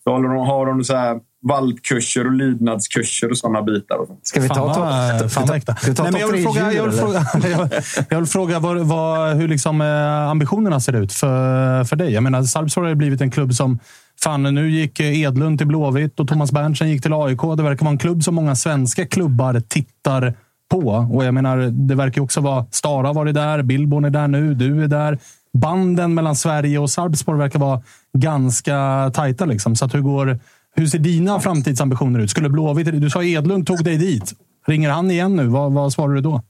så 0.03 0.11
har 0.11 0.65
de 0.65 0.83
så 0.83 0.95
här 0.95 1.19
valpkurser 1.43 2.25
och 2.25 2.31
lydnadskurser 2.31 3.29
och 3.31 3.37
sådana 3.37 3.61
bitar. 3.61 3.95
Och 3.97 4.19
Ska 4.23 4.41
vi 4.41 4.47
ta, 4.47 4.55
Fan, 4.55 4.73
ta, 4.73 4.79
vad- 5.21 5.31
fan 5.31 5.47
vad 5.47 5.57
äkta. 5.57 5.75
Nej, 5.87 6.11
men 6.11 6.21
jag 6.21 6.27
vill 6.31 6.43
fråga, 6.43 6.73
jag 6.73 6.83
vill 6.83 6.99
fråga, 6.99 7.25
jag, 7.49 7.69
jag 8.09 8.17
vill 8.17 8.27
fråga 8.27 8.59
vad, 8.59 8.77
vad, 8.77 9.35
hur 9.37 9.47
liksom, 9.47 9.81
eh, 9.81 10.29
ambitionerna 10.29 10.79
ser 10.79 10.93
ut 10.93 11.13
för, 11.13 11.83
för 11.83 11.95
dig. 11.95 12.13
Jag 12.13 12.23
menar, 12.23 12.43
Sarpsborg 12.43 12.87
har 12.87 12.95
blivit 12.95 13.21
en 13.21 13.31
klubb 13.31 13.53
som... 13.53 13.79
Fan, 14.23 14.43
nu 14.43 14.71
gick 14.71 14.99
eh, 14.99 15.21
Edlund 15.21 15.57
till 15.57 15.67
Blåvitt 15.67 16.19
och 16.19 16.27
Thomas 16.27 16.51
Berntsen 16.51 16.89
gick 16.89 17.01
till 17.01 17.13
AIK. 17.13 17.41
Det 17.57 17.63
verkar 17.63 17.85
vara 17.85 17.91
en 17.91 17.97
klubb 17.97 18.23
som 18.23 18.35
många 18.35 18.55
svenska 18.55 19.05
klubbar 19.05 19.61
tittar 19.67 20.33
på. 20.71 20.89
Och 21.13 21.25
jag 21.25 21.33
menar, 21.33 21.57
det 21.87 21.95
verkar 21.95 22.21
också 22.21 22.41
vara... 22.41 22.65
Stara 22.71 23.07
har 23.07 23.13
varit 23.13 23.35
där, 23.35 23.61
Billborn 23.63 24.05
är 24.05 24.09
där 24.09 24.27
nu, 24.27 24.53
du 24.53 24.83
är 24.83 24.87
där. 24.87 25.19
Banden 25.57 26.13
mellan 26.13 26.35
Sverige 26.35 26.79
och 26.79 26.89
Sarpsborg 26.89 27.39
verkar 27.39 27.59
vara 27.59 27.81
ganska 28.17 29.11
tajta. 29.13 29.45
Liksom. 29.45 29.75
Så 29.75 29.85
att 29.85 29.93
hur, 29.93 30.01
går, 30.01 30.39
hur 30.75 30.85
ser 30.85 30.99
dina 30.99 31.39
framtidsambitioner 31.39 32.19
ut? 32.19 32.29
Skulle 32.29 32.49
Blåvitt... 32.49 33.01
Du 33.01 33.09
sa 33.09 33.23
Edlund 33.23 33.67
tog 33.67 33.83
dig 33.83 33.97
dit. 33.97 34.33
Ringer 34.67 34.89
han 34.89 35.11
igen 35.11 35.35
nu? 35.35 35.47
Vad, 35.47 35.73
vad 35.73 35.93
svarar 35.93 36.13
du 36.15 36.21
då? 36.21 36.41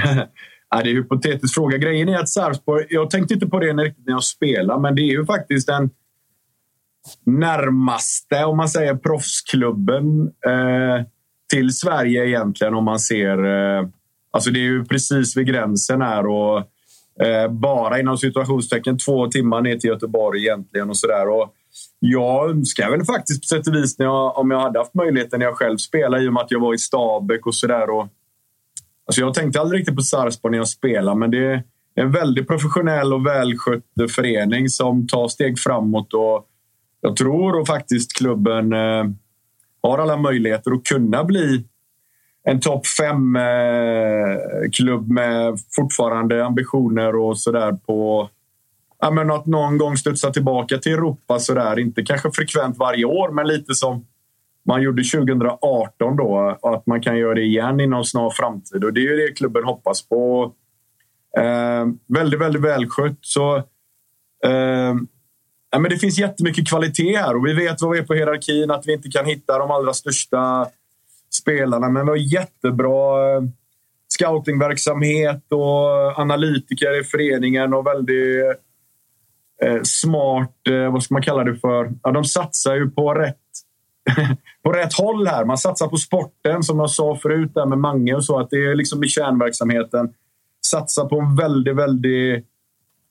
Ja, 0.74 0.82
det 0.82 0.88
är 0.88 0.90
en 0.90 0.96
hypotetisk 0.96 1.54
fråga. 1.54 1.78
Grejen 1.78 2.08
är 2.08 2.18
att 2.18 2.28
Sarpsborg... 2.28 2.86
Jag 2.88 3.10
tänkte 3.10 3.34
inte 3.34 3.46
på 3.46 3.58
det 3.58 3.72
när 3.72 3.94
jag 4.06 4.24
spelade, 4.24 4.80
men 4.80 4.94
det 4.94 5.02
är 5.02 5.12
ju 5.12 5.26
faktiskt 5.26 5.66
den 5.66 5.90
närmaste, 7.26 8.44
om 8.44 8.56
man 8.56 8.68
säger 8.68 8.94
proffsklubben 8.94 10.32
eh, 10.46 11.06
till 11.50 11.70
Sverige 11.70 12.26
egentligen. 12.26 12.74
Om 12.74 12.84
man 12.84 12.98
ser... 12.98 13.44
Eh, 13.44 13.88
alltså 14.30 14.50
det 14.50 14.58
är 14.58 14.62
ju 14.62 14.84
precis 14.84 15.36
vid 15.36 15.46
gränsen 15.46 16.02
här 16.02 16.26
och 16.26 16.58
eh, 17.26 17.50
bara 17.50 18.00
inom 18.00 18.18
situationstecken 18.18 18.98
två 18.98 19.26
timmar 19.26 19.60
ner 19.60 19.76
till 19.76 19.90
Göteborg 19.90 20.40
egentligen 20.40 20.90
och 20.90 20.96
sådär. 20.96 21.28
Och 21.28 21.54
jag 21.98 22.50
önskar 22.50 22.90
väl 22.90 23.04
faktiskt 23.04 23.42
på 23.42 23.46
sätt 23.46 23.66
och 23.66 23.74
vis 23.74 23.98
när 23.98 24.06
jag, 24.06 24.38
om 24.38 24.50
jag 24.50 24.60
hade 24.60 24.78
haft 24.78 24.94
möjligheten 24.94 25.38
när 25.38 25.46
jag 25.46 25.56
själv 25.56 25.76
spelade 25.76 26.24
i 26.24 26.28
och 26.28 26.32
med 26.32 26.42
att 26.42 26.50
jag 26.50 26.60
var 26.60 26.74
i 26.74 26.78
Stabäck 26.78 27.46
och 27.46 27.54
sådär. 27.54 27.86
Alltså 29.06 29.20
jag 29.20 29.34
tänkte 29.34 29.60
aldrig 29.60 29.80
riktigt 29.80 29.96
på 29.96 30.02
Sarpsborg 30.02 30.50
när 30.50 30.58
jag 30.58 30.68
spelade, 30.68 31.18
men 31.18 31.30
det 31.30 31.44
är 31.44 31.62
en 31.94 32.12
väldigt 32.12 32.48
professionell 32.48 33.12
och 33.12 33.26
välskött 33.26 33.84
förening 34.14 34.68
som 34.68 35.06
tar 35.06 35.28
steg 35.28 35.58
framåt. 35.58 36.14
Och 36.14 36.48
jag 37.00 37.16
tror 37.16 37.60
och 37.60 37.66
faktiskt 37.66 38.16
klubben 38.16 38.72
eh, 38.72 39.04
har 39.82 39.98
alla 39.98 40.16
möjligheter 40.16 40.70
att 40.70 40.84
kunna 40.84 41.24
bli 41.24 41.64
en 42.44 42.60
topp 42.60 42.86
fem-klubb 42.86 43.40
eh, 45.10 45.14
med 45.14 45.58
fortfarande 45.76 46.44
ambitioner 46.44 47.16
och 47.16 47.38
sådär 47.38 47.72
på 47.72 48.30
ja, 49.02 49.10
men 49.10 49.30
att 49.30 49.46
någon 49.46 49.78
gång 49.78 49.96
studsa 49.96 50.30
tillbaka 50.30 50.78
till 50.78 50.92
Europa. 50.92 51.38
Sådär. 51.38 51.78
Inte 51.78 52.02
kanske 52.02 52.30
frekvent 52.30 52.78
varje 52.78 53.04
år, 53.04 53.30
men 53.30 53.46
lite 53.48 53.74
som 53.74 54.06
man 54.66 54.82
gjorde 54.82 55.02
2018 55.02 56.16
då. 56.16 56.58
Att 56.62 56.86
man 56.86 57.02
kan 57.02 57.18
göra 57.18 57.34
det 57.34 57.42
igen 57.42 57.80
inom 57.80 58.04
snar 58.04 58.30
framtid. 58.30 58.84
Och 58.84 58.92
det 58.92 59.00
är 59.00 59.02
ju 59.02 59.16
det 59.16 59.32
klubben 59.32 59.64
hoppas 59.64 60.08
på. 60.08 60.52
Eh, 61.38 61.86
väldigt, 62.06 62.40
väldigt 62.40 62.62
välskött. 62.62 63.18
Så, 63.20 63.56
eh, 64.44 64.94
ja, 65.70 65.78
men 65.78 65.90
det 65.90 65.98
finns 65.98 66.18
jättemycket 66.18 66.68
kvalitet 66.68 67.16
här 67.16 67.36
och 67.36 67.46
vi 67.46 67.54
vet 67.54 67.82
vad 67.82 67.90
vi 67.90 67.98
är 67.98 68.04
på 68.04 68.14
hierarkin. 68.14 68.70
Att 68.70 68.86
vi 68.86 68.92
inte 68.92 69.08
kan 69.08 69.26
hitta 69.26 69.58
de 69.58 69.70
allra 69.70 69.92
största 69.92 70.66
spelarna. 71.30 71.88
Men 71.88 72.04
vi 72.06 72.10
har 72.10 72.16
jättebra 72.16 73.36
eh, 73.36 73.42
scoutingverksamhet 74.08 75.52
och 75.52 76.18
analytiker 76.18 77.00
i 77.00 77.04
föreningen 77.04 77.74
och 77.74 77.86
väldigt 77.86 78.58
smart, 79.82 80.68
eh, 80.70 80.92
vad 80.92 81.02
ska 81.02 81.14
man 81.14 81.22
kalla 81.22 81.44
det 81.44 81.56
för? 81.56 81.92
Ja, 82.02 82.10
de 82.10 82.24
satsar 82.24 82.74
ju 82.74 82.90
på 82.90 83.14
rätt, 83.14 83.36
på 84.62 84.72
rätt 84.72 84.94
håll 84.94 85.26
här. 85.26 85.44
Man 85.44 85.58
satsar 85.58 85.88
på 85.88 85.96
sporten, 85.96 86.62
som 86.62 86.78
jag 86.78 86.90
sa 86.90 87.16
förut 87.16 87.54
där 87.54 87.66
med 87.66 87.78
Mange 87.78 88.14
och 88.14 88.24
så. 88.24 88.38
Att 88.38 88.50
det 88.50 88.56
är 88.56 88.74
liksom 88.74 89.04
i 89.04 89.08
kärnverksamheten. 89.08 90.12
Satsa 90.66 91.04
på 91.04 91.20
en 91.20 91.36
väldigt, 91.36 91.76
väldigt 91.76 92.46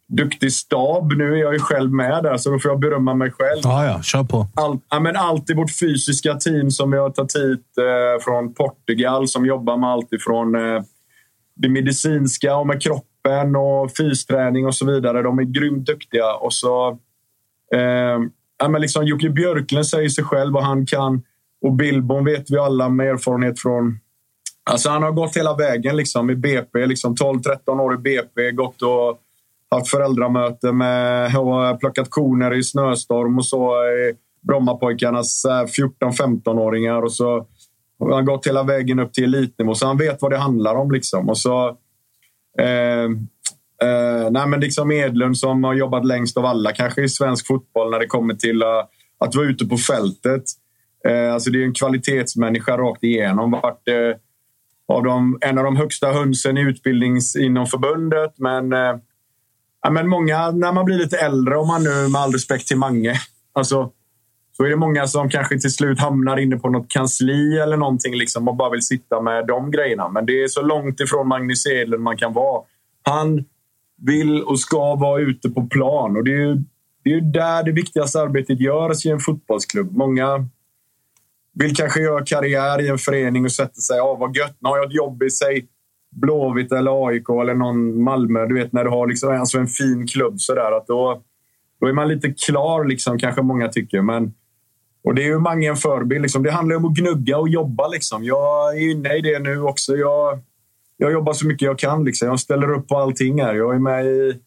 duktig 0.07 0.53
stab. 0.53 1.13
Nu 1.13 1.33
är 1.33 1.37
jag 1.37 1.53
ju 1.53 1.59
själv 1.59 1.91
med 1.91 2.23
där, 2.23 2.37
så 2.37 2.51
då 2.51 2.59
får 2.59 2.71
jag 2.71 2.79
berömma 2.79 3.13
mig 3.13 3.31
själv. 3.31 3.61
Ja, 3.63 3.85
ja. 3.85 4.01
Kör 4.01 4.23
på. 4.23 4.47
All, 4.55 4.79
ja, 4.89 4.99
men 4.99 5.15
allt 5.15 5.49
i 5.49 5.53
vårt 5.53 5.79
fysiska 5.79 6.35
team 6.35 6.71
som 6.71 6.91
vi 6.91 6.97
har 6.97 7.09
tagit 7.09 7.35
hit 7.35 7.77
eh, 7.77 8.23
från 8.23 8.53
Portugal 8.53 9.27
som 9.27 9.45
jobbar 9.45 9.77
med 9.77 9.89
allt 9.89 10.13
ifrån 10.13 10.55
eh, 10.55 10.81
det 11.55 11.69
medicinska 11.69 12.55
och 12.55 12.67
med 12.67 12.81
kroppen 12.81 13.10
och 13.55 13.91
fysträning 13.97 14.65
och 14.65 14.75
så 14.75 14.85
vidare. 14.85 15.21
De 15.21 15.39
är 15.39 15.43
grymt 15.43 15.85
duktiga. 15.85 16.33
Och 16.33 16.53
så, 16.53 16.89
eh, 17.75 18.19
ja, 18.57 18.67
men 18.69 18.81
liksom 18.81 19.05
Jocke 19.05 19.29
Björklund 19.29 19.87
säger 19.87 20.09
sig 20.09 20.23
själv 20.23 20.53
vad 20.53 20.63
han 20.63 20.85
kan. 20.85 21.23
Och 21.61 21.73
Billborn 21.73 22.25
vet 22.25 22.51
vi 22.51 22.57
alla 22.57 22.89
med 22.89 23.07
erfarenhet 23.07 23.59
från... 23.59 23.99
Alltså 24.63 24.89
han 24.89 25.03
har 25.03 25.11
gått 25.11 25.37
hela 25.37 25.55
vägen 25.55 25.97
liksom, 25.97 26.29
i 26.29 26.35
BP. 26.35 26.85
Liksom 26.85 27.15
12-13 27.15 27.79
år 27.79 27.93
i 27.93 27.97
BP. 27.97 28.51
Gått 28.51 28.81
och 28.81 29.19
haft 29.71 29.91
föräldramöte 29.91 30.71
med 30.71 31.37
och 31.37 31.79
plockat 31.79 32.09
koner 32.09 32.53
i 32.53 32.63
snöstorm 32.63 33.37
och 33.37 33.45
så. 33.45 33.83
i 33.83 34.13
Brommapojkarnas 34.41 35.45
eh, 35.45 35.51
14-15-åringar. 35.51 37.01
Och 37.01 37.13
så 37.13 37.45
har 37.99 38.15
han 38.15 38.25
gått 38.25 38.47
hela 38.47 38.63
vägen 38.63 38.99
upp 38.99 39.13
till 39.13 39.23
elitnivå, 39.23 39.75
så 39.75 39.87
han 39.87 39.97
vet 39.97 40.21
vad 40.21 40.31
det 40.31 40.37
handlar 40.37 40.75
om. 40.75 40.91
Liksom. 40.91 41.29
Och 41.29 41.37
så, 41.37 41.77
Eh, 42.59 43.03
eh, 43.87 44.31
nej 44.31 44.47
men 44.47 44.59
liksom 44.59 44.91
Edlund 44.91 45.37
som 45.37 45.63
har 45.63 45.73
jobbat 45.73 46.05
längst 46.05 46.37
av 46.37 46.45
alla 46.45 46.71
kanske 46.71 47.03
i 47.03 47.09
svensk 47.09 47.47
fotboll 47.47 47.91
när 47.91 47.99
det 47.99 48.07
kommer 48.07 48.33
till 48.33 48.63
uh, 48.63 48.83
att 49.17 49.35
vara 49.35 49.47
ute 49.47 49.65
på 49.65 49.77
fältet. 49.77 50.43
Eh, 51.07 51.33
alltså 51.33 51.49
det 51.49 51.61
är 51.61 51.65
en 51.65 51.73
kvalitetsmänniska 51.73 52.77
rakt 52.77 53.03
igenom. 53.03 53.51
Vart, 53.51 53.87
eh, 53.87 54.15
av 54.87 55.03
de, 55.03 55.37
en 55.41 55.57
av 55.57 55.63
de 55.63 55.75
högsta 55.75 56.11
hönsen 56.11 56.57
i 56.57 56.61
utbildnings 56.61 57.35
inom 57.35 57.67
förbundet. 57.67 58.33
Men, 58.37 58.73
eh, 58.73 58.95
ja, 59.81 59.89
men 59.89 60.09
många, 60.09 60.51
när 60.51 60.71
man 60.71 60.85
blir 60.85 60.97
lite 60.97 61.17
äldre, 61.17 61.57
om 61.57 61.67
man 61.67 61.83
nu 61.83 62.07
med 62.07 62.21
all 62.21 62.33
respekt 62.33 62.67
till 62.67 62.77
Mange, 62.77 63.15
alltså, 63.53 63.91
då 64.61 64.65
är 64.65 64.69
det 64.69 64.75
många 64.75 65.07
som 65.07 65.29
kanske 65.29 65.59
till 65.59 65.71
slut 65.71 65.99
hamnar 65.99 66.37
inne 66.37 66.57
på 66.57 66.69
något 66.69 66.89
kansli 66.89 67.59
eller 67.59 67.77
någonting 67.77 68.15
liksom 68.15 68.47
och 68.47 68.55
bara 68.55 68.69
vill 68.69 68.81
sitta 68.81 69.21
med 69.21 69.47
de 69.47 69.71
grejerna. 69.71 70.09
Men 70.09 70.25
det 70.25 70.43
är 70.43 70.47
så 70.47 70.61
långt 70.61 70.99
ifrån 70.99 71.27
Magnus 71.27 71.67
Edlund 71.67 72.03
man 72.03 72.17
kan 72.17 72.33
vara. 72.33 72.61
Han 73.03 73.45
vill 74.01 74.43
och 74.43 74.59
ska 74.59 74.95
vara 74.95 75.21
ute 75.21 75.49
på 75.49 75.67
plan 75.67 76.17
och 76.17 76.23
det 76.23 76.31
är 76.31 76.39
ju, 76.39 76.55
det 77.03 77.09
är 77.09 77.13
ju 77.13 77.21
där 77.21 77.63
det 77.63 77.71
viktigaste 77.71 78.21
arbetet 78.21 78.59
görs 78.59 79.05
i 79.05 79.09
en 79.09 79.19
fotbollsklubb. 79.19 79.97
Många 79.97 80.47
vill 81.53 81.75
kanske 81.75 82.01
göra 82.01 82.25
karriär 82.25 82.81
i 82.81 82.87
en 82.87 82.97
förening 82.97 83.45
och 83.45 83.51
sätter 83.51 83.81
sig 83.81 83.99
av 83.99 84.19
vad 84.19 84.35
gött. 84.35 84.57
Nu 84.59 84.69
har 84.69 84.77
jag 84.77 84.85
ett 84.85 84.95
jobb 84.95 85.23
i 85.23 85.29
sig 85.29 85.67
Blåvitt 86.11 86.71
eller 86.71 87.07
AIK 87.07 87.29
eller 87.29 87.55
någon 87.55 88.03
Malmö. 88.03 88.45
Du 88.45 88.55
vet 88.55 88.73
när 88.73 88.83
du 88.83 88.89
har 88.89 89.07
liksom, 89.07 89.39
alltså 89.39 89.57
en 89.57 89.67
fin 89.67 90.07
klubb 90.07 90.39
sådär. 90.39 90.77
Att 90.77 90.87
då, 90.87 91.21
då 91.79 91.87
är 91.87 91.93
man 91.93 92.07
lite 92.07 92.33
klar, 92.45 92.85
liksom, 92.85 93.19
kanske 93.19 93.41
många 93.41 93.67
tycker. 93.67 94.01
Men, 94.01 94.33
och 95.03 95.15
det 95.15 95.23
är 95.23 95.27
ju 95.27 95.39
många 95.39 95.69
en 95.69 95.75
förebild. 95.75 96.21
Liksom. 96.21 96.43
Det 96.43 96.51
handlar 96.51 96.75
om 96.75 96.85
att 96.85 96.93
gnugga 96.93 97.37
och 97.37 97.49
jobba. 97.49 97.87
Liksom. 97.87 98.23
Jag 98.23 98.77
är 98.77 98.91
inne 98.91 99.15
i 99.17 99.21
det 99.21 99.39
nu 99.39 99.61
också. 99.61 99.95
Jag, 99.95 100.39
jag 100.97 101.11
jobbar 101.11 101.33
så 101.33 101.47
mycket 101.47 101.65
jag 101.65 101.79
kan. 101.79 102.03
Liksom. 102.03 102.27
Jag 102.27 102.39
ställer 102.39 102.71
upp 102.71 102.87
på 102.87 102.97
allting 102.97 103.41
här. 103.41 103.55
Jag 103.55 103.75
är 103.75 103.79
med 103.79 104.05
i 104.05 104.39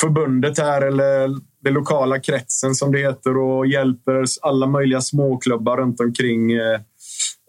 förbundet 0.00 0.58
här, 0.58 0.82
eller 0.82 1.28
den 1.60 1.74
lokala 1.74 2.20
kretsen 2.20 2.74
som 2.74 2.92
det 2.92 2.98
heter 2.98 3.38
och 3.38 3.66
hjälper 3.66 4.24
alla 4.42 4.66
möjliga 4.66 5.00
småklubbar 5.00 5.76
runt 5.76 6.00
omkring. 6.00 6.52
Eh, 6.52 6.74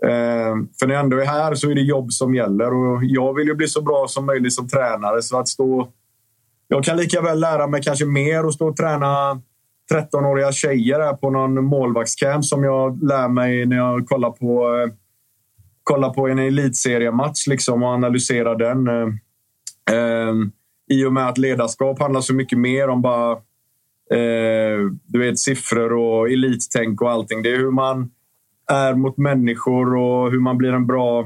eh 0.05 0.55
för 0.79 0.87
när 0.87 0.93
jag 0.93 1.03
ändå 1.03 1.17
är 1.17 1.25
här 1.25 1.55
så 1.55 1.69
är 1.69 1.75
det 1.75 1.81
jobb 1.81 2.11
som 2.11 2.35
gäller 2.35 2.73
och 2.73 3.03
jag 3.03 3.33
vill 3.33 3.47
ju 3.47 3.55
bli 3.55 3.67
så 3.67 3.81
bra 3.81 4.05
som 4.07 4.25
möjligt 4.25 4.53
som 4.53 4.67
tränare. 4.67 5.21
Så 5.21 5.39
att 5.39 5.47
stå... 5.47 5.87
Jag 6.67 6.83
kan 6.83 6.97
lika 6.97 7.21
väl 7.21 7.39
lära 7.39 7.67
mig 7.67 7.81
kanske 7.83 8.05
mer 8.05 8.45
och 8.45 8.53
stå 8.53 8.67
och 8.67 8.77
träna 8.77 9.41
13-åriga 9.93 10.51
tjejer 10.51 10.99
här 10.99 11.13
på 11.13 11.29
någon 11.29 11.63
målvaktscamp 11.63 12.45
som 12.45 12.63
jag 12.63 13.03
lär 13.03 13.27
mig 13.27 13.65
när 13.65 13.77
jag 13.77 14.07
kollar 14.07 14.31
på, 14.31 14.77
eh, 14.77 14.93
kollar 15.83 16.09
på 16.09 16.27
en 16.27 16.39
elitseriematch 16.39 17.47
liksom 17.47 17.83
och 17.83 17.89
analyserar 17.89 18.55
den. 18.55 18.87
Eh, 18.87 19.07
eh, 19.97 20.33
I 20.89 21.05
och 21.05 21.13
med 21.13 21.27
att 21.27 21.37
ledarskap 21.37 21.99
handlar 21.99 22.21
så 22.21 22.33
mycket 22.33 22.59
mer 22.59 22.87
om 22.87 23.01
bara 23.01 23.31
eh, 24.11 24.79
du 25.05 25.19
vet, 25.19 25.39
siffror 25.39 25.93
och 25.93 26.29
elittänk 26.29 27.01
och 27.01 27.11
allting. 27.11 27.43
Det 27.43 27.51
är 27.51 27.57
hur 27.57 27.71
man 27.71 28.11
är 28.71 28.93
mot 28.93 29.17
människor 29.17 29.95
och 29.95 30.31
hur 30.31 30.39
man 30.39 30.57
blir 30.57 30.73
en 30.73 30.87
bra... 30.87 31.19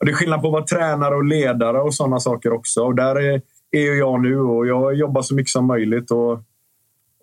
Och 0.00 0.06
det 0.06 0.12
är 0.12 0.14
skillnad 0.16 0.40
på 0.40 0.46
att 0.48 0.52
vara 0.52 0.64
tränare 0.64 1.14
och 1.14 1.24
ledare 1.24 1.80
och 1.80 1.94
sådana 1.94 2.20
saker 2.20 2.52
också. 2.52 2.82
Och 2.82 2.94
där 2.94 3.16
är, 3.16 3.42
är 3.70 3.98
jag 3.98 4.22
nu 4.22 4.38
och 4.38 4.66
jag 4.66 4.94
jobbar 4.94 5.22
så 5.22 5.34
mycket 5.34 5.50
som 5.50 5.66
möjligt. 5.66 6.10
Och, 6.10 6.42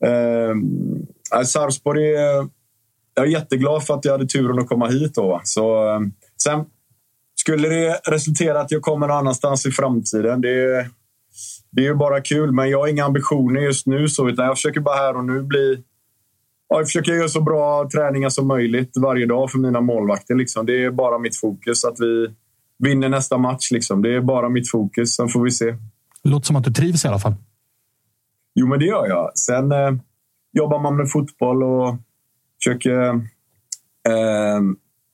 eh, 0.05 1.43
Sarpsborg 1.45 2.13
jag 3.17 3.25
är 3.25 3.31
jätteglad 3.31 3.83
för 3.83 3.93
att 3.93 4.05
jag 4.05 4.11
hade 4.11 4.25
turen 4.25 4.59
att 4.59 4.67
komma 4.67 4.87
hit. 4.87 5.15
Då. 5.15 5.41
Så, 5.43 5.87
eh, 5.87 5.99
sen 6.43 6.65
skulle 7.39 7.69
det 7.69 7.99
resultera 8.07 8.61
att 8.61 8.71
jag 8.71 8.81
kommer 8.81 9.07
någon 9.07 9.17
annanstans 9.17 9.65
i 9.65 9.71
framtiden, 9.71 10.41
det, 10.41 10.87
det 11.71 11.81
är 11.81 11.85
ju 11.85 11.95
bara 11.95 12.21
kul. 12.21 12.51
Men 12.51 12.69
jag 12.69 12.79
har 12.79 12.87
inga 12.87 13.05
ambitioner 13.05 13.61
just 13.61 13.87
nu, 13.87 14.07
så, 14.07 14.29
utan 14.29 14.45
jag 14.45 14.55
försöker 14.55 14.79
bara 14.79 14.95
här 14.95 15.17
och 15.17 15.25
nu 15.25 15.43
bli... 15.43 15.83
Ja, 16.69 16.77
jag 16.77 16.85
försöker 16.85 17.11
göra 17.13 17.27
så 17.27 17.41
bra 17.41 17.89
träningar 17.93 18.29
som 18.29 18.47
möjligt 18.47 18.91
varje 18.97 19.25
dag 19.25 19.51
för 19.51 19.59
mina 19.59 19.81
målvakter. 19.81 20.35
Liksom. 20.35 20.65
Det 20.65 20.83
är 20.83 20.91
bara 20.91 21.19
mitt 21.19 21.37
fokus. 21.37 21.85
Att 21.85 21.99
vi 21.99 22.27
vinner 22.79 23.09
nästa 23.09 23.37
match. 23.37 23.71
Liksom. 23.71 24.01
Det 24.01 24.15
är 24.15 24.21
bara 24.21 24.49
mitt 24.49 24.71
fokus. 24.71 25.15
Sen 25.15 25.29
får 25.29 25.43
vi 25.43 25.51
se. 25.51 25.75
Låter 26.23 26.45
som 26.45 26.55
att 26.55 26.63
du 26.63 26.71
trivs 26.71 27.05
i 27.05 27.07
alla 27.07 27.19
fall. 27.19 27.33
Jo, 28.60 28.68
men 28.68 28.80
det 28.80 28.86
gör 28.86 29.08
jag. 29.08 29.38
Sen 29.38 29.72
eh, 29.72 29.91
jobbar 30.53 30.80
man 30.80 30.95
med 30.95 31.12
fotboll 31.12 31.64
och 31.64 31.95
försöker 32.64 33.10
eh, 34.10 34.62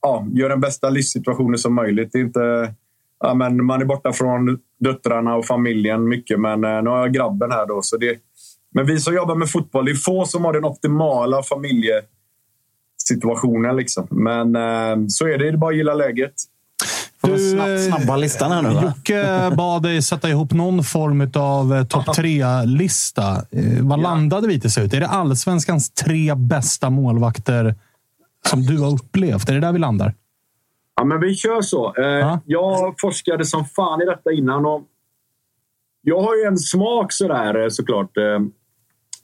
ja, 0.02 0.28
göra 0.32 0.50
den 0.50 0.62
bästa 0.62 0.89
livssituationen 0.89 1.58
som 1.58 1.74
möjligt. 1.74 2.12
Det 2.12 2.20
är 2.20 2.24
inte, 2.24 2.74
ja, 3.20 3.34
men 3.34 3.66
man 3.66 3.82
är 3.82 3.86
borta 3.86 4.14
från 4.14 4.60
döttrarna 4.80 5.36
och 5.36 5.46
familjen 5.46 6.08
mycket, 6.08 6.39
men 6.39 6.64
eh, 6.64 6.82
nu 6.82 6.89
har 6.89 7.00
jag 7.00 7.14
grabben 7.14 7.52
här. 7.52 7.68
Då, 7.68 7.82
så 7.82 7.98
det, 7.98 8.20
men 8.74 8.86
vi 8.86 9.00
som 9.00 9.16
jobbar 9.16 9.36
med 9.36 9.50
fotboll, 9.50 9.86
det 9.86 9.91
är 9.91 9.96
få 9.96 10.26
som 10.26 10.46
har 10.46 10.54
den 10.54 10.66
optimala 10.66 11.44
familjesituationen. 11.44 13.76
Liksom. 13.76 14.08
Men 14.10 14.56
eh, 14.56 14.96
så 15.08 15.28
är 15.28 15.38
det. 15.38 15.39
Det 15.44 15.48
är 15.48 15.58
bara 15.58 15.72
att 15.72 15.78
gilla 15.78 15.94
läget. 15.94 16.34
Du, 17.24 17.38
snabb, 17.51 17.80
snabba 17.80 18.15
listan 18.17 18.51
här 18.51 18.61
nu. 18.61 18.69
Va? 18.69 18.84
Jocke 18.84 19.51
bad 19.57 19.84
dig 19.84 20.01
sätta 20.01 20.30
ihop 20.30 20.51
någon 20.53 20.84
form 20.84 21.32
av 21.36 21.74
eh, 21.74 21.86
topp 21.86 22.15
tre-lista. 22.15 23.32
Eh, 23.51 23.63
vad 23.82 23.99
Ja. 23.99 24.03
landade 24.03 24.47
vi 24.47 24.59
till 24.59 24.71
slut? 24.71 24.93
Är 24.93 24.99
det 24.99 25.07
allsvenskans 25.07 25.89
tre 25.89 26.36
bästa 26.36 26.89
målvakter 26.89 27.76
som 28.49 28.61
du 28.61 28.78
har 28.80 28.93
upplevt? 28.93 29.49
Är 29.49 29.53
det 29.53 29.59
där 29.59 29.71
vi 29.71 29.80
landar? 29.80 30.13
Ja, 30.95 31.03
men 31.03 31.19
vi 31.19 31.36
kör 31.36 31.61
så. 31.61 31.93
Eh, 31.95 32.38
Jag 32.45 32.95
forskade 33.01 33.45
som 33.45 33.65
fan 33.65 34.01
i 34.01 34.05
detta 34.05 34.32
innan. 34.32 34.65
Och 34.65 34.82
jag 36.01 36.21
har 36.21 36.36
ju 36.36 36.43
en 36.43 36.57
smak 36.57 37.11
sådär 37.11 37.63
eh, 37.63 37.69
såklart. 37.69 38.17
Eh, 38.17 38.39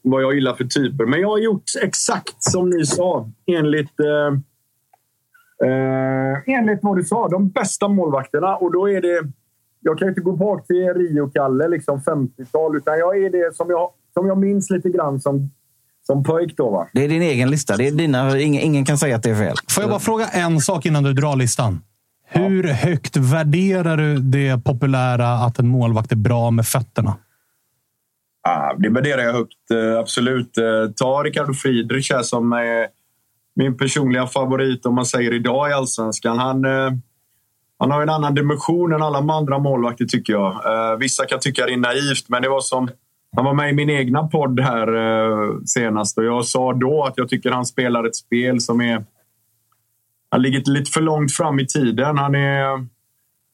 vad 0.02 0.22
jag 0.22 0.34
gillar 0.34 0.54
för 0.54 0.64
typer. 0.64 1.06
Men 1.06 1.20
jag 1.20 1.28
har 1.28 1.38
gjort 1.38 1.62
exakt 1.82 2.42
som 2.42 2.70
ni 2.70 2.86
sa. 2.86 3.28
Enligt, 3.46 4.00
eh, 4.00 4.38
eh, 5.64 6.54
enligt 6.56 6.78
vad 6.82 6.96
du 6.96 7.04
sa. 7.04 7.28
De 7.28 7.48
bästa 7.48 7.88
målvakterna. 7.88 8.56
Och 8.56 8.72
då 8.72 8.90
är 8.90 9.00
det... 9.00 9.22
Jag 9.80 9.98
kan 9.98 10.06
ju 10.06 10.10
inte 10.10 10.20
gå 10.20 10.32
bak 10.32 10.66
till 10.66 10.94
Rio-Kalle, 10.94 11.68
liksom 11.68 12.00
50-tal. 12.00 12.76
Utan 12.76 12.98
jag 12.98 13.24
är 13.24 13.30
det 13.30 13.56
som 13.56 13.70
jag, 13.70 13.90
som 14.14 14.26
jag 14.26 14.38
minns 14.38 14.70
lite 14.70 14.88
grann 14.88 15.20
som, 15.20 15.50
som 16.06 16.24
pojk 16.24 16.56
då. 16.56 16.70
Va? 16.70 16.88
Det 16.92 17.04
är 17.04 17.08
din 17.08 17.22
egen 17.22 17.50
lista. 17.50 17.76
Det 17.76 17.86
är 17.86 17.92
dina, 17.92 18.40
ingen, 18.40 18.62
ingen 18.62 18.84
kan 18.84 18.98
säga 18.98 19.16
att 19.16 19.22
det 19.22 19.30
är 19.30 19.34
fel. 19.34 19.56
Får 19.70 19.82
jag 19.82 19.90
bara 19.90 20.00
fråga 20.00 20.26
en 20.26 20.60
sak 20.60 20.86
innan 20.86 21.02
du 21.02 21.12
drar 21.12 21.36
listan? 21.36 21.80
Hur 22.32 22.64
högt 22.64 23.16
värderar 23.16 23.96
du 23.96 24.18
det 24.18 24.64
populära 24.64 25.28
att 25.28 25.58
en 25.58 25.68
målvakt 25.68 26.12
är 26.12 26.16
bra 26.16 26.50
med 26.50 26.66
fötterna? 26.66 27.16
Ah, 28.48 28.74
det 28.78 28.88
värderar 28.88 29.22
jag 29.22 29.32
högt, 29.32 29.70
eh, 29.70 29.98
absolut. 29.98 30.58
Eh, 30.58 30.64
Ta 30.96 31.22
Ricardo 31.22 31.54
Friedrich 31.54 32.12
här 32.12 32.22
som 32.22 32.52
är 32.52 32.88
min 33.60 33.76
personliga 33.76 34.26
favorit 34.26 34.86
om 34.86 34.94
man 34.94 35.06
säger 35.06 35.34
idag 35.34 35.70
i 35.70 35.72
Allsvenskan. 35.72 36.38
Han, 36.38 36.64
eh, 36.64 36.92
han 37.78 37.90
har 37.90 38.02
en 38.02 38.10
annan 38.10 38.34
dimension 38.34 38.92
än 38.92 39.02
alla 39.02 39.34
andra 39.34 39.58
målvakter 39.58 40.04
tycker 40.04 40.32
jag. 40.32 40.52
Eh, 40.52 40.96
Vissa 40.98 41.26
kan 41.26 41.40
tycka 41.40 41.66
det 41.66 41.72
är 41.72 41.76
naivt, 41.76 42.28
men 42.28 42.42
det 42.42 42.48
var 42.48 42.60
som... 42.60 42.88
Han 43.36 43.44
var 43.44 43.54
med 43.54 43.70
i 43.70 43.72
min 43.72 43.90
egna 43.90 44.28
podd 44.28 44.60
här 44.60 44.88
eh, 44.94 45.56
senast 45.66 46.18
och 46.18 46.24
jag 46.24 46.44
sa 46.44 46.72
då 46.72 47.04
att 47.04 47.14
jag 47.16 47.28
tycker 47.28 47.50
han 47.50 47.66
spelar 47.66 48.04
ett 48.04 48.16
spel 48.16 48.60
som 48.60 48.80
är... 48.80 49.04
Han 50.30 50.42
ligger 50.42 50.70
lite 50.70 50.90
för 50.90 51.00
långt 51.00 51.32
fram 51.32 51.60
i 51.60 51.66
tiden. 51.66 52.18
Han 52.18 52.34
är... 52.34 52.86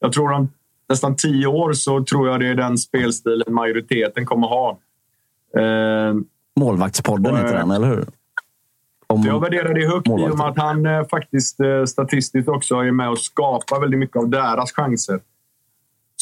Jag 0.01 0.13
tror 0.13 0.33
om 0.33 0.49
nästan 0.89 1.17
tio 1.17 1.47
år 1.47 1.73
så 1.73 2.05
tror 2.05 2.29
jag 2.29 2.41
det 2.41 2.49
är 2.49 2.55
den 2.55 2.79
spelstilen 2.79 3.55
majoriteten 3.55 4.27
kommer 4.27 4.47
ha. 4.47 4.79
Målvaktspodden 6.61 7.37
heter 7.37 7.55
den, 7.55 7.71
eller 7.71 7.89
hur? 7.89 8.05
Om 9.07 9.23
jag 9.23 9.41
värderar 9.41 9.75
det 9.75 9.87
högt 9.87 10.09
i 10.09 10.11
och 10.11 10.39
med 10.39 10.47
att 10.47 10.59
han 10.59 10.87
eh, 10.87 11.05
faktiskt 11.11 11.61
eh, 11.61 11.85
statistiskt 11.85 12.49
också 12.49 12.75
är 12.75 12.91
med 12.91 13.11
och 13.11 13.19
skapar 13.19 13.81
väldigt 13.81 14.01
mycket 14.01 14.17
av 14.17 14.29
deras 14.29 14.73
chanser. 14.73 15.21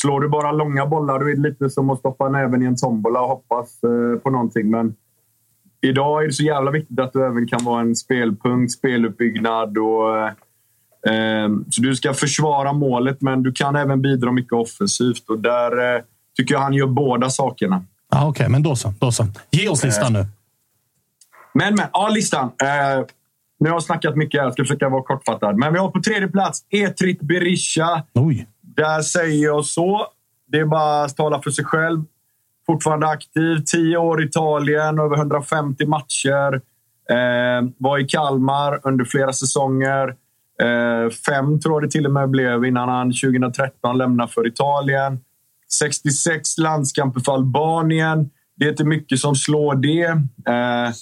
Slår 0.00 0.20
du 0.20 0.28
bara 0.28 0.52
långa 0.52 0.86
bollar 0.86 1.18
då 1.18 1.26
är 1.28 1.34
det 1.34 1.40
lite 1.40 1.70
som 1.70 1.90
att 1.90 1.98
stoppa 1.98 2.28
näven 2.28 2.62
i 2.62 2.66
en 2.66 2.76
tombola 2.76 3.20
och 3.20 3.28
hoppas 3.28 3.78
eh, 3.82 4.18
på 4.18 4.30
någonting. 4.30 4.70
Men 4.70 4.94
idag 5.80 6.22
är 6.22 6.26
det 6.26 6.32
så 6.32 6.42
jävla 6.42 6.70
viktigt 6.70 7.00
att 7.00 7.12
du 7.12 7.26
även 7.26 7.46
kan 7.48 7.64
vara 7.64 7.80
en 7.80 7.96
spelpunkt, 7.96 8.72
speluppbyggnad 8.72 9.78
och... 9.78 10.18
eh, 10.18 10.30
Eh, 11.06 11.48
så 11.70 11.82
du 11.82 11.96
ska 11.96 12.14
försvara 12.14 12.72
målet, 12.72 13.20
men 13.20 13.42
du 13.42 13.52
kan 13.52 13.76
även 13.76 14.02
bidra 14.02 14.32
mycket 14.32 14.52
offensivt. 14.52 15.28
Och 15.28 15.38
där 15.38 15.96
eh, 15.96 16.02
tycker 16.36 16.54
jag 16.54 16.60
han 16.60 16.72
gör 16.74 16.86
båda 16.86 17.30
sakerna. 17.30 17.84
Ah, 18.08 18.28
Okej, 18.28 18.48
men 18.48 18.62
då 18.62 18.76
så. 18.76 18.92
Då 19.00 19.12
så. 19.12 19.26
Ge 19.50 19.68
oss 19.68 19.84
listan 19.84 20.12
nu. 20.12 20.26
Men, 21.54 21.74
men. 21.74 21.86
Ja, 21.92 22.08
listan. 22.08 22.44
Eh, 22.44 23.04
nu 23.58 23.68
har 23.68 23.76
jag 23.76 23.82
snackat 23.82 24.16
mycket 24.16 24.40
här. 24.40 24.46
Jag 24.46 24.52
ska 24.52 24.62
försöka 24.62 24.88
vara 24.88 25.02
kortfattad. 25.02 25.58
Men 25.58 25.72
vi 25.72 25.78
har 25.78 25.90
på 25.90 26.00
tredje 26.00 26.28
plats 26.28 26.64
Etrit 26.70 27.20
Berisha. 27.20 28.02
Oj. 28.14 28.48
Där 28.60 29.02
säger 29.02 29.44
jag 29.44 29.64
så. 29.64 30.06
Det 30.46 30.58
är 30.58 30.64
bara 30.64 31.04
att 31.04 31.16
tala 31.16 31.42
för 31.42 31.50
sig 31.50 31.64
själv. 31.64 32.04
Fortfarande 32.66 33.06
aktiv. 33.06 33.64
10 33.66 33.96
år 33.96 34.22
i 34.22 34.26
Italien, 34.26 34.98
över 34.98 35.16
150 35.16 35.86
matcher. 35.86 36.60
Eh, 37.10 37.68
var 37.78 37.98
i 37.98 38.04
Kalmar 38.04 38.80
under 38.82 39.04
flera 39.04 39.32
säsonger. 39.32 40.08
Eh, 40.62 41.10
fem 41.10 41.60
tror 41.60 41.74
jag 41.74 41.82
det 41.82 41.90
till 41.90 42.06
och 42.06 42.12
med 42.12 42.30
blev 42.30 42.64
innan 42.64 42.88
han 42.88 43.12
2013 43.12 43.98
lämnade 43.98 44.32
för 44.32 44.46
Italien. 44.46 45.20
66 45.72 46.58
landskamper 46.58 47.20
för 47.20 47.34
Albanien. 47.34 48.30
Det 48.56 48.64
är 48.64 48.70
inte 48.70 48.84
mycket 48.84 49.18
som 49.18 49.34
slår 49.34 49.74
det. 49.74 50.06
Eh, 50.52 50.92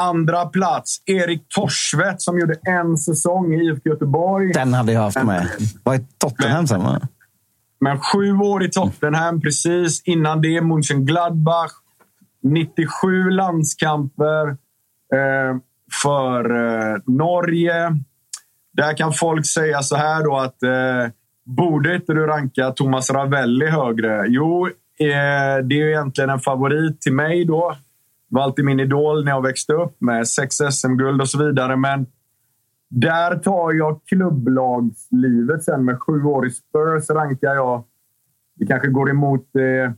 andra 0.00 0.46
plats, 0.46 1.02
Erik 1.06 1.46
Torsvedt 1.48 2.22
som 2.22 2.38
gjorde 2.38 2.54
en 2.62 2.96
säsong 2.96 3.54
i 3.54 3.56
IFK 3.56 3.90
Göteborg. 3.90 4.52
Den 4.52 4.74
hade 4.74 4.92
jag 4.92 5.00
haft 5.00 5.24
med. 5.24 5.48
Vad 5.82 5.94
är 5.94 6.04
Tottenham 6.18 6.66
sen? 6.66 6.80
va? 6.80 7.00
Men 7.80 8.00
sju 8.00 8.32
år 8.32 8.64
i 8.64 8.70
Tottenham, 8.70 9.40
precis. 9.40 10.02
Innan 10.04 10.40
det 10.40 10.60
Mönchengladbach. 10.60 11.72
97 12.42 13.30
landskamper 13.30 14.48
eh, 15.14 15.56
för 16.02 16.50
eh, 16.50 16.98
Norge. 17.06 17.96
Där 18.72 18.96
kan 18.96 19.12
folk 19.12 19.46
säga 19.46 19.82
så 19.82 19.96
här 19.96 20.24
då 20.24 20.36
att 20.36 20.62
eh, 20.62 21.12
borde 21.44 21.94
inte 21.94 22.12
du 22.12 22.26
ranka 22.26 22.70
Thomas 22.70 23.10
Ravelli 23.10 23.66
högre? 23.66 24.24
Jo, 24.28 24.66
eh, 24.66 25.64
det 25.64 25.80
är 25.80 25.88
egentligen 25.88 26.30
en 26.30 26.40
favorit 26.40 27.00
till 27.00 27.12
mig 27.12 27.44
då. 27.44 27.76
Var 28.32 28.42
alltid 28.42 28.64
min 28.64 28.80
idol 28.80 29.24
när 29.24 29.32
jag 29.32 29.42
växte 29.42 29.72
upp 29.72 30.00
med 30.00 30.28
sex 30.28 30.56
SM-guld 30.56 31.20
och 31.20 31.28
så 31.28 31.44
vidare. 31.44 31.76
Men 31.76 32.06
där 32.88 33.36
tar 33.36 33.72
jag 33.72 34.00
klubblagslivet 34.06 35.64
sen 35.64 35.84
med 35.84 36.02
sju 36.02 36.24
år 36.24 36.46
i 36.46 36.50
Spurs 36.50 37.10
rankar 37.10 37.54
jag. 37.54 37.84
Det 38.54 38.66
kanske 38.66 38.88
går 38.88 39.10
emot 39.10 39.56
eh, 39.56 39.92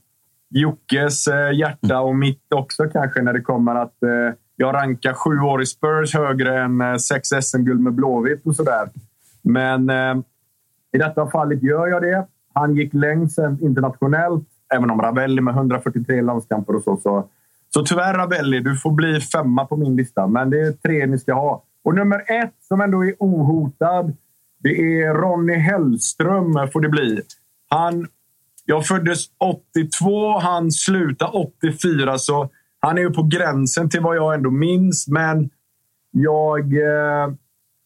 Jockes 0.50 1.26
eh, 1.26 1.52
hjärta 1.52 2.00
och 2.00 2.16
mitt 2.16 2.52
också 2.54 2.84
kanske 2.84 3.22
när 3.22 3.32
det 3.32 3.40
kommer 3.40 3.74
att 3.74 4.02
eh, 4.02 4.34
jag 4.56 4.74
rankar 4.74 5.12
sju 5.12 5.38
år 5.38 5.62
i 5.62 5.66
Spurs 5.66 6.14
högre 6.14 6.62
än 6.62 6.80
eh, 6.80 6.96
sex 6.96 7.28
SM-guld 7.28 7.80
med 7.80 7.92
Blåvitt 7.92 8.46
och 8.46 8.56
sådär. 8.56 8.88
Men 9.42 9.90
eh, 9.90 10.14
i 10.92 10.98
detta 10.98 11.26
fallet 11.26 11.62
gör 11.62 11.86
jag 11.86 12.02
det. 12.02 12.26
Han 12.52 12.74
gick 12.74 12.94
längst 12.94 13.34
sen 13.34 13.58
internationellt, 13.62 14.48
även 14.74 14.90
om 14.90 15.00
Ravelli 15.02 15.40
med 15.40 15.54
143 15.54 16.22
landskamper 16.22 16.76
och 16.76 16.82
så. 16.82 16.96
Så, 16.96 17.28
så 17.74 17.84
tyvärr 17.84 18.14
Ravelli, 18.14 18.60
du 18.60 18.76
får 18.76 18.90
bli 18.90 19.20
femma 19.20 19.64
på 19.64 19.76
min 19.76 19.96
lista. 19.96 20.26
Men 20.26 20.50
det 20.50 20.60
är 20.60 20.72
tre 20.72 21.06
ni 21.06 21.18
ska 21.18 21.34
ha. 21.34 21.62
Och 21.84 21.94
nummer 21.94 22.16
ett, 22.16 22.54
som 22.68 22.80
ändå 22.80 23.04
är 23.04 23.14
ohotad, 23.18 24.16
det 24.58 25.02
är 25.02 25.14
Ronny 25.14 25.54
Hellström 25.54 26.68
får 26.72 26.80
det 26.80 26.88
bli. 26.88 27.20
Han, 27.68 28.08
jag 28.64 28.86
föddes 28.86 29.24
82, 29.38 30.38
han 30.38 30.72
slutade 30.72 31.30
84, 31.30 32.18
så 32.18 32.48
han 32.80 32.98
är 32.98 33.02
ju 33.02 33.10
på 33.10 33.22
gränsen 33.22 33.90
till 33.90 34.00
vad 34.00 34.16
jag 34.16 34.34
ändå 34.34 34.50
minns. 34.50 35.08
Men 35.08 35.50
jag 36.10 36.60
eh, 36.60 37.34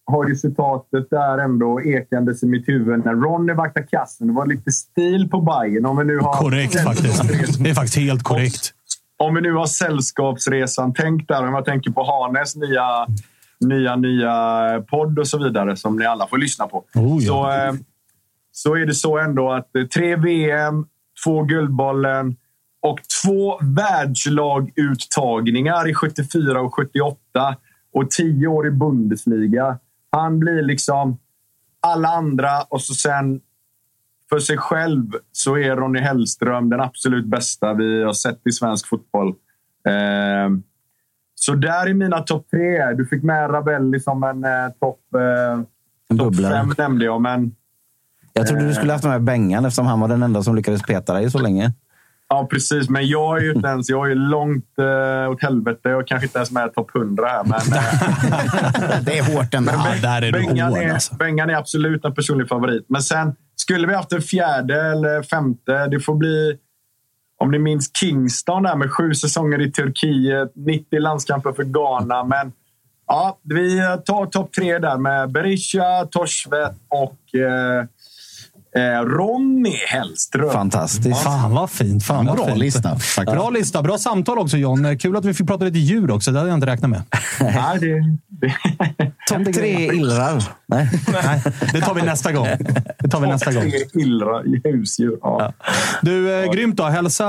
har 0.06 0.28
ju 0.28 0.36
citatet 0.36 1.10
där 1.10 1.38
ändå 1.38 1.80
ekandes 1.82 2.42
i 2.42 2.46
mitt 2.46 2.68
huvud 2.68 3.04
när 3.04 3.14
Ronny 3.14 3.52
vaktade 3.52 3.86
kassen. 3.86 4.26
Det 4.26 4.32
var 4.32 4.46
lite 4.46 4.72
stil 4.72 5.28
på 5.30 5.40
Bayern 5.40 5.86
om 5.86 5.96
vi 5.96 6.04
nu 6.04 6.18
har 6.18 6.32
Korrekt 6.32 6.80
faktiskt. 6.80 7.22
Det 7.64 7.70
är 7.70 7.74
faktiskt 7.74 7.98
helt 7.98 8.22
korrekt 8.22 8.74
om 9.18 9.34
vi 9.34 9.40
nu 9.40 9.52
har 9.52 9.66
sällskapsresan 9.66 10.94
tänkt 10.94 11.28
där, 11.28 11.46
om 11.46 11.54
jag 11.54 11.64
tänker 11.64 11.90
på 11.90 12.04
Hanes 12.04 12.56
nya, 12.56 13.06
nya, 13.60 13.96
nya 13.96 14.84
podd 14.88 15.18
och 15.18 15.28
så 15.28 15.38
vidare 15.38 15.76
som 15.76 15.96
ni 15.96 16.06
alla 16.06 16.26
får 16.26 16.38
lyssna 16.38 16.66
på. 16.66 16.84
Oh, 16.94 17.24
ja. 17.24 17.28
så, 17.28 17.50
eh, 17.50 17.72
så 18.52 18.76
är 18.76 18.86
det 18.86 18.94
så 18.94 19.18
ändå 19.18 19.52
att 19.52 19.76
eh, 19.76 19.84
tre 19.84 20.16
VM, 20.16 20.86
två 21.24 21.42
Guldbollen 21.42 22.36
och 22.80 23.00
två 23.24 23.58
världslaguttagningar 23.62 25.88
i 25.88 25.94
74 25.94 26.60
och 26.60 26.74
78. 26.74 27.56
och 27.92 28.10
tio 28.10 28.46
år 28.46 28.66
i 28.66 28.70
Bundesliga. 28.70 29.78
Han 30.10 30.38
blir 30.38 30.62
liksom 30.62 31.18
alla 31.80 32.08
andra 32.08 32.62
och 32.62 32.80
så 32.80 32.94
sen 32.94 33.40
för 34.30 34.38
sig 34.38 34.56
själv 34.56 35.04
så 35.32 35.58
är 35.58 35.76
Ronny 35.76 36.00
Hellström 36.00 36.70
den 36.70 36.80
absolut 36.80 37.26
bästa 37.26 37.74
vi 37.74 38.02
har 38.02 38.12
sett 38.12 38.46
i 38.46 38.52
svensk 38.52 38.88
fotboll. 38.88 39.28
Eh, 39.88 40.50
så 41.34 41.54
där 41.54 41.86
är 41.86 41.94
mina 41.94 42.18
topp 42.18 42.46
tre. 42.50 42.94
Du 42.94 43.06
fick 43.06 43.22
med 43.22 43.50
Rabelli 43.50 44.00
som 44.00 44.22
en 44.22 44.44
eh, 44.44 44.68
topp 44.80 45.00
eh, 45.14 46.16
top 46.16 46.36
fem 46.36 46.74
nämnde 46.78 47.04
jag, 47.04 47.20
men... 47.20 47.54
Jag 48.32 48.46
trodde 48.46 48.68
du 48.68 48.74
skulle 48.74 48.92
haft 48.92 49.04
med 49.04 49.22
Bengan 49.22 49.64
eftersom 49.64 49.86
han 49.86 50.00
var 50.00 50.08
den 50.08 50.22
enda 50.22 50.42
som 50.42 50.56
lyckades 50.56 50.82
peta 50.82 51.14
dig 51.14 51.30
så 51.30 51.38
länge. 51.38 51.72
Ja, 52.28 52.48
precis. 52.50 52.88
Men 52.88 53.08
jag 53.08 53.38
är 53.38 53.42
ju 53.42 53.52
inte 53.52 53.68
ens... 53.68 53.88
Jag 53.88 54.10
är 54.10 54.14
långt 54.14 54.78
eh, 54.78 55.30
åt 55.30 55.42
helvete. 55.42 55.88
Jag 55.88 56.06
kanske 56.06 56.26
inte 56.26 56.38
ens 56.38 56.50
med 56.50 56.66
i 56.70 56.74
topp 56.74 56.96
100 56.96 57.26
här. 57.26 57.44
Men, 57.44 57.52
eh, 57.54 59.00
det 59.04 59.18
är 59.18 59.36
hårt 59.36 59.54
ändå. 59.54 59.72
Ja, 59.74 59.94
där 60.02 60.22
är 60.22 60.32
du 60.32 60.32
Bengan, 60.32 60.68
hård 60.68 60.82
är, 60.82 60.92
alltså. 60.92 61.14
Bengan 61.14 61.50
är 61.50 61.54
absolut 61.54 62.04
en 62.04 62.14
personlig 62.14 62.48
favorit. 62.48 62.86
Men 62.88 63.02
sen, 63.02 63.34
skulle 63.68 63.86
vi 63.86 63.94
haft 63.94 64.12
en 64.12 64.22
fjärde 64.22 64.82
eller 64.82 65.22
femte, 65.22 65.86
det 65.86 66.00
får 66.00 66.14
bli... 66.14 66.58
Om 67.40 67.50
ni 67.50 67.58
minns 67.58 67.90
Kingston 67.98 68.62
där 68.62 68.76
med 68.76 68.92
sju 68.92 69.14
säsonger 69.14 69.60
i 69.60 69.72
Turkiet, 69.72 70.52
90 70.54 71.00
landskamper 71.00 71.52
för 71.52 71.64
Ghana. 71.64 72.24
Men 72.24 72.52
ja, 73.06 73.38
vi 73.42 73.80
tar 74.06 74.26
topp 74.26 74.52
tre 74.52 74.78
där 74.78 74.98
med 74.98 75.30
Berisha, 75.30 76.06
Torsvet 76.10 76.76
och 76.88 77.40
eh, 77.40 77.84
eh, 78.76 79.04
Ronny 79.04 79.74
Hellström. 79.88 80.50
Fantastiskt. 80.50 81.22
Fan 81.22 81.54
vad 81.54 81.70
fint. 81.70 82.04
Fan 82.04 82.26
vad 82.26 82.36
Bra 82.36 82.46
fint. 82.46 82.58
lista. 82.58 82.96
Bra 83.26 83.50
lista. 83.50 83.82
Bra 83.82 83.98
samtal 83.98 84.38
också 84.38 84.56
John. 84.56 84.98
Kul 84.98 85.16
att 85.16 85.24
vi 85.24 85.34
fick 85.34 85.46
prata 85.46 85.64
lite 85.64 85.78
djur 85.78 86.10
också. 86.10 86.30
Det 86.30 86.38
hade 86.38 86.50
jag 86.50 86.56
inte 86.56 86.66
räknat 86.66 86.90
med. 86.90 87.02
Nej, 87.40 87.78
det, 87.78 88.18
det, 88.28 88.54
Topp 89.28 89.54
tre 89.54 89.86
illrar. 89.86 90.42
Nej. 90.66 90.90
Nej, 91.24 91.42
det 91.72 91.80
tar 91.80 91.94
vi 91.94 92.02
nästa 92.02 92.32
gång. 92.32 92.46
Det 92.98 93.08
tar 93.08 93.20
vi 93.20 93.26
nästa 93.26 93.52
gång. 93.52 93.70
Tre 93.70 94.02
illra 94.02 94.44
i 94.44 94.60
husdjur. 94.64 95.18
Ja. 95.22 95.52
Du, 96.02 96.42
eh, 96.42 96.52
grymt 96.52 96.76
då. 96.76 96.84
Hälsa 96.84 97.26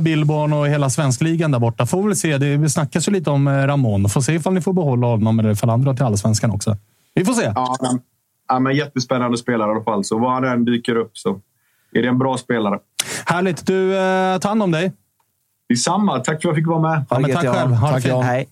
Billborn 0.00 0.52
och 0.52 0.68
hela 0.68 0.90
svenskligan 0.90 1.50
där 1.50 1.58
borta. 1.58 1.86
Får 1.86 2.02
väl 2.02 2.16
se. 2.16 2.38
Det 2.38 2.68
snackas 2.70 3.08
ju 3.08 3.12
lite 3.12 3.30
om 3.30 3.48
eh, 3.48 3.52
Ramon. 3.66 4.08
Får 4.08 4.20
se 4.20 4.32
ifall 4.34 4.52
ni 4.52 4.60
får 4.60 4.72
behålla 4.72 5.06
honom 5.06 5.38
eller 5.38 5.50
ifall 5.50 5.68
han 5.70 5.82
drar 5.82 5.94
till 5.94 6.04
allsvenskan 6.04 6.50
också. 6.50 6.76
Vi 7.14 7.24
får 7.24 7.32
se. 7.32 7.52
Ja, 7.54 7.76
men, 7.80 8.00
ja, 8.48 8.58
men 8.58 8.76
jättespännande 8.76 9.38
spelare 9.38 9.68
i 9.70 9.74
alla 9.74 9.84
fall. 9.84 10.04
Så 10.04 10.18
var 10.18 10.30
han 10.30 10.44
än 10.44 10.64
dyker 10.64 10.96
upp 10.96 11.18
så 11.18 11.40
är 11.92 12.02
det 12.02 12.08
en 12.08 12.18
bra 12.18 12.36
spelare. 12.36 12.78
Härligt. 13.26 13.66
Du, 13.66 13.96
eh, 13.98 14.38
ta 14.38 14.48
hand 14.48 14.62
om 14.62 14.70
dig. 14.70 14.92
Detsamma. 15.68 16.18
Tack 16.18 16.24
för 16.26 16.32
att 16.32 16.44
jag 16.44 16.54
fick 16.54 16.66
vara 16.66 16.80
med. 16.80 17.04
Ja, 17.10 17.18
men 17.18 17.32
tack 17.32 17.44
Jan. 17.44 17.54
själv. 17.54 17.70
Ha 17.72 17.86
det 17.88 17.92
Tack, 17.94 18.02
fint. 18.02 18.12
Jan. 18.14 18.22
Hej. 18.22 18.48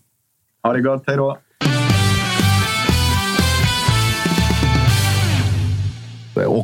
Ha 0.62 0.72
det 0.72 0.80
gott. 0.80 1.04
Hej 1.06 1.16
då. 1.16 1.38
Och 6.46 6.63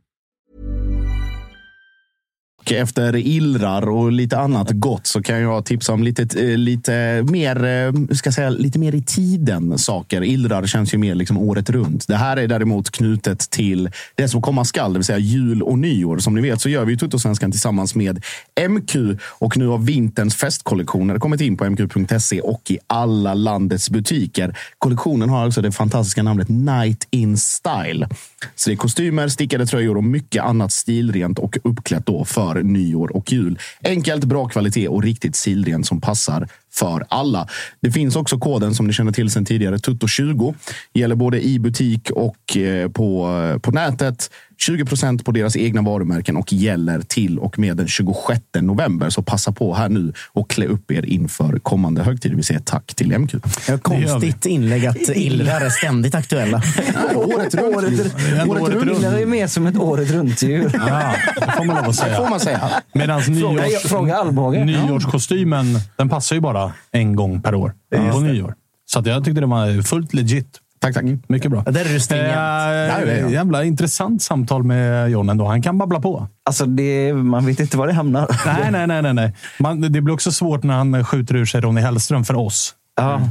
Och 2.61 2.71
efter 2.71 3.15
illrar 3.15 3.89
och 3.89 4.11
lite 4.11 4.37
annat 4.37 4.71
gott 4.71 5.07
så 5.07 5.21
kan 5.21 5.41
jag 5.41 5.65
tipsa 5.65 5.93
om 5.93 6.03
lite, 6.03 6.41
eh, 6.41 6.57
lite 6.57 7.23
mer, 7.23 7.65
eh, 7.65 8.15
ska 8.15 8.31
säga, 8.31 8.49
lite 8.49 8.79
mer 8.79 8.95
i 8.95 9.01
tiden 9.01 9.77
saker. 9.77 10.23
Illrar 10.23 10.65
känns 10.65 10.93
ju 10.93 10.97
mer 10.97 11.15
liksom 11.15 11.37
året 11.37 11.69
runt. 11.69 12.07
Det 12.07 12.15
här 12.15 12.37
är 12.37 12.47
däremot 12.47 12.91
knutet 12.91 13.39
till 13.39 13.89
det 14.15 14.27
som 14.27 14.41
komma 14.41 14.65
skall, 14.65 14.93
det 14.93 14.99
vill 14.99 15.05
säga 15.05 15.17
jul 15.17 15.63
och 15.63 15.79
nyår. 15.79 16.17
Som 16.17 16.35
ni 16.35 16.41
vet 16.41 16.61
så 16.61 16.69
gör 16.69 16.85
vi 16.85 16.91
ju 16.91 16.97
Tuttosvenskan 16.97 17.51
tillsammans 17.51 17.95
med 17.95 18.23
MQ 18.69 18.95
och 19.23 19.57
nu 19.57 19.67
har 19.67 19.77
vinterns 19.77 20.35
festkollektioner 20.35 21.19
kommit 21.19 21.41
in 21.41 21.57
på 21.57 21.65
mq.se 21.65 22.41
och 22.41 22.71
i 22.71 22.77
alla 22.87 23.33
landets 23.33 23.89
butiker. 23.89 24.57
Kollektionen 24.77 25.29
har 25.29 25.43
alltså 25.43 25.61
det 25.61 25.71
fantastiska 25.71 26.23
namnet 26.23 26.49
Night 26.49 27.07
in 27.11 27.37
Style. 27.37 28.07
Så 28.55 28.69
det 28.69 28.73
är 28.73 28.77
kostymer, 28.77 29.27
stickade 29.27 29.65
tröjor 29.65 29.97
och 29.97 30.03
mycket 30.03 30.43
annat 30.43 30.71
stilrent 30.71 31.39
och 31.39 31.57
uppklätt 31.63 32.05
då 32.05 32.25
för 32.25 32.63
nyår 32.63 33.15
och 33.15 33.31
jul. 33.31 33.59
Enkelt, 33.83 34.25
bra 34.25 34.47
kvalitet 34.47 34.87
och 34.87 35.03
riktigt 35.03 35.35
stilrent 35.35 35.87
som 35.87 36.01
passar 36.01 36.47
för 36.73 37.05
alla. 37.09 37.47
Det 37.81 37.91
finns 37.91 38.15
också 38.15 38.37
koden 38.37 38.75
som 38.75 38.87
ni 38.87 38.93
känner 38.93 39.11
till 39.11 39.29
sedan 39.31 39.45
tidigare, 39.45 39.77
Tutto20. 39.77 40.55
Gäller 40.93 41.15
både 41.15 41.41
i 41.45 41.59
butik 41.59 42.09
och 42.11 42.57
eh, 42.57 42.89
på, 42.89 43.27
på 43.61 43.71
nätet. 43.71 44.29
20 44.57 44.85
procent 44.85 45.25
på 45.25 45.31
deras 45.31 45.55
egna 45.55 45.81
varumärken 45.81 46.37
och 46.37 46.53
gäller 46.53 47.01
till 47.01 47.39
och 47.39 47.59
med 47.59 47.77
den 47.77 47.87
26 47.87 48.41
november. 48.61 49.09
Så 49.09 49.21
passa 49.21 49.51
på 49.51 49.73
här 49.75 49.89
nu 49.89 50.13
och 50.33 50.49
klä 50.49 50.65
upp 50.65 50.91
er 50.91 51.05
inför 51.05 51.59
kommande 51.59 52.03
högtider. 52.03 52.35
Vi 52.35 52.43
säger 52.43 52.59
tack 52.61 52.95
till 52.95 53.17
MQ. 53.19 53.35
Konstigt 53.81 54.45
inlägg 54.45 54.85
att 54.85 54.97
illrar 55.15 55.61
är 55.61 55.69
ständigt 55.69 56.15
aktuella. 56.15 56.57
året 57.15 57.55
runt. 57.55 57.75
Året, 57.75 58.61
året, 58.61 58.73
runt. 58.73 59.01
Det 59.01 59.21
är 59.21 59.25
mer 59.25 59.47
som 59.47 59.67
ett 59.67 59.77
året 59.77 60.11
runt-djur. 60.11 60.71
Ja, 60.87 61.13
det 61.35 61.51
får 61.57 61.63
man 61.65 61.75
lov 61.75 61.89
att 61.89 61.95
säga. 61.95 62.09
Det 62.11 62.17
får 62.17 62.29
man 62.29 62.39
säga. 62.39 62.69
Medan 62.93 63.21
Fråga- 63.21 63.61
nyårs, 63.67 63.81
fråga 63.83 64.15
Alvbåge. 64.15 64.65
nyårskostymen, 64.65 65.65
den 65.95 66.09
passar 66.09 66.35
ju 66.35 66.39
bara 66.39 66.60
en 66.91 67.15
gång 67.15 67.41
per 67.41 67.55
år. 67.55 67.73
På 68.11 68.19
nyår. 68.19 68.55
Så 68.85 68.99
att 68.99 69.05
jag 69.05 69.25
tyckte 69.25 69.41
det 69.41 69.47
var 69.47 69.81
fullt 69.81 70.13
legit. 70.13 70.59
Tack, 70.81 70.93
tack. 70.93 71.03
Mycket 71.27 71.51
bra. 71.51 71.63
Där 71.63 71.85
är 71.85 71.93
du 71.93 71.99
stringent. 71.99 72.31
Eh, 72.31 72.37
är 72.37 73.17
jag. 73.21 73.31
jävla 73.31 73.63
intressant 73.63 74.21
samtal 74.21 74.63
med 74.63 75.11
John 75.11 75.29
ändå. 75.29 75.45
Han 75.45 75.61
kan 75.61 75.77
babbla 75.77 75.99
på. 75.99 76.27
Alltså, 76.45 76.65
det, 76.65 77.13
man 77.13 77.45
vet 77.45 77.59
inte 77.59 77.77
var 77.77 77.87
det 77.87 77.93
hamnar. 77.93 78.27
Nej, 78.45 78.71
nej, 78.71 78.87
nej. 78.87 79.01
nej, 79.01 79.13
nej. 79.13 79.35
Man, 79.59 79.81
det 79.81 80.01
blir 80.01 80.13
också 80.13 80.31
svårt 80.31 80.63
när 80.63 80.73
han 80.73 81.05
skjuter 81.05 81.35
ur 81.35 81.45
sig 81.45 81.61
Ronny 81.61 81.81
Hellström 81.81 82.23
för 82.25 82.35
oss. 82.35 82.73
Ja. 82.95 83.21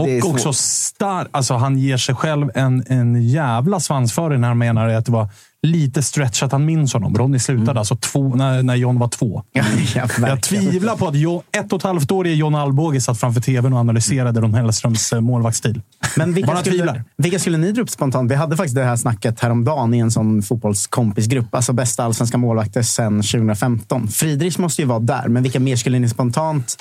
Och 0.00 0.30
också 0.30 0.52
stark. 0.52 1.28
Alltså, 1.30 1.54
han 1.54 1.78
ger 1.78 1.96
sig 1.96 2.14
själv 2.14 2.50
en, 2.54 2.84
en 2.86 3.22
jävla 3.28 3.80
svansföring 3.80 4.40
när 4.40 4.48
han 4.48 4.58
menar 4.58 4.88
att 4.88 5.06
det 5.06 5.12
var 5.12 5.28
lite 5.62 6.02
stretch 6.02 6.42
att 6.42 6.52
han 6.52 6.64
minns 6.64 6.92
honom. 6.92 7.14
Ronny 7.14 7.38
slutade 7.38 7.78
alltså 7.78 7.96
två, 7.96 8.34
när, 8.34 8.62
när 8.62 8.74
John 8.74 8.98
var 8.98 9.08
två. 9.08 9.42
Ja, 9.52 9.64
ja, 9.94 10.00
Jag 10.16 10.20
verkligen. 10.20 10.40
tvivlar 10.70 10.96
på 10.96 11.08
att 11.08 11.14
John, 11.14 11.42
ett 11.52 11.72
och 11.72 11.78
ett 11.78 11.82
halvt 11.82 12.10
år 12.10 12.26
John 12.28 12.54
Alvbåge 12.54 13.00
satt 13.00 13.20
framför 13.20 13.40
tvn 13.40 13.72
och 13.72 13.78
analyserade 13.78 14.40
Ron 14.40 14.54
Hellströms 14.54 15.12
eh, 15.12 15.20
målvaktsstil. 15.20 15.82
Men 16.16 16.32
vilka 16.34 16.46
Bara 16.46 16.60
skulle, 16.60 16.76
tvivlar. 16.76 17.04
vilka 17.16 17.38
skulle 17.38 17.58
ni 17.58 17.72
dra 17.72 17.82
upp 17.82 17.90
spontant? 17.90 18.30
Vi 18.30 18.34
hade 18.34 18.56
faktiskt 18.56 18.74
det 18.74 18.84
här 18.84 18.96
snacket 18.96 19.40
häromdagen 19.40 19.94
i 19.94 19.98
en 19.98 20.10
sån 20.10 20.42
fotbollskompisgrupp. 20.42 21.54
Alltså 21.54 21.72
bästa 21.72 22.04
allsvenska 22.04 22.38
målvakter 22.38 22.82
sedan 22.82 23.22
2015. 23.22 24.08
Friedrich 24.08 24.58
måste 24.58 24.82
ju 24.82 24.88
vara 24.88 24.98
där, 24.98 25.28
men 25.28 25.42
vilka 25.42 25.60
mer 25.60 25.76
skulle 25.76 25.98
ni 25.98 26.08
spontant... 26.08 26.76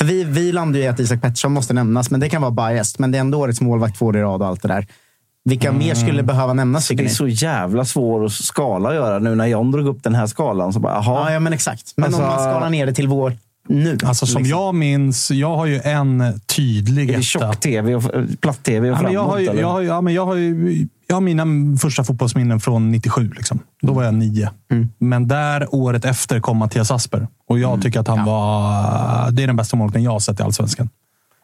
För 0.00 0.04
vi, 0.04 0.24
vi 0.24 0.52
landar 0.52 0.78
ju 0.78 0.84
i 0.84 0.88
att 0.88 1.00
Isak 1.00 1.22
Pettersson 1.22 1.52
måste 1.52 1.74
nämnas, 1.74 2.10
men 2.10 2.20
det 2.20 2.28
kan 2.28 2.42
vara 2.42 2.50
biased. 2.50 3.00
Men 3.00 3.10
det 3.10 3.18
är 3.18 3.20
ändå 3.20 3.38
årets 3.38 3.60
målvakt 3.60 3.98
två 3.98 4.06
år 4.06 4.16
i 4.16 4.20
rad 4.20 4.42
och 4.42 4.48
allt 4.48 4.62
det 4.62 4.68
där. 4.68 4.86
Vilka 5.44 5.72
mer 5.72 5.94
skulle 5.94 6.22
behöva 6.22 6.52
nämnas, 6.52 6.88
Det 6.88 6.94
tycker 6.94 7.04
är 7.04 7.08
så 7.14 7.28
jävla 7.28 7.84
svår 7.84 8.24
att 8.24 8.32
skala 8.32 8.88
att 8.88 8.94
göra. 8.94 9.18
Nu 9.18 9.34
när 9.34 9.46
John 9.46 9.70
drog 9.72 9.86
upp 9.86 10.02
den 10.02 10.14
här 10.14 10.26
skalan 10.26 10.72
så 10.72 10.80
bara, 10.80 10.92
Ja, 10.94 11.02
jaha. 11.06 11.32
ja, 11.32 11.40
men 11.40 11.52
exakt. 11.52 11.92
Men 11.96 12.14
om 12.14 12.20
Alltså- 12.20 12.28
man 12.30 12.38
skalar 12.54 12.70
ner 12.70 12.86
det 12.86 12.92
till 12.92 13.08
vår 13.08 13.36
nu. 13.68 13.98
Alltså 14.04 14.26
som 14.26 14.42
liksom. 14.42 14.58
jag 14.60 14.74
minns, 14.74 15.30
jag 15.30 15.56
har 15.56 15.66
ju 15.66 15.80
en 15.80 16.40
tydlig 16.56 17.02
Är 17.02 17.06
det 17.06 17.12
etta. 17.12 17.22
tjock-tv 17.22 17.94
och 17.94 18.02
platt-tv 18.40 18.90
och 18.90 18.96
Ja, 18.96 19.02
men 19.02 19.12
jag, 19.12 19.22
framåt? 19.22 19.32
har 19.32 19.38
ju, 19.38 19.46
eller? 19.48 19.60
jag, 19.60 19.68
har, 19.68 19.80
ju- 19.80 19.86
ja, 19.88 20.00
men 20.00 20.14
jag, 20.14 20.26
har 20.26 20.34
ju, 20.34 20.88
jag 21.10 21.16
har 21.16 21.20
mina 21.20 21.76
första 21.76 22.04
fotbollsminnen 22.04 22.60
från 22.60 22.90
97. 22.90 23.30
Liksom. 23.36 23.60
Då 23.82 23.92
var 23.92 24.02
jag 24.02 24.14
nio. 24.14 24.50
Mm. 24.70 24.88
Men 24.98 25.28
där 25.28 25.74
året 25.74 26.04
efter 26.04 26.40
kom 26.40 26.56
Mattias 26.56 26.90
Asper. 26.90 27.28
Och 27.48 27.58
jag 27.58 27.82
tycker 27.82 28.00
att 28.00 28.08
han 28.08 28.24
var... 28.24 29.30
Det 29.30 29.42
är 29.42 29.46
den 29.46 29.56
bästa 29.56 29.76
målvakten 29.76 30.02
jag 30.02 30.10
har 30.10 30.20
sett 30.20 30.40
i 30.40 30.42
Allsvenskan. 30.42 30.88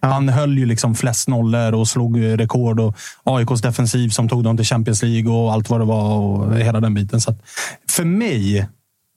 Han 0.01 0.29
höll 0.29 0.59
ju 0.59 0.67
liksom 0.67 0.95
flest 0.95 1.29
nollor 1.29 1.75
och 1.75 1.89
slog 1.89 2.21
rekord. 2.23 2.81
Och 2.81 2.97
AIKs 3.25 3.63
defensiv 3.63 4.09
som 4.09 4.29
tog 4.29 4.45
dem 4.45 4.57
till 4.57 4.67
Champions 4.67 5.03
League 5.03 5.33
och 5.33 5.53
allt 5.53 5.71
vad 5.71 5.81
det 5.81 5.85
var. 5.85 6.19
och 6.19 6.57
Hela 6.57 6.81
den 6.81 6.95
biten. 6.95 7.21
Så 7.21 7.31
att 7.31 7.39
för 7.91 8.05
mig, 8.05 8.69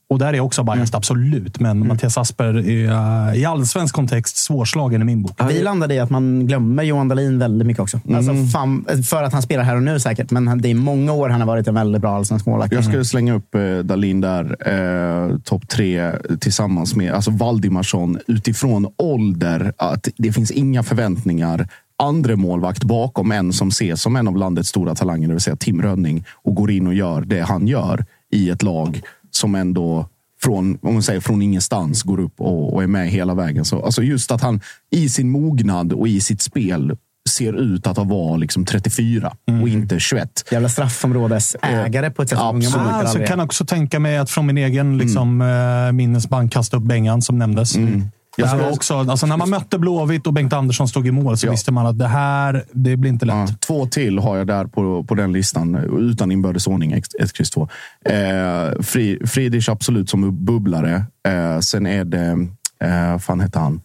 och 0.09 0.19
där 0.19 0.33
är 0.33 0.39
också 0.39 0.61
Mm. 0.61 0.77
biased, 0.77 0.95
absolut. 0.95 1.59
Men 1.59 1.87
Mattias 1.87 2.17
Asper 2.17 2.69
är 2.69 3.29
eh, 3.31 3.41
i 3.41 3.45
allsvensk 3.45 3.95
kontext 3.95 4.37
svårslagen 4.37 5.01
i 5.01 5.05
min 5.05 5.21
bok. 5.21 5.39
Vi 5.49 5.61
landade 5.61 5.93
i 5.93 5.99
att 5.99 6.09
man 6.09 6.47
glömmer 6.47 6.83
Johan 6.83 7.07
Dahlin 7.07 7.39
väldigt 7.39 7.67
mycket 7.67 7.81
också. 7.81 7.99
Alltså, 8.13 8.33
fan, 8.53 8.85
för 9.09 9.23
att 9.23 9.33
han 9.33 9.41
spelar 9.41 9.63
här 9.63 9.75
och 9.75 9.83
nu 9.83 9.99
säkert, 9.99 10.31
men 10.31 10.61
det 10.61 10.69
är 10.71 10.75
många 10.75 11.13
år 11.13 11.29
han 11.29 11.41
har 11.41 11.47
varit 11.47 11.67
en 11.67 11.75
väldigt 11.75 12.01
bra 12.01 12.15
allsvensk 12.15 12.45
målvakt. 12.45 12.73
Jag 12.73 12.83
skulle 12.83 13.05
slänga 13.05 13.33
upp 13.33 13.55
eh, 13.55 13.77
Dalin 13.77 14.21
där, 14.21 14.57
eh, 14.67 15.37
topp 15.37 15.67
tre, 15.67 16.11
tillsammans 16.39 16.95
med 16.95 17.13
alltså 17.13 17.31
Valdimarsson 17.31 18.19
utifrån 18.27 18.87
ålder. 18.97 19.73
Att 19.77 20.07
det 20.17 20.31
finns 20.31 20.51
inga 20.51 20.83
förväntningar. 20.83 21.67
Andre 22.01 22.35
målvakt 22.35 22.83
bakom 22.83 23.31
en 23.31 23.53
som 23.53 23.67
ses 23.67 24.01
som 24.01 24.15
en 24.15 24.27
av 24.27 24.37
landets 24.37 24.69
stora 24.69 24.95
talanger, 24.95 25.27
det 25.27 25.33
vill 25.33 25.41
säga 25.41 25.55
Tim 25.55 25.81
Rönning, 25.81 26.25
och 26.43 26.55
går 26.55 26.71
in 26.71 26.87
och 26.87 26.93
gör 26.93 27.21
det 27.21 27.41
han 27.41 27.67
gör 27.67 28.05
i 28.31 28.49
ett 28.49 28.63
lag 28.63 29.01
som 29.31 29.55
ändå 29.55 30.09
från, 30.41 30.79
om 30.81 30.93
man 30.93 31.03
säger, 31.03 31.19
från 31.19 31.41
ingenstans 31.41 32.03
går 32.03 32.19
upp 32.19 32.41
och, 32.41 32.73
och 32.73 32.83
är 32.83 32.87
med 32.87 33.09
hela 33.09 33.33
vägen. 33.33 33.65
Så, 33.65 33.85
alltså 33.85 34.03
just 34.03 34.31
att 34.31 34.41
han 34.41 34.61
i 34.91 35.09
sin 35.09 35.29
mognad 35.29 35.93
och 35.93 36.07
i 36.07 36.21
sitt 36.21 36.41
spel 36.41 36.97
ser 37.29 37.53
ut 37.53 37.87
att 37.87 37.97
ha 37.97 38.03
vara 38.03 38.37
liksom 38.37 38.65
34 38.65 39.35
och 39.61 39.69
inte 39.69 39.99
21. 39.99 40.45
Jävla 40.51 40.69
straffområdesägare 40.69 42.09
på 42.09 42.21
ett 42.21 42.29
sätt 42.29 42.39
som 42.39 42.47
många 42.47 42.67
Absolut. 42.67 42.87
Ah, 42.87 42.91
så 42.91 43.07
aldrig 43.07 43.23
är. 43.23 43.27
kan 43.27 43.39
jag 43.39 43.45
också 43.45 43.65
tänka 43.65 43.99
mig 43.99 44.17
att 44.17 44.29
från 44.29 44.45
min 44.45 44.57
egen 44.57 44.97
liksom, 44.97 45.41
eh, 45.41 45.91
minnesbank 45.91 46.53
kasta 46.53 46.77
upp 46.77 46.83
Bengan 46.83 47.21
som 47.21 47.37
nämndes. 47.39 47.73
Det 47.73 48.01
här 48.37 48.57
var 48.57 48.71
också, 48.71 48.97
alltså, 48.97 49.25
när 49.25 49.37
man 49.37 49.49
mötte 49.49 49.79
Blåvitt 49.79 50.27
och 50.27 50.33
Bengt 50.33 50.53
Andersson 50.53 50.87
stod 50.87 51.07
i 51.07 51.11
mål 51.11 51.37
så 51.37 51.47
Ja. 51.47 51.51
visste 51.51 51.71
man 51.71 51.85
att 51.85 51.99
det 51.99 52.07
här 52.07 52.65
det 52.71 52.97
blir 52.97 53.11
inte 53.11 53.25
lätt. 53.25 53.35
Ja, 53.35 53.47
två 53.67 53.85
till 53.85 54.19
har 54.19 54.37
jag 54.37 54.47
där 54.47 54.65
på, 54.65 55.03
på 55.03 55.15
den 55.15 55.33
listan, 55.33 55.75
utan 55.99 56.31
inbördes 56.31 56.67
ordning. 56.67 56.91
Ett, 56.91 57.15
ett 57.21 57.33
kryss 57.33 57.49
två. 57.49 57.69
Eh, 58.05 58.81
Fri, 58.81 59.19
Friedrich 59.27 59.69
absolut 59.69 60.09
som 60.09 60.45
bubblare. 60.45 61.03
Eh, 61.27 61.59
sen 61.59 61.85
är 61.85 62.05
det, 62.05 62.47
eh, 62.83 63.17
fan 63.19 63.39
hette 63.39 63.59
han? 63.59 63.81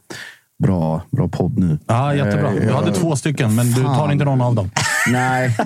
Bra, 0.62 1.02
bra 1.10 1.28
podd 1.28 1.58
nu. 1.58 1.78
Ja, 1.86 2.14
jättebra. 2.14 2.48
Eh, 2.48 2.54
Du 2.66 2.72
hade 2.72 2.92
två 2.92 3.16
stycken, 3.16 3.54
men 3.54 3.72
du 3.72 3.82
tar 3.82 3.94
fan. 3.94 4.12
inte 4.12 4.24
någon 4.24 4.40
av 4.40 4.54
dem. 4.54 4.70
Nej. 5.08 5.56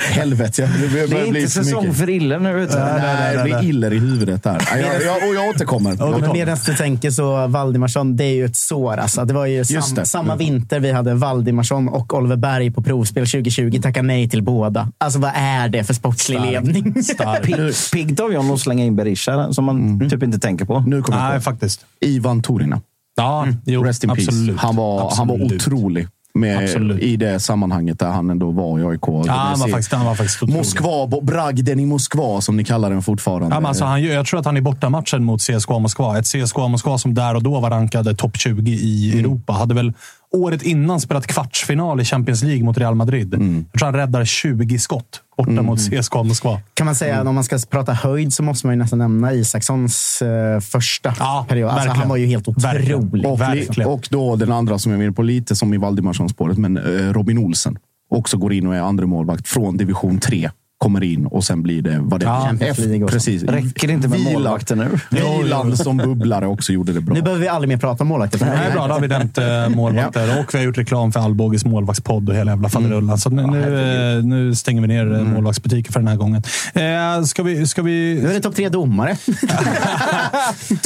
Helvete, 0.00 0.62
jag, 0.62 0.70
det 1.10 1.16
är 1.16 1.24
inte 1.26 1.40
för 1.40 1.48
säsong 1.48 1.82
mycket. 1.82 1.98
för 1.98 2.10
iller 2.10 2.38
nu. 2.38 2.52
Vet 2.52 2.72
du. 2.72 2.78
Nej, 2.78 3.36
det 3.36 3.42
blir 3.44 3.64
iller 3.64 3.92
i 3.92 3.98
huvudet 3.98 4.42
där. 4.42 4.62
Ja, 4.70 4.76
jag, 4.78 5.02
jag, 5.02 5.28
och 5.28 5.34
jag 5.34 5.48
återkommer. 5.48 5.96
Ja, 5.98 6.18
men 6.18 6.32
medan 6.32 6.56
du 6.66 6.74
tänker 6.74 7.10
så, 7.10 7.46
Valdimarsson, 7.46 8.16
det 8.16 8.24
är 8.24 8.34
ju 8.34 8.44
ett 8.44 8.56
sår. 8.56 8.96
Alltså. 8.96 9.24
Det 9.24 9.34
var 9.34 9.46
ju 9.46 9.64
sam, 9.64 9.94
det. 9.94 10.04
samma 10.04 10.32
Mm. 10.32 10.38
vinter 10.38 10.80
vi 10.80 10.92
hade 10.92 11.14
Valdimarsson 11.14 11.88
och 11.88 12.14
Oliver 12.14 12.36
Berg 12.36 12.70
på 12.70 12.82
provspel 12.82 13.26
2020. 13.26 13.80
Tacka 13.82 14.02
nej 14.02 14.28
till 14.28 14.42
båda. 14.42 14.88
Alltså 14.98 15.18
vad 15.18 15.32
är 15.34 15.68
det 15.68 15.84
för 15.84 15.94
sportslig 15.94 16.40
ledning? 16.40 16.94
Pig- 17.42 17.92
Piggt 17.92 18.20
av 18.20 18.32
John 18.32 18.50
att 18.50 18.60
slänga 18.60 18.84
in 18.84 18.96
Berisha 18.96 19.52
som 19.52 19.64
man 19.64 20.08
typ 20.10 20.22
inte 20.22 20.38
tänker 20.38 20.64
på. 20.64 20.80
Nu 20.80 21.02
kommer 21.02 21.18
Nej, 21.18 21.32
jag 21.32 21.44
på. 21.44 21.50
faktiskt. 21.50 21.86
Ivan 22.00 22.42
Torina. 22.42 22.80
Ja, 23.16 23.46
jo, 23.64 23.82
Rest 23.82 24.04
in 24.04 24.10
absolut. 24.10 24.46
peace. 24.56 24.66
Han 24.66 24.76
var, 24.76 25.12
han 25.16 25.28
var 25.28 25.44
otrolig. 25.44 26.08
Med, 26.34 26.62
Absolut. 26.64 27.02
I 27.02 27.16
det 27.16 27.40
sammanhanget 27.40 27.98
där 27.98 28.08
han 28.08 28.30
ändå 28.30 28.50
var 28.50 28.80
i 28.80 28.84
AIK. 28.84 29.00
Ja, 29.26 29.32
han 29.32 29.60
var 29.60 29.68
faktiskt, 29.68 29.92
han 29.92 30.06
var 30.06 30.14
faktiskt 30.14 30.42
otrolig. 30.42 30.58
Moskva, 30.58 31.20
bragden 31.22 31.80
i 31.80 31.86
Moskva 31.86 32.40
som 32.40 32.56
ni 32.56 32.64
kallar 32.64 32.90
den 32.90 33.02
fortfarande. 33.02 33.56
Ja, 33.56 33.60
men 33.60 33.66
alltså, 33.68 33.84
han, 33.84 34.02
jag 34.02 34.26
tror 34.26 34.40
att 34.40 34.46
han 34.46 34.56
i 34.56 34.60
bortamatchen 34.60 35.24
mot 35.24 35.40
CSKA 35.40 35.78
Moskva, 35.78 36.18
ett 36.18 36.26
CSKA 36.26 36.68
Moskva 36.68 36.98
som 36.98 37.14
där 37.14 37.34
och 37.34 37.42
då 37.42 37.60
var 37.60 37.70
rankade 37.70 38.14
topp 38.14 38.36
20 38.36 38.72
i 38.72 39.12
Mm. 39.12 39.24
Europa, 39.24 39.52
hade 39.52 39.74
väl 39.74 39.92
året 40.36 40.62
innan 40.62 41.00
spelat 41.00 41.26
kvartsfinal 41.26 42.00
i 42.00 42.04
Champions 42.04 42.42
League 42.42 42.64
mot 42.64 42.78
Real 42.78 42.94
Madrid. 42.94 43.34
Mm. 43.34 43.64
Jag 43.72 43.78
tror 43.80 43.86
han 43.86 43.94
räddar 43.94 44.24
20 44.24 44.78
skott 44.78 45.22
borta 45.36 45.62
mot 45.62 45.78
CSKA 45.90 46.22
Moskva. 46.22 46.60
Kan 46.74 46.84
man 46.86 46.94
säga, 46.94 47.14
Mm. 47.14 47.26
om 47.28 47.34
man 47.34 47.44
ska 47.44 47.58
prata 47.70 47.92
höjd 47.92 48.32
så 48.32 48.42
måste 48.42 48.66
man 48.66 48.74
ju 48.76 48.78
nästan 48.82 48.98
nämna 48.98 49.32
Isakssons 49.32 50.22
eh, 50.22 50.60
första 50.60 51.14
Ja, 51.18 51.46
period. 51.48 51.70
Alltså, 51.70 51.88
han 51.90 52.08
var 52.08 52.16
ju 52.16 52.26
helt 52.26 52.48
Verkligen. 52.48 52.98
otrolig. 52.98 53.26
och, 53.26 53.38
li- 53.38 53.44
verkligen. 53.44 53.90
och 53.90 54.08
då 54.10 54.36
den 54.36 54.52
andra 54.52 54.78
som 54.78 54.92
jag 54.92 54.98
vill 54.98 55.12
på 55.12 55.22
lite 55.22 55.56
som 55.56 55.74
i 55.74 55.76
Valdimarsson-spåret, 55.76 56.58
men 56.58 56.76
eh, 56.76 57.12
Robin 57.12 57.38
Olsen. 57.38 57.78
Också 58.10 58.36
går 58.36 58.52
in 58.52 58.66
och 58.66 58.74
är 58.74 58.80
andra 58.80 59.06
målvakt 59.06 59.48
från 59.48 59.76
division 59.76 60.18
3. 60.18 60.50
Kommer 60.78 61.04
in 61.04 61.26
och 61.26 61.44
sen 61.44 61.62
blir 61.62 61.82
det 61.82 61.98
vad 62.00 62.20
det 62.20 62.26
Ja, 62.26 62.74
så. 62.74 63.06
Precis. 63.06 63.42
Räcker 63.42 63.86
det 63.86 63.92
inte 63.92 64.08
med 64.08 64.18
Vila- 64.18 64.32
målvakter 64.32 64.76
nu? 64.76 64.88
Vilan 65.42 65.76
som 65.76 65.96
bubblare 65.96 66.46
också 66.46 66.72
gjorde 66.72 66.92
det 66.92 67.00
bra. 67.00 67.14
Nu 67.14 67.22
behöver 67.22 67.42
vi 67.42 67.48
aldrig 67.48 67.68
mer 67.68 67.76
prata 67.76 68.04
om 68.04 68.08
målvakter. 68.08 68.38
Nej, 68.40 68.56
här- 68.56 68.72
bra, 68.72 68.86
då 68.86 68.94
har 68.94 69.00
vi 69.00 69.08
nämnt 69.08 69.38
eh, 69.38 69.68
målvakter 69.76 70.40
och 70.40 70.54
vi 70.54 70.58
har 70.58 70.64
gjort 70.64 70.78
reklam 70.78 71.12
för 71.12 71.20
Allbåges 71.20 71.64
målvaktspodd 71.64 72.28
och 72.28 72.34
hela 72.34 72.50
jävla 72.50 72.68
faderullan. 72.68 73.18
Så 73.18 73.30
nu, 73.30 73.46
nu, 73.46 74.16
eh, 74.18 74.24
nu 74.24 74.54
stänger 74.54 74.82
vi 74.82 74.88
ner 74.88 75.06
mm. 75.06 75.32
målvaktsbutiken 75.32 75.92
för 75.92 76.00
den 76.00 76.08
här 76.08 76.16
gången. 76.16 76.42
Eh, 76.74 77.24
ska 77.24 77.42
vi... 77.42 77.66
Ska 77.66 77.82
vi 77.82 78.20
Nu 78.22 78.30
är 78.30 78.34
det 78.34 78.40
topp 78.40 78.56
tre 78.56 78.68
domare. 78.68 79.16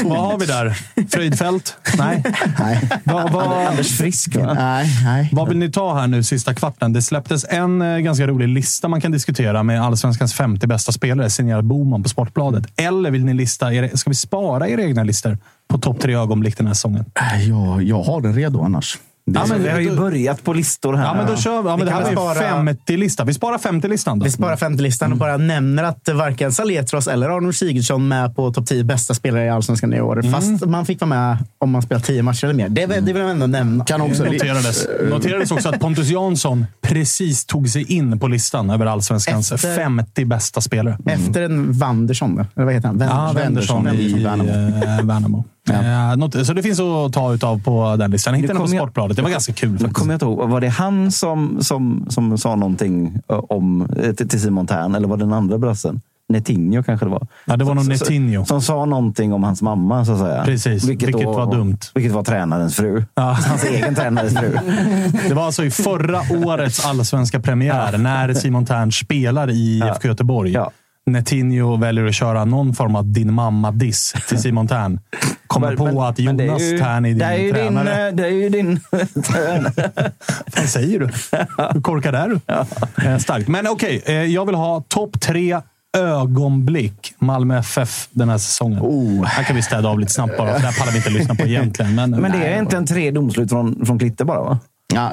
vad 0.04 0.18
har 0.18 0.38
vi 0.38 0.46
där? 0.46 0.74
Fröjdfält? 1.10 1.76
Nej. 1.98 2.22
Nej. 2.58 2.88
Vad, 3.04 3.32
vad, 3.32 3.66
Anders 3.66 3.98
Frisk, 3.98 4.36
va? 4.36 4.54
Nej, 4.54 4.88
nej. 5.04 5.28
vad 5.32 5.48
vill 5.48 5.58
ni 5.58 5.70
ta 5.70 5.94
här 5.94 6.06
nu 6.06 6.22
sista 6.22 6.54
kvarten? 6.54 6.92
Det 6.92 7.02
släpptes 7.02 7.44
en 7.48 7.82
eh, 7.82 7.98
ganska 7.98 8.26
rolig 8.26 8.48
lista 8.48 8.88
man 8.88 9.00
kan 9.00 9.12
diskutera 9.12 9.62
med 9.62 9.79
Allsvenskans 9.80 10.34
50 10.34 10.66
bästa 10.66 10.92
spelare, 10.92 11.30
signerad 11.30 11.64
Boman 11.64 12.02
på 12.02 12.08
Sportbladet. 12.08 12.64
Eller 12.76 13.10
vill 13.10 13.24
ni 13.24 13.34
lista 13.34 13.74
er, 13.74 13.96
ska 13.96 14.10
vi 14.10 14.16
spara 14.16 14.68
era 14.68 14.82
egna 14.82 15.02
listor 15.02 15.38
på 15.68 15.78
topp 15.78 16.00
tre 16.00 16.14
ögonblick 16.14 16.56
den 16.56 16.66
här 16.66 16.74
säsongen? 16.74 17.04
Nej, 17.20 17.48
Jag, 17.48 17.82
jag 17.82 18.02
har 18.02 18.20
den 18.20 18.34
redo 18.34 18.62
annars. 18.62 18.98
Det 19.26 19.38
Ja, 19.40 19.46
men 19.48 19.62
vi 19.62 19.68
har 19.68 19.78
ju 19.80 19.88
då- 19.90 19.96
börjat 19.96 20.44
på 20.44 20.52
listor 20.52 20.94
här. 20.94 21.04
Ja, 21.04 21.14
men 21.14 21.26
då 21.26 21.36
kör 21.36 21.62
vi. 21.62 21.68
Ja, 21.68 21.76
men 21.76 21.78
Vi 21.78 21.84
det 21.84 21.90
här 21.96 22.10
ju 22.10 22.16
spara- 22.16 22.62
50-lista. 22.64 23.24
Vi 23.24 23.34
sparar 23.34 23.58
50-listan 23.58 24.18
då. 24.18 24.24
Vi 24.24 24.30
sparar 24.30 24.56
femtelistan 24.56 25.12
och 25.12 25.18
bara 25.18 25.36
nämner 25.36 25.82
att 25.84 26.08
varken 26.14 26.52
Saletros 26.52 27.06
eller 27.06 27.28
Arnold 27.28 27.56
Sigurdsson 27.56 28.08
med 28.08 28.36
på 28.36 28.52
topp 28.52 28.66
10 28.66 28.84
bästa 28.84 29.14
spelare 29.14 29.44
i 29.44 29.48
Allsvenskan 29.48 29.94
i 29.94 30.00
år. 30.00 30.22
Fast 30.32 30.66
man 30.66 30.86
fick 30.86 31.00
vara 31.00 31.08
med 31.08 31.38
om 31.58 31.70
man 31.70 31.82
spelat 31.82 32.04
10 32.04 32.22
matcher 32.22 32.44
eller 32.44 32.54
mer. 32.54 32.68
Det, 32.68 32.86
det 32.86 33.00
vill 33.12 33.16
jag 33.16 33.30
ändå 33.30 33.46
nämna. 33.46 33.84
kan 33.84 34.00
också... 34.00 34.24
Noterades. 34.24 34.86
Noterades 35.10 35.50
också 35.50 35.68
att 35.68 35.80
Pontus 35.80 36.08
Jansson 36.08 36.66
precis 36.80 37.44
tog 37.46 37.68
sig 37.68 37.92
in 37.92 38.18
på 38.18 38.28
listan 38.28 38.70
över 38.70 38.86
Allsvenskans 38.86 39.52
Efter- 39.52 39.76
50 39.76 40.24
bästa 40.24 40.60
spelare. 40.60 40.98
Efter 41.06 41.42
en 41.42 41.72
Wandersson, 41.72 42.36
då. 42.36 42.44
eller 42.56 42.64
vad 42.64 42.74
heter 42.74 42.88
han? 42.88 42.98
Ja, 43.00 43.32
Wendersson 43.34 43.88
i 43.88 44.22
eh, 44.22 45.04
Värnamo. 45.66 46.12
Eh, 46.12 46.16
något- 46.16 46.46
Så 46.46 46.52
det 46.52 46.62
finns 46.62 46.80
att 46.80 47.12
ta 47.12 47.34
utav 47.34 47.62
på 47.62 47.96
den 47.96 48.10
listan. 48.10 48.34
Hittade 48.34 48.52
den 48.58 48.66
på 48.66 48.74
jag- 48.74 48.80
Sportbladet. 48.82 49.16
Det 49.16 49.22
var 49.22 49.30
ganska 49.30 49.52
kul. 49.52 49.78
Nu 49.82 49.88
kommer 49.88 50.12
jag 50.12 50.16
inte 50.16 50.24
ihåg. 50.24 50.48
Var 50.50 50.60
det 50.60 50.68
han 50.68 51.12
som, 51.12 51.58
som, 51.60 52.06
som 52.08 52.38
sa 52.38 52.56
någonting 52.56 53.18
ö, 53.28 53.34
om, 53.48 53.88
eh, 54.02 54.12
till 54.12 54.28
till 54.28 54.40
Simon 54.40 54.66
Tern? 54.66 54.94
Eller 54.94 55.08
var 55.08 55.16
det 55.16 55.24
den 55.24 55.32
andra 55.32 55.58
brassen? 55.58 56.00
Netinho 56.28 56.82
kanske 56.82 57.06
det 57.06 57.10
var. 57.10 57.26
Ja, 57.44 57.56
det 57.56 57.64
var 57.64 57.76
så- 57.76 57.82
Netinho. 57.82 58.44
Som 58.44 58.62
sa 58.62 58.84
någonting 58.84 59.32
om 59.32 59.42
hans 59.44 59.62
mamma, 59.62 60.04
så 60.04 60.12
att 60.12 60.18
säga. 60.18 60.42
Precis, 60.44 60.84
vilket 60.84 61.14
var 61.24 61.54
dumt. 61.54 61.78
Vilket 61.94 62.12
var 62.12 62.22
tränarens 62.24 62.76
fru. 62.76 63.04
Ja. 63.14 63.22
Hans 63.48 63.64
egen 63.64 63.94
tränares 63.94 64.34
fru. 64.38 64.56
Det 65.28 65.34
var 65.34 65.46
alltså 65.46 65.64
i 65.64 65.70
förra 65.70 66.20
årets 66.46 66.86
allsvenska 66.86 67.40
premiär 67.40 67.98
när 67.98 68.34
Simon 68.34 68.66
Tern 68.66 68.92
spelar 68.92 69.50
i 69.50 69.78
IFK 69.78 70.08
Göteborg. 70.08 70.52
Ja. 71.04 71.12
Netinho 71.12 71.76
väljer 71.76 72.04
att 72.04 72.14
köra 72.14 72.44
någon 72.44 72.74
form 72.74 72.96
av 72.96 73.12
din 73.12 73.32
mamma-diss 73.32 74.14
till 74.28 74.38
Simon 74.42 74.68
Tern. 74.68 75.00
Kommer 75.46 75.76
på 75.76 76.02
att 76.02 76.18
är 76.18 76.22
Jonas 76.22 76.62
ju- 76.62 76.78
Tern 76.78 77.04
är 77.04 77.08
din 77.08 77.18
det 77.18 77.24
är 77.24 77.36
ju 77.38 77.52
din, 77.52 77.54
tränare. 77.54 78.08
eh, 78.08 78.14
Det 78.14 78.26
är 78.26 78.30
ju 78.30 78.48
din 78.48 78.80
tränare. 79.26 79.90
Vad 80.56 80.64
säger 80.68 80.98
du? 80.98 81.06
Hur 81.72 81.80
korkad 81.80 82.14
är 82.14 82.28
du? 82.28 82.40
Eh, 83.08 83.18
Starkt. 83.18 83.48
Men 83.48 83.66
okej, 83.66 84.02
eh, 84.06 84.14
jag 84.14 84.46
vill 84.46 84.54
ha 84.54 84.84
topp 84.88 85.20
tre 85.20 85.60
ögonblick 85.98 87.14
Malmö 87.18 87.58
FF 87.58 88.08
den 88.10 88.28
här 88.28 88.38
säsongen. 88.38 88.78
Oh. 88.82 89.24
Här 89.24 89.44
kan 89.44 89.56
vi 89.56 89.62
städa 89.62 89.88
av 89.88 89.98
lite 90.00 90.12
snabbt 90.12 90.36
bara, 90.38 90.52
det 90.52 90.58
här 90.58 90.78
pallar 90.78 90.92
vi 90.92 90.96
inte 90.98 91.10
lyssna 91.10 91.34
på 91.34 91.42
egentligen. 91.46 91.94
Men, 91.94 92.10
Men 92.20 92.22
det 92.32 92.38
Nej, 92.38 92.52
är 92.52 92.58
inte 92.58 92.76
en 92.76 92.86
tre 92.86 93.10
domslut 93.10 93.48
från, 93.50 93.86
från 93.86 93.98
Klitte 93.98 94.24
bara, 94.24 94.40
va? 94.40 94.58
Ja, 94.94 95.12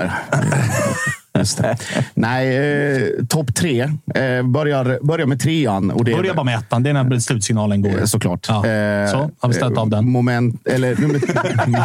just 1.37 1.57
det. 1.57 1.77
Nej, 2.13 2.57
eh, 2.57 3.25
topp 3.29 3.55
tre. 3.55 3.81
Eh, 4.15 4.43
börjar, 4.43 4.99
börjar 5.05 5.25
med 5.25 5.39
trean. 5.39 5.91
Och 5.91 6.05
det 6.05 6.11
är- 6.11 6.15
Börja 6.17 6.33
bara 6.33 6.43
med 6.43 6.55
ettan. 6.59 6.83
Det 6.83 6.89
är 6.89 6.93
när 6.93 7.19
slutsignalen 7.19 7.81
går. 7.81 7.99
Eh, 7.99 8.05
Såklart. 8.05 8.45
Ja. 8.49 8.55
Eh, 8.55 9.11
Så, 9.11 9.31
har 9.39 9.47
vi 9.49 9.53
ställt 9.53 9.77
av 9.77 9.89
den. 9.89 10.09
Moment, 10.11 10.67
eller 10.67 10.95
nummer 10.95 11.19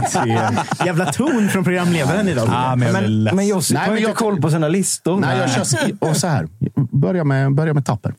tre. 0.09 0.39
Jävla 0.87 1.13
ton 1.13 1.49
från 1.49 1.65
programledaren 1.65 2.29
idag. 2.29 2.49
Ah, 2.53 2.77
men 2.77 2.93
Men, 2.93 3.23
men 3.25 3.37
Nej, 3.37 3.53
har 3.53 3.87
men 3.87 3.97
ju 3.97 3.99
inte 3.99 4.13
koll 4.13 4.41
på 4.41 4.51
sina 4.51 4.69
listor. 4.69 5.21
Nej, 5.21 5.39
jag 5.39 5.51
kör 5.51 6.09
och 6.09 6.17
så 6.17 6.27
här. 6.27 6.49
Börja 6.93 7.25
med, 7.25 7.55
börja 7.55 7.75
med 7.75 7.87
Tapper. 7.87 8.15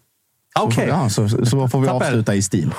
Okej. 0.59 0.87
Ja, 0.87 1.09
så, 1.09 1.29
så 1.29 1.67
får 1.67 1.79
vi 1.81 1.87
Tapper. 1.87 2.05
avsluta 2.05 2.35
i 2.35 2.41
stil. 2.41 2.71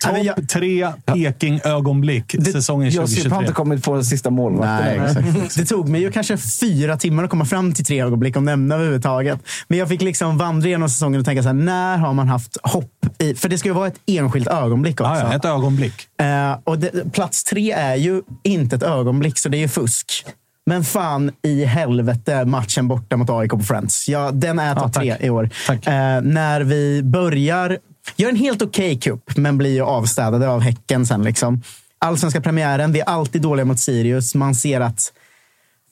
Topp 0.00 0.48
tre 0.52 0.92
Peking-ögonblick 1.04 2.34
säsongen 2.52 2.86
Josip 2.88 3.00
har 3.00 3.06
2023. 3.06 3.38
inte 3.38 3.52
kommit 3.52 3.84
på 3.84 3.94
den 3.94 4.04
sista 4.04 4.30
målvakten. 4.30 5.48
Det 5.56 5.64
tog 5.64 5.88
mig 5.88 6.00
ju 6.00 6.12
kanske 6.12 6.36
fyra 6.36 6.96
timmar 6.96 7.24
att 7.24 7.30
komma 7.30 7.44
fram 7.44 7.72
till 7.74 7.84
tre 7.84 8.02
ögonblick 8.02 8.36
om 8.36 8.44
nämna 8.44 8.74
överhuvudtaget. 8.74 9.40
Men 9.68 9.78
jag 9.78 9.88
fick 9.88 10.02
liksom 10.02 10.38
vandra 10.38 10.68
igenom 10.68 10.88
säsongen 10.88 11.20
och 11.20 11.26
tänka 11.26 11.42
så 11.42 11.48
här, 11.48 11.54
när 11.54 11.98
har 11.98 12.12
man 12.12 12.28
haft 12.28 12.56
hopp 12.62 13.06
i... 13.18 13.34
För 13.34 13.48
det 13.48 13.58
ska 13.58 13.68
ju 13.68 13.74
vara 13.74 13.86
ett 13.86 14.00
enskilt 14.06 14.48
ögonblick 14.48 15.00
också. 15.00 15.12
Ja, 15.12 15.34
ett 15.34 15.44
ögonblick. 15.44 16.20
Eh, 16.20 16.58
och 16.64 16.78
det, 16.78 17.12
plats 17.12 17.44
tre 17.44 17.72
är 17.72 17.94
ju 17.94 18.22
inte 18.42 18.76
ett 18.76 18.82
ögonblick, 18.82 19.38
så 19.38 19.48
det 19.48 19.56
är 19.56 19.60
ju 19.60 19.68
fusk. 19.68 20.24
Men 20.66 20.84
fan 20.84 21.30
i 21.42 21.64
helvete 21.64 22.44
matchen 22.44 22.88
borta 22.88 23.16
mot 23.16 23.30
AIK 23.30 23.50
på 23.50 23.60
Friends. 23.60 24.08
Ja, 24.08 24.30
den 24.30 24.58
är 24.58 24.74
topp 24.74 24.92
tack. 24.92 25.02
tre 25.02 25.16
i 25.20 25.30
år. 25.30 25.50
Eh, 25.68 26.20
när 26.22 26.60
vi 26.60 27.02
börjar, 27.02 27.78
gör 28.16 28.28
en 28.28 28.36
helt 28.36 28.62
okej 28.62 28.98
cup, 28.98 29.36
men 29.36 29.58
blir 29.58 29.74
ju 29.74 29.82
avstädade 29.82 30.48
av 30.48 30.60
Häcken 30.60 31.06
sen. 31.06 31.22
Liksom. 31.22 31.62
Allsvenska 31.98 32.40
premiären, 32.40 32.92
vi 32.92 33.00
är 33.00 33.04
alltid 33.04 33.42
dåliga 33.42 33.64
mot 33.64 33.78
Sirius. 33.78 34.34
Man 34.34 34.54
ser 34.54 34.80
att 34.80 35.12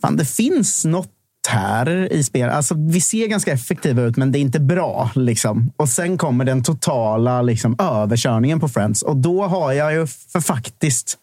fan, 0.02 0.16
det 0.16 0.24
finns 0.24 0.84
något 0.84 1.10
här 1.48 2.12
i 2.12 2.24
spel. 2.24 2.50
Alltså, 2.50 2.74
vi 2.74 3.00
ser 3.00 3.26
ganska 3.26 3.52
effektiva 3.52 4.02
ut, 4.02 4.16
men 4.16 4.32
det 4.32 4.38
är 4.38 4.40
inte 4.40 4.60
bra. 4.60 5.10
Liksom. 5.14 5.72
Och 5.76 5.88
sen 5.88 6.18
kommer 6.18 6.44
den 6.44 6.62
totala 6.62 7.42
liksom, 7.42 7.76
överkörningen 7.78 8.60
på 8.60 8.68
Friends. 8.68 9.02
Och 9.02 9.16
då 9.16 9.46
har 9.46 9.72
jag 9.72 9.92
ju 9.92 10.06
för 10.06 10.40
faktiskt 10.40 11.18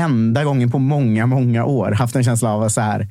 enda 0.00 0.44
gången 0.44 0.70
på 0.70 0.78
många, 0.78 1.26
många 1.26 1.64
år 1.64 1.90
haft 1.90 2.16
en 2.16 2.24
känsla 2.24 2.54
av 2.54 2.62
att 2.62 2.72
så 2.72 2.80
här, 2.80 3.08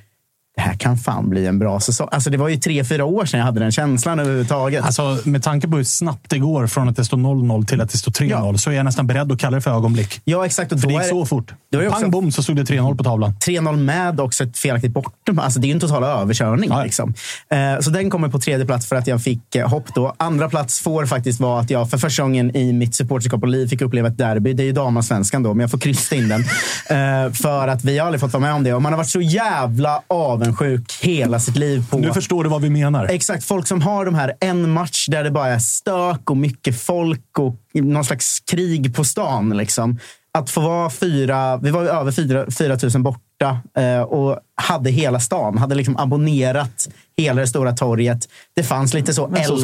det 0.60 0.64
här 0.64 0.74
kan 0.74 0.98
fan 0.98 1.30
bli 1.30 1.46
en 1.48 1.60
bra 1.60 1.80
säsong. 1.80 2.08
Alltså, 2.12 2.30
det 2.30 2.38
var 2.38 2.48
ju 2.48 2.58
tre, 2.58 2.84
fyra 2.84 3.06
år 3.06 3.26
sedan 3.26 3.40
jag 3.40 3.46
hade 3.46 3.60
den 3.60 3.72
känslan 3.72 4.20
överhuvudtaget. 4.20 4.86
Alltså, 4.86 5.18
med 5.24 5.44
tanke 5.44 5.68
på 5.68 5.78
hur 5.78 5.84
snabbt 5.84 6.30
det 6.30 6.38
går 6.40 6.68
från 6.68 6.90
att 6.90 6.96
det 6.96 7.06
står 7.06 7.18
0-0 7.18 7.66
till 7.66 7.82
att 7.82 7.90
det 7.90 7.98
står 7.98 8.12
3-0 8.12 8.58
så 8.58 8.70
är 8.72 8.74
jag 8.76 8.86
nästan 8.86 9.08
beredd 9.08 9.32
att 9.32 9.40
kalla 9.40 9.56
det 9.56 9.62
för 9.62 9.72
ögonblick. 9.72 10.22
ja, 10.24 10.46
exakt. 10.46 10.72
Och 10.72 10.80
För 10.80 10.88
det 10.88 10.94
gick 10.94 11.04
är 11.04 11.08
så 11.08 11.26
fort. 11.26 11.54
då 11.72 11.80
är 11.80 11.90
Pang 11.90 12.12
bom 12.12 12.32
så 12.32 12.44
stod 12.44 12.56
det 12.56 12.64
3-0 12.64 12.98
på 12.98 13.04
tavlan. 13.04 13.34
3-0 13.46 13.78
med 13.78 14.20
också 14.20 14.44
ett 14.44 14.58
felaktigt 14.58 14.92
bortom. 14.92 15.40
Alltså 15.40 15.60
det 15.60 15.66
är 15.66 15.70
ju 15.70 15.74
en 15.74 15.80
total 15.80 16.04
överkörning. 16.04 16.70
Ja. 16.70 16.84
Liksom. 16.84 17.14
Eh, 17.50 17.80
så 17.80 17.90
den 17.90 18.10
kommer 18.10 18.30
på 18.30 18.40
tredje 18.40 18.66
plats 18.66 18.86
för 18.90 18.96
att 18.96 19.08
jag 19.08 19.24
fick 19.24 19.56
eh, 19.56 19.70
hopp 19.70 19.96
då. 19.96 20.16
Andra 20.18 20.50
plats 20.50 20.80
får 20.80 21.06
faktiskt 21.06 21.40
vara 21.40 21.60
att 21.62 21.70
jag 21.70 21.90
för 21.90 21.98
första 21.98 22.24
gången 22.24 22.56
i 22.56 22.74
mitt 22.74 22.96
supporterskap 22.96 23.42
och 23.42 23.48
liv 23.48 23.68
fick 23.68 23.82
uppleva 23.82 24.08
ett 24.08 24.18
derby. 24.18 24.54
Det 24.54 24.64
är 24.64 24.66
ju 24.66 24.72
damallsvenskan 24.72 25.44
då, 25.44 25.54
men 25.54 25.62
jag 25.62 25.72
får 25.72 25.78
krysta 25.78 26.16
in 26.16 26.28
den. 26.30 26.44
Eh, 26.90 27.32
för 27.32 27.68
att 27.68 27.84
vi 27.84 27.98
har 27.98 28.06
aldrig 28.06 28.22
fått 28.22 28.34
vara 28.34 28.42
med 28.42 28.54
om 28.54 28.64
det. 28.64 28.74
Och 28.74 28.82
man 28.82 28.92
har 28.94 28.98
varit 28.98 29.10
så 29.10 29.22
jävla 29.22 30.02
avundsjuk 30.50 30.92
hela 31.02 31.40
sitt 31.40 31.56
liv 31.56 31.86
på... 31.90 31.98
Nu 31.98 32.14
förstår 32.14 32.44
du 32.44 32.50
vad 32.50 32.62
vi 32.62 32.70
menar. 32.70 33.06
Exakt. 33.06 33.44
Folk 33.44 33.68
som 33.68 33.82
har 33.82 34.06
de 34.06 34.16
här 34.16 34.34
en 34.40 34.72
match 34.72 35.08
där 35.08 35.24
det 35.24 35.32
bara 35.32 35.48
är 35.48 35.60
stök 35.60 36.30
och 36.30 36.38
mycket 36.38 36.82
folk 36.82 37.40
och 37.40 37.56
någon 37.74 38.04
slags 38.04 38.40
krig 38.40 38.96
på 38.96 39.04
stan. 39.04 39.58
Liksom. 39.58 40.00
Att 40.34 40.50
få 40.50 40.62
vara 40.62 40.90
fyra, 40.90 41.58
vi 41.58 41.72
var 41.72 41.84
över 41.84 42.12
fyra, 42.12 42.46
4 42.52 42.78
000 42.94 43.04
borta 43.04 43.60
eh, 43.78 44.02
och 44.02 44.40
hade 44.56 44.90
hela 44.90 45.20
stan. 45.20 45.58
Hade 45.58 45.76
liksom 45.76 45.98
abonnerat 45.98 46.90
hela 47.22 47.42
det 47.42 47.48
stora 47.48 47.72
torget. 47.72 48.30
Det 48.56 48.64
fanns 48.64 48.94
lite 48.94 49.14
så 49.14 49.28
Men 49.28 49.44
så. 49.44 49.58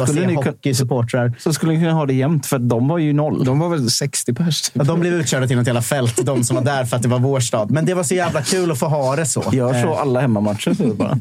Så 1.38 1.52
skulle 1.52 1.72
ni 1.72 1.78
kunna 1.80 1.92
ha 1.92 2.06
det 2.06 2.14
jämnt, 2.14 2.46
för 2.46 2.58
de 2.58 2.88
var 2.88 2.98
ju 2.98 3.12
noll. 3.12 3.44
De 3.44 3.58
var 3.58 3.68
väl 3.68 3.90
60 3.90 4.34
pers? 4.34 4.70
Ja, 4.72 4.84
De 4.84 5.00
blev 5.00 5.12
utkörda 5.14 5.46
till 5.46 5.56
något 5.56 5.66
jävla 5.66 5.82
fält, 5.82 6.26
de 6.26 6.44
som 6.44 6.56
var 6.56 6.62
där 6.62 6.84
för 6.84 6.96
att 6.96 7.02
det 7.02 7.08
var 7.08 7.18
vår 7.18 7.40
stad. 7.40 7.70
Men 7.70 7.86
det 7.86 7.94
var 7.94 8.02
så 8.02 8.14
jävla 8.14 8.42
kul 8.42 8.70
att 8.70 8.78
få 8.78 8.86
ha 8.86 9.16
det 9.16 9.26
så. 9.26 9.44
Gör 9.52 9.82
så 9.82 9.92
Eh, 9.92 10.00
alla 10.00 10.20
hemmamatcher. 10.20 10.74
Så 10.74 10.94
bara. 10.94 11.18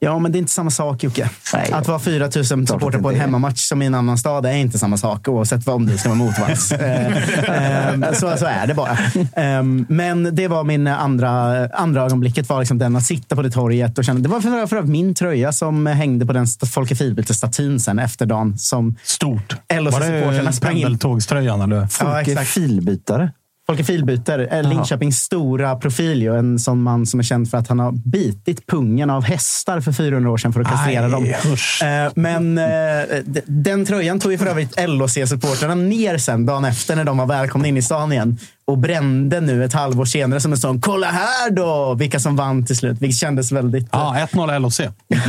Ja, 0.00 0.18
men 0.18 0.32
det 0.32 0.38
är 0.38 0.40
inte 0.40 0.52
samma 0.52 0.70
sak 0.70 1.02
Jocke. 1.04 1.30
Nej. 1.54 1.72
att 1.72 1.88
vara 1.88 1.98
4 1.98 2.28
000 2.36 2.44
supportrar 2.44 3.00
på 3.00 3.10
en 3.10 3.20
hemmamatch 3.20 3.60
som 3.60 3.82
i 3.82 3.86
en 3.86 3.94
annan 3.94 4.18
stad 4.18 4.46
är 4.46 4.52
inte 4.52 4.78
samma 4.78 4.96
sak, 4.96 5.28
oavsett 5.28 5.66
vad 5.66 5.76
om 5.76 5.86
du 5.86 5.98
ska 5.98 6.08
vara 6.08 6.18
motvalls. 6.18 6.72
Eh, 6.84 7.88
eh, 7.88 8.12
så, 8.12 8.36
så 8.36 8.46
är 8.46 8.66
det 8.66 8.74
bara. 8.74 8.90
Eh, 9.32 9.62
men 9.88 10.34
det 10.36 10.48
var 10.48 10.64
min 10.64 10.86
andra, 10.86 11.66
andra 11.68 12.02
ögonblicket, 12.02 12.48
var 12.48 12.58
liksom 12.58 12.78
den 12.78 12.96
att 12.96 13.04
sitta 13.04 13.36
på 13.36 13.42
det 13.42 13.50
torget 13.50 13.98
och 13.98 14.04
känna. 14.04 14.20
Det 14.20 14.28
var 14.28 14.40
för, 14.40 14.66
för 14.66 14.82
min 14.82 15.14
tröja 15.14 15.52
som 15.52 15.86
hängde 15.86 16.26
på 16.26 16.32
den 16.32 16.46
Folke 16.72 16.94
Filbyte-statyn 16.94 17.78
sen 17.80 17.98
efter 17.98 18.26
dagen. 18.26 18.58
Som 18.58 18.96
Stort. 19.02 19.56
LHC-supportrarna 19.74 20.44
Var 20.44 20.52
sprang 20.52 20.72
det 20.74 20.78
in. 20.78 20.82
pendeltågströjan? 20.84 21.60
Eller? 21.62 21.76
Ja, 21.76 21.86
Folke 21.88 22.30
exakt. 22.30 22.50
filbytare. 22.50 23.32
Folke 23.66 23.84
Filbyter, 23.84 24.48
eh, 24.52 24.68
Linköpings 24.68 25.18
stora 25.20 25.76
profil. 25.76 26.22
Ju, 26.22 26.38
en 26.38 26.58
sån 26.58 26.82
man 26.82 27.06
som 27.06 27.20
är 27.20 27.24
känd 27.24 27.50
för 27.50 27.58
att 27.58 27.68
han 27.68 27.78
har 27.78 27.92
bitit 27.92 28.66
pungen 28.66 29.10
av 29.10 29.24
hästar 29.24 29.80
för 29.80 29.92
400 29.92 30.30
år 30.30 30.36
sedan 30.36 30.52
för 30.52 30.60
att 30.60 30.68
kastrera 30.68 31.04
Aj, 31.04 31.10
dem. 31.10 31.24
usch. 31.52 31.82
Eh, 31.82 32.12
Men 32.14 32.58
eh, 32.58 33.02
den 33.46 33.84
tröjan 33.84 34.20
tog 34.20 34.32
ju 34.32 34.38
för 34.38 34.46
övrigt 34.46 34.78
LHC-supportrarna 34.78 35.74
ner 35.74 36.18
sen 36.18 36.46
dagen 36.46 36.64
efter 36.64 36.96
när 36.96 37.04
de 37.04 37.18
var 37.18 37.26
välkomna 37.26 37.68
in 37.68 37.76
i 37.76 37.82
stan 37.82 38.12
igen. 38.12 38.38
Och 38.66 38.78
brände 38.78 39.40
nu 39.40 39.64
ett 39.64 39.72
halvår 39.72 40.04
senare 40.04 40.40
som 40.40 40.52
en 40.52 40.58
sån 40.58 40.80
“Kolla 40.80 41.06
här 41.06 41.50
då!” 41.50 41.94
vilka 41.94 42.20
som 42.20 42.36
vann 42.36 42.66
till 42.66 42.76
slut. 42.76 43.02
Vilket 43.02 43.18
kändes 43.18 43.52
väldigt... 43.52 43.88
Ja, 43.92 44.26
1-0 44.32 44.58
LHC. 44.58 44.80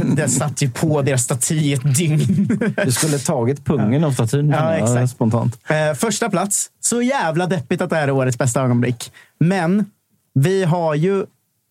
Det 0.16 0.30
satt 0.30 0.62
ju 0.62 0.70
på 0.70 1.02
deras 1.02 1.24
staty 1.24 1.56
i 1.56 1.74
ett 1.74 1.96
dygn. 1.96 2.48
Du 2.86 2.92
skulle 2.92 3.20
tagit 3.20 3.66
pungen 3.66 4.04
av 4.04 4.12
statyn. 4.12 4.50
Ja, 4.50 4.74
exakt. 4.74 5.12
Spontant. 5.12 5.60
Eh, 5.68 5.94
första 5.96 6.30
plats. 6.30 6.70
Så 6.82 7.02
jävla 7.02 7.48
deppigt 7.48 7.82
att 7.82 7.90
det 7.90 7.96
här 7.96 8.08
är 8.08 8.12
årets 8.12 8.38
bästa 8.38 8.62
ögonblick. 8.62 9.12
Men 9.40 9.86
vi 10.34 10.64
har 10.64 10.96
ju 10.96 11.26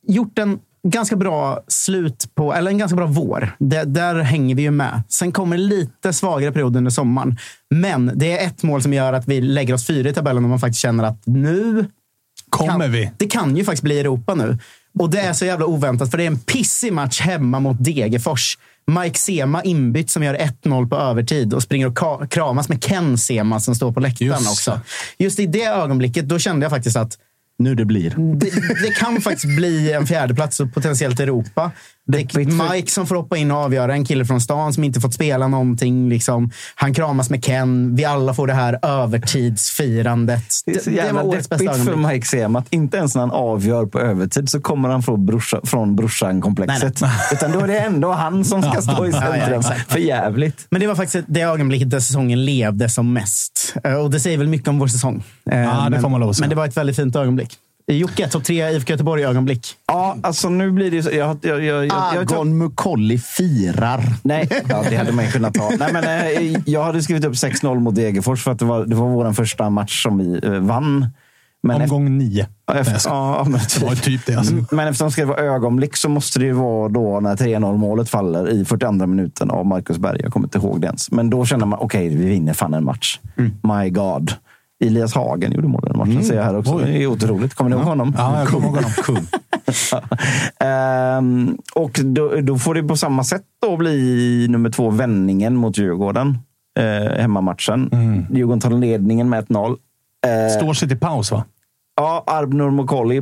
gjort 0.08 0.38
en 0.38 0.58
ganska 0.84 1.16
bra 1.16 1.60
slut 1.68 2.34
på, 2.34 2.54
eller 2.54 2.70
en 2.70 2.78
ganska 2.78 2.96
bra 2.96 3.06
vår. 3.06 3.56
Det, 3.58 3.84
där 3.84 4.14
hänger 4.14 4.54
vi 4.54 4.62
ju 4.62 4.70
med. 4.70 5.02
Sen 5.08 5.32
kommer 5.32 5.58
lite 5.58 6.12
svagare 6.12 6.52
period 6.52 6.76
under 6.76 6.90
sommaren. 6.90 7.38
Men 7.70 8.12
det 8.14 8.38
är 8.38 8.46
ett 8.46 8.62
mål 8.62 8.82
som 8.82 8.92
gör 8.92 9.12
att 9.12 9.28
vi 9.28 9.40
lägger 9.40 9.74
oss 9.74 9.86
fyra 9.86 10.08
i 10.08 10.12
tabellen 10.12 10.44
och 10.44 10.50
man 10.50 10.60
faktiskt 10.60 10.80
känner 10.80 11.04
att 11.04 11.26
nu 11.26 11.86
Kommer 12.50 12.84
kan, 12.84 12.92
vi? 12.92 13.10
Det 13.16 13.26
kan 13.26 13.56
ju 13.56 13.64
faktiskt 13.64 13.82
bli 13.82 14.00
Europa 14.00 14.34
nu. 14.34 14.58
Och 14.98 15.10
det 15.10 15.20
är 15.20 15.32
så 15.32 15.44
jävla 15.44 15.66
oväntat, 15.66 16.10
för 16.10 16.18
det 16.18 16.24
är 16.24 16.26
en 16.26 16.38
pissig 16.38 16.92
match 16.92 17.20
hemma 17.20 17.60
mot 17.60 17.84
Degerfors. 17.84 18.58
Mike 18.86 19.18
Sema 19.18 19.62
inbytt 19.62 20.10
som 20.10 20.22
gör 20.22 20.34
1-0 20.34 20.88
på 20.88 20.96
övertid 20.96 21.54
och 21.54 21.62
springer 21.62 21.86
och 21.86 22.30
kramas 22.30 22.68
med 22.68 22.82
Ken 22.84 23.18
Sema 23.18 23.60
som 23.60 23.74
står 23.74 23.92
på 23.92 24.00
läktaren 24.00 24.30
Just 24.30 24.50
också. 24.50 24.80
Just 25.18 25.38
i 25.38 25.46
det 25.46 25.64
ögonblicket, 25.64 26.28
då 26.28 26.38
kände 26.38 26.64
jag 26.64 26.70
faktiskt 26.70 26.96
att 26.96 27.18
nu 27.58 27.74
det 27.74 27.84
blir. 27.84 28.10
det, 28.38 28.50
det 28.82 28.90
kan 28.94 29.20
faktiskt 29.20 29.56
bli 29.56 29.92
en 29.92 30.06
fjärdeplats 30.06 30.60
och 30.60 30.74
potentiellt 30.74 31.20
Europa. 31.20 31.72
Det 32.06 32.18
är 32.18 32.72
Mike 32.72 32.90
som 32.90 33.06
får 33.06 33.14
hoppa 33.16 33.36
in 33.36 33.50
och 33.50 33.56
avgöra. 33.58 33.92
En 33.94 34.04
kille 34.04 34.24
från 34.24 34.40
stan 34.40 34.72
som 34.72 34.84
inte 34.84 35.00
fått 35.00 35.14
spela 35.14 35.48
någonting. 35.48 36.08
Liksom. 36.08 36.50
Han 36.74 36.94
kramas 36.94 37.30
med 37.30 37.44
Ken. 37.44 37.96
Vi 37.96 38.04
alla 38.04 38.34
får 38.34 38.46
det 38.46 38.52
här 38.54 38.78
övertidsfirandet. 38.82 40.44
Det 40.66 40.72
är 40.74 40.78
så 40.78 40.90
det 40.90 40.96
jävla 40.96 41.22
var 41.22 41.28
årets 41.28 41.48
bästa 41.48 41.72
för. 41.74 41.96
Mike 41.96 42.26
Sema 42.26 42.58
att 42.58 42.72
inte 42.72 42.96
ens 42.96 43.14
när 43.14 43.20
han 43.20 43.30
avgör 43.30 43.86
på 43.86 44.00
övertid 44.00 44.48
så 44.48 44.60
kommer 44.60 44.88
han 44.88 45.02
från, 45.02 45.26
brorsa, 45.26 45.60
från 45.64 45.96
brorsan-komplexet. 45.96 47.02
Utan 47.32 47.52
då 47.52 47.60
är 47.60 47.66
det 47.68 47.78
ändå 47.78 48.12
han 48.12 48.44
som 48.44 48.62
ska 48.62 48.82
stå 48.82 49.06
i 49.06 49.10
Ja, 49.12 49.22
ja, 49.26 49.32
centrum. 49.32 49.60
exakt. 49.60 49.92
för 49.92 49.98
jävligt. 49.98 50.66
Men 50.70 50.80
det 50.80 50.86
var 50.86 50.94
faktiskt 50.94 51.24
det 51.28 51.40
ögonblicket 51.40 51.90
där 51.90 52.00
säsongen 52.00 52.44
levde 52.44 52.88
som 52.88 53.12
mest. 53.12 53.74
Eh, 53.84 53.94
Och 53.94 54.10
det 54.10 54.20
säger 54.20 54.38
väl 54.38 54.48
mycket 54.48 54.68
om 54.68 54.78
vår 54.78 54.86
säsong. 54.88 55.24
Eh, 55.50 55.84
det 55.84 55.90
men, 55.90 56.02
får 56.02 56.08
man 56.08 56.20
lov 56.20 56.30
att 56.30 56.36
säga. 56.36 56.42
Men 56.42 56.50
det 56.50 56.56
var 56.56 56.66
ett 56.66 56.76
väldigt 56.76 56.96
fint 56.96 57.16
ögonblick. 57.16 57.58
Jocke, 57.86 58.28
topp 58.28 58.44
tre 58.44 58.70
IFK 58.70 58.90
Göteborg-ögonblick. 58.90 59.66
Ja, 59.86 60.16
alltså 60.22 60.48
nu 60.48 60.70
blir 60.70 60.90
det 60.90 60.96
ju 60.96 61.02
så. 61.02 61.10
Jag, 61.10 61.36
jag, 61.42 61.64
jag, 61.64 61.86
jag, 61.86 62.14
jag, 62.14 62.32
Agon 62.32 62.58
Mukolli 62.58 63.18
firar. 63.18 64.04
Nej, 64.22 64.48
ja, 64.68 64.84
det 64.90 64.96
hade 64.96 65.12
man 65.12 65.24
ju 65.24 65.30
kunnat 65.30 65.54
ta. 65.54 65.70
Nej, 65.78 65.92
men, 65.92 66.04
eh, 66.04 66.60
jag 66.66 66.84
hade 66.84 67.02
skrivit 67.02 67.24
upp 67.24 67.32
6-0 67.32 67.78
mot 67.80 67.94
Degerfors 67.94 68.44
för 68.44 68.50
att 68.50 68.58
det 68.58 68.64
var, 68.64 68.84
det 68.84 68.96
var 68.96 69.08
vår 69.08 69.32
första 69.32 69.70
match 69.70 70.02
som 70.02 70.18
vi 70.18 70.40
eh, 70.42 70.52
vann. 70.52 71.06
Men 71.62 71.82
Omgång 71.82 72.18
nio. 72.18 72.46
Ja, 72.66 72.74
efter, 72.74 73.10
ja, 73.10 73.44
men 73.48 73.60
Det 73.80 73.86
var 73.86 73.94
typ 73.94 74.26
det. 74.26 74.34
Alltså. 74.34 74.54
Men 74.70 74.88
eftersom 74.88 75.08
det 75.08 75.12
ska 75.12 75.26
vara 75.26 75.40
ögonblick 75.40 75.96
så 75.96 76.08
måste 76.08 76.38
det 76.38 76.44
ju 76.46 76.52
vara 76.52 76.88
då 76.88 77.20
när 77.20 77.36
3-0 77.36 77.76
målet 77.76 78.08
faller 78.08 78.48
i 78.48 78.64
42 78.64 79.06
minuten 79.06 79.50
av 79.50 79.66
Marcus 79.66 79.98
Berg. 79.98 80.20
Jag 80.22 80.32
kommer 80.32 80.46
inte 80.46 80.58
ihåg 80.58 80.80
det 80.80 80.86
ens. 80.86 81.10
Men 81.10 81.30
då 81.30 81.44
känner 81.44 81.66
man, 81.66 81.78
okej, 81.82 82.08
vi 82.08 82.26
vinner 82.26 82.54
fan 82.54 82.74
en 82.74 82.84
match. 82.84 83.18
My 83.62 83.90
God. 83.90 84.32
Elias 84.86 85.14
Hagen 85.14 85.52
gjorde 85.52 85.68
mål 85.68 85.82
i 85.86 85.88
den 85.88 85.98
matchen, 85.98 86.24
ser 86.24 86.36
jag 86.36 86.44
här 86.44 86.56
också. 86.56 86.74
Oj. 86.74 86.82
Det 86.84 87.02
är 87.02 87.06
otroligt. 87.06 87.54
Kommer 87.54 87.70
ni 87.70 87.76
ihåg 87.76 87.84
honom? 87.84 88.14
Ja, 88.18 88.38
jag 88.38 88.48
kommer 88.48 88.66
ihåg 88.66 88.74
honom. 88.74 88.90
Kung. 88.90 89.26
Ehm, 90.60 91.58
och 91.74 92.00
då, 92.04 92.40
då 92.40 92.58
får 92.58 92.74
det 92.74 92.82
på 92.82 92.96
samma 92.96 93.24
sätt 93.24 93.42
då 93.62 93.76
bli 93.76 94.46
nummer 94.50 94.70
två 94.70 94.90
vändningen 94.90 95.56
mot 95.56 95.78
Djurgården. 95.78 96.38
Eh, 96.78 97.20
hemmamatchen. 97.20 97.90
Djurgården 98.30 98.60
tar 98.60 98.70
ledningen 98.70 99.28
med 99.28 99.44
1-0. 99.46 99.76
Eh, 100.26 100.58
Står 100.58 100.74
sig 100.74 100.88
till 100.88 100.98
paus, 100.98 101.32
va? 101.32 101.44
Ja, 101.96 102.24
Arbnur 102.26 102.70
Mokoli 102.70 103.20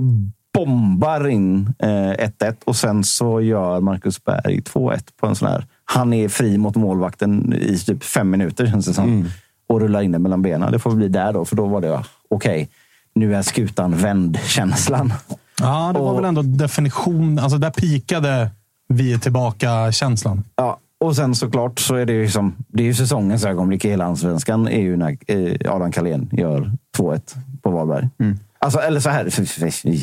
bombar 0.55 1.29
in 1.29 1.75
eh, 1.79 1.89
1-1 1.89 2.55
och 2.65 2.77
sen 2.77 3.05
så 3.05 3.41
gör 3.41 3.81
Marcus 3.81 4.25
Berg 4.25 4.61
2-1 4.61 5.01
på 5.21 5.27
en 5.27 5.35
sån 5.35 5.49
här. 5.49 5.67
Han 5.85 6.13
är 6.13 6.29
fri 6.29 6.59
mot 6.59 6.77
målvakten 6.77 7.53
i 7.53 7.79
typ 7.79 8.05
fem 8.05 8.31
minuter 8.31 8.67
känns 8.67 8.87
det 8.87 8.95
som. 8.95 9.29
Och 9.73 9.81
rullar 9.81 10.03
in 10.03 10.13
den 10.13 10.23
mellan 10.23 10.43
benen. 10.43 10.73
Det 10.73 10.79
får 10.79 10.91
bli 10.95 11.09
där 11.09 11.33
då, 11.33 11.45
för 11.45 11.57
då 11.57 11.67
var 11.67 11.81
det 11.81 12.05
okej. 12.31 12.69
nu 13.15 13.35
är 13.35 13.43
skutan 13.43 13.97
vänd 13.97 14.39
känslan. 14.47 15.13
Ja, 15.61 15.91
det 15.95 15.99
var 16.01 16.11
Och- 16.11 16.17
väl 16.19 16.25
ändå 16.25 16.43
definition. 16.43 17.39
Alltså 17.39 17.59
där 17.59 17.71
pikade 17.71 18.51
vi 18.89 19.13
är 19.13 19.19
tillbaka-känslan. 19.19 20.45
Ja, 20.57 20.79
och 21.01 21.17
sen 21.17 21.35
såklart 21.35 21.79
så 21.81 21.95
är 21.95 22.07
det 22.07 22.13
ju 22.13 22.29
som, 22.29 22.55
det 22.69 22.83
är 22.83 22.87
ju 22.87 22.95
säsongens 22.95 23.45
ögonblick 23.45 23.85
i 23.85 23.89
hela 23.91 24.05
allsvenskan 24.05 24.69
är 24.69 24.81
ju 24.81 24.97
när 24.97 25.17
eh, 25.27 25.75
Adam 25.75 25.93
Kalén 25.93 26.29
gör 26.33 26.73
2-1 26.99 27.37
på 27.63 27.71
Varberg. 27.71 28.09
Alltså, 28.59 28.79
eller 28.79 29.01
så 29.01 29.11
här, 29.11 29.29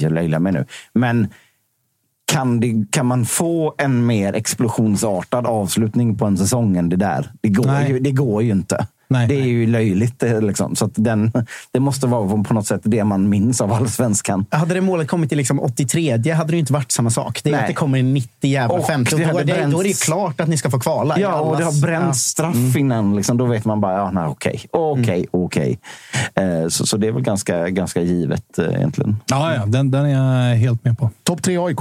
jag 0.04 0.12
löjlar 0.12 0.40
mig 0.40 0.54
nu. 0.54 0.66
Men 0.94 1.28
kan, 2.32 2.60
det, 2.60 2.86
kan 2.92 3.06
man 3.06 3.26
få 3.26 3.74
en 3.78 4.06
mer 4.06 4.34
explosionsartad 4.34 5.46
avslutning 5.48 6.18
på 6.18 6.26
en 6.26 6.38
säsong 6.38 6.78
än 6.78 6.90
det 6.90 6.96
där? 6.96 7.32
Det 7.42 7.50
går, 7.50 7.66
Nej. 7.66 7.92
ju, 7.92 8.00
det 8.00 8.12
går 8.12 8.44
ju 8.44 8.52
inte. 8.52 8.88
Nej, 9.12 9.28
det 9.28 9.36
är 9.36 9.46
ju 9.46 9.68
löjligt. 9.68 10.20
det, 10.20 10.42
Liksom. 10.42 10.76
Så 10.76 10.86
att 10.86 10.92
den, 10.96 11.32
det 11.72 11.80
måste 11.80 12.08
vara 12.08 12.44
på 12.44 12.54
något 12.54 12.68
sätt 12.68 12.82
det 12.84 13.04
man 13.04 13.30
minns 13.30 13.62
av 13.62 13.74
allsvenskan. 13.74 14.46
Hade 14.52 14.74
det 14.74 14.82
målet 14.82 15.08
kommit 15.08 15.32
i 15.32 15.36
liksom 15.36 15.60
83 15.60 16.34
hade 16.34 16.52
det 16.52 16.58
inte 16.58 16.74
varit 16.74 16.92
samma 16.92 17.10
sak. 17.10 17.42
Det 17.44 17.50
är 17.50 17.52
Nej. 17.52 17.62
att 17.62 17.68
det 17.68 17.74
kommer 17.74 17.98
i 17.98 18.04
90 18.04 18.30
jävla 18.42 18.76
Och 18.76 18.86
50. 18.88 19.16
det 19.16 19.16
Och 19.16 19.22
då, 19.22 19.38
hade 19.38 19.40
är 19.40 19.46
det, 19.46 19.62
bränts- 19.62 19.72
då 19.72 19.80
är 19.80 19.84
det 19.84 19.90
ju 19.90 19.96
klart 19.96 20.42
att 20.42 20.48
ni 20.48 20.58
ska 20.58 20.70
få 20.70 20.80
kvala. 20.80 21.20
Ja, 21.20 21.40
och 21.40 21.58
det 21.58 21.64
har 21.64 21.82
bränts 21.82 22.20
straff 22.20 22.76
innan. 22.78 23.16
Liksom, 23.16 23.38
då 23.38 23.46
vet 23.46 23.66
man 23.66 23.82
bara, 23.82 23.94
ja, 23.98 24.12
nej, 24.12 24.24
okej, 24.28 24.62
okej, 24.72 25.26
okej. 25.32 25.80
Eh, 26.36 26.68
Så, 26.70 26.86
så 26.86 26.98
det 26.98 27.08
är 27.08 27.12
väl 27.12 27.24
ganska, 27.24 27.70
ganska 27.70 28.02
givet 28.02 28.58
eh, 28.60 28.66
egentligen. 28.66 29.18
Ja, 29.26 29.56
ja 29.56 29.66
den, 29.66 29.92
den 29.92 30.06
är 30.06 30.50
jag 30.50 30.56
helt 30.56 30.84
med 30.86 30.98
på. 31.00 31.10
Topp 31.24 31.44
tre 31.44 31.58
AIK? 31.58 31.80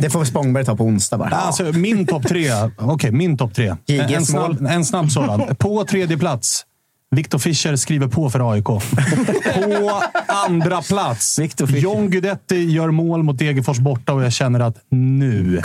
Det 0.00 0.10
får 0.10 0.24
Spångberg 0.24 0.64
ta 0.64 0.76
på 0.76 0.84
onsdag 0.84 1.18
bara. 1.18 1.28
Alltså, 1.30 1.62
min 1.62 2.06
topp 2.06 2.28
tre. 2.28 2.50
Okej, 2.78 3.10
min 3.10 3.36
topp 3.36 3.54
tre. 3.54 3.76
En, 3.86 4.26
snabb, 4.26 4.66
en 4.66 4.84
snabb 4.84 5.10
sådan. 5.10 5.56
På 5.56 5.84
tredje 5.84 6.18
plats. 6.18 6.65
Viktor 7.10 7.38
Fischer 7.38 7.76
skriver 7.76 8.08
på 8.08 8.30
för 8.30 8.52
AIK. 8.52 8.64
På 9.54 10.02
andra 10.26 10.82
plats. 10.82 11.38
John 11.68 12.10
Guidetti 12.10 12.56
gör 12.56 12.90
mål 12.90 13.22
mot 13.22 13.38
Degerfors 13.38 13.78
borta 13.78 14.12
och 14.12 14.22
jag 14.24 14.32
känner 14.32 14.60
att 14.60 14.76
nu 14.90 15.60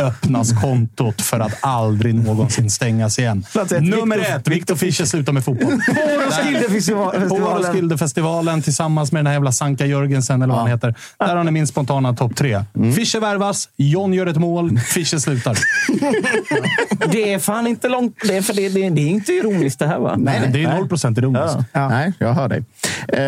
öppnas 0.00 0.62
kontot 0.62 1.20
för 1.22 1.40
att 1.40 1.58
aldrig 1.60 2.14
någonsin 2.14 2.70
stängas 2.70 3.18
igen. 3.18 3.44
Ett, 3.54 3.70
Nummer 3.82 4.16
Victor- 4.18 4.36
ett. 4.36 4.48
Viktor 4.48 4.74
Fischer 4.76 5.04
slutar 5.04 5.32
med 5.32 5.44
fotboll. 5.44 5.66
På 7.28 7.38
Roskildefestivalen. 7.38 8.62
Tillsammans 8.62 9.12
med 9.12 9.18
den 9.20 9.26
här 9.26 9.32
jävla 9.34 9.52
Sanka 9.52 9.86
Jörgensen, 9.86 10.42
eller 10.42 10.52
vad 10.54 10.62
han 10.62 10.70
heter. 10.70 10.94
Där 11.18 11.36
har 11.36 11.44
ni 11.44 11.50
min 11.50 11.66
spontana 11.66 12.14
topp 12.16 12.36
tre. 12.36 12.64
Fischer 12.96 13.20
värvas, 13.20 13.68
John 13.76 14.12
gör 14.12 14.26
ett 14.26 14.36
mål, 14.38 14.78
Fischer 14.78 15.18
slutar. 15.18 15.58
Det 17.12 17.32
är 17.32 17.38
fan 17.38 17.66
inte 17.66 17.88
långt. 17.88 18.16
Det 18.28 18.36
är, 18.36 18.42
för 18.42 18.54
det, 18.54 18.68
det, 18.68 18.90
det 18.90 19.00
är 19.00 19.08
inte 19.08 19.32
ironiskt 19.32 19.78
det 19.78 19.86
här 19.86 19.98
va? 19.98 20.14
Nej, 20.18 20.50
det 20.52 20.62
är 20.64 20.83
0 20.84 20.88
procent 20.88 21.18
ironiskt. 21.18 21.58
Ja. 21.72 21.88
Nej, 21.88 22.12
jag 22.18 22.34
hör 22.34 22.48
dig. 22.48 22.64
Eh, 23.08 23.22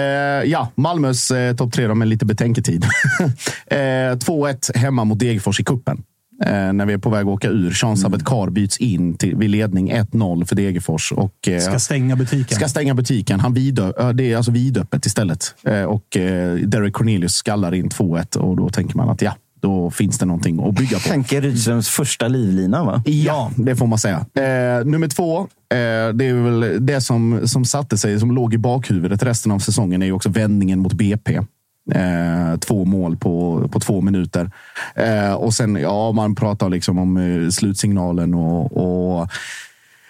ja, 0.51 0.69
Malmös 0.75 1.31
eh, 1.31 1.57
topp 1.57 1.73
tre 1.73 1.87
då, 1.87 1.95
med 1.95 2.09
lite 2.09 2.27
betänketid. 2.27 2.85
eh, 3.67 3.77
2-1 3.77 4.77
hemma 4.77 5.05
mot 5.05 5.19
Degerfors 5.19 5.61
i 5.61 5.65
kuppen. 5.65 6.03
Eh, 6.45 6.73
när 6.73 6.87
vi 6.87 6.93
är 6.93 6.99
på 6.99 7.11
väg 7.11 7.21
att 7.21 7.27
åka 7.27 7.49
ur. 7.49 7.71
Sean 7.71 7.97
Sabet 7.97 8.23
byts 8.51 8.77
in 8.77 9.15
till, 9.15 9.37
vid 9.37 9.51
ledning 9.51 9.93
1-0 9.93 10.45
för 10.45 10.57
Degerfors. 10.57 11.13
Och, 11.13 11.49
eh, 11.49 11.61
Ska 11.61 11.79
stänga 11.79 12.17
butiken. 12.17 12.57
ska 12.57 12.69
stänga 12.69 12.95
butiken. 12.95 13.41
Han 13.41 13.55
vidö, 13.55 14.13
det 14.13 14.33
är 14.33 14.37
alltså 14.37 14.53
vidöppet 14.53 15.07
istället. 15.07 15.55
Eh, 15.65 15.83
och 15.83 16.17
eh, 16.17 16.55
Derek 16.55 16.93
Cornelius 16.93 17.35
skallar 17.35 17.75
in 17.75 17.89
2-1 17.89 18.37
och 18.37 18.57
då 18.57 18.69
tänker 18.69 18.97
man 18.97 19.09
att 19.09 19.23
ja, 19.23 19.35
då 19.61 19.91
finns 19.91 20.19
det 20.19 20.27
någonting 20.27 20.69
att 20.69 20.75
bygga 20.75 20.99
på. 20.99 21.09
Henke 21.09 21.41
Rydströms 21.41 21.89
första 21.89 22.29
livlina 22.29 22.85
va? 22.85 23.03
Ja, 23.07 23.51
det 23.57 23.77
får 23.77 23.87
man 23.87 23.99
säga. 23.99 24.27
Eh, 24.35 24.85
nummer 24.85 25.09
två, 25.09 25.39
eh, 25.41 25.47
det 26.15 26.25
är 26.25 26.43
väl 26.43 26.87
det 26.87 27.01
som, 27.01 27.41
som 27.49 27.65
satte 27.65 27.99
sig, 27.99 28.21
som 28.21 28.31
låg 28.31 28.55
i 28.55 28.59
bakhuvudet 28.59 29.23
resten 29.23 29.53
av 29.53 29.59
säsongen, 29.59 30.03
är 30.03 30.07
ju 30.07 30.13
också 30.13 30.29
vändningen 30.29 30.79
mot 30.79 30.93
BP. 30.93 31.41
Eh, 31.93 32.59
två 32.61 32.85
mål 32.85 33.17
på, 33.17 33.69
på 33.73 33.81
två 33.81 34.01
minuter. 34.01 34.51
Eh, 34.95 35.33
och 35.35 35.55
sen, 35.55 35.77
ja, 35.77 36.13
man 36.13 36.35
pratar 36.35 36.69
liksom 36.71 36.99
om 36.99 37.17
eh, 37.17 37.49
slutsignalen 37.51 38.35
och, 38.35 38.77
och 39.21 39.29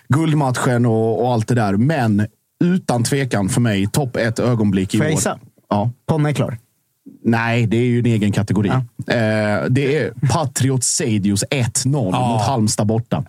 guldmatchen 0.09 0.86
och, 0.86 1.24
och 1.24 1.32
allt 1.32 1.48
det 1.48 1.55
där. 1.55 1.73
Men 1.73 2.27
utan 2.64 3.05
tvekan 3.05 3.48
för 3.48 3.60
mig, 3.60 3.86
topp 3.86 4.16
ett 4.16 4.39
ögonblick 4.39 4.94
i 4.94 4.98
Får 4.98 5.06
jag 5.06 5.12
år. 5.12 5.16
gissa? 5.16 5.39
Ja. 5.68 5.90
Ponne 6.06 6.28
är 6.28 6.32
klar. 6.32 6.59
Nej, 7.27 7.66
det 7.66 7.77
är 7.77 7.85
ju 7.85 7.98
en 7.98 8.07
egen 8.07 8.32
kategori. 8.32 8.69
Eh, 8.69 8.85
det 9.69 9.97
är 9.97 10.28
Patriot 10.32 10.85
Sadius 10.85 11.44
1-0 11.51 11.93
mot 12.32 12.43
Halmstad 12.43 12.86
borta. 12.86 13.24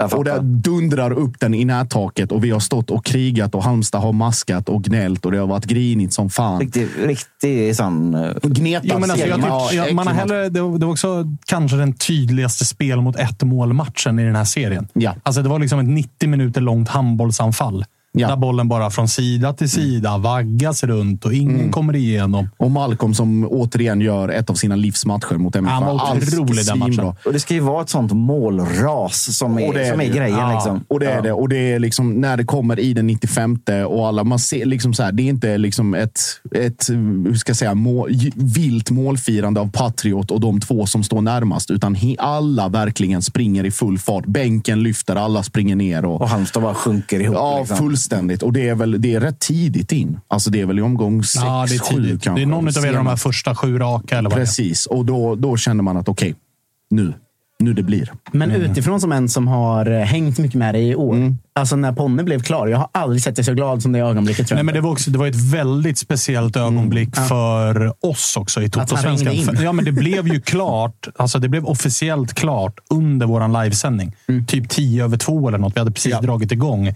Jag 0.00 0.14
Och 0.14 0.24
det 0.24 0.40
dundrar 0.40 1.10
upp 1.12 1.40
den 1.40 1.54
i 1.54 1.64
nättaket 1.64 2.32
och 2.32 2.44
vi 2.44 2.50
har 2.50 2.60
stått 2.60 2.90
och 2.90 3.04
krigat 3.04 3.54
och 3.54 3.64
Halmstad 3.64 4.00
har 4.00 4.12
maskat 4.12 4.68
och 4.68 4.84
gnällt 4.84 5.26
och 5.26 5.32
det 5.32 5.38
har 5.38 5.46
varit 5.46 5.64
grinigt 5.64 6.12
som 6.12 6.30
fan. 6.30 6.60
Riktig, 6.60 6.88
riktig 6.98 7.76
sån... 7.76 8.14
eh, 8.14 8.32
Gnetat. 8.42 8.82
Jo, 8.84 8.98
men 8.98 9.10
alltså, 9.10 9.26
jag 9.26 9.40
Ja, 9.40 9.70
ja, 9.72 9.94
man 9.94 10.06
har 10.06 10.14
hellre, 10.14 10.48
det 10.48 10.60
var 10.60 10.84
också 10.84 11.24
kanske 11.46 11.76
den 11.76 11.92
tydligaste 11.92 12.64
spel 12.64 13.00
mot 13.00 13.16
ett 13.16 13.42
mål-matchen 13.42 14.18
i 14.18 14.24
den 14.24 14.36
här 14.36 14.44
serien. 14.44 14.88
Ja. 14.92 15.14
Alltså, 15.22 15.42
det 15.42 15.48
var 15.48 15.58
liksom 15.58 15.78
ett 15.78 15.88
90 15.88 16.28
minuter 16.28 16.60
långt 16.60 16.88
handbollsanfall. 16.88 17.84
Ja. 18.12 18.28
Där 18.28 18.36
bollen 18.36 18.68
bara 18.68 18.90
från 18.90 19.08
sida 19.08 19.52
till 19.52 19.70
sida 19.70 20.18
vaggas 20.18 20.84
runt 20.84 21.24
och 21.24 21.34
ingen 21.34 21.70
kommer 21.72 21.96
igenom. 21.96 22.48
Och 22.56 22.70
Malcolm 22.70 23.14
som 23.14 23.46
återigen 23.50 24.00
gör 24.00 24.28
ett 24.28 24.50
av 24.50 24.54
sina 24.54 24.76
livsmatcher 24.76 25.34
mot 25.36 25.56
MFF. 25.56 25.72
Han 25.72 25.84
var 25.86 26.16
otrolig 26.16 26.66
den 26.66 26.78
matchen. 26.78 27.12
Och 27.24 27.32
det 27.32 27.40
ska 27.40 27.54
ju 27.54 27.60
vara 27.60 27.82
ett 27.82 27.88
sånt 27.88 28.12
målras 28.12 29.36
som 29.36 29.58
är, 29.58 29.76
är 29.78 29.90
som 29.90 30.00
är 30.00 30.08
grejen. 30.08 30.38
Ja, 30.38 30.52
Liksom. 30.54 30.84
Och 30.88 31.00
det 31.00 31.06
är 31.06 31.16
Ja. 31.16 31.22
det. 31.22 31.32
Och 31.32 31.48
det 31.48 31.72
är 31.72 31.78
liksom 31.78 32.12
när 32.20 32.36
det 32.36 32.44
kommer 32.44 32.80
i 32.80 32.94
den 32.94 33.06
95 33.06 33.58
och 33.88 34.06
alla, 34.08 34.24
man 34.24 34.38
ser 34.38 34.66
liksom 34.66 34.94
så 34.94 35.02
här, 35.02 35.12
det 35.12 35.22
är 35.22 35.28
inte 35.28 35.58
liksom 35.58 35.94
ett, 35.94 36.20
ett 36.54 36.86
hur 36.90 37.34
ska 37.34 37.50
jag 37.50 37.56
säga, 37.56 37.74
mål, 37.74 38.10
vilt 38.34 38.90
målfirande 38.90 39.60
av 39.60 39.70
Patriot 39.70 40.30
och 40.30 40.40
de 40.40 40.60
två 40.60 40.86
som 40.86 41.02
står 41.02 41.20
närmast, 41.20 41.70
utan 41.70 41.94
he, 41.94 42.16
alla 42.18 42.68
verkligen 42.68 43.22
springer 43.22 43.64
i 43.66 43.70
full 43.70 43.98
fart. 43.98 44.26
Bänken 44.26 44.82
lyfter, 44.82 45.16
alla 45.16 45.42
springer 45.42 45.76
ner. 45.76 46.04
Och, 46.04 46.20
Och 46.20 46.28
Halmstad 46.28 46.62
bara 46.62 46.74
sjunker 46.74 47.20
ihop. 47.20 47.36
ja, 47.36 47.58
liksom. 47.58 47.76
Fullständigt. 48.00 48.42
Och 48.42 48.52
det 48.52 48.68
är 48.68 48.74
väl 48.74 49.00
det 49.00 49.14
är 49.14 49.20
rätt 49.20 49.38
tidigt 49.38 49.92
in. 49.92 50.20
Alltså 50.28 50.50
det 50.50 50.60
är 50.60 50.66
väl 50.66 50.78
i 50.78 50.82
omgång 50.82 51.22
sex, 51.24 51.44
Ja, 51.44 51.66
det 51.68 51.74
är 51.74 51.78
sju 51.78 52.02
tidigt. 52.02 52.22
kanske. 52.22 52.40
Det 52.40 52.44
är 52.44 52.46
någon 52.46 52.68
av 52.68 52.84
er 52.86 52.92
de 52.92 53.06
här 53.06 53.16
första 53.16 53.54
sju 53.54 53.78
raka. 53.78 54.18
Eller 54.18 54.30
vad. 54.30 54.38
Precis, 54.38 54.86
och 54.86 55.04
då, 55.04 55.34
då 55.34 55.56
känner 55.56 55.82
man 55.82 55.96
att 55.96 56.08
okej, 56.08 56.34
nu, 56.90 57.12
nu 57.58 57.72
det 57.72 57.82
blir. 57.82 58.12
Men 58.32 58.50
utifrån 58.50 59.00
som 59.00 59.12
en 59.12 59.28
som 59.28 59.48
har 59.48 59.90
eh, 59.90 60.00
hängt 60.00 60.38
mycket 60.38 60.54
med 60.58 60.74
dig 60.74 60.88
i 60.88 60.94
år. 60.94 61.34
Alltså 61.52 61.76
när 61.76 61.92
Ponne 61.92 62.22
blev 62.24 62.42
klar. 62.42 62.66
Jag 62.66 62.78
har 62.78 62.88
aldrig 62.92 63.22
sett 63.22 63.36
dig 63.36 63.44
så 63.44 63.54
glad 63.54 63.82
som 63.82 63.92
det 63.92 63.98
ögonblicket. 63.98 64.48
Tror 64.48 64.54
Nej, 64.56 64.60
jag. 64.60 64.66
men 64.66 64.74
det, 64.74 64.80
var 64.80 64.90
också, 64.90 65.10
det 65.10 65.18
var 65.18 65.26
ett 65.26 65.52
väldigt 65.52 65.98
speciellt 65.98 66.56
ögonblick 66.56 67.16
för 67.16 67.92
oss 68.06 68.36
också 68.36 68.62
i 68.62 68.68
Toto-svenskan. 68.70 69.56
Ja, 69.62 69.72
men 69.72 69.84
det 69.84 69.92
blev 69.92 70.28
ju 70.28 70.40
klart. 70.44 71.08
Alltså, 71.16 71.38
det 71.38 71.48
blev 71.48 71.64
officiellt 71.66 72.34
klart 72.34 72.78
under 72.90 73.26
vår 73.26 73.62
livesändning. 73.62 74.12
Typ 74.46 74.68
tio 74.68 75.04
över 75.04 75.16
två 75.16 75.48
eller 75.48 75.58
något. 75.58 75.76
Vi 75.76 75.78
hade 75.80 75.90
precis 75.90 76.18
dragit 76.20 76.52
igång. 76.52 76.94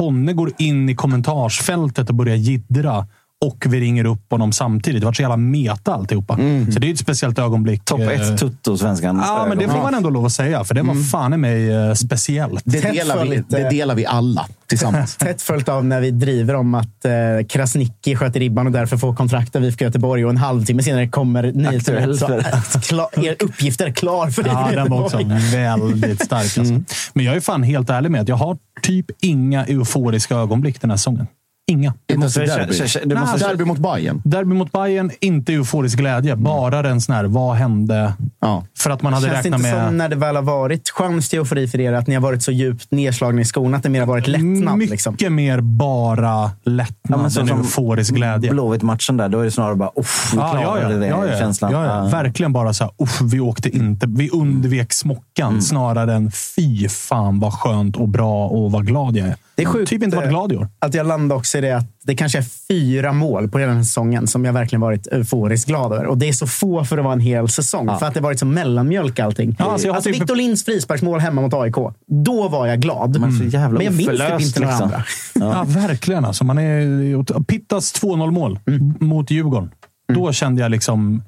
Ponne 0.00 0.32
går 0.32 0.52
in 0.58 0.88
i 0.88 0.94
kommentarsfältet 0.94 2.08
och 2.08 2.14
börjar 2.14 2.36
jiddra. 2.36 3.06
Och 3.44 3.64
vi 3.68 3.80
ringer 3.80 4.04
upp 4.04 4.30
honom 4.30 4.52
samtidigt. 4.52 5.00
Det 5.00 5.06
var 5.06 5.12
så 5.12 5.22
jävla 5.22 5.36
meta 5.36 5.94
alltihopa. 5.94 6.36
Så 6.72 6.78
det 6.78 6.88
är 6.88 6.92
ett 6.92 6.98
speciellt 6.98 7.38
ögonblick. 7.38 7.84
Topp 7.84 8.00
Eh, 8.00 8.20
ett 8.20 8.38
tutto-svenskan. 8.40 9.22
Ja, 9.26 9.46
men 9.48 9.58
det 9.58 9.68
får 9.68 9.78
man 9.78 9.94
ändå 9.94 10.10
lov 10.10 10.26
att 10.26 10.32
säga. 10.32 10.64
För 10.64 10.74
det 10.74 10.82
var 10.82 10.94
fan 11.10 11.34
i 11.34 11.36
mig 11.36 11.72
eh, 11.72 11.94
speciellt. 11.94 12.62
Det 12.64 12.80
delar, 12.80 13.24
vi, 13.24 13.42
det 13.48 13.70
delar 13.70 13.94
vi 13.94 14.06
alla 14.06 14.46
tillsammans. 14.66 15.16
Tätt 15.18 15.42
följt 15.42 15.68
av 15.68 15.84
när 15.84 16.00
vi 16.00 16.10
driver 16.10 16.54
om 16.54 16.74
att 16.74 17.04
eh, 17.04 17.12
Krasniqi 17.48 18.16
sköter 18.16 18.40
ribban 18.40 18.66
och 18.66 18.72
därför 18.72 18.96
får 18.96 19.14
kontrakt 19.14 19.56
av 19.56 19.64
IFK 19.64 19.84
Göteborg. 19.84 20.24
Och 20.24 20.30
en 20.30 20.36
halvtimme 20.36 20.82
senare 20.82 21.08
kommer 21.08 21.44
att 21.44 22.84
klar, 22.88 23.08
er 23.24 23.36
uppgift 23.40 23.80
är 23.80 23.92
klar 23.92 24.30
för 24.30 24.46
Ja, 24.46 24.70
den 24.74 24.90
var 24.90 25.02
också 25.02 25.16
väldigt 25.16 26.24
stark. 26.24 26.58
Alltså. 26.58 26.74
Men 27.12 27.24
jag 27.24 27.36
är 27.36 27.40
fan 27.40 27.62
helt 27.62 27.90
ärlig 27.90 28.10
med 28.10 28.20
att 28.20 28.28
jag 28.28 28.36
har 28.36 28.58
typ 28.82 29.06
inga 29.20 29.64
euforiska 29.64 30.34
ögonblick 30.34 30.80
den 30.80 30.90
här 30.90 30.96
säsongen. 30.96 31.26
Inga. 31.70 31.88
Inte 31.88 32.12
ens 32.12 32.24
måste- 32.24 32.40
derby. 32.56 32.78
det 33.08 33.14
Nej, 33.14 33.18
måste- 33.24 33.48
Derby 33.48 33.64
mot 33.64 33.78
Bayern. 33.78 34.22
Derby 34.24 34.54
mot 34.54 34.72
Bayern, 34.72 35.10
inte 35.20 35.52
euforisk 35.52 35.98
glädje. 35.98 36.36
Bara 36.36 36.82
den 36.82 37.00
sån 37.00 37.14
här, 37.14 37.24
vad 37.24 37.56
hände? 37.56 38.12
Ja. 38.40 38.64
För 38.78 38.90
att 38.90 39.02
man 39.02 39.12
hade 39.12 39.26
Känns 39.26 39.32
det 39.42 39.48
räknat 39.48 39.60
inte 39.60 39.74
med... 39.76 39.86
som 39.86 39.96
när 39.96 40.08
det 40.08 40.16
väl 40.16 40.36
har 40.36 40.42
varit 40.42 40.90
chans 40.90 41.28
till 41.28 41.38
eufori 41.38 41.68
för 41.68 41.80
er, 41.80 41.92
att 41.92 42.06
ni 42.06 42.14
har 42.14 42.22
varit 42.22 42.42
så 42.42 42.52
djupt 42.52 42.90
nedslagna 42.90 43.40
i 43.40 43.44
skorna 43.44 43.76
att 43.76 43.82
det 43.82 43.88
mer 43.88 44.00
har 44.00 44.06
varit 44.06 44.26
lättnad? 44.28 44.78
Mycket 44.78 44.90
Liksom. 44.90 45.16
mer 45.34 45.60
bara 45.60 46.50
lättnad 46.64 47.32
så 47.32 47.40
än 47.40 47.48
som 47.48 47.58
euforisk 47.58 48.14
glädje. 48.14 48.50
Blåvitt-matchen 48.50 49.16
där, 49.16 49.28
då 49.28 49.40
är 49.40 49.44
det 49.44 49.50
snarare 49.50 49.74
bara 49.74 49.90
uff, 49.96 50.30
vi 50.32 50.38
Ja, 50.38 50.50
ja, 50.54 50.60
klarade 50.62 50.92
ja, 50.94 50.98
det. 51.00 51.06
ja, 51.06 51.26
ja, 51.26 51.38
känslan. 51.38 51.72
ja, 51.72 51.84
ja. 51.84 51.96
Ja. 52.04 52.08
Verkligen 52.10 52.52
bara 52.52 52.72
så 52.72 52.84
här, 52.84 52.92
uff, 52.98 53.20
vi 53.20 53.40
åkte 53.40 53.76
inte. 53.76 54.06
Vi 54.08 54.30
undvek 54.30 54.92
smockan 54.92 55.48
Mm. 55.50 55.60
snarare 55.62 56.14
än 56.14 56.30
fy 56.56 56.88
fan 56.88 57.40
vad 57.40 57.52
skönt 57.52 57.96
och 57.96 58.08
bra 58.08 58.46
och 58.46 58.72
vad 58.72 58.86
glad 58.86 59.16
jag 59.16 59.28
är. 59.28 59.36
Det 59.54 59.62
är 59.62 59.66
sjukt, 59.66 59.90
typ 59.90 60.02
inte 60.02 60.16
varit 60.16 60.26
eh, 60.26 60.30
glad 60.30 60.52
i 60.52 60.56
år. 60.56 60.68
Att 60.78 60.94
jag 60.94 61.06
landar 61.06 61.36
också 61.36 61.59
i 61.64 61.68
det 61.68 61.76
att 61.76 61.86
det 62.02 62.14
kanske 62.14 62.38
är 62.38 62.44
fyra 62.68 63.12
mål 63.12 63.48
på 63.48 63.58
hela 63.58 63.68
den 63.68 63.76
här 63.76 63.84
säsongen 63.84 64.26
som 64.26 64.44
jag 64.44 64.52
verkligen 64.52 64.80
varit 64.80 65.06
euforiskt 65.06 65.68
glad 65.68 65.92
över. 65.92 66.06
Och 66.06 66.18
det 66.18 66.28
är 66.28 66.32
så 66.32 66.46
få 66.46 66.84
för 66.84 66.98
att 66.98 67.04
vara 67.04 67.12
en 67.14 67.20
hel 67.20 67.48
säsong. 67.48 67.98
För 67.98 68.06
att 68.06 68.14
det 68.14 68.20
varit 68.20 68.38
så 68.38 68.46
mellanmjölk 68.46 69.18
allting. 69.18 69.56
Ja, 69.58 69.72
alltså 69.72 69.92
alltså 69.92 70.10
Victor 70.10 70.36
Linds 70.36 70.64
frisparksmål 70.64 71.20
hemma 71.20 71.40
mot 71.42 71.54
AIK. 71.54 71.74
Då 72.06 72.48
var 72.48 72.66
jag 72.66 72.80
glad. 72.80 73.20
Men 73.20 73.32
så 73.38 73.44
jävla 73.44 73.78
Men 73.78 73.84
jag 73.86 73.94
minns 73.94 74.08
typ 74.08 74.40
inte 74.40 74.60
några 74.60 74.70
liksom. 74.72 74.82
andra. 74.82 75.04
Ja. 75.34 75.64
verkligen. 75.66 76.24
Alltså, 76.24 76.44
man 76.44 76.58
är, 76.58 77.42
Pittas 77.42 77.94
2-0-mål 78.02 78.58
Mm. 78.66 78.94
mot 79.00 79.30
Djurgården. 79.30 79.70
Då 80.14 80.32
kände 80.32 80.62
jag 80.62 80.70
liksom, 80.70 81.22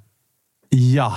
ja, 0.69 1.15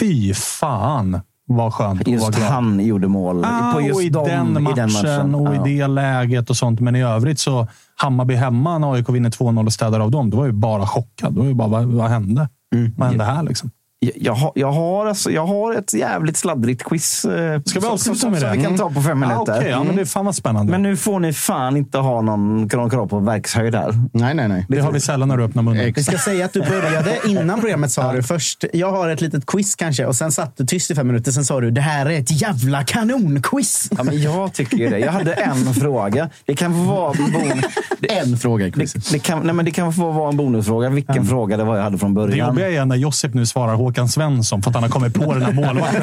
fy 0.00 0.34
fan 0.34 1.20
vad 1.46 1.74
skönt 1.74 2.08
Just 2.08 2.30
glad. 2.30 2.48
han 2.50 2.80
gjorde 2.80 3.08
mål 3.08 3.44
Ah, 3.44 3.72
på 3.72 3.80
just 3.80 3.96
och 3.96 4.02
i, 4.02 4.08
dem, 4.08 4.24
den 4.28 4.62
matchen, 4.62 4.72
i 4.78 4.80
den 4.80 4.92
matchen. 4.92 5.34
och 5.34 5.54
Ja. 5.54 5.66
i 5.68 5.76
det 5.78 5.86
läget 5.86 6.50
och 6.50 6.56
sånt. 6.56 6.80
Men 6.80 6.96
i 6.96 7.02
övrigt 7.02 7.38
så, 7.38 7.68
Hammarby 7.96 8.34
hemma 8.34 8.78
när 8.78 8.92
AIK 8.92 9.08
vinner 9.08 9.30
2-0 9.30 9.66
och 9.66 9.72
städar 9.72 10.00
av 10.00 10.10
dem, 10.10 10.30
då 10.30 10.36
var 10.36 10.44
jag 10.44 10.52
ju 10.54 10.58
bara 10.58 10.86
chockad. 10.86 11.32
Då 11.34 11.40
var 11.40 11.46
jag 11.48 11.56
bara, 11.56 11.68
vad, 11.68 11.84
vad 11.84 12.10
hände? 12.10 12.48
Mm. 12.74 12.94
Vad 12.96 13.08
hände 13.08 13.24
här 13.24 13.42
liksom? 13.42 13.70
Jag, 14.04 14.12
jag, 14.16 14.34
har, 14.34 14.52
jag, 14.54 14.72
har 14.72 15.06
alltså, 15.06 15.30
jag 15.30 15.46
har 15.46 15.74
ett 15.74 15.94
jävligt 15.94 16.36
sladdrigt 16.36 16.84
quiz. 16.84 17.24
eh, 17.24 17.60
Ska 17.64 17.78
vi 17.80 17.84
som- 17.84 17.92
avsluta 17.92 18.18
som, 18.18 18.30
med 18.30 18.40
som 18.40 18.50
det? 18.50 18.56
vi 18.56 18.62
kan 18.64 18.76
ta 18.76 18.90
på 18.90 19.02
fem 19.02 19.22
Ah, 19.22 19.26
minuter. 19.28 19.56
Okej, 19.58 19.70
ja, 19.70 19.84
men 19.84 19.96
det 19.96 20.02
är 20.02 20.06
fan 20.06 20.24
vad 20.24 20.34
spännande. 20.34 20.70
Men 20.72 20.82
nu 20.82 20.96
får 20.96 21.20
ni 21.20 21.32
fan 21.32 21.76
inte 21.76 21.98
ha 21.98 22.20
någon, 22.20 22.68
krav 22.68 23.06
på 23.08 23.18
verkshöjd 23.18 23.74
här. 23.74 23.94
Nej, 24.12 24.34
nej, 24.34 24.48
nej. 24.48 24.66
det 24.68 24.78
har 24.80 24.92
vi 24.92 25.00
sällan 25.00 25.28
när 25.28 25.36
du 25.36 25.44
öppnar 25.44 25.62
munnen. 25.62 25.92
Vi 25.96 26.02
ska 26.04 26.18
säga 26.18 26.44
att 26.44 26.52
du 26.52 26.60
började 26.60 27.18
innan 27.26 27.60
programmet 27.60 27.90
sa 27.92 28.12
du 28.12 28.22
först, 28.22 28.64
jag 28.72 28.92
har 28.92 29.08
ett 29.08 29.20
litet 29.20 29.46
quiz 29.46 29.74
kanske. 29.74 30.06
Och 30.06 30.16
sen 30.16 30.32
satt 30.32 30.56
du 30.56 30.66
tyst 30.66 30.90
i 30.90 30.94
fem 30.94 31.06
minuter. 31.06 31.32
Sen 31.32 31.44
sa 31.44 31.60
du, 31.60 31.70
det 31.70 31.80
här 31.80 32.06
är 32.06 32.18
ett 32.20 32.40
jävla 32.42 32.84
kanonquiz. 32.84 33.88
Ja, 33.98 34.02
men 34.04 34.22
jag 34.22 34.52
tycker 34.52 34.76
ju 34.76 34.88
det. 34.90 34.98
Jag 34.98 35.12
hade 35.12 35.32
en 35.32 35.74
fråga. 35.74 36.30
Det 36.46 36.54
kan 36.56 36.72
få 36.72 36.78
vara 36.92 37.12
en 37.12 37.32
bonus. 37.32 37.64
En 38.08 38.36
fråga 38.38 38.66
i 38.66 38.72
quizet. 38.72 39.04
Det, 39.06 39.12
det, 39.12 39.18
kan, 39.18 39.40
nej, 39.46 39.54
men 39.54 39.64
det 39.64 39.70
kan 39.70 39.92
få 39.92 40.10
vara 40.10 40.28
en 40.28 40.36
bonusfråga. 40.36 40.88
Vilken 40.88 41.24
fråga 41.26 41.56
det 41.56 41.64
var 41.64 41.76
jag 41.76 41.82
hade 41.82 41.98
från 41.98 42.14
Det 42.14 42.20
början. 42.20 42.48
jobbiga 42.48 42.70
är 42.70 42.84
när 42.84 42.96
Josip 42.96 43.34
nu 43.34 43.46
svarar 43.46 43.74
Håkan 43.74 43.93
Svensson 44.08 44.62
för 44.62 44.70
att 44.70 44.74
han 44.74 44.82
har 44.82 44.90
kommit 44.90 45.14
på 45.14 45.34
den 45.34 45.42
här 45.42 45.52
målvakten. 45.52 46.02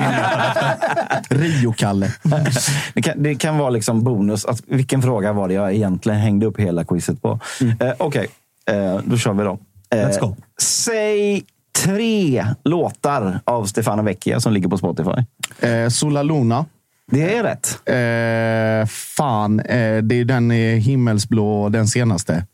Rio-Kalle. 1.29 2.11
Det 2.93 3.01
kan, 3.01 3.23
det 3.23 3.35
kan 3.35 3.57
vara 3.57 3.69
liksom 3.69 4.03
bonus. 4.03 4.45
Att, 4.45 4.61
vilken 4.67 5.01
fråga 5.01 5.33
var 5.33 5.47
det 5.47 5.53
jag 5.53 5.73
egentligen 5.73 6.19
hängde 6.19 6.45
upp 6.45 6.59
hela 6.59 6.83
quizet 6.83 7.21
på? 7.21 7.39
Eh, 7.79 7.91
Okej, 7.97 8.27
eh, 8.69 8.99
då 9.05 9.17
kör 9.17 9.33
vi 9.33 9.43
då. 9.43 9.59
Eh, 9.95 9.97
Let's 9.97 10.19
go. 10.19 10.35
Säg 10.61 11.43
tre 11.85 12.45
låtar 12.63 13.39
av 13.45 13.65
Stefano 13.65 14.03
Vecchia 14.03 14.39
som 14.39 14.53
ligger 14.53 14.69
på 14.69 14.77
Spotify. 14.77 15.11
Eh, 15.59 15.89
Sola 15.89 16.23
Luna. 16.23 16.65
Det 17.11 17.35
är 17.35 17.43
rätt. 17.43 17.79
Eh, 17.85 18.87
fan, 18.89 19.59
eh, 19.59 19.97
det 19.97 20.15
är 20.15 20.25
den 20.25 20.51
himmelsblå, 20.51 21.69
den 21.69 21.87
senaste. 21.87 22.45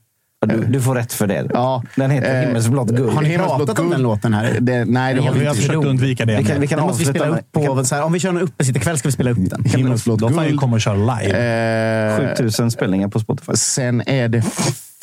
Du, 0.48 0.66
du 0.70 0.82
får 0.82 0.96
rätt 0.96 1.14
för 1.14 1.28
det. 1.28 1.48
Ja, 1.54 1.84
Den 1.96 2.12
heter 2.12 2.36
eh, 2.36 2.42
Himmelsblått 2.48 2.90
guld. 2.90 3.14
Har 3.14 3.22
ni 3.22 3.38
pratat 3.38 3.70
om 3.70 3.76
guld? 3.86 3.92
den 3.92 4.02
låten 4.02 4.34
här? 4.34 4.58
Det, 4.60 4.86
nej, 4.86 5.14
det 5.16 5.22
har 5.22 5.34
vi 5.34 5.40
Vi 5.40 5.46
har 5.46 5.54
inte. 5.54 5.62
försökt 5.68 5.86
undvika 5.86 6.26
det. 6.26 6.38
Vi 6.38 6.44
kan, 6.44 6.62
vi 6.62 6.68
kan 6.68 6.80
måste 6.80 7.04
vi 7.04 7.10
spela 7.10 7.28
upp 7.38 7.52
på. 7.52 7.84
Så 7.86 7.96
här, 7.96 8.04
om 8.04 8.14
vi 8.14 8.20
kör 8.20 8.30
en 8.30 8.38
uppesittarkväll 8.42 8.98
ska 8.98 9.08
vi 9.08 9.12
spela 9.12 9.32
upp 9.32 9.38
den. 9.50 9.64
Himmelsblått 9.66 10.20
Då 10.20 10.30
får 10.30 10.38
jag 10.38 10.48
guld. 10.48 10.60
komma 10.60 10.76
och 10.76 10.82
köra 10.82 10.96
live. 11.22 12.22
Eh, 12.22 12.36
7000 12.36 12.72
spelningar 12.72 13.08
på 13.08 13.20
Spotify. 13.20 13.52
Sen 13.56 14.02
är 14.06 14.28
det 14.28 14.44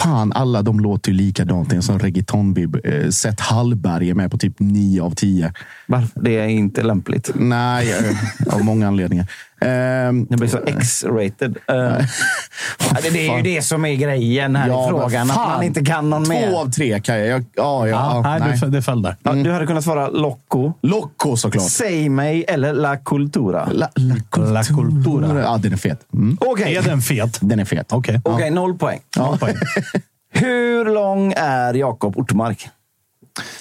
fan, 0.00 0.32
alla 0.32 0.62
de 0.62 0.80
låter 0.80 1.10
ju 1.12 1.16
likadant. 1.16 1.68
Det 1.70 1.74
är 1.74 1.76
en 1.76 1.82
sån 1.82 2.00
reggaeton-bib. 2.00 2.80
Eh, 3.04 3.10
Seth 3.10 3.42
Hallberg 3.42 4.10
är 4.10 4.14
med 4.14 4.30
på 4.30 4.38
typ 4.38 4.54
9 4.58 5.02
av 5.02 5.10
10. 5.14 5.52
Varför? 5.86 6.08
Det 6.20 6.38
är 6.40 6.46
inte 6.48 6.82
lämpligt. 6.82 7.30
Nej, 7.34 7.92
eh, 7.92 8.54
av 8.54 8.64
många 8.64 8.88
anledningar. 8.88 9.26
Ehm, 9.60 10.26
Det 10.30 10.36
blir 10.36 10.48
så 10.48 10.58
X-rated. 10.66 11.56
Ja, 11.66 11.74
det, 13.02 13.10
det 13.10 13.28
är 13.28 13.36
ju 13.36 13.42
det 13.42 13.62
som 13.62 13.84
är 13.84 13.94
grejen 13.94 14.56
här 14.56 14.68
Ja, 14.68 14.86
i 14.86 14.88
frågan. 14.88 15.30
Att 15.30 15.36
man 15.36 15.62
inte 15.62 15.84
kan 15.84 16.10
någon 16.10 16.24
Två 16.24 16.32
mer. 16.32 16.52
av 16.54 16.70
tre 16.70 17.00
kan 17.00 17.18
jag. 17.18 17.28
jag 17.28 17.44
ja, 17.54 17.88
ja, 17.88 17.88
Ja, 17.88 18.22
ja, 18.24 18.38
nej, 18.38 18.58
nej. 18.60 18.70
Det, 18.70 18.82
föll 18.82 19.02
där. 19.02 19.16
Ja, 19.22 19.32
du 19.32 19.52
hade 19.52 19.66
kunnat 19.66 19.84
svara 19.84 20.08
Loco, 20.08 20.72
Loco 20.82 21.36
såklart. 21.36 21.70
Säg 21.70 22.08
mig 22.08 22.44
eller 22.48 22.72
La 22.72 22.96
Cultura. 22.96 23.68
La, 23.72 23.88
la, 23.94 24.14
La 24.36 24.64
Cultura. 24.64 25.42
Ja, 25.42 25.56
den 25.56 25.72
är 25.72 25.76
fet. 25.76 26.00
Mm. 26.14 26.36
Okej, 26.40 26.76
Är 26.76 26.82
den 26.82 27.00
fet? 27.00 27.38
Den 27.40 27.60
är 27.60 27.64
fet. 27.64 27.92
Okej. 27.92 28.20
Okej, 28.24 28.50
noll 28.50 28.78
poäng. 28.78 29.00
Ja. 29.16 29.36
poäng. 29.40 29.54
Hur 30.32 30.84
lång 30.94 31.32
är 31.36 31.74
Jakob 31.74 32.16
Ortmark? 32.18 32.68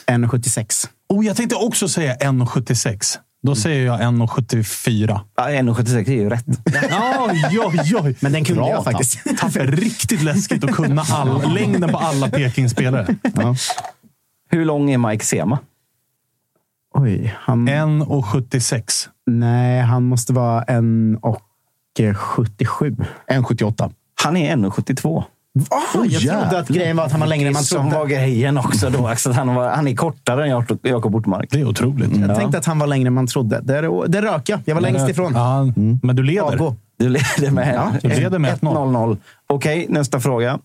1,76. 0.07 0.87
Oh, 1.09 1.25
jag 1.25 1.37
tänkte 1.37 1.55
också 1.55 1.87
säga 1.87 2.15
1,76. 2.15 3.17
Då 3.43 3.55
säger 3.55 3.85
jag 3.85 3.99
1,74. 3.99 5.19
Ja, 5.35 5.43
1,76 5.43 6.09
är 6.09 6.13
ju 6.13 6.29
rätt. 6.29 6.45
Oj, 7.29 7.59
oj, 7.59 7.95
oj. 8.03 8.15
Men 8.19 8.31
den 8.31 8.45
kunde 8.45 8.61
Bra, 8.61 8.69
jag 8.69 8.83
faktiskt. 8.83 9.37
Tapper 9.37 9.67
riktigt 9.67 10.21
läskigt 10.21 10.63
att 10.63 10.71
kunna 10.71 11.01
all, 11.01 11.53
längden 11.53 11.89
på 11.91 11.97
alla 11.97 12.29
Peking-spelare. 12.29 13.15
Hur 14.49 14.65
lång 14.65 14.91
är 14.91 14.97
Mike 14.97 15.25
Sema? 15.25 15.59
Oj, 16.93 17.35
han... 17.39 17.69
1,76. 17.69 19.07
Nej, 19.25 19.81
han 19.81 20.03
måste 20.03 20.33
vara 20.33 20.63
en 20.63 21.17
och 21.21 21.41
eh, 21.99 22.13
77. 22.13 22.95
1,78. 23.27 23.93
Han 24.23 24.37
är 24.37 24.55
1,72. 24.55 25.23
Oh, 25.69 26.07
jag 26.07 26.21
trodde 26.21 26.59
att 26.59 26.67
grejen 26.67 26.97
var 26.97 27.05
att 27.05 27.11
han 27.11 27.19
var 27.21 27.27
längre 27.27 27.47
än 27.47 27.53
man 27.53 27.63
Som 27.63 27.85
var 27.85 27.91
trodde. 27.91 28.13
grejen 28.15 28.57
också 28.57 28.89
då. 28.89 29.07
Alltså, 29.07 29.29
att 29.29 29.35
han, 29.35 29.55
var, 29.55 29.69
han 29.69 29.87
är 29.87 29.95
kortare 29.95 30.43
än 30.43 30.49
Jak- 30.49 30.79
Jakob 30.83 31.15
Ortmark. 31.15 31.49
Det 31.51 31.59
är 31.61 31.67
otroligt. 31.69 32.17
Jag 32.17 32.35
tänkte 32.39 32.57
att 32.57 32.65
han 32.65 32.79
var 32.79 32.87
längre 32.87 33.07
än 33.07 33.13
man 33.13 33.27
trodde. 33.27 33.59
Där, 33.61 34.07
där 34.07 34.21
rök 34.21 34.49
jag. 34.49 34.59
Jag 34.65 34.75
var 34.75 34.81
längst 34.81 35.09
ifrån. 35.09 35.33
Ja, 35.35 35.63
Men 36.03 36.15
du 36.15 36.23
leder. 36.23 36.41
Avgå. 36.41 36.75
Du 36.97 37.09
leder 37.09 37.51
med, 37.51 37.75
Ja, 37.75 37.91
du 38.01 38.09
leder 38.09 38.39
med 38.39 38.59
1-0. 38.59 38.73
1-0. 38.75 39.17
Okej, 39.47 39.85
nästa 39.89 40.19
fråga. 40.19 40.59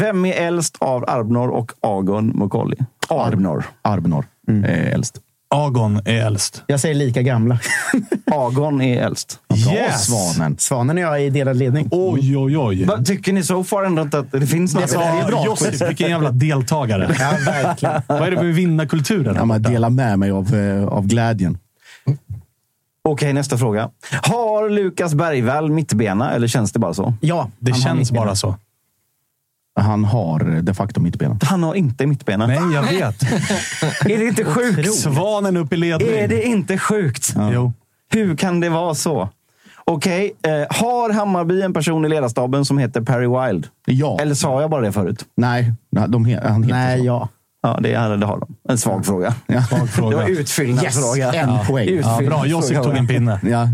Vem 0.00 0.24
är 0.24 0.32
äldst 0.32 0.76
av 0.80 1.04
Arbnor 1.10 1.48
och 1.48 1.72
Agon 1.80 2.26
Mukolli? 2.26 2.76
Arbnor. 3.08 3.64
Arbnor 3.82 4.24
är 4.48 4.94
äldst. 4.94 5.18
Agon 5.54 5.96
är 6.04 6.26
äldst. 6.26 6.62
Jag 6.66 6.80
säger 6.80 6.94
lika 6.94 7.22
gamla. 7.22 7.58
Agon 8.32 8.80
är 8.80 9.02
äldst. 9.02 9.38
Yes! 9.72 10.06
Svanen. 10.06 10.56
Svanen 10.58 10.96
och 10.96 11.02
jag 11.02 11.14
är 11.16 11.20
i 11.20 11.30
delad 11.30 11.56
ledning. 11.56 11.88
Oj, 11.90 12.36
oj, 12.36 12.58
oj. 12.58 12.84
Vad 12.84 13.06
Tycker 13.06 13.32
ni 13.32 13.42
så 13.42 13.64
far 13.64 13.84
ändå 13.84 14.02
inte 14.02 14.18
att 14.18 14.32
det 14.32 14.46
finns 14.46 14.74
något? 14.74 14.88
Det 14.88 14.96
är 14.96 15.26
bra. 15.26 15.44
Josip, 15.46 15.88
vilken 15.88 16.10
jävla 16.10 16.30
deltagare. 16.30 17.16
Ja, 17.18 17.30
verkligen. 17.52 18.02
Vad 18.06 18.22
är 18.22 18.30
det 18.30 18.42
med 18.42 18.54
vinnarkulturen? 18.54 19.34
Ja, 19.36 19.44
man 19.44 19.62
delar 19.62 19.90
med 19.90 20.18
mig 20.18 20.30
av, 20.30 20.54
eh, 20.54 20.84
av 20.88 21.06
glädjen. 21.06 21.58
Okej, 23.02 23.32
nästa 23.32 23.58
fråga. 23.58 23.90
Har 24.22 24.70
Lukas 24.70 25.14
Bergvall 25.14 25.70
mittbena 25.70 26.30
eller 26.32 26.46
känns 26.46 26.72
det 26.72 26.78
bara 26.78 26.94
så? 26.94 27.14
Ja, 27.20 27.50
Det 27.58 27.74
känns 27.74 28.12
bara 28.12 28.34
så. 28.36 28.56
Han 29.80 30.04
har 30.04 30.60
de 30.62 30.74
facto 30.74 31.00
mittbena. 31.00 31.38
Han 31.42 31.62
har 31.62 31.74
inte 31.74 32.06
mittbena. 32.06 32.46
Nej, 32.46 32.58
jag 32.74 32.82
vet. 32.82 33.22
Är 34.04 34.18
det 34.18 34.24
inte 34.26 34.44
sjukt? 34.44 34.94
Svanen 34.94 35.56
upp 35.56 35.72
i 35.72 35.76
ledning. 35.76 36.08
Är 36.08 36.28
det 36.28 36.42
inte 36.42 36.78
sjukt? 36.78 37.34
Jo. 37.52 37.72
Hur 38.12 38.36
kan 38.36 38.60
det 38.60 38.68
vara 38.68 38.94
så? 38.94 39.28
Okej, 39.84 40.32
eh, 40.42 40.52
har 40.76 41.10
Hammarby 41.12 41.62
en 41.62 41.72
person 41.72 42.04
i 42.04 42.08
ledarstaben 42.08 42.64
som 42.64 42.78
heter 42.78 43.00
Perry 43.00 43.26
Wild? 43.26 43.66
Ja. 43.86 44.18
Eller 44.20 44.34
sa 44.34 44.60
jag 44.60 44.70
bara 44.70 44.80
det 44.80 44.92
förut? 44.92 45.24
Nej, 45.36 45.72
de, 46.08 46.26
he- 46.26 46.48
han 46.48 46.62
heter 46.62 46.74
Nej, 46.76 46.98
så. 46.98 47.04
ja. 47.04 47.28
Ja, 47.62 47.78
det, 47.82 47.92
är- 47.92 48.16
det 48.16 48.26
har 48.26 48.38
de. 48.38 48.54
En 48.68 48.78
svag 48.78 49.06
fråga. 49.06 49.34
Ja. 49.46 49.62
Svag 49.62 50.10
Det 50.10 50.16
var 50.16 50.28
utfyllnadsfråga. 50.28 51.26
Yes, 51.34 51.34
en 51.48 51.66
poäng. 51.66 52.00
Ja, 52.02 52.20
bra, 52.26 52.46
Josip 52.46 52.82
tog 52.82 52.96
en 52.96 53.06
pinne. 53.06 53.40
Ja. 53.42 53.68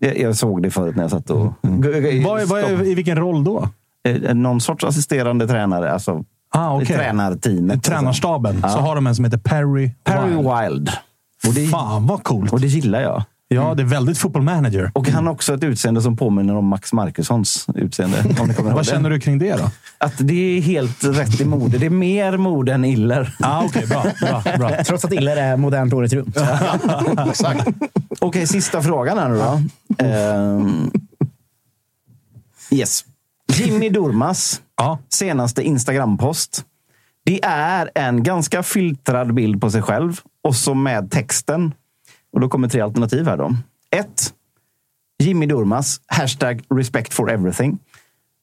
Jag, 0.00 0.18
jag 0.18 0.36
såg 0.36 0.62
det 0.62 0.70
förut 0.70 0.96
när 0.96 1.02
jag 1.04 1.10
satt 1.10 1.30
och... 1.30 1.44
Är, 1.62 2.46
vad 2.46 2.60
är, 2.64 2.86
I 2.86 2.94
vilken 2.94 3.16
roll 3.18 3.44
då? 3.44 3.68
Eh, 4.08 4.34
Någon 4.34 4.60
sorts 4.60 4.84
assisterande 4.84 5.46
tränare. 5.48 5.92
Alltså 5.92 6.24
Ah, 6.54 6.76
okay. 6.76 6.96
tränarteamet. 6.96 7.82
Tränarstaben. 7.82 8.58
Ja. 8.62 8.68
Så 8.68 8.78
har 8.78 8.94
de 8.94 9.06
en 9.06 9.14
som 9.14 9.24
heter 9.24 9.38
Perry, 9.38 9.90
Perry 10.04 10.30
Wild. 10.30 10.38
Wild. 10.70 10.90
Och 11.48 11.54
det, 11.54 11.66
Fan 11.68 12.06
vad 12.06 12.22
coolt. 12.24 12.52
och 12.52 12.60
det 12.60 12.66
gillar 12.66 13.00
jag. 13.00 13.22
Ja, 13.48 13.74
det 13.74 13.82
är 13.82 13.86
väldigt 13.86 14.18
football 14.18 14.42
manager. 14.42 14.90
Och 14.94 15.08
han 15.08 15.26
har 15.26 15.32
också 15.32 15.54
ett 15.54 15.64
utseende 15.64 16.02
som 16.02 16.16
påminner 16.16 16.56
om 16.56 16.66
Max 16.66 16.92
Markussons 16.92 17.66
utseende. 17.74 18.18
Om 18.40 18.48
ni 18.48 18.54
kommer 18.54 18.70
ihåg 18.70 18.76
Vad 18.76 18.86
känner 18.86 19.10
du 19.10 19.20
kring 19.20 19.38
det 19.38 19.56
då? 19.56 19.70
Att 19.98 20.14
det 20.18 20.34
är 20.58 20.60
helt 20.60 21.04
rätt 21.04 21.40
i 21.40 21.44
mode. 21.44 21.78
Det 21.78 21.86
är 21.86 21.90
mer 21.90 22.36
mode 22.36 22.72
än 22.74 22.84
iller. 22.84 23.34
Ah, 23.40 23.62
Okej, 23.64 23.86
bra, 23.86 24.04
bra, 24.20 24.42
bra. 24.58 24.70
Trots 24.86 25.04
att 25.04 25.12
Iller 25.12 25.36
är 25.36 25.56
modernt 25.56 25.92
året 25.92 26.12
runt. 26.12 26.36
Exakt. 27.28 27.68
Okej, 28.20 28.46
sista 28.46 28.82
frågan 28.82 29.18
här 29.18 29.28
nu 29.28 29.36
då. 29.38 29.60
Ehm, 30.04 30.90
yes. 32.70 33.04
Jimmy 33.54 33.88
Durmas 33.90 34.60
senaste 35.08 35.62
Instagram-post. 35.62 36.64
Det 37.24 37.44
är 37.44 37.90
en 37.94 38.22
ganska 38.22 38.62
filtrad 38.62 39.34
bild 39.34 39.60
på 39.60 39.70
sig 39.70 39.82
själv 39.82 40.20
och 40.44 40.56
så 40.56 40.74
med 40.74 41.10
texten. 41.10 41.74
Och 42.32 42.40
då 42.40 42.48
kommer 42.48 42.68
tre 42.68 42.80
alternativ 42.80 43.26
här 43.26 43.36
då. 43.36 43.56
Ett. 43.90 44.34
Jimmy 45.18 45.46
Durmas, 45.46 46.00
hashtag 46.06 46.62
respect 46.74 47.14
for 47.14 47.30
everything. 47.30 47.78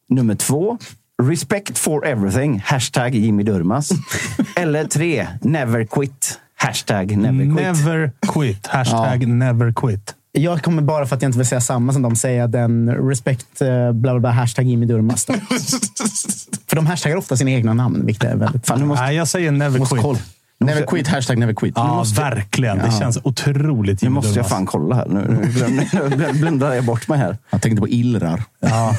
Nummer 0.09 0.35
två. 0.35 0.77
Respect 1.23 1.77
for 1.77 2.05
everything, 2.05 2.59
hashtag 2.59 3.15
Jimmy 3.15 3.43
Durmas. 3.43 3.89
Eller 4.55 4.85
tre. 4.85 5.27
Never 5.41 5.85
quit, 5.85 6.39
hashtag 6.55 7.17
never 7.17 7.45
quit. 7.45 7.65
Never 7.65 8.11
quit. 8.33 8.67
Hashtag 8.67 9.27
never 9.27 9.73
quit. 9.73 10.15
Jag 10.31 10.61
kommer 10.63 10.81
bara 10.81 11.05
för 11.05 11.15
att 11.15 11.21
jag 11.21 11.29
inte 11.29 11.37
vill 11.37 11.47
säga 11.47 11.61
samma 11.61 11.93
som 11.93 12.01
de 12.01 12.15
säga 12.15 12.47
den 12.47 12.89
respect 13.09 13.61
eh, 13.61 13.67
bla 13.91 14.13
bla 14.13 14.19
bla 14.19 14.31
hashtag 14.31 14.65
Jimmy 14.65 14.85
Durmaz. 14.85 15.25
för 16.67 16.75
de 16.75 16.85
hashtaggar 16.87 17.17
ofta 17.17 17.37
sina 17.37 17.51
egna 17.51 17.73
namn, 17.73 18.05
vilket 18.05 18.23
är 18.23 18.35
väldigt... 18.35 18.67
Fan, 18.67 18.79
nu 18.79 18.85
måste, 18.85 19.03
Nej, 19.05 19.15
jag 19.15 19.27
säger 19.27 19.51
never 19.51 19.79
Måste 19.79 19.95
quit. 19.95 20.03
kolla. 20.03 20.19
Never 20.59 20.81
quit, 20.85 21.07
hashtag 21.07 21.37
never 21.37 21.53
quit. 21.53 21.73
Ja, 21.77 22.05
verkligen. 22.15 22.77
Det 22.77 22.85
Ja. 22.85 22.99
känns 22.99 23.19
otroligt 23.23 24.01
nu 24.01 24.09
måste 24.09 24.39
jag 24.39 24.49
fan 24.49 24.65
kolla 24.65 24.95
här. 24.95 25.07
Nu, 25.07 25.49
nu, 26.17 26.33
blundar 26.33 26.73
jag 26.73 26.83
bort 26.85 27.07
mig 27.07 27.17
här. 27.19 27.37
Jag 27.49 27.61
tänkte 27.61 27.81
på 27.81 27.87
illrar. 27.87 28.43
Ja. 28.59 28.95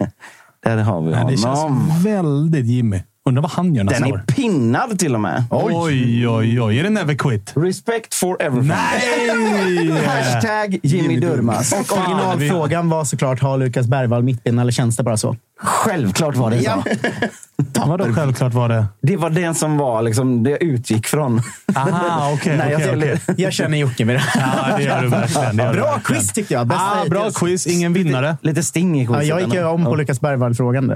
Där 0.64 0.76
har 0.76 1.02
vi 1.02 1.10
Nej, 1.10 1.36
det 1.36 1.48
honom. 1.48 1.86
känns 1.90 2.06
väldigt 2.06 2.66
Jimmy. 2.66 3.00
Undrar 3.28 3.42
vad 3.42 3.50
han 3.50 3.74
gör 3.74 3.84
Den 3.84 3.86
nästa 3.92 4.06
är 4.06 4.12
år. 4.12 4.22
pinnad 4.26 4.98
till 4.98 5.14
och 5.14 5.20
med. 5.20 5.44
Oj, 5.50 6.28
oj, 6.28 6.60
oj. 6.60 6.78
Är 6.78 6.82
det 6.82 6.90
never 6.90 7.14
quit? 7.14 7.52
Respect 7.56 8.14
for 8.14 8.42
everything. 8.42 8.68
Nej! 8.68 9.90
Hashtag 10.06 10.78
Jimmy 10.82 11.20
Durmaz. 11.20 11.72
Och 11.72 11.98
originalfrågan 11.98 12.88
var 12.88 13.04
såklart, 13.04 13.40
har 13.40 13.58
Lukas 13.58 13.86
Bergvall 13.86 14.22
mittben 14.22 14.58
eller 14.58 14.72
känns 14.72 14.96
det 14.96 15.02
bara 15.02 15.16
så? 15.16 15.36
Självklart 15.62 16.36
var 16.36 16.50
det 16.50 16.62
så. 16.62 16.82
Vadå 17.86 18.04
självklart 18.14 18.54
var 18.54 18.68
det? 18.68 18.86
Det 19.02 19.16
var 19.16 19.30
den 19.30 19.54
som 19.54 19.78
var 19.78 20.02
liksom, 20.02 20.42
det 20.42 20.50
jag 20.50 20.62
utgick 20.62 21.06
från. 21.06 21.40
Aha, 21.76 22.32
okej. 22.34 22.56
När 22.56 22.70
jag 22.70 22.74
okej, 22.80 22.86
skulle- 22.88 23.12
okej. 23.14 23.34
Jag 23.44 23.52
känner 23.52 23.78
Jocke 23.78 24.04
med 24.04 24.16
det. 24.16 24.22
Ja, 24.34 24.76
det 24.76 24.82
gör 24.82 25.02
du 25.02 25.08
verkligen. 25.08 25.56
Det 25.56 25.62
gör 25.62 25.72
du 25.72 25.78
Bra 25.80 25.92
verkligen. 25.92 26.20
quiz 26.20 26.32
tyckte 26.32 26.54
jag. 26.54 26.66
Bästa 26.66 26.84
Ah, 26.84 27.08
bra 27.10 27.30
quiz, 27.30 27.66
ingen 27.66 27.92
vinnare. 27.92 28.36
Lite 28.42 28.62
sting 28.62 29.00
i 29.00 29.04
Ja, 29.04 29.10
quizet. 29.12 29.26
jag 29.28 29.40
gick 29.42 29.54
ju 29.54 29.64
om 29.64 29.84
på 29.84 29.94
Lukas 29.94 30.20
Bergvall-frågan. 30.20 30.88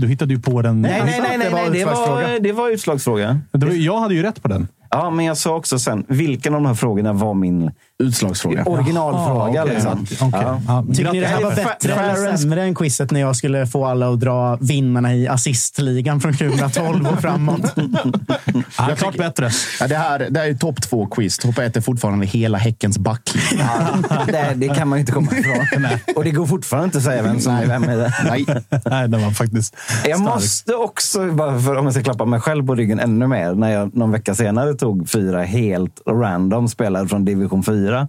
du 0.00 0.06
hittade 0.08 0.34
ju 0.34 0.40
på 0.40 0.62
den. 0.62 0.82
Nej, 0.82 1.02
nej, 1.04 1.20
nej, 1.20 1.30
Det 1.32 1.38
nej, 1.38 1.50
var 1.52 1.58
nej 1.60 1.70
det, 1.70 1.84
var, 1.84 2.40
det 2.40 2.52
var 2.52 2.70
utslagsfråga. 2.70 3.40
Det 3.52 3.66
var, 3.66 3.72
jag 3.72 4.00
hade 4.00 4.14
ju 4.14 4.22
rätt 4.22 4.42
på 4.42 4.48
den. 4.48 4.68
Ja, 4.96 5.10
men 5.10 5.24
jag 5.24 5.36
sa 5.36 5.54
också 5.56 5.78
sen, 5.78 6.04
vilken 6.08 6.54
av 6.54 6.60
de 6.62 6.66
här 6.66 6.74
frågorna 6.74 7.12
var 7.12 7.34
min 7.34 7.70
Utslagsfråga. 7.98 8.64
originalfråga? 8.64 9.62
Okej. 9.62 9.74
liksom. 9.74 10.06
Okej. 10.20 10.40
Ja. 10.42 10.60
Ja, 10.68 10.84
Tycker 10.94 11.12
ni 11.12 11.20
det 11.20 11.26
här 11.26 11.42
var 11.42 11.54
bättre 11.54 11.92
eller 11.94 12.36
sämre 12.36 12.62
än 12.62 12.74
quizet 12.74 13.10
när 13.10 13.20
jag 13.20 13.36
skulle 13.36 13.66
få 13.66 13.86
alla 13.86 14.08
att 14.12 14.20
dra 14.20 14.56
vinnarna 14.56 15.14
i 15.14 15.28
assistligan 15.28 16.20
från 16.20 16.32
2012 16.34 17.06
och 17.06 17.20
framåt? 17.20 17.60
Ja, 18.78 18.96
klart 18.96 19.16
bättre. 19.16 19.50
Ja, 19.80 19.86
det, 19.88 19.96
här, 19.96 20.26
det 20.30 20.40
här 20.40 20.48
är 20.48 20.54
topp 20.54 20.82
två 20.82 21.06
quiz. 21.06 21.38
Topp 21.38 21.58
ett 21.58 21.76
är 21.76 21.80
fortfarande 21.80 22.26
hela 22.26 22.58
Häckens 22.58 22.98
backlinje. 22.98 23.66
Ja, 24.08 24.22
det, 24.26 24.52
det 24.54 24.68
kan 24.68 24.88
man 24.88 24.98
ju 24.98 25.00
inte 25.00 25.12
komma 25.12 25.28
ifrån. 25.32 25.86
Och 26.16 26.24
det 26.24 26.30
går 26.30 26.46
fortfarande 26.46 26.84
inte 26.84 26.98
att 26.98 27.04
säga 27.04 27.22
vem 27.22 27.40
som 27.40 27.54
är 27.54 27.66
vem. 27.66 27.84
Är 27.84 27.96
det. 27.96 28.14
Nej. 28.30 28.46
Nej, 28.86 29.08
den 29.08 29.22
var 29.22 29.30
faktiskt 29.30 29.76
Jag 30.08 30.18
stark. 30.18 30.34
måste 30.34 30.74
också, 30.74 31.26
bara 31.32 31.60
för, 31.60 31.76
om 31.76 31.84
jag 31.84 31.94
ska 31.94 32.02
klappa 32.02 32.24
mig 32.24 32.40
själv 32.40 32.66
på 32.66 32.74
ryggen 32.74 33.00
ännu 33.00 33.26
mer, 33.26 33.54
när 33.54 33.70
jag 33.70 33.96
någon 33.96 34.10
vecka 34.12 34.34
senare 34.34 34.74
tog 34.86 35.08
fyra 35.08 35.42
helt 35.42 36.02
random 36.06 36.68
spelare 36.68 37.08
från 37.08 37.24
division 37.24 37.62
4. 37.62 38.08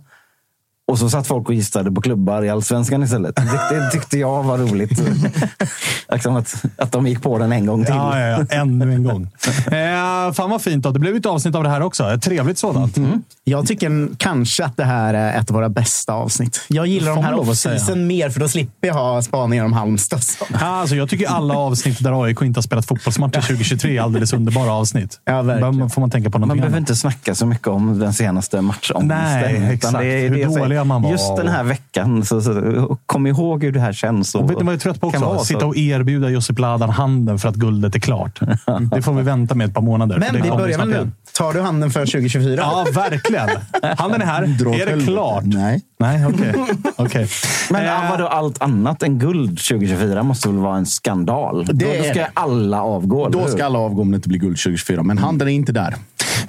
Och 0.87 0.99
så 0.99 1.09
satt 1.09 1.27
folk 1.27 1.47
och 1.47 1.53
gissade 1.53 1.91
på 1.91 2.01
klubbar 2.01 2.43
i 2.43 2.49
allsvenskan 2.49 3.03
istället. 3.03 3.35
Det, 3.35 3.75
det 3.75 3.91
tyckte 3.91 4.17
jag 4.17 4.43
var 4.43 4.57
roligt. 4.57 5.01
liksom 6.11 6.35
att, 6.35 6.63
att 6.77 6.91
de 6.91 7.07
gick 7.07 7.21
på 7.21 7.37
den 7.37 7.51
en 7.51 7.65
gång 7.65 7.85
till. 7.85 7.95
Ja, 7.95 8.19
ja, 8.19 8.27
ja. 8.27 8.45
Ännu 8.61 8.93
en 8.93 9.03
gång. 9.03 9.29
Eh, 9.67 10.33
fan 10.33 10.49
vad 10.49 10.61
fint. 10.61 10.83
Då. 10.83 10.91
Det 10.91 10.99
blev 10.99 11.15
ett 11.15 11.25
avsnitt 11.25 11.55
av 11.55 11.63
det 11.63 11.69
här 11.69 11.81
också. 11.81 12.03
Ett 12.13 12.21
trevligt 12.21 12.57
sådant. 12.57 12.97
Jag 13.43 13.67
tycker 13.67 14.09
kanske 14.17 14.65
att 14.65 14.77
det 14.77 14.83
här 14.83 15.13
är 15.13 15.39
ett 15.39 15.49
av 15.49 15.55
våra 15.55 15.69
bästa 15.69 16.13
avsnitt. 16.13 16.61
Jag 16.67 16.87
gillar 16.87 17.15
de 17.15 17.23
här 17.23 17.33
off-season 17.39 18.07
mer, 18.07 18.29
för 18.29 18.39
då 18.39 18.47
slipper 18.47 18.87
jag 18.87 18.95
ha 18.95 19.21
spaningar 19.21 19.65
om 19.65 19.73
Halmstad. 19.73 20.21
Ja, 20.51 20.57
Alltså, 20.67 20.95
jag 20.95 21.09
tycker 21.09 21.27
alla 21.27 21.53
avsnitt 21.57 22.03
där 22.03 22.23
AIK 22.23 22.41
inte 22.41 22.57
har 22.57 22.61
spelat 22.61 22.85
fotbollsmatcher 22.85 23.41
2023 23.41 23.97
är 23.97 24.01
alldeles 24.01 24.33
underbara 24.33 24.71
avsnitt. 24.73 25.19
Ja, 25.25 25.41
verkligen. 25.41 25.79
Då 25.79 25.89
får 25.89 26.01
man 26.01 26.09
tänka 26.09 26.29
på 26.29 26.39
Man 26.39 26.49
behöver 26.49 26.67
annat. 26.67 26.79
inte 26.79 26.95
snacka 26.95 27.35
så 27.35 27.45
mycket 27.45 27.67
om 27.67 27.99
den 27.99 28.13
senaste 28.13 28.61
matchångesten. 28.61 29.07
Nej, 29.07 29.73
exakt. 29.73 30.03
Hur 30.03 30.37
jag 30.37 30.53
säger. 30.53 30.76
Dåliga 30.77 30.83
man 30.83 31.01
var. 31.01 31.11
Just 31.11 31.35
den 31.35 31.47
här 31.47 31.63
veckan, 31.63 32.25
så, 32.25 32.41
så, 32.41 32.97
kom 33.05 33.27
ihåg 33.27 33.63
hur 33.63 33.71
det 33.71 33.79
här 33.79 33.93
känns. 33.93 34.35
Och 34.35 34.49
vet 34.49 34.57
ni 34.57 34.63
vad 34.63 34.73
jag 34.73 34.73
är 34.73 34.79
trött 34.79 35.01
på 35.01 35.11
kan 35.11 35.23
också? 35.23 35.29
vara 35.29 35.39
så. 35.39 35.45
Sitta 35.45 35.65
och 35.65 35.77
erbjuda 35.77 36.29
Josip 36.29 36.59
Ladan 36.59 36.89
handen 36.89 37.39
för 37.39 37.49
att 37.49 37.55
guldet 37.55 37.95
är 37.95 37.99
klart. 37.99 38.39
Det 38.95 39.01
får 39.01 39.13
vi 39.13 39.23
vänta 39.23 39.55
med 39.55 39.67
ett 39.67 39.73
par 39.73 39.81
månader. 39.81 40.17
Men 40.17 40.33
Det 40.33 40.41
vi 40.41 40.49
börjar 40.49 40.77
väl 40.77 40.89
nu. 40.89 41.11
Tar 41.33 41.53
du 41.53 41.61
handen 41.61 41.91
för 41.91 41.99
2024? 41.99 42.55
Ja, 42.57 42.87
verkligen. 42.93 43.49
Handen 43.97 44.21
är 44.21 44.25
här. 44.25 44.47
Dra 44.47 44.69
åt 44.69 44.75
är 44.75 44.95
det 44.95 45.05
klart? 45.05 45.43
Nej. 45.45 45.81
Nej, 45.99 46.25
okej. 46.25 46.53
Okej. 46.95 47.27
Men 47.71 47.87
Eh, 47.87 48.11
vadå, 48.11 48.27
allt 48.27 48.61
annat 48.61 49.03
än 49.03 49.19
guld 49.19 49.49
2024 49.49 50.23
måste 50.23 50.47
väl 50.47 50.57
vara 50.57 50.77
en 50.77 50.85
skandal? 50.85 51.65
Det 51.65 51.73
då, 51.73 51.85
då 51.97 52.03
ska 52.03 52.13
det. 52.13 52.29
alla 52.33 52.81
avgå. 52.81 53.29
Då 53.29 53.47
ska 53.47 53.65
alla 53.65 53.79
avgå 53.79 54.01
om 54.01 54.11
det 54.11 54.15
inte 54.15 54.29
blir 54.29 54.39
guld 54.39 54.57
2024. 54.57 55.03
Men 55.03 55.17
handen 55.17 55.47
är 55.47 55.51
inte 55.51 55.71
där. 55.71 55.95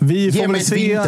Vi 0.01 0.25
Ge 0.25 0.33
får 0.33 0.49
mig 0.49 0.49
väl 0.49 0.65
se, 0.65 1.01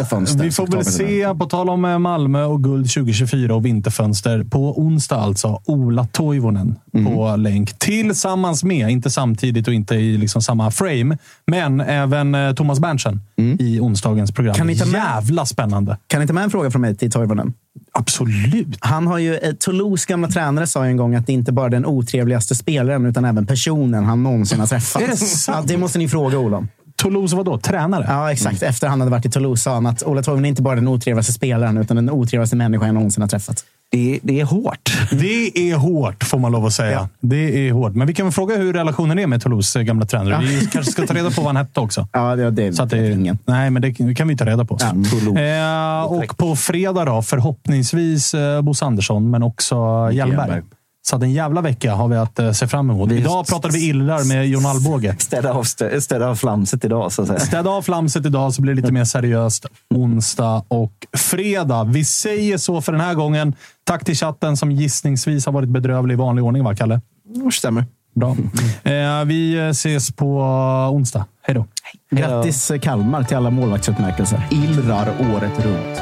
vi 0.43 0.51
får 0.51 0.67
väl 0.67 0.85
se, 0.85 1.33
på 1.39 1.45
tal 1.45 1.69
om 1.69 1.85
eh, 1.85 1.99
Malmö 1.99 2.43
och 2.43 2.63
guld 2.63 2.89
2024 2.91 3.55
och 3.55 3.65
vinterfönster, 3.65 4.43
på 4.43 4.79
onsdag 4.79 5.15
alltså, 5.15 5.61
Ola 5.65 6.05
Toivonen 6.05 6.75
Mhm. 6.93 7.05
på 7.05 7.35
länk. 7.35 7.79
Tillsammans 7.79 8.63
med, 8.63 8.89
inte 8.89 9.09
samtidigt 9.09 9.67
och 9.67 9.73
inte 9.73 9.95
i 9.95 10.17
liksom 10.17 10.41
samma 10.41 10.71
frame, 10.71 11.17
men 11.47 11.81
även 11.81 12.35
eh, 12.35 12.53
Thomas 12.53 12.79
Berntsen 12.79 13.21
Mm. 13.37 13.57
i 13.59 13.79
onsdagens 13.79 14.31
program. 14.31 14.55
Kan 14.55 14.67
ni 14.67 14.75
ta 14.77 14.85
med- 14.85 15.01
Jävla 15.15 15.45
spännande! 15.45 15.97
Kan 16.07 16.21
ni 16.21 16.27
ta 16.27 16.33
med 16.33 16.43
en 16.43 16.49
fråga 16.49 16.71
från 16.71 16.81
mig 16.81 16.95
till 16.95 17.11
Toivonen? 17.11 17.53
Absolut! 17.93 18.77
Han 18.79 19.07
har 19.07 19.17
ju, 19.17 19.35
eh, 19.35 19.51
Toulouse 19.53 20.05
gamla 20.09 20.27
tränare 20.27 20.67
sa 20.67 20.85
ju 20.85 20.91
en 20.91 20.97
gång 20.97 21.15
att 21.15 21.27
det 21.27 21.33
inte 21.33 21.51
bara 21.51 21.65
är 21.65 21.69
den 21.69 21.85
otrevligaste 21.85 22.55
spelaren, 22.55 23.05
utan 23.05 23.25
även 23.25 23.45
personen 23.45 24.03
han 24.05 24.23
någonsin 24.23 24.59
har 24.59 24.67
träffat. 24.67 25.01
Det? 25.09 25.17
Ja, 25.47 25.63
det 25.67 25.77
måste 25.77 25.97
ni 25.99 26.07
fråga 26.07 26.37
Ola 26.39 26.57
om. 26.57 26.67
Toulouse 27.01 27.35
vadå? 27.35 27.57
Tränare? 27.57 28.05
Ja, 28.07 28.31
exakt. 28.31 28.63
Efter 28.63 28.87
han 28.87 28.99
hade 28.99 29.11
varit 29.11 29.25
i 29.25 29.29
Toulouse 29.29 29.63
sa 29.63 29.73
han 29.73 29.85
att 29.85 30.03
Ola 30.03 30.23
Toivonen 30.23 30.45
är 30.45 30.49
inte 30.49 30.61
bara 30.61 30.75
den 30.75 30.87
otrevligaste 30.87 31.33
spelaren, 31.33 31.77
utan 31.77 31.95
den 31.95 32.09
otrevligaste 32.09 32.55
människan 32.55 32.87
jag 32.87 32.93
någonsin 32.93 33.21
har 33.21 33.27
träffat. 33.27 33.63
Det, 33.91 34.19
det 34.23 34.39
är 34.39 34.45
hårt. 34.45 34.97
Det 35.11 35.71
är 35.71 35.75
hårt, 35.75 36.23
får 36.23 36.39
man 36.39 36.51
lov 36.51 36.65
att 36.65 36.73
säga. 36.73 36.91
Ja. 36.91 37.09
Det 37.19 37.67
är 37.67 37.71
hårt. 37.71 37.95
Men 37.95 38.07
vi 38.07 38.13
kan 38.13 38.25
väl 38.25 38.33
fråga 38.33 38.57
hur 38.57 38.73
relationen 38.73 39.19
är 39.19 39.27
med 39.27 39.41
Toulouse 39.41 39.79
eh, 39.79 39.83
gamla 39.83 40.05
tränare. 40.05 40.45
Vi 40.45 40.67
kanske 40.71 40.91
ska 40.91 41.07
ta 41.07 41.13
reda 41.13 41.31
på 41.31 41.41
vad 41.41 41.45
han 41.45 41.57
hette 41.57 41.79
också. 41.79 42.07
Ja, 42.11 42.35
det, 42.35 42.51
det, 42.51 42.73
Så 42.73 42.83
att 42.83 42.89
det, 42.89 42.97
det 42.97 43.07
är 43.07 43.11
ingen. 43.11 43.37
Nej, 43.45 43.69
men 43.69 43.81
det 43.81 44.15
kan 44.15 44.27
vi 44.27 44.37
ta 44.37 44.45
reda 44.45 44.65
på. 44.65 44.77
Eh, 45.37 46.03
och 46.03 46.37
på 46.37 46.55
fredag 46.55 47.05
då, 47.05 47.21
förhoppningsvis 47.21 48.33
eh, 48.33 48.61
Bosse 48.61 48.85
Andersson, 48.85 49.29
men 49.29 49.43
också 49.43 49.75
Hjelmberg. 50.11 50.15
Hjelmberg. 50.15 50.61
Så 51.03 51.15
att 51.15 51.23
en 51.23 51.31
jävla 51.31 51.61
vecka 51.61 51.93
har 51.95 52.07
vi 52.07 52.15
att 52.15 52.39
eh, 52.39 52.51
se 52.51 52.67
fram 52.67 52.89
emot. 52.89 53.11
Vi- 53.11 53.17
Idag 53.17 53.47
pratade 53.47 53.73
vi 53.73 53.87
illrar 53.87 54.23
med 54.27 54.47
Jon 54.47 54.65
Alvbåge. 54.65 55.15
Städa 55.19 55.53
av, 55.53 55.63
stä- 55.63 55.99
städa 55.99 56.27
av 56.27 56.35
flamset 56.35 56.85
idag, 56.85 57.11
så 57.11 57.21
att 57.21 57.27
säga. 57.27 57.39
Städa 57.39 57.69
av 57.69 57.81
flamset 57.81 58.25
idag 58.25 58.53
så 58.53 58.61
blir 58.61 58.73
det 58.75 58.81
lite 58.81 58.93
mer 58.93 59.05
seriöst 59.05 59.65
onsdag 59.95 60.63
och 60.67 60.93
fredag. 61.17 61.83
Vi 61.83 62.05
säger 62.05 62.57
så 62.57 62.81
för 62.81 62.91
den 62.91 63.01
här 63.01 63.13
gången. 63.13 63.55
Tack 63.83 64.05
till 64.05 64.15
chatten 64.15 64.57
som 64.57 64.71
gissningsvis 64.71 65.45
har 65.45 65.53
varit 65.53 65.69
bedrövlig 65.69 66.13
i 66.13 66.17
vanlig 66.17 66.43
ordning, 66.43 66.63
va 66.63 66.75
Kalle? 66.75 67.01
Stämmer. 67.53 67.85
Bra. 68.15 68.35
Eh, 68.83 69.25
vi 69.25 69.57
ses 69.69 70.11
på 70.11 70.41
onsdag. 70.93 71.25
Hej 71.43 71.55
då. 71.55 71.65
Grattis 72.15 72.71
eh, 72.71 72.79
Kalmar 72.79 73.23
till 73.23 73.37
alla 73.37 73.49
målvaktsutmärkelser. 73.49 74.47
Illrar 74.51 75.07
året 75.35 75.65
runt. 75.65 76.01